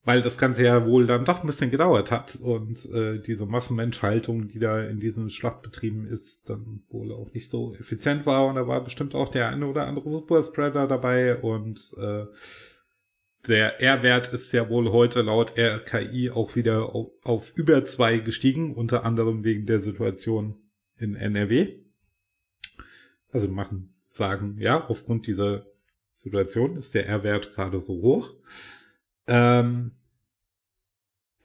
weil 0.06 0.22
das 0.22 0.38
Ganze 0.38 0.62
ja 0.62 0.86
wohl 0.86 1.08
dann 1.08 1.24
doch 1.24 1.40
ein 1.40 1.48
bisschen 1.48 1.72
gedauert 1.72 2.12
hat 2.12 2.36
und 2.36 2.88
äh, 2.92 3.18
diese 3.18 3.44
Massenmenschhaltung, 3.44 4.46
die 4.46 4.60
da 4.60 4.80
in 4.80 5.00
diesen 5.00 5.30
Schlachtbetrieben 5.30 6.06
ist, 6.06 6.48
dann 6.48 6.84
wohl 6.90 7.12
auch 7.12 7.34
nicht 7.34 7.50
so 7.50 7.74
effizient 7.74 8.24
war 8.24 8.46
und 8.46 8.54
da 8.54 8.68
war 8.68 8.84
bestimmt 8.84 9.16
auch 9.16 9.28
der 9.28 9.48
eine 9.48 9.66
oder 9.66 9.88
andere 9.88 10.08
Superspreader 10.08 10.86
dabei 10.86 11.36
und 11.36 11.92
äh, 11.98 12.26
der 13.48 13.82
R-Wert 13.82 14.32
ist 14.32 14.52
ja 14.52 14.68
wohl 14.68 14.92
heute 14.92 15.22
laut 15.22 15.58
RKI 15.58 16.30
auch 16.30 16.54
wieder 16.54 16.94
auf, 16.94 17.10
auf 17.24 17.52
über 17.56 17.84
zwei 17.84 18.18
gestiegen, 18.18 18.76
unter 18.76 19.04
anderem 19.04 19.42
wegen 19.42 19.66
der 19.66 19.80
Situation 19.80 20.54
in 20.98 21.16
NRW. 21.16 21.80
Also 23.32 23.48
machen, 23.48 23.92
sagen, 24.06 24.56
ja, 24.60 24.86
aufgrund 24.86 25.26
dieser 25.26 25.66
Situation 26.14 26.76
ist 26.76 26.94
der 26.94 27.08
R-Wert 27.08 27.54
gerade 27.54 27.80
so 27.80 27.94
hoch. 27.94 28.30
Ähm, 29.26 29.95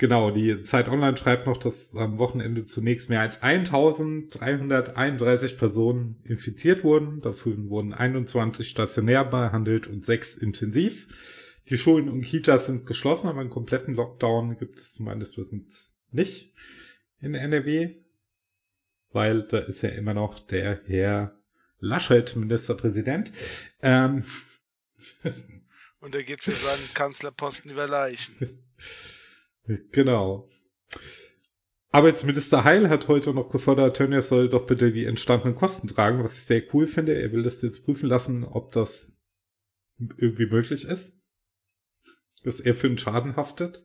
Genau, 0.02 0.32
die 0.32 0.64
Zeit 0.64 0.90
Online 0.90 1.16
schreibt 1.16 1.46
noch, 1.46 1.58
dass 1.58 1.96
am 1.96 2.18
Wochenende 2.18 2.66
zunächst 2.66 3.08
mehr 3.08 3.22
als 3.22 3.40
1331 3.44 5.60
Personen 5.60 6.20
infiziert 6.24 6.84
wurden. 6.84 7.22
Dafür 7.22 7.56
wurden 7.70 7.94
21 7.94 8.68
stationär 8.68 9.24
behandelt 9.24 9.86
und 9.86 10.04
6 10.04 10.40
intensiv. 10.40 11.08
Die 11.70 11.78
Schulen 11.78 12.10
und 12.10 12.24
Kitas 12.24 12.66
sind 12.66 12.88
geschlossen, 12.88 13.28
aber 13.28 13.42
einen 13.42 13.52
kompletten 13.52 13.94
Lockdown 13.94 14.58
gibt 14.58 14.80
es 14.80 14.92
zumindest 14.92 15.38
Wissens 15.38 15.96
nicht 16.10 16.56
in 17.20 17.36
NRW, 17.36 17.98
weil 19.12 19.44
da 19.44 19.60
ist 19.60 19.84
ja 19.84 19.90
immer 19.90 20.16
noch 20.16 20.40
der 20.48 20.82
Herr 20.88 21.40
Laschet 21.78 22.36
Ministerpräsident. 22.36 23.32
Ähm. 23.84 24.24
Und 26.00 26.16
er 26.16 26.24
geht 26.24 26.44
für 26.44 26.54
seinen 26.54 26.92
Kanzlerposten 26.96 27.70
über 27.70 27.86
Leichen. 27.86 28.64
Genau. 29.92 30.48
Arbeitsminister 31.92 32.64
Heil 32.64 32.90
hat 32.90 33.08
heute 33.10 33.34
noch 33.34 33.50
gefordert, 33.50 33.98
Tönnies 33.98 34.30
soll 34.30 34.50
doch 34.50 34.66
bitte 34.66 34.94
die 34.94 35.06
entstandenen 35.06 35.56
Kosten 35.56 35.90
tragen, 35.90 36.24
was 36.24 36.38
ich 36.38 36.46
sehr 36.46 36.64
cool 36.74 36.88
finde. 36.88 37.22
Er 37.22 37.32
will 37.34 37.44
das 37.44 37.62
jetzt 37.62 37.84
prüfen 37.84 38.08
lassen, 38.08 38.46
ob 38.46 38.72
das 38.72 39.18
irgendwie 39.98 40.46
möglich 40.46 40.86
ist, 40.86 41.20
dass 42.44 42.62
er 42.62 42.76
für 42.76 42.88
einen 42.88 42.98
Schaden 42.98 43.36
haftet. 43.36 43.84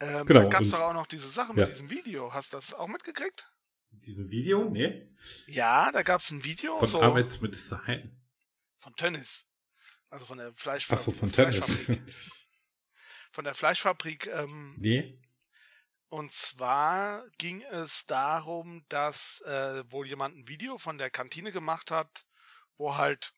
Ähm, 0.00 0.26
genau. 0.26 0.42
Da 0.42 0.48
gab 0.48 0.62
es 0.62 0.70
doch 0.70 0.80
auch 0.80 0.94
noch 0.94 1.08
diese 1.08 1.28
Sache 1.28 1.52
mit 1.52 1.58
ja. 1.58 1.66
diesem 1.66 1.90
Video. 1.90 2.32
Hast 2.32 2.52
du 2.52 2.56
das 2.56 2.72
auch 2.72 2.88
mitgekriegt? 2.88 3.50
Diesem 3.90 4.30
Video? 4.30 4.70
Nee. 4.70 5.10
Ja, 5.46 5.90
da 5.92 6.02
gab 6.02 6.20
es 6.20 6.30
ein 6.30 6.44
Video. 6.44 6.78
Von 6.78 6.88
so 6.88 7.02
Arbeitsminister 7.02 7.84
Heil. 7.86 8.10
Von 8.78 8.94
Tönnis. 8.94 9.46
Also 10.08 10.24
von 10.24 10.38
der 10.38 10.52
Fleischfabrik. 10.54 11.00
Achso, 11.00 11.12
von 11.12 11.32
Tönnis. 11.32 11.60
von 13.40 13.44
der 13.46 13.54
Fleischfabrik. 13.54 14.26
Ähm, 14.26 14.74
nee. 14.78 15.18
Und 16.10 16.30
zwar 16.30 17.24
ging 17.38 17.62
es 17.70 18.04
darum, 18.04 18.84
dass 18.90 19.40
äh, 19.46 19.82
wohl 19.90 20.06
jemand 20.06 20.36
ein 20.36 20.46
Video 20.46 20.76
von 20.76 20.98
der 20.98 21.08
Kantine 21.08 21.50
gemacht 21.50 21.90
hat, 21.90 22.26
wo 22.76 22.98
halt 22.98 23.32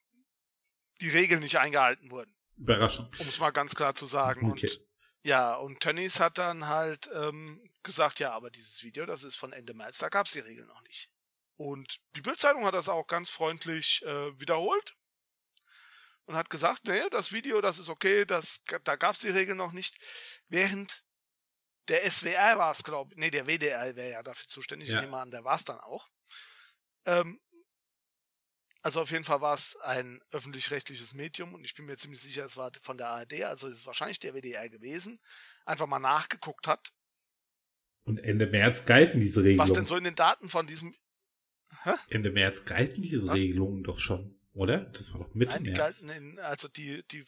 die 1.00 1.10
Regeln 1.10 1.40
nicht 1.40 1.58
eingehalten 1.58 2.10
wurden. 2.10 2.34
Überraschend. 2.56 3.08
Um 3.20 3.28
es 3.28 3.38
mal 3.38 3.52
ganz 3.52 3.76
klar 3.76 3.94
zu 3.94 4.06
sagen. 4.06 4.50
Okay. 4.50 4.70
Und 4.70 4.80
ja, 5.22 5.54
und 5.54 5.78
Tönnies 5.78 6.18
hat 6.18 6.36
dann 6.36 6.66
halt 6.66 7.08
ähm, 7.14 7.70
gesagt, 7.84 8.18
ja, 8.18 8.32
aber 8.32 8.50
dieses 8.50 8.82
Video, 8.82 9.06
das 9.06 9.22
ist 9.22 9.36
von 9.36 9.52
Ende 9.52 9.72
März, 9.72 9.98
da 9.98 10.08
gab 10.08 10.26
es 10.26 10.32
die 10.32 10.40
Regeln 10.40 10.66
noch 10.66 10.82
nicht. 10.82 11.12
Und 11.54 12.00
die 12.16 12.22
Bildzeitung 12.22 12.64
hat 12.64 12.74
das 12.74 12.88
auch 12.88 13.06
ganz 13.06 13.30
freundlich 13.30 14.02
äh, 14.04 14.40
wiederholt 14.40 14.96
und 16.32 16.38
hat 16.38 16.48
gesagt, 16.48 16.86
nee, 16.86 17.08
das 17.10 17.32
Video, 17.32 17.60
das 17.60 17.78
ist 17.78 17.90
okay, 17.90 18.24
das, 18.24 18.64
da 18.84 18.96
gab 18.96 19.14
es 19.14 19.20
die 19.20 19.28
Regeln 19.28 19.58
noch 19.58 19.72
nicht. 19.72 19.98
Während 20.48 21.04
der 21.88 22.10
SWR 22.10 22.56
war 22.56 22.72
es, 22.72 22.82
glaube 22.82 23.12
ich, 23.12 23.18
nee, 23.18 23.30
der 23.30 23.46
WDR 23.46 23.94
wäre 23.96 24.12
ja 24.12 24.22
dafür 24.22 24.48
zuständig, 24.48 24.88
ja. 24.88 24.96
ich 24.96 25.04
nehme 25.04 25.18
an, 25.18 25.30
der 25.30 25.44
war 25.44 25.56
es 25.56 25.64
dann 25.64 25.78
auch. 25.80 26.08
Ähm, 27.04 27.38
also 28.80 29.02
auf 29.02 29.10
jeden 29.10 29.24
Fall 29.24 29.42
war 29.42 29.52
es 29.52 29.76
ein 29.82 30.20
öffentlich-rechtliches 30.30 31.12
Medium 31.12 31.52
und 31.52 31.64
ich 31.64 31.74
bin 31.74 31.84
mir 31.84 31.96
ziemlich 31.96 32.22
sicher, 32.22 32.46
es 32.46 32.56
war 32.56 32.72
von 32.80 32.96
der 32.96 33.08
ARD, 33.08 33.44
also 33.44 33.68
es 33.68 33.78
ist 33.78 33.86
wahrscheinlich 33.86 34.18
der 34.18 34.32
WDR 34.32 34.70
gewesen, 34.70 35.20
einfach 35.66 35.86
mal 35.86 35.98
nachgeguckt 35.98 36.66
hat. 36.66 36.94
Und 38.04 38.18
Ende 38.18 38.46
März 38.46 38.86
galten 38.86 39.20
diese 39.20 39.40
Regelungen. 39.40 39.68
Was 39.68 39.74
denn 39.74 39.84
so 39.84 39.96
in 39.96 40.04
den 40.04 40.16
Daten 40.16 40.48
von 40.48 40.66
diesem 40.66 40.94
Hä? 41.84 41.92
Ende 42.08 42.30
März 42.30 42.64
galten 42.64 43.02
diese 43.02 43.28
Was? 43.28 43.36
Regelungen 43.36 43.84
doch 43.84 43.98
schon, 43.98 44.40
oder? 44.54 44.78
Das 44.86 45.12
war 45.12 45.20
doch 45.20 45.34
Mitte 45.34 45.52
Nein, 45.52 45.64
die 45.64 45.70
März. 45.70 45.78
galten 45.78 46.08
in, 46.10 46.38
also 46.38 46.68
die, 46.68 47.02
die, 47.08 47.24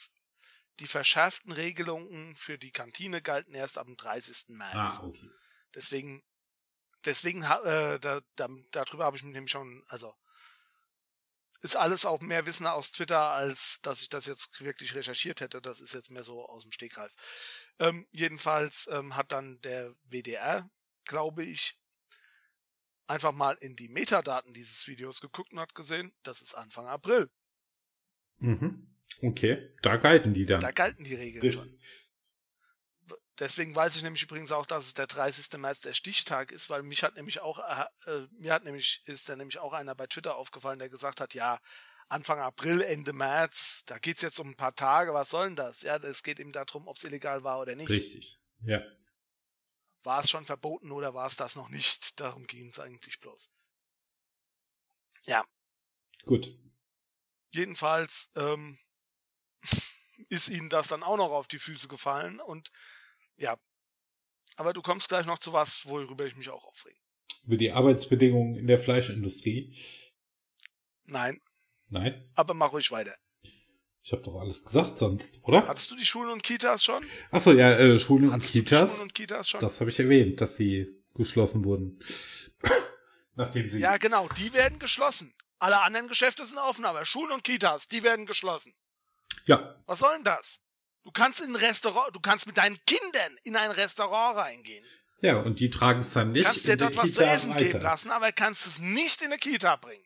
die 0.81 0.87
verschärften 0.87 1.53
Regelungen 1.53 2.35
für 2.37 2.59
die 2.59 2.71
Kantine 2.71 3.23
galten 3.23 3.55
erst 3.55 3.79
am 3.79 3.97
30. 3.97 4.49
März. 4.49 4.99
Ah, 5.01 5.05
okay. 5.05 5.31
Deswegen, 5.75 6.23
deswegen, 7.05 7.43
äh, 7.43 7.99
da, 8.01 8.21
da, 8.37 8.49
darüber 8.71 9.05
habe 9.05 9.17
ich 9.17 9.23
mich 9.23 9.33
nämlich 9.33 9.53
schon, 9.53 9.85
also 9.89 10.15
ist 11.65 11.77
alles 11.77 12.05
auch 12.05 12.21
mehr 12.21 12.45
Wissen 12.45 12.67
aus 12.67 12.93
Twitter, 12.93 13.31
als 13.31 13.81
dass 13.81 14.03
ich 14.03 14.11
das 14.11 14.27
jetzt 14.27 14.61
wirklich 14.61 14.95
recherchiert 14.95 15.41
hätte. 15.41 15.63
Das 15.63 15.81
ist 15.81 15.95
jetzt 15.95 16.11
mehr 16.11 16.23
so 16.23 16.47
aus 16.47 16.63
dem 16.63 16.73
Stegreif. 16.73 17.15
Ähm, 17.79 18.07
jedenfalls 18.11 18.87
ähm, 18.93 19.17
hat 19.17 19.33
dann 19.33 19.61
der 19.63 19.95
WDR, 20.05 20.69
glaube 21.07 21.43
ich, 21.43 21.79
einfach 23.07 23.33
mal 23.33 23.57
in 23.61 23.77
die 23.77 23.89
Metadaten 23.89 24.55
dieses 24.55 24.87
Videos 24.87 25.21
geguckt 25.21 25.53
und 25.53 25.61
hat 25.61 25.75
gesehen, 25.75 26.13
das 26.23 26.41
ist 26.41 26.55
Anfang 26.55 26.87
April. 26.87 27.31
Mhm. 28.39 28.95
Okay, 29.23 29.75
da 29.83 29.97
galten 29.97 30.35
die 30.35 30.47
dann. 30.47 30.61
Da 30.61 30.71
galten 30.71 31.05
die 31.05 31.15
Regeln 31.15 31.43
Richtig. 31.43 31.63
schon. 31.63 31.79
Deswegen 33.39 33.75
weiß 33.75 33.97
ich 33.97 34.03
nämlich 34.03 34.23
übrigens 34.23 34.53
auch, 34.53 34.65
dass 34.65 34.87
es 34.87 34.95
der 34.95 35.09
30. 35.09 35.59
März 35.59 35.81
der 35.81 35.93
Stichtag 35.93 36.53
ist, 36.53 36.71
weil 36.71 36.83
mich 36.83 37.03
hat 37.03 37.17
nämlich 37.17 37.41
auch, 37.41 37.59
äh, 37.59 38.27
mir 38.39 38.53
hat 38.53 38.65
nämlich, 38.65 39.03
ist 39.07 39.29
da 39.29 39.35
nämlich 39.35 39.59
auch 39.59 39.73
einer 39.73 39.95
bei 39.95 40.07
Twitter 40.07 40.37
aufgefallen, 40.37 40.79
der 40.79 40.89
gesagt 40.89 41.21
hat, 41.21 41.35
ja, 41.35 41.59
Anfang 42.09 42.39
April, 42.39 42.81
Ende 42.83 43.13
März, 43.13 43.85
da 43.87 43.99
geht's 43.99 44.23
jetzt 44.23 44.39
um 44.39 44.51
ein 44.51 44.57
paar 44.57 44.75
Tage, 44.75 45.15
was 45.15 45.31
soll 45.31 45.47
denn 45.47 45.57
das? 45.57 45.83
Ja, 45.83 45.97
es 45.97 46.23
geht 46.23 46.39
eben 46.39 46.53
darum, 46.53 46.87
ob 46.87 46.97
es 46.97 47.05
illegal 47.05 47.43
war 47.43 47.61
oder 47.61 47.75
nicht. 47.75 47.89
Richtig, 47.89 48.39
ja. 48.63 48.83
War 50.05 50.21
es 50.21 50.31
schon 50.31 50.45
verboten 50.45 50.93
oder 50.93 51.15
war 51.15 51.27
es 51.27 51.37
das 51.37 51.57
noch 51.57 51.71
nicht? 51.71 52.21
Darum 52.21 52.47
ging 52.47 52.69
es 52.69 52.79
eigentlich 52.79 53.19
bloß. 53.21 53.51
Ja. 55.27 55.45
Gut. 56.25 56.57
Jedenfalls 57.53 58.31
ähm, 58.37 58.79
ist 60.29 60.49
ihnen 60.49 60.69
das 60.69 60.89
dann 60.89 61.03
auch 61.03 61.17
noch 61.17 61.31
auf 61.31 61.49
die 61.49 61.59
Füße 61.59 61.89
gefallen 61.89 62.41
und 62.41 62.71
ja. 63.37 63.59
Aber 64.57 64.73
du 64.73 64.83
kommst 64.83 65.09
gleich 65.09 65.27
noch 65.27 65.39
zu 65.39 65.53
was, 65.53 65.87
worüber 65.87 66.27
ich 66.27 66.37
mich 66.37 66.51
auch 66.51 66.65
aufrege. 66.65 67.01
Über 67.45 67.57
die 67.57 67.73
Arbeitsbedingungen 67.73 68.57
in 68.57 68.67
der 68.67 68.79
Fleischindustrie? 68.79 69.77
Nein. 71.05 71.41
Nein? 71.89 72.25
Aber 72.35 72.55
mach 72.55 72.73
ruhig 72.73 72.91
weiter. 72.91 73.17
Ich 74.07 74.13
habe 74.13 74.23
doch 74.23 74.39
alles 74.39 74.63
gesagt 74.63 74.99
sonst, 74.99 75.41
oder? 75.43 75.67
Hattest 75.67 75.91
du 75.91 75.97
die 75.97 76.05
Schulen 76.05 76.31
und 76.31 76.43
Kitas 76.43 76.85
schon? 76.85 77.07
Achso, 77.31 77.53
ja, 77.53 77.73
äh, 77.73 77.99
Schulen 77.99 78.29
und 78.29 78.43
Kitas. 78.43 78.91
Schulen 78.91 79.01
und 79.01 79.15
Kitas 79.15 79.49
schon? 79.49 79.61
Das 79.61 79.81
habe 79.81 79.89
ich 79.89 79.99
erwähnt, 79.99 80.43
dass 80.43 80.57
sie 80.57 81.03
geschlossen 81.15 81.65
wurden. 81.65 81.99
Nachdem 83.35 83.71
sie. 83.71 83.79
Ja, 83.79 83.97
genau, 83.97 84.29
die 84.37 84.53
werden 84.53 84.79
geschlossen. 84.79 85.33
Alle 85.59 85.81
anderen 85.83 86.09
Geschäfte 86.09 86.45
sind 86.45 86.59
offen, 86.59 86.85
aber 86.85 87.07
Schulen 87.07 87.33
und 87.33 87.45
Kitas, 87.45 87.89
die 87.89 88.03
werden 88.03 88.27
geschlossen. 88.27 88.75
Ja. 89.47 89.83
Was 89.87 90.01
soll 90.01 90.15
denn 90.17 90.25
das? 90.25 90.61
Du 91.03 91.11
kannst 91.11 91.41
in 91.41 91.51
ein 91.53 91.57
Restaurant, 91.57 92.15
du 92.15 92.21
kannst 92.21 92.47
mit 92.47 92.59
deinen 92.59 92.79
Kindern 92.85 93.37
in 93.43 93.57
ein 93.57 93.71
Restaurant 93.71 94.37
reingehen. 94.37 94.85
Ja, 95.23 95.39
und 95.41 95.61
die 95.61 95.71
tragen 95.71 96.01
es 96.01 96.13
dann 96.13 96.33
nicht. 96.33 96.45
Du 96.45 96.51
kannst 96.51 96.69
dir 96.69 96.77
dort 96.77 96.97
was 96.99 97.11
Kita 97.13 97.25
zu 97.25 97.31
essen 97.31 97.55
weiter. 97.55 97.65
geben 97.65 97.81
lassen, 97.81 98.11
aber 98.11 98.33
kannst 98.33 98.67
es 98.67 98.81
nicht 98.81 99.23
in 99.23 99.29
eine 99.29 99.39
Kita 99.39 99.77
bringen. 99.77 100.05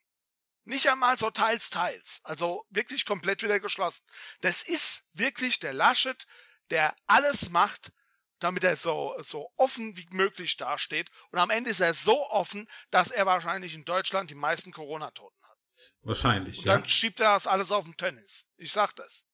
Nicht 0.68 0.86
einmal 0.86 1.16
so 1.16 1.30
teils, 1.30 1.70
teils. 1.70 2.20
Also 2.24 2.66
wirklich 2.68 3.06
komplett 3.06 3.42
wieder 3.42 3.58
geschlossen. 3.58 4.04
Das 4.42 4.60
ist 4.60 5.02
wirklich 5.14 5.58
der 5.60 5.72
Laschet, 5.72 6.26
der 6.68 6.94
alles 7.06 7.48
macht, 7.48 7.90
damit 8.38 8.64
er 8.64 8.76
so, 8.76 9.14
so 9.18 9.50
offen 9.56 9.96
wie 9.96 10.06
möglich 10.10 10.58
dasteht. 10.58 11.10
Und 11.30 11.38
am 11.38 11.48
Ende 11.48 11.70
ist 11.70 11.80
er 11.80 11.94
so 11.94 12.22
offen, 12.28 12.68
dass 12.90 13.10
er 13.10 13.24
wahrscheinlich 13.24 13.74
in 13.74 13.86
Deutschland 13.86 14.28
die 14.28 14.34
meisten 14.34 14.70
Corona-Toten 14.70 15.42
hat. 15.42 15.58
Wahrscheinlich, 16.02 16.58
Und 16.58 16.66
ja. 16.66 16.74
Dann 16.74 16.86
schiebt 16.86 17.20
er 17.20 17.32
das 17.32 17.46
alles 17.46 17.72
auf 17.72 17.86
den 17.86 17.96
Tennis. 17.96 18.46
Ich 18.58 18.70
sag 18.70 18.92
das. 18.96 19.24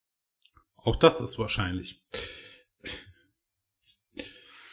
Auch 0.77 0.95
das 0.95 1.19
ist 1.19 1.37
wahrscheinlich. 1.37 2.01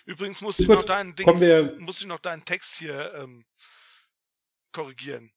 Übrigens 0.04 0.40
muss 0.40 0.60
ich 0.60 0.68
noch 0.68 0.84
deinen 0.84 1.16
Dings, 1.16 1.80
muss 1.80 2.00
ich 2.00 2.06
noch 2.06 2.20
deinen 2.20 2.44
Text 2.44 2.76
hier 2.76 3.12
ähm, 3.14 3.44
korrigieren. 4.70 5.32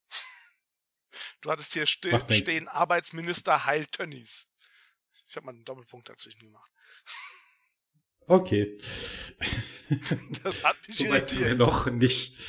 Du 1.41 1.51
hattest 1.51 1.73
hier 1.73 1.85
ste 1.85 2.25
stehen 2.29 2.67
Arbeitsminister 2.67 3.65
Heil 3.65 3.85
Tönnies. 3.87 4.47
Ich 5.27 5.35
habe 5.35 5.47
mal 5.47 5.53
einen 5.53 5.65
Doppelpunkt 5.65 6.09
dazwischen 6.09 6.41
gemacht. 6.41 6.71
Okay. 8.27 8.79
Das 10.43 10.63
hat 10.63 10.75
mich 10.87 10.97
so 10.97 11.05
irritiert. 11.05 11.41
Wir 11.41 11.55
noch 11.55 11.85
nicht. 11.85 12.39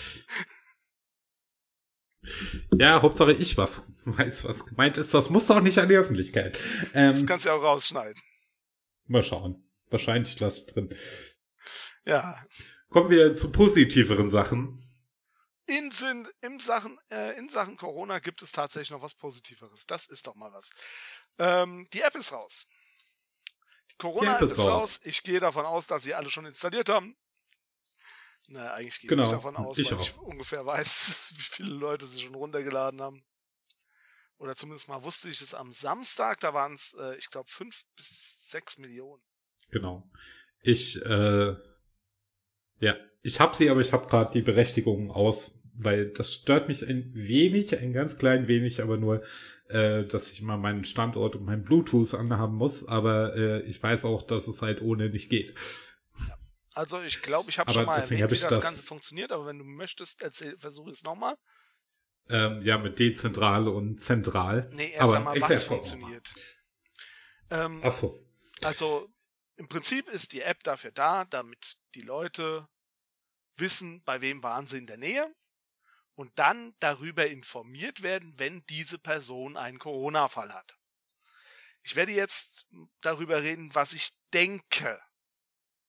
Ja, 2.78 3.02
Hauptsache 3.02 3.32
ich 3.32 3.58
was 3.58 3.90
weiß, 4.06 4.44
was 4.44 4.64
gemeint 4.64 4.96
ist. 4.96 5.12
Das 5.12 5.28
muss 5.28 5.46
doch 5.46 5.60
nicht 5.60 5.78
an 5.78 5.90
die 5.90 5.96
Öffentlichkeit. 5.96 6.58
Ähm, 6.94 7.12
das 7.12 7.26
kannst 7.26 7.44
du 7.44 7.50
ja 7.50 7.56
auch 7.56 7.62
rausschneiden. 7.62 8.20
Mal 9.04 9.22
schauen. 9.22 9.68
Wahrscheinlich 9.90 10.40
lasse 10.40 10.60
ich 10.60 10.72
drin. 10.72 10.94
Ja. 12.04 12.42
Kommen 12.88 13.10
wir 13.10 13.36
zu 13.36 13.52
positiveren 13.52 14.30
Sachen. 14.30 14.78
In, 15.66 15.90
Sinn, 15.90 16.28
in, 16.42 16.60
Sachen, 16.60 16.98
äh, 17.10 17.36
in 17.38 17.48
Sachen 17.48 17.76
Corona 17.76 18.20
gibt 18.20 18.40
es 18.42 18.52
tatsächlich 18.52 18.90
noch 18.90 19.02
was 19.02 19.14
Positiveres. 19.14 19.86
Das 19.86 20.06
ist 20.06 20.26
doch 20.26 20.34
mal 20.34 20.52
was. 20.52 20.70
Ähm, 21.38 21.88
die 21.92 22.02
App 22.02 22.14
ist 22.14 22.32
raus. 22.32 22.68
Die 23.90 23.96
Corona-App 23.96 24.42
ist, 24.42 24.52
ist 24.52 24.58
raus. 24.60 24.66
raus. 24.68 25.00
Ich 25.02 25.22
gehe 25.22 25.40
davon 25.40 25.66
aus, 25.66 25.86
dass 25.86 26.02
sie 26.02 26.14
alle 26.14 26.30
schon 26.30 26.46
installiert 26.46 26.88
haben. 26.88 27.16
Na, 28.48 28.74
eigentlich 28.74 29.00
gehe 29.00 29.08
genau. 29.08 29.24
ich 29.24 29.28
davon 29.28 29.56
aus, 29.56 29.76
ich 29.78 29.90
weil 29.90 29.98
auch. 29.98 30.02
ich 30.02 30.16
ungefähr 30.16 30.64
weiß, 30.64 31.32
wie 31.36 31.42
viele 31.42 31.74
Leute 31.74 32.06
sie 32.06 32.20
schon 32.20 32.34
runtergeladen 32.34 33.00
haben. 33.00 33.24
Oder 34.38 34.54
zumindest 34.54 34.88
mal 34.88 35.02
wusste 35.02 35.28
ich 35.28 35.40
es 35.40 35.54
am 35.54 35.72
Samstag, 35.72 36.40
da 36.40 36.52
waren 36.52 36.74
es, 36.74 36.94
äh, 36.94 37.16
ich 37.16 37.30
glaube, 37.30 37.50
fünf 37.50 37.84
bis 37.96 38.50
sechs 38.50 38.78
Millionen. 38.78 39.22
Genau. 39.70 40.08
Ich, 40.60 41.00
äh, 41.04 41.56
Ja, 42.78 42.96
ich 43.22 43.40
habe 43.40 43.56
sie, 43.56 43.70
aber 43.70 43.80
ich 43.80 43.92
habe 43.92 44.06
gerade 44.06 44.32
die 44.32 44.42
Berechtigung 44.42 45.10
aus, 45.10 45.55
weil 45.78 46.10
das 46.10 46.32
stört 46.32 46.68
mich 46.68 46.86
ein 46.86 47.12
wenig, 47.14 47.78
ein 47.78 47.92
ganz 47.92 48.18
klein 48.18 48.48
wenig, 48.48 48.82
aber 48.82 48.96
nur, 48.96 49.22
äh, 49.68 50.04
dass 50.04 50.30
ich 50.30 50.40
immer 50.40 50.56
meinen 50.56 50.84
Standort 50.84 51.36
und 51.36 51.44
mein 51.44 51.64
Bluetooth 51.64 52.14
anhaben 52.14 52.56
muss. 52.56 52.86
Aber 52.86 53.36
äh, 53.36 53.62
ich 53.62 53.82
weiß 53.82 54.04
auch, 54.04 54.26
dass 54.26 54.48
es 54.48 54.62
halt 54.62 54.82
ohne 54.82 55.10
nicht 55.10 55.28
geht. 55.28 55.54
Also 56.74 57.00
ich 57.00 57.22
glaube, 57.22 57.50
ich 57.50 57.58
habe 57.58 57.72
schon 57.72 57.86
mal 57.86 57.98
erwähnt, 57.98 58.30
wie 58.30 58.38
das, 58.38 58.48
das, 58.48 58.60
Ganze 58.60 58.82
funktioniert, 58.82 59.32
aber 59.32 59.46
wenn 59.46 59.58
du 59.58 59.64
möchtest, 59.64 60.22
erzähl, 60.22 60.58
versuche 60.58 60.90
es 60.90 61.04
nochmal. 61.04 61.36
Ähm, 62.28 62.60
ja, 62.62 62.76
mit 62.76 62.98
dezentral 62.98 63.66
und 63.68 64.02
zentral. 64.02 64.68
Nee, 64.72 64.90
erst 64.90 65.02
aber 65.02 65.16
einmal, 65.16 65.40
was 65.40 65.64
funktioniert. 65.64 66.34
Ähm, 67.50 67.80
Ach 67.82 67.92
so. 67.92 68.26
Also 68.62 69.08
im 69.56 69.68
Prinzip 69.68 70.08
ist 70.08 70.32
die 70.32 70.42
App 70.42 70.62
dafür 70.64 70.90
da, 70.90 71.24
damit 71.24 71.78
die 71.94 72.02
Leute 72.02 72.68
wissen, 73.56 74.02
bei 74.04 74.20
wem 74.20 74.42
waren 74.42 74.66
sie 74.66 74.78
in 74.78 74.86
der 74.86 74.98
Nähe 74.98 75.32
und 76.16 76.36
dann 76.38 76.74
darüber 76.80 77.26
informiert 77.26 78.02
werden, 78.02 78.36
wenn 78.38 78.64
diese 78.66 78.98
Person 78.98 79.56
einen 79.56 79.78
Corona-Fall 79.78 80.52
hat. 80.52 80.76
Ich 81.82 81.94
werde 81.94 82.12
jetzt 82.12 82.66
darüber 83.00 83.42
reden, 83.42 83.72
was 83.74 83.92
ich 83.92 84.18
denke, 84.32 85.00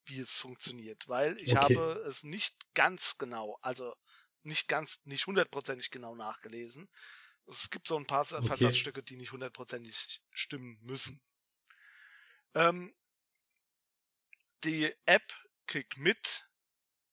wie 0.04 0.20
es 0.20 0.38
funktioniert, 0.38 1.08
weil 1.08 1.38
ich 1.40 1.58
okay. 1.58 1.76
habe 1.76 2.04
es 2.08 2.24
nicht 2.24 2.74
ganz 2.76 3.18
genau, 3.18 3.58
also 3.62 3.96
nicht 4.44 4.68
ganz, 4.68 5.02
nicht 5.06 5.26
hundertprozentig 5.28 5.90
genau 5.90 6.14
nachgelesen. 6.16 6.90
Es 7.48 7.70
gibt 7.70 7.88
so 7.88 7.98
ein 7.98 8.06
paar 8.06 8.30
okay. 8.32 8.46
Versatzstücke, 8.46 9.02
die 9.02 9.16
nicht 9.16 9.32
hundertprozentig 9.32 10.22
stimmen 10.32 10.78
müssen. 10.82 11.22
Ähm, 12.54 12.94
die 14.64 14.94
App 15.06 15.34
kriegt 15.68 15.98
mit, 15.98 16.47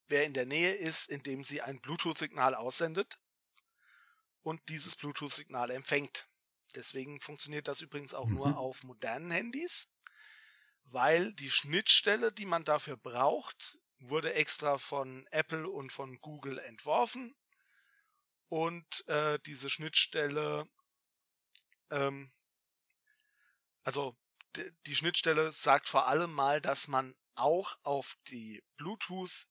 wer 0.08 0.24
in 0.24 0.34
der 0.34 0.46
Nähe 0.46 0.74
ist, 0.74 1.08
indem 1.08 1.44
sie 1.44 1.62
ein 1.62 1.80
Bluetooth-Signal 1.80 2.54
aussendet 2.54 3.18
und 4.42 4.60
dieses 4.68 4.96
Bluetooth-Signal 4.96 5.70
empfängt. 5.70 6.28
Deswegen 6.74 7.20
funktioniert 7.20 7.68
das 7.68 7.80
übrigens 7.80 8.14
auch 8.14 8.26
mhm. 8.26 8.34
nur 8.34 8.58
auf 8.58 8.82
modernen 8.82 9.30
Handys, 9.30 9.88
weil 10.84 11.32
die 11.34 11.50
Schnittstelle, 11.50 12.32
die 12.32 12.46
man 12.46 12.64
dafür 12.64 12.96
braucht, 12.96 13.78
wurde 13.98 14.34
extra 14.34 14.78
von 14.78 15.26
Apple 15.30 15.68
und 15.68 15.92
von 15.92 16.20
Google 16.20 16.58
entworfen. 16.58 17.34
Und 18.48 19.06
äh, 19.08 19.38
diese 19.46 19.70
Schnittstelle, 19.70 20.68
ähm, 21.90 22.30
also 23.82 24.16
die 24.86 24.94
Schnittstelle 24.94 25.50
sagt 25.52 25.88
vor 25.88 26.06
allem 26.06 26.32
mal, 26.32 26.60
dass 26.60 26.86
man 26.86 27.16
auch 27.34 27.76
auf 27.82 28.16
die 28.28 28.62
Bluetooth, 28.76 29.48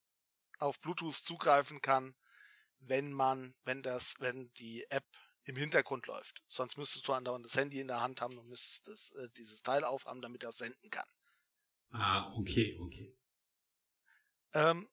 auf 0.63 0.79
Bluetooth 0.79 1.15
zugreifen 1.15 1.81
kann, 1.81 2.15
wenn 2.79 3.13
man, 3.13 3.53
wenn 3.65 3.83
das, 3.83 4.15
wenn 4.19 4.51
die 4.53 4.85
App 4.89 5.05
im 5.45 5.55
Hintergrund 5.55 6.07
läuft. 6.07 6.41
Sonst 6.47 6.77
müsstest 6.77 7.07
du 7.07 7.13
andauernd 7.13 7.45
das 7.45 7.55
Handy 7.55 7.79
in 7.79 7.87
der 7.87 8.01
Hand 8.01 8.21
haben 8.21 8.37
und 8.37 8.47
müsstest 8.47 8.87
das, 8.87 9.11
äh, 9.11 9.29
dieses 9.37 9.61
Teil 9.61 9.83
aufhaben, 9.83 10.21
damit 10.21 10.43
er 10.43 10.51
senden 10.51 10.89
kann. 10.89 11.07
Ah, 11.91 12.31
okay, 12.33 12.77
okay. 12.79 13.15
Ähm, 14.53 14.89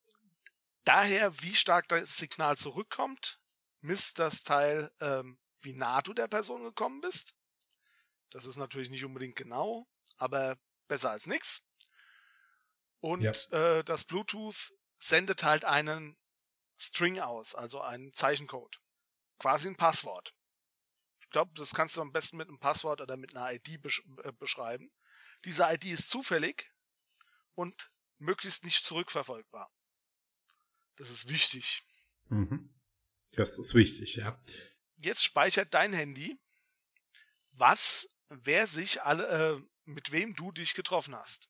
daher, 0.85 1.41
wie 1.41 1.55
stark 1.55 1.89
das 1.89 2.17
Signal 2.17 2.57
zurückkommt, 2.57 3.41
misst 3.81 4.19
das 4.19 4.43
Teil, 4.43 4.91
ähm, 5.01 5.39
wie 5.61 5.73
nah 5.73 6.03
du 6.03 6.13
der 6.13 6.29
Person 6.29 6.65
gekommen 6.65 7.01
bist. 7.01 7.35
Das 8.31 8.45
ist 8.45 8.57
natürlich 8.57 8.91
nicht 8.91 9.05
unbedingt 9.05 9.37
genau, 9.37 9.87
aber 10.17 10.59
besser 10.89 11.11
als 11.11 11.27
nix. 11.27 11.65
Und 13.01 13.23
ja. 13.23 13.33
äh, 13.79 13.85
das 13.85 14.05
Bluetooth 14.05 14.73
sendet 15.01 15.43
halt 15.43 15.65
einen 15.65 16.17
String 16.79 17.19
aus, 17.19 17.55
also 17.55 17.81
einen 17.81 18.13
Zeichencode. 18.13 18.81
Quasi 19.39 19.69
ein 19.69 19.77
Passwort. 19.77 20.35
Ich 21.21 21.31
glaube, 21.31 21.53
das 21.55 21.73
kannst 21.73 21.97
du 21.97 22.01
am 22.01 22.13
besten 22.13 22.37
mit 22.37 22.49
einem 22.49 22.59
Passwort 22.59 23.01
oder 23.01 23.17
mit 23.17 23.35
einer 23.35 23.53
ID 23.53 23.81
besch 23.81 24.03
äh, 24.23 24.33
beschreiben. 24.33 24.93
Diese 25.45 25.65
ID 25.65 25.87
ist 25.87 26.11
zufällig 26.11 26.73
und 27.55 27.91
möglichst 28.19 28.65
nicht 28.65 28.85
zurückverfolgbar. 28.85 29.73
Das 30.97 31.11
ist 31.11 31.29
wichtig. 31.29 31.83
Mhm. 32.29 32.75
Das 33.33 33.59
ist 33.59 33.75
wichtig, 33.75 34.17
ja. 34.17 34.43
Jetzt 34.97 35.23
speichert 35.23 35.73
dein 35.73 35.93
Handy, 35.93 36.39
was, 37.53 38.09
wer 38.29 38.67
sich 38.67 39.03
alle, 39.03 39.27
äh, 39.29 39.63
mit 39.85 40.13
wem 40.13 40.35
du 40.35 40.53
dich 40.53 40.75
getroffen 40.75 41.15
hast. 41.15 41.49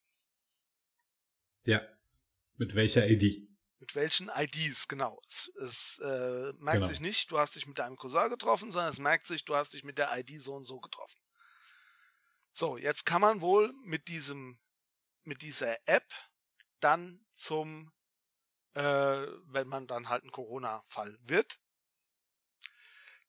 Ja. 1.65 1.81
Mit 2.61 2.75
welcher 2.75 3.09
ID? 3.09 3.49
Mit 3.79 3.95
welchen 3.95 4.29
IDs, 4.29 4.87
genau. 4.87 5.19
Es, 5.27 5.51
es 5.63 5.99
äh, 6.03 6.53
merkt 6.59 6.81
genau. 6.81 6.85
sich 6.85 6.99
nicht, 6.99 7.31
du 7.31 7.39
hast 7.39 7.55
dich 7.55 7.65
mit 7.65 7.79
deinem 7.79 7.95
Cousin 7.95 8.29
getroffen, 8.29 8.71
sondern 8.71 8.91
es 8.91 8.99
merkt 8.99 9.25
sich, 9.25 9.43
du 9.45 9.55
hast 9.55 9.73
dich 9.73 9.83
mit 9.83 9.97
der 9.97 10.15
ID 10.15 10.39
so 10.39 10.53
und 10.53 10.65
so 10.65 10.79
getroffen. 10.79 11.19
So, 12.51 12.77
jetzt 12.77 13.07
kann 13.07 13.19
man 13.19 13.41
wohl 13.41 13.73
mit 13.83 14.09
diesem, 14.09 14.59
mit 15.23 15.41
dieser 15.41 15.75
App 15.87 16.05
dann 16.79 17.25
zum, 17.33 17.91
äh, 18.75 18.83
wenn 18.83 19.67
man 19.67 19.87
dann 19.87 20.07
halt 20.07 20.23
ein 20.23 20.31
Corona-Fall 20.31 21.17
wird, 21.23 21.59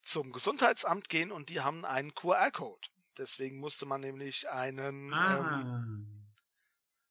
zum 0.03 0.31
Gesundheitsamt 0.31 1.09
gehen 1.09 1.33
und 1.33 1.49
die 1.49 1.61
haben 1.61 1.87
einen 1.87 2.15
QR-Code. 2.15 2.87
Deswegen 3.17 3.61
musste 3.61 3.87
man 3.87 4.03
nämlich 4.03 4.51
einen, 4.51 5.15
ah. 5.15 5.63
ähm, 5.63 6.12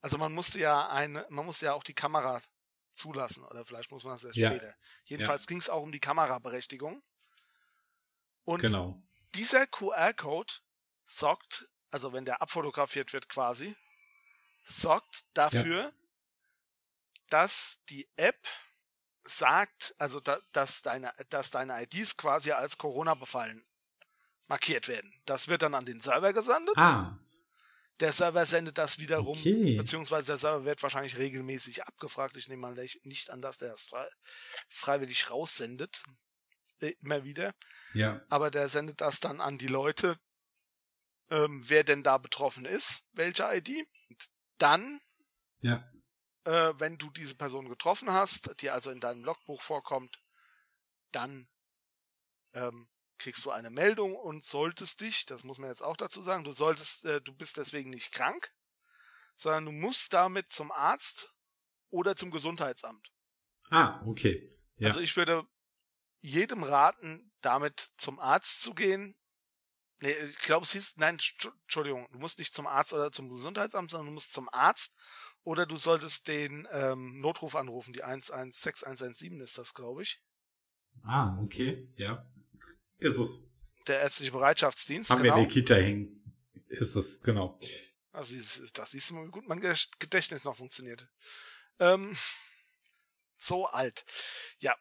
also 0.02 0.18
man 0.18 0.34
musste 0.34 0.60
ja 0.60 0.90
eine, 0.90 1.26
man 1.30 1.46
musste 1.46 1.68
ja 1.68 1.74
auch 1.74 1.84
die 1.84 1.94
Kamera 1.94 2.42
zulassen 2.92 3.44
oder 3.46 3.66
vielleicht 3.66 3.92
muss 3.92 4.04
man 4.04 4.14
das 4.14 4.24
erst 4.24 4.38
ja. 4.38 4.52
später. 4.52 4.76
Jedenfalls 5.06 5.44
ja. 5.44 5.48
ging 5.48 5.60
es 5.60 5.70
auch 5.70 5.82
um 5.82 5.92
die 5.92 6.00
Kameraberechtigung. 6.00 7.02
Und 8.44 8.62
genau. 8.62 9.02
dieser 9.36 9.68
QR-Code 9.68 10.54
sorgt, 11.06 11.70
also 11.92 12.14
wenn 12.14 12.26
der 12.26 12.42
abfotografiert 12.42 13.14
wird 13.14 13.30
quasi, 13.30 13.76
sorgt 14.66 15.26
dafür, 15.34 15.84
ja. 15.84 15.92
dass 17.30 17.84
die 17.90 18.10
App 18.16 18.48
sagt, 19.24 19.94
also 20.00 20.20
da, 20.20 20.40
dass 20.52 20.82
deine, 20.82 21.14
dass 21.30 21.52
deine 21.52 21.84
IDs 21.84 22.18
quasi 22.18 22.52
als 22.52 22.78
Corona 22.78 23.14
befallen 23.14 23.64
markiert 24.48 24.88
werden. 24.88 25.14
Das 25.26 25.48
wird 25.48 25.62
dann 25.62 25.76
an 25.76 25.86
den 25.86 26.02
Server 26.02 26.34
gesendet. 26.34 26.76
Ah. 26.78 27.18
Der 28.02 28.12
Server 28.12 28.46
sendet 28.46 28.78
das 28.78 29.00
wiederum, 29.00 29.38
okay. 29.38 29.78
beziehungsweise 29.78 30.34
der 30.34 30.38
Server 30.38 30.66
wird 30.66 30.82
wahrscheinlich 30.82 31.18
regelmäßig 31.18 31.84
abgefragt. 31.86 32.36
Ich 32.36 32.48
nehme 32.48 32.62
mal 32.62 32.88
nicht 33.04 33.30
an, 33.30 33.42
dass 33.42 33.60
der 33.60 33.78
frei, 33.78 34.08
freiwillig 34.68 35.30
raussendet. 35.30 36.04
Äh, 36.82 36.96
immer 37.02 37.24
wieder. 37.24 37.54
Ja. 37.94 38.26
Aber 38.30 38.52
der 38.52 38.70
sendet 38.70 39.02
das 39.02 39.20
dann 39.20 39.40
an 39.40 39.58
die 39.58 39.68
Leute, 39.68 40.18
ähm, 41.30 41.62
wer 41.68 41.84
denn 41.84 42.04
da 42.04 42.18
betroffen 42.18 42.66
ist, 42.66 43.06
welche 43.14 43.44
ID. 43.44 43.88
Und 44.10 44.30
dann, 44.58 45.00
ja. 45.60 45.88
äh, 46.46 46.74
wenn 46.78 46.98
du 46.98 47.10
diese 47.12 47.36
Person 47.36 47.70
getroffen 47.70 48.12
hast, 48.12 48.62
die 48.62 48.72
also 48.72 48.92
in 48.92 49.00
deinem 49.00 49.24
Logbuch 49.24 49.62
vorkommt, 49.62 50.22
dann 51.12 51.48
ähm, 52.54 52.90
kriegst 53.22 53.46
du 53.46 53.52
eine 53.52 53.70
Meldung 53.70 54.16
und 54.16 54.44
solltest 54.44 55.02
dich, 55.02 55.26
das 55.26 55.44
muss 55.44 55.60
man 55.60 55.70
jetzt 55.70 55.84
auch 55.84 55.96
dazu 55.96 56.22
sagen, 56.22 56.44
du 56.44 56.52
solltest, 56.52 57.06
äh, 57.06 57.22
du 57.22 57.34
bist 57.34 57.58
deswegen 57.58 57.92
nicht 57.92 58.12
krank, 58.12 58.52
sondern 59.36 59.66
du 59.66 59.72
musst 59.72 60.14
damit 60.14 60.52
zum 60.52 60.72
Arzt 60.72 61.30
oder 61.90 62.16
zum 62.16 62.32
Gesundheitsamt. 62.32 63.12
Ah, 63.70 64.02
okay. 64.06 64.58
Ja. 64.78 64.88
Also 64.88 65.00
ich 65.00 65.16
würde 65.16 65.46
jedem 66.20 66.64
raten, 66.64 67.32
damit 67.42 67.94
zum 67.98 68.20
Arzt 68.20 68.62
zu 68.62 68.74
gehen. 68.74 69.16
Nee, 70.00 70.12
ich 70.12 70.40
glaube, 70.40 70.66
es 70.66 70.72
hieß, 70.72 70.98
nein, 70.98 71.20
Entschuldigung, 71.64 72.08
du 72.12 72.18
musst 72.18 72.40
nicht 72.40 72.56
zum 72.56 72.66
Arzt 72.66 72.92
oder 72.94 73.12
zum 73.12 73.30
Gesundheitsamt, 73.30 73.92
sondern 73.92 74.08
du 74.08 74.14
musst 74.14 74.34
zum 74.34 74.50
Arzt 74.50 74.96
oder 75.44 75.68
du 75.68 75.78
solltest 75.78 76.28
den 76.28 76.68
ähm, 76.72 77.20
Notruf 77.20 77.56
anrufen, 77.56 77.94
die 77.94 78.04
116117 78.04 79.40
ist 79.42 79.60
das, 79.60 79.76
glaube 79.76 80.02
ich. 80.02 80.22
Ah, 81.04 81.38
okay, 81.42 81.88
ja. 81.96 82.26
Ist 83.02 83.18
es. 83.18 83.44
Der 83.88 84.00
ärztliche 84.00 84.32
Bereitschaftsdienst. 84.32 85.10
Haben 85.10 85.24
genau. 85.24 85.36
wir 85.36 85.42
in 85.42 85.48
der 85.50 85.54
Kita 85.54 85.76
hängen. 85.76 86.22
Ist 86.68 86.96
es, 86.96 87.20
genau. 87.22 87.60
Also 88.12 88.36
das 88.74 88.92
siehst 88.92 89.10
du 89.10 89.16
mal, 89.16 89.28
wie 89.28 89.32
gut 89.32 89.48
mein 89.48 89.60
Gedächtnis 90.00 90.44
noch 90.44 90.56
funktioniert. 90.56 91.08
Ähm, 91.80 92.16
so 93.38 93.66
alt. 93.66 94.06
Ja. 94.60 94.76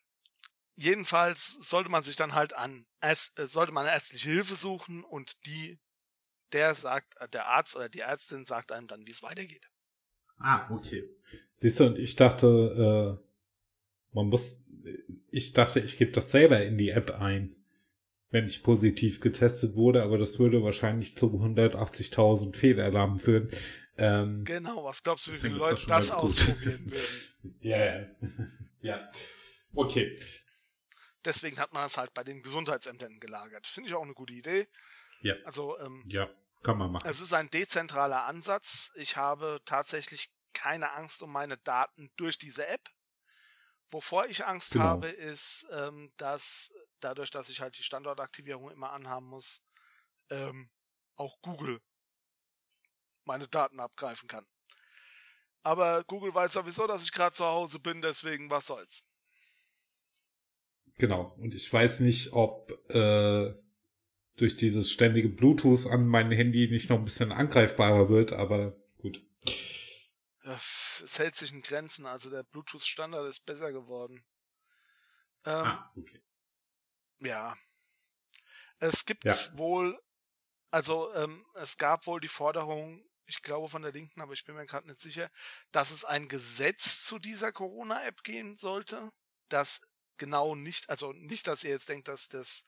Jedenfalls 0.76 1.54
sollte 1.60 1.90
man 1.90 2.02
sich 2.02 2.16
dann 2.16 2.34
halt 2.34 2.54
an, 2.54 2.86
äh, 3.00 3.14
sollte 3.14 3.72
man 3.72 3.86
ärztliche 3.86 4.30
Hilfe 4.30 4.54
suchen 4.54 5.02
und 5.02 5.44
die, 5.46 5.78
der 6.52 6.74
sagt, 6.74 7.16
äh, 7.20 7.28
der 7.28 7.48
Arzt 7.48 7.76
oder 7.76 7.88
die 7.88 8.00
Ärztin 8.00 8.44
sagt 8.44 8.70
einem 8.70 8.86
dann, 8.86 9.06
wie 9.06 9.10
es 9.10 9.22
weitergeht. 9.22 9.70
Ah, 10.36 10.70
okay. 10.70 11.08
Siehst 11.56 11.80
du, 11.80 11.86
und 11.86 11.98
ich 11.98 12.16
dachte, 12.16 13.18
äh, 13.20 14.14
man 14.14 14.26
muss, 14.28 14.58
ich 15.30 15.52
dachte, 15.52 15.80
ich 15.80 15.98
gebe 15.98 16.12
das 16.12 16.30
selber 16.30 16.62
in 16.64 16.78
die 16.78 16.90
App 16.90 17.10
ein 17.10 17.59
wenn 18.30 18.46
ich 18.46 18.62
positiv 18.62 19.20
getestet 19.20 19.74
wurde, 19.74 20.02
aber 20.02 20.18
das 20.18 20.38
würde 20.38 20.62
wahrscheinlich 20.62 21.16
zu 21.16 21.26
180.000 21.26 22.54
Fehlalarmen 22.56 23.18
führen. 23.18 23.50
Ähm, 23.96 24.44
genau, 24.44 24.84
was 24.84 25.02
glaubst 25.02 25.26
du, 25.26 25.32
wie 25.32 25.36
viele 25.36 25.54
Leute 25.56 25.74
das 25.86 26.08
das, 26.08 26.10
ausprobieren 26.12 26.90
würden? 26.90 27.58
ja, 27.60 27.84
ja. 27.84 28.06
ja. 28.82 29.10
Okay. 29.74 30.18
Deswegen 31.24 31.58
hat 31.58 31.72
man 31.72 31.82
das 31.82 31.98
halt 31.98 32.14
bei 32.14 32.24
den 32.24 32.42
Gesundheitsämtern 32.42 33.20
gelagert. 33.20 33.66
Finde 33.66 33.88
ich 33.88 33.94
auch 33.94 34.02
eine 34.02 34.14
gute 34.14 34.32
Idee. 34.32 34.68
Ja. 35.20 35.34
Also, 35.44 35.78
ähm, 35.80 36.02
Ja, 36.08 36.30
kann 36.62 36.78
man 36.78 36.92
machen. 36.92 37.06
es 37.08 37.20
ist 37.20 37.34
ein 37.34 37.50
dezentraler 37.50 38.24
Ansatz. 38.24 38.90
Ich 38.94 39.16
habe 39.16 39.60
tatsächlich 39.66 40.30
keine 40.54 40.92
Angst 40.92 41.22
um 41.22 41.30
meine 41.30 41.58
Daten 41.58 42.10
durch 42.16 42.38
diese 42.38 42.66
App. 42.66 42.80
Wovor 43.90 44.26
ich 44.26 44.46
Angst 44.46 44.72
Genau. 44.72 44.84
habe, 44.84 45.08
ist, 45.08 45.66
ähm, 45.72 46.10
dass 46.16 46.72
dadurch, 47.00 47.30
dass 47.30 47.48
ich 47.48 47.60
halt 47.60 47.78
die 47.78 47.82
Standortaktivierung 47.82 48.70
immer 48.70 48.92
anhaben 48.92 49.26
muss, 49.26 49.62
ähm, 50.30 50.70
auch 51.16 51.40
Google 51.42 51.80
meine 53.24 53.48
Daten 53.48 53.80
abgreifen 53.80 54.28
kann. 54.28 54.46
Aber 55.62 56.04
Google 56.04 56.34
weiß 56.34 56.54
sowieso, 56.54 56.86
dass 56.86 57.04
ich 57.04 57.12
gerade 57.12 57.34
zu 57.36 57.44
Hause 57.44 57.80
bin, 57.80 58.00
deswegen 58.00 58.50
was 58.50 58.66
soll's. 58.66 59.04
Genau. 60.96 61.34
Und 61.38 61.54
ich 61.54 61.72
weiß 61.72 62.00
nicht, 62.00 62.32
ob 62.32 62.70
äh, 62.90 63.54
durch 64.36 64.56
dieses 64.56 64.90
ständige 64.90 65.28
Bluetooth 65.28 65.86
an 65.86 66.06
mein 66.06 66.30
Handy 66.30 66.68
nicht 66.70 66.90
noch 66.90 66.98
ein 66.98 67.04
bisschen 67.04 67.32
angreifbarer 67.32 68.08
wird, 68.08 68.32
aber 68.32 68.76
gut. 68.98 69.22
Ja, 70.44 70.54
Es 70.54 71.18
hält 71.18 71.34
sich 71.34 71.52
in 71.52 71.62
Grenzen, 71.62 72.06
also 72.06 72.30
der 72.30 72.42
Bluetooth-Standard 72.42 73.26
ist 73.28 73.44
besser 73.44 73.72
geworden. 73.72 74.24
Ähm, 75.44 75.64
Ah, 75.64 75.92
okay. 75.96 76.20
Ja. 77.20 77.56
Es 78.78 79.04
gibt 79.04 79.24
Ja. 79.24 79.34
wohl, 79.58 80.00
also 80.70 81.12
ähm, 81.14 81.44
es 81.54 81.76
gab 81.78 82.06
wohl 82.06 82.20
die 82.20 82.28
Forderung, 82.28 83.04
ich 83.26 83.42
glaube 83.42 83.68
von 83.68 83.82
der 83.82 83.92
Linken, 83.92 84.20
aber 84.20 84.32
ich 84.32 84.44
bin 84.44 84.54
mir 84.54 84.66
gerade 84.66 84.86
nicht 84.88 84.98
sicher, 84.98 85.30
dass 85.70 85.90
es 85.90 86.04
ein 86.04 86.28
Gesetz 86.28 87.04
zu 87.04 87.18
dieser 87.18 87.52
Corona-App 87.52 88.22
geben 88.24 88.56
sollte, 88.56 89.10
das 89.48 89.80
genau 90.16 90.54
nicht, 90.54 90.88
also 90.90 91.12
nicht, 91.12 91.46
dass 91.46 91.64
ihr 91.64 91.70
jetzt 91.70 91.88
denkt, 91.88 92.08
dass 92.08 92.28
das 92.28 92.64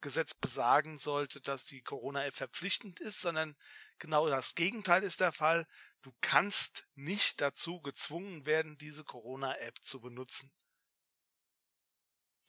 Gesetz 0.00 0.34
besagen 0.34 0.98
sollte, 0.98 1.40
dass 1.40 1.64
die 1.64 1.82
Corona-App 1.82 2.34
verpflichtend 2.34 3.00
ist, 3.00 3.20
sondern 3.20 3.56
genau 3.98 4.28
das 4.28 4.54
Gegenteil 4.54 5.04
ist 5.04 5.20
der 5.20 5.32
Fall. 5.32 5.66
Du 6.02 6.12
kannst 6.20 6.86
nicht 6.94 7.40
dazu 7.40 7.80
gezwungen 7.80 8.44
werden, 8.46 8.76
diese 8.78 9.04
Corona-App 9.04 9.78
zu 9.82 10.00
benutzen. 10.00 10.52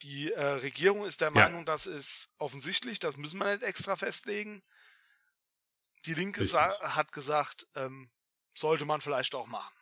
Die 0.04 0.32
äh, 0.32 0.44
Regierung 0.44 1.04
ist 1.06 1.20
der 1.22 1.28
Ja. 1.28 1.32
Meinung, 1.32 1.64
das 1.64 1.86
ist 1.86 2.28
offensichtlich, 2.38 2.98
das 2.98 3.16
müssen 3.16 3.38
wir 3.38 3.50
nicht 3.52 3.62
extra 3.62 3.96
festlegen. 3.96 4.62
Die 6.04 6.14
Linke 6.14 6.42
hat 6.82 7.10
gesagt, 7.12 7.66
ähm, 7.74 8.10
sollte 8.54 8.84
man 8.84 9.00
vielleicht 9.00 9.34
auch 9.34 9.46
machen. 9.46 9.74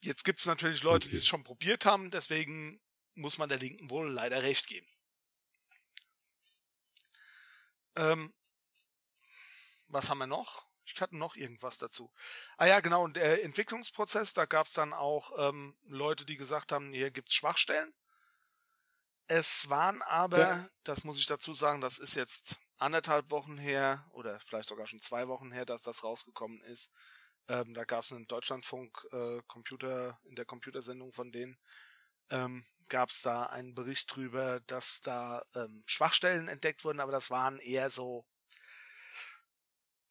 Jetzt 0.00 0.24
gibt 0.24 0.40
es 0.40 0.46
natürlich 0.46 0.82
Leute, 0.82 1.08
die 1.08 1.14
Okay. 1.14 1.18
es 1.18 1.26
schon 1.26 1.44
probiert 1.44 1.86
haben, 1.86 2.10
deswegen 2.10 2.80
muss 3.14 3.38
man 3.38 3.48
der 3.48 3.58
Linken 3.58 3.90
wohl 3.90 4.10
leider 4.10 4.42
recht 4.42 4.66
geben. 4.66 4.88
Ähm, 7.94 8.34
was 9.86 10.10
haben 10.10 10.18
wir 10.18 10.26
noch? 10.26 10.66
Ich 10.84 11.00
hatte 11.00 11.16
noch 11.16 11.36
irgendwas 11.36 11.78
dazu. 11.78 12.12
Ah 12.58 12.66
ja, 12.66 12.80
genau, 12.80 13.04
und 13.04 13.14
der 13.14 13.44
Entwicklungsprozess, 13.44 14.34
da 14.34 14.44
gab 14.46 14.66
es 14.66 14.72
dann 14.72 14.92
auch 14.92 15.32
ähm, 15.38 15.78
Leute, 15.84 16.26
die 16.26 16.36
gesagt 16.36 16.72
haben, 16.72 16.92
hier 16.92 17.12
gibt's 17.12 17.34
Schwachstellen. 17.34 17.94
Es 19.26 19.70
waren 19.70 20.02
aber, 20.02 20.38
Ja. 20.38 20.68
das 20.84 21.04
muss 21.04 21.18
ich 21.18 21.26
dazu 21.26 21.54
sagen, 21.54 21.80
das 21.80 21.98
ist 21.98 22.14
jetzt 22.14 22.58
anderthalb 22.78 23.30
Wochen 23.30 23.56
her 23.56 24.06
oder 24.12 24.38
vielleicht 24.40 24.68
sogar 24.68 24.86
schon 24.86 25.00
zwei 25.00 25.28
Wochen 25.28 25.52
her, 25.52 25.64
dass 25.64 25.82
das 25.82 26.04
rausgekommen 26.04 26.60
ist. 26.62 26.90
Ähm, 27.48 27.74
da 27.74 27.84
gab 27.84 28.04
es 28.04 28.12
einen 28.12 28.26
Deutschlandfunk 28.26 29.06
äh, 29.12 29.40
Computer 29.46 30.18
in 30.24 30.34
der 30.34 30.44
Computersendung 30.44 31.12
von 31.12 31.30
denen 31.32 31.58
ähm, 32.30 32.64
gab 32.88 33.10
es 33.10 33.22
da 33.22 33.44
einen 33.44 33.74
Bericht 33.74 34.14
drüber, 34.14 34.60
dass 34.66 35.00
da 35.00 35.42
ähm, 35.54 35.82
Schwachstellen 35.86 36.48
entdeckt 36.48 36.84
wurden, 36.84 37.00
aber 37.00 37.12
das 37.12 37.30
waren 37.30 37.58
eher 37.58 37.90
so 37.90 38.26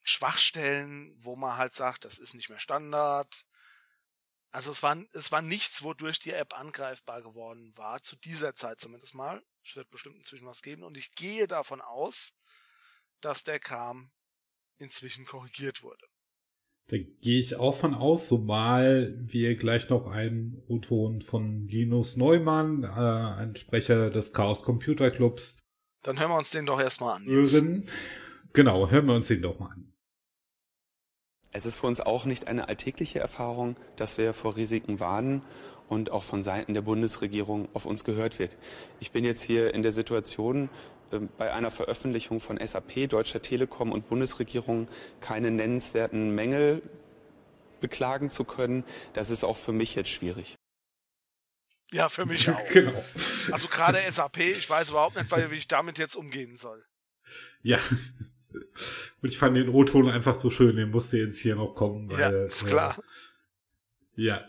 Schwachstellen, 0.02 1.14
wo 1.18 1.34
man 1.36 1.56
halt 1.56 1.72
sagt, 1.72 2.04
das 2.04 2.18
ist 2.18 2.34
nicht 2.34 2.50
mehr 2.50 2.58
Standard. 2.58 3.46
Also 4.54 4.70
es 4.70 4.84
war, 4.84 4.96
es 5.14 5.32
war 5.32 5.42
nichts, 5.42 5.82
wodurch 5.82 6.20
die 6.20 6.30
App 6.30 6.56
angreifbar 6.56 7.22
geworden 7.22 7.72
war, 7.74 8.00
zu 8.02 8.14
dieser 8.14 8.54
Zeit 8.54 8.78
zumindest 8.78 9.12
mal. 9.16 9.42
Es 9.64 9.74
wird 9.74 9.90
bestimmt 9.90 10.14
inzwischen 10.14 10.46
was 10.46 10.62
geben 10.62 10.84
und 10.84 10.96
ich 10.96 11.16
gehe 11.16 11.48
davon 11.48 11.80
aus, 11.80 12.34
dass 13.20 13.42
der 13.42 13.58
Kram 13.58 14.12
inzwischen 14.78 15.24
korrigiert 15.24 15.82
wurde. 15.82 16.06
Da 16.86 16.98
gehe 16.98 17.40
ich 17.40 17.56
auch 17.56 17.76
von 17.76 17.94
aus, 17.94 18.28
zumal 18.28 19.16
wir 19.18 19.56
gleich 19.56 19.88
noch 19.88 20.06
einen 20.06 20.62
O-Ton 20.68 21.22
von 21.22 21.66
Linus 21.66 22.16
Neumann, 22.16 22.84
äh, 22.84 22.86
ein 22.86 23.56
Sprecher 23.56 24.10
des 24.10 24.32
Chaos 24.32 24.62
Computer 24.62 25.10
Clubs, 25.10 25.58
Dann 26.04 26.20
hören 26.20 26.30
wir 26.30 26.38
uns 26.38 26.50
den 26.50 26.66
doch 26.66 26.78
erstmal 26.78 27.16
an. 27.16 27.24
Jetzt. 27.26 27.54
hören. 27.54 27.88
Genau, 28.52 28.88
hören 28.88 29.06
wir 29.06 29.14
uns 29.14 29.26
den 29.26 29.42
doch 29.42 29.58
mal 29.58 29.72
an. 29.72 29.93
Es 31.54 31.66
ist 31.66 31.76
für 31.76 31.86
uns 31.86 32.00
auch 32.00 32.24
nicht 32.24 32.48
eine 32.48 32.66
alltägliche 32.68 33.20
Erfahrung, 33.20 33.76
dass 33.94 34.18
wir 34.18 34.34
vor 34.34 34.56
Risiken 34.56 34.98
warnen 34.98 35.40
und 35.88 36.10
auch 36.10 36.24
von 36.24 36.42
Seiten 36.42 36.74
der 36.74 36.82
Bundesregierung 36.82 37.68
auf 37.74 37.86
uns 37.86 38.02
gehört 38.02 38.40
wird. 38.40 38.56
Ich 38.98 39.12
bin 39.12 39.24
jetzt 39.24 39.40
hier 39.40 39.72
in 39.72 39.84
der 39.84 39.92
Situation, 39.92 40.68
ähm, 41.12 41.28
bei 41.38 41.52
einer 41.52 41.70
Veröffentlichung 41.70 42.40
von 42.40 42.58
SAP, 42.58 43.08
Deutscher 43.08 43.40
Telekom 43.40 43.92
und 43.92 44.08
Bundesregierung 44.08 44.88
keine 45.20 45.52
nennenswerten 45.52 46.34
Mängel 46.34 46.82
beklagen 47.80 48.30
zu 48.30 48.42
können. 48.42 48.82
Das 49.12 49.30
ist 49.30 49.44
auch 49.44 49.56
für 49.56 49.72
mich 49.72 49.94
jetzt 49.94 50.10
schwierig. 50.10 50.56
Ja, 51.92 52.08
für 52.08 52.26
mich 52.26 52.50
auch. 52.50 52.66
Genau. 52.72 53.00
Also 53.52 53.68
gerade 53.68 54.00
SAP, 54.10 54.38
ich 54.38 54.68
weiß 54.68 54.90
überhaupt 54.90 55.14
nicht, 55.14 55.30
wie 55.30 55.54
ich 55.54 55.68
damit 55.68 55.98
jetzt 55.98 56.16
umgehen 56.16 56.56
soll. 56.56 56.84
Ja. 57.62 57.78
Und 59.22 59.28
ich 59.28 59.38
fand 59.38 59.56
den 59.56 59.68
O-Ton 59.68 60.08
einfach 60.08 60.34
so 60.34 60.50
schön, 60.50 60.76
den 60.76 60.90
musste 60.90 61.18
jetzt 61.18 61.38
hier 61.40 61.56
noch 61.56 61.74
kommen. 61.74 62.08
Ja, 62.10 62.32
weil, 62.32 62.44
ist 62.44 62.66
klar. 62.66 62.98
Äh, 64.16 64.22
ja. 64.22 64.44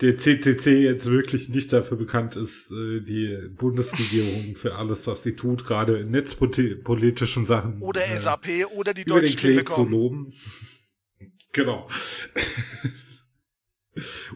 Der 0.00 0.16
CCC 0.16 0.84
jetzt 0.84 1.10
wirklich 1.10 1.48
nicht 1.48 1.72
dafür 1.72 1.96
bekannt 1.96 2.36
ist, 2.36 2.70
äh, 2.70 3.00
die 3.00 3.36
Bundesregierung 3.56 4.54
für 4.54 4.76
alles, 4.76 5.06
was 5.08 5.24
sie 5.24 5.34
tut, 5.34 5.64
gerade 5.64 5.98
in 5.98 6.12
netzpolitischen 6.12 7.46
Sachen. 7.46 7.82
Oder 7.82 8.06
äh, 8.06 8.16
SAP 8.16 8.46
oder 8.76 8.94
die 8.94 9.04
Deutsche 9.04 9.36
Klee 9.36 9.56
zu 9.56 9.64
Telekom. 9.64 9.90
loben. 9.90 10.32
Genau. 11.52 11.88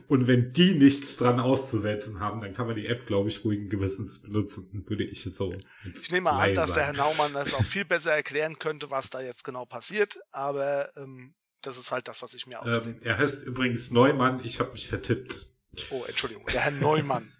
Und 0.09 0.26
wenn 0.26 0.52
die 0.52 0.74
nichts 0.74 1.16
dran 1.16 1.40
auszusetzen 1.40 2.20
haben, 2.20 2.40
dann 2.40 2.55
kann 2.55 2.66
man 2.66 2.76
die 2.76 2.86
App, 2.86 3.06
glaube 3.06 3.28
ich, 3.28 3.44
ruhigen 3.44 3.68
Gewissens 3.68 4.20
benutzen, 4.20 4.84
würde 4.89 5.05
ich 5.05 5.24
jetzt 5.24 5.36
so. 5.39 5.55
Ich 6.01 6.10
nehme 6.10 6.30
an, 6.30 6.55
dass 6.55 6.72
der 6.72 6.84
Herr 6.86 6.93
Naumann 6.93 7.32
das 7.32 7.55
auch 7.55 7.64
viel 7.64 7.84
besser 7.84 8.12
erklären 8.12 8.59
könnte, 8.59 8.90
was 8.90 9.10
da 9.10 9.20
jetzt 9.20 9.44
genau 9.44 9.64
passiert, 9.64 10.18
aber 10.30 10.90
ähm, 10.97 11.34
das 11.62 11.78
ist 11.78 11.93
halt 11.93 12.09
das, 12.09 12.22
was 12.22 12.34
ich 12.34 12.47
mir 12.47 12.60
ausdenke. 12.60 13.01
ähm, 13.01 13.06
Er 13.06 13.18
heißt 13.18 13.44
übrigens 13.44 13.90
Neumann, 13.90 14.44
ich 14.44 14.59
habe 14.60 14.72
mich 14.72 14.89
vertippt. 14.89 15.47
Oh, 15.90 16.05
Entschuldigung, 16.06 16.44
der 16.52 16.60
Herr 16.62 16.70
Neumann. 16.72 17.32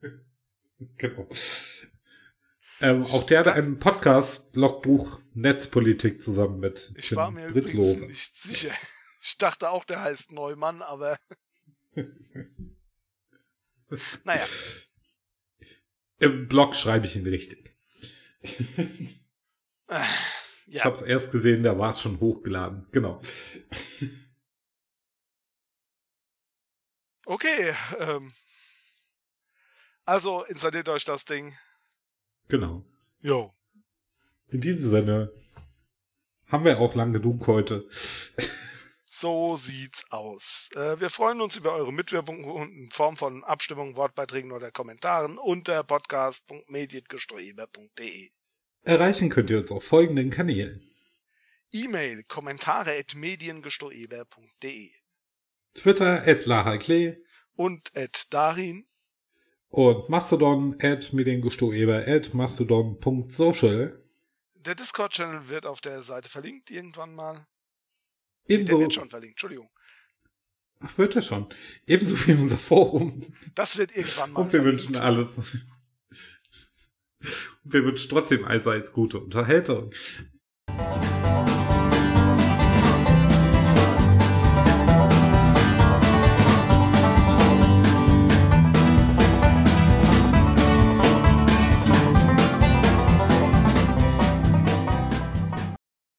Genau. 0.96 1.28
Ähm, 2.80 3.02
auch 3.02 3.26
der 3.26 3.40
hat 3.40 3.48
einen 3.48 3.80
Podcast, 3.80 4.54
Logbuch 4.54 5.18
Netzpolitik 5.34 6.22
zusammen 6.22 6.60
mit 6.60 6.92
Ich 6.96 7.08
Tim 7.08 7.16
war 7.16 7.30
mir 7.32 7.52
Ritlow. 7.52 7.70
übrigens 7.94 8.08
nicht 8.08 8.36
sicher. 8.36 8.70
Ich 9.20 9.36
dachte 9.38 9.70
auch, 9.70 9.84
der 9.84 10.02
heißt 10.02 10.30
Neumann, 10.30 10.82
aber 10.82 11.16
naja, 14.24 14.46
Im 16.18 16.48
Blog 16.48 16.74
schreibe 16.74 17.06
ich 17.06 17.16
ihn 17.16 17.26
richtig. 17.26 17.76
Ich 18.40 19.20
ja, 20.66 20.84
habe 20.84 20.94
es 20.94 21.02
erst 21.02 21.30
gesehen, 21.30 21.62
da 21.62 21.78
war 21.78 21.90
es 21.90 22.00
schon 22.00 22.20
hochgeladen. 22.20 22.86
Genau. 22.90 23.20
okay. 27.24 27.74
Ähm, 27.98 28.32
also 30.04 30.44
installiert 30.44 30.88
euch 30.88 31.04
das 31.04 31.24
Ding. 31.24 31.56
Genau. 32.48 32.84
Jo. 33.20 33.54
In 34.48 34.60
diesem 34.60 34.90
Sinne 34.90 35.32
haben 36.46 36.64
wir 36.64 36.80
auch 36.80 36.94
lang 36.94 37.12
genug 37.12 37.46
heute. 37.46 37.88
So 39.20 39.56
sieht's 39.56 40.04
aus. 40.12 40.70
Äh, 40.76 41.00
wir 41.00 41.10
freuen 41.10 41.40
uns 41.40 41.56
über 41.56 41.72
eure 41.72 41.92
Mitwirkung 41.92 42.44
in 42.62 42.88
Form 42.92 43.16
von 43.16 43.42
Abstimmungen, 43.42 43.96
Wortbeiträgen 43.96 44.52
oder 44.52 44.70
Kommentaren 44.70 45.38
unter 45.38 45.82
podcast.mediengestreuber.de. 45.82 48.30
Erreichen 48.82 49.28
könnt 49.28 49.50
ihr 49.50 49.58
uns 49.58 49.72
auf 49.72 49.82
folgenden 49.82 50.30
Kanälen. 50.30 50.88
E-Mail 51.72 52.22
kommentare 52.28 52.96
at 52.96 53.16
mediengestoeber.de 53.16 54.90
Twitter 55.74 56.22
at 56.24 56.46
Lahaklee 56.46 57.16
und 57.56 57.90
at 57.96 58.32
Darin. 58.32 58.86
und 59.68 60.08
Mastodon 60.08 60.76
at 60.80 61.12
mediengestoeber 61.12 62.06
at 62.06 62.34
mastodon.social. 62.34 64.00
Der 64.54 64.76
Discord-Channel 64.76 65.48
wird 65.48 65.66
auf 65.66 65.80
der 65.80 66.02
Seite 66.02 66.28
verlinkt 66.28 66.70
irgendwann 66.70 67.16
mal. 67.16 67.48
Ebenso. 68.48 68.72
Der 68.72 68.80
wird 68.80 68.94
schon 68.94 69.08
verlinkt, 69.10 69.34
Entschuldigung. 69.34 69.68
Ach, 70.80 70.96
wird 70.98 71.16
er 71.16 71.22
schon. 71.22 71.46
Ebenso 71.86 72.14
wie 72.26 72.32
unser 72.32 72.58
Forum. 72.58 73.32
Das 73.54 73.76
wird 73.78 73.96
irgendwann 73.96 74.32
mal 74.32 74.40
Und 74.42 74.52
wir 74.52 74.60
verlinkt. 74.62 74.84
wünschen 74.86 74.96
alles. 75.02 75.36
Und 75.38 75.66
wir 77.64 77.84
wünschen 77.84 78.08
trotzdem 78.10 78.44
allseits 78.44 78.92
gute 78.92 79.18
Unterhaltung. 79.18 79.90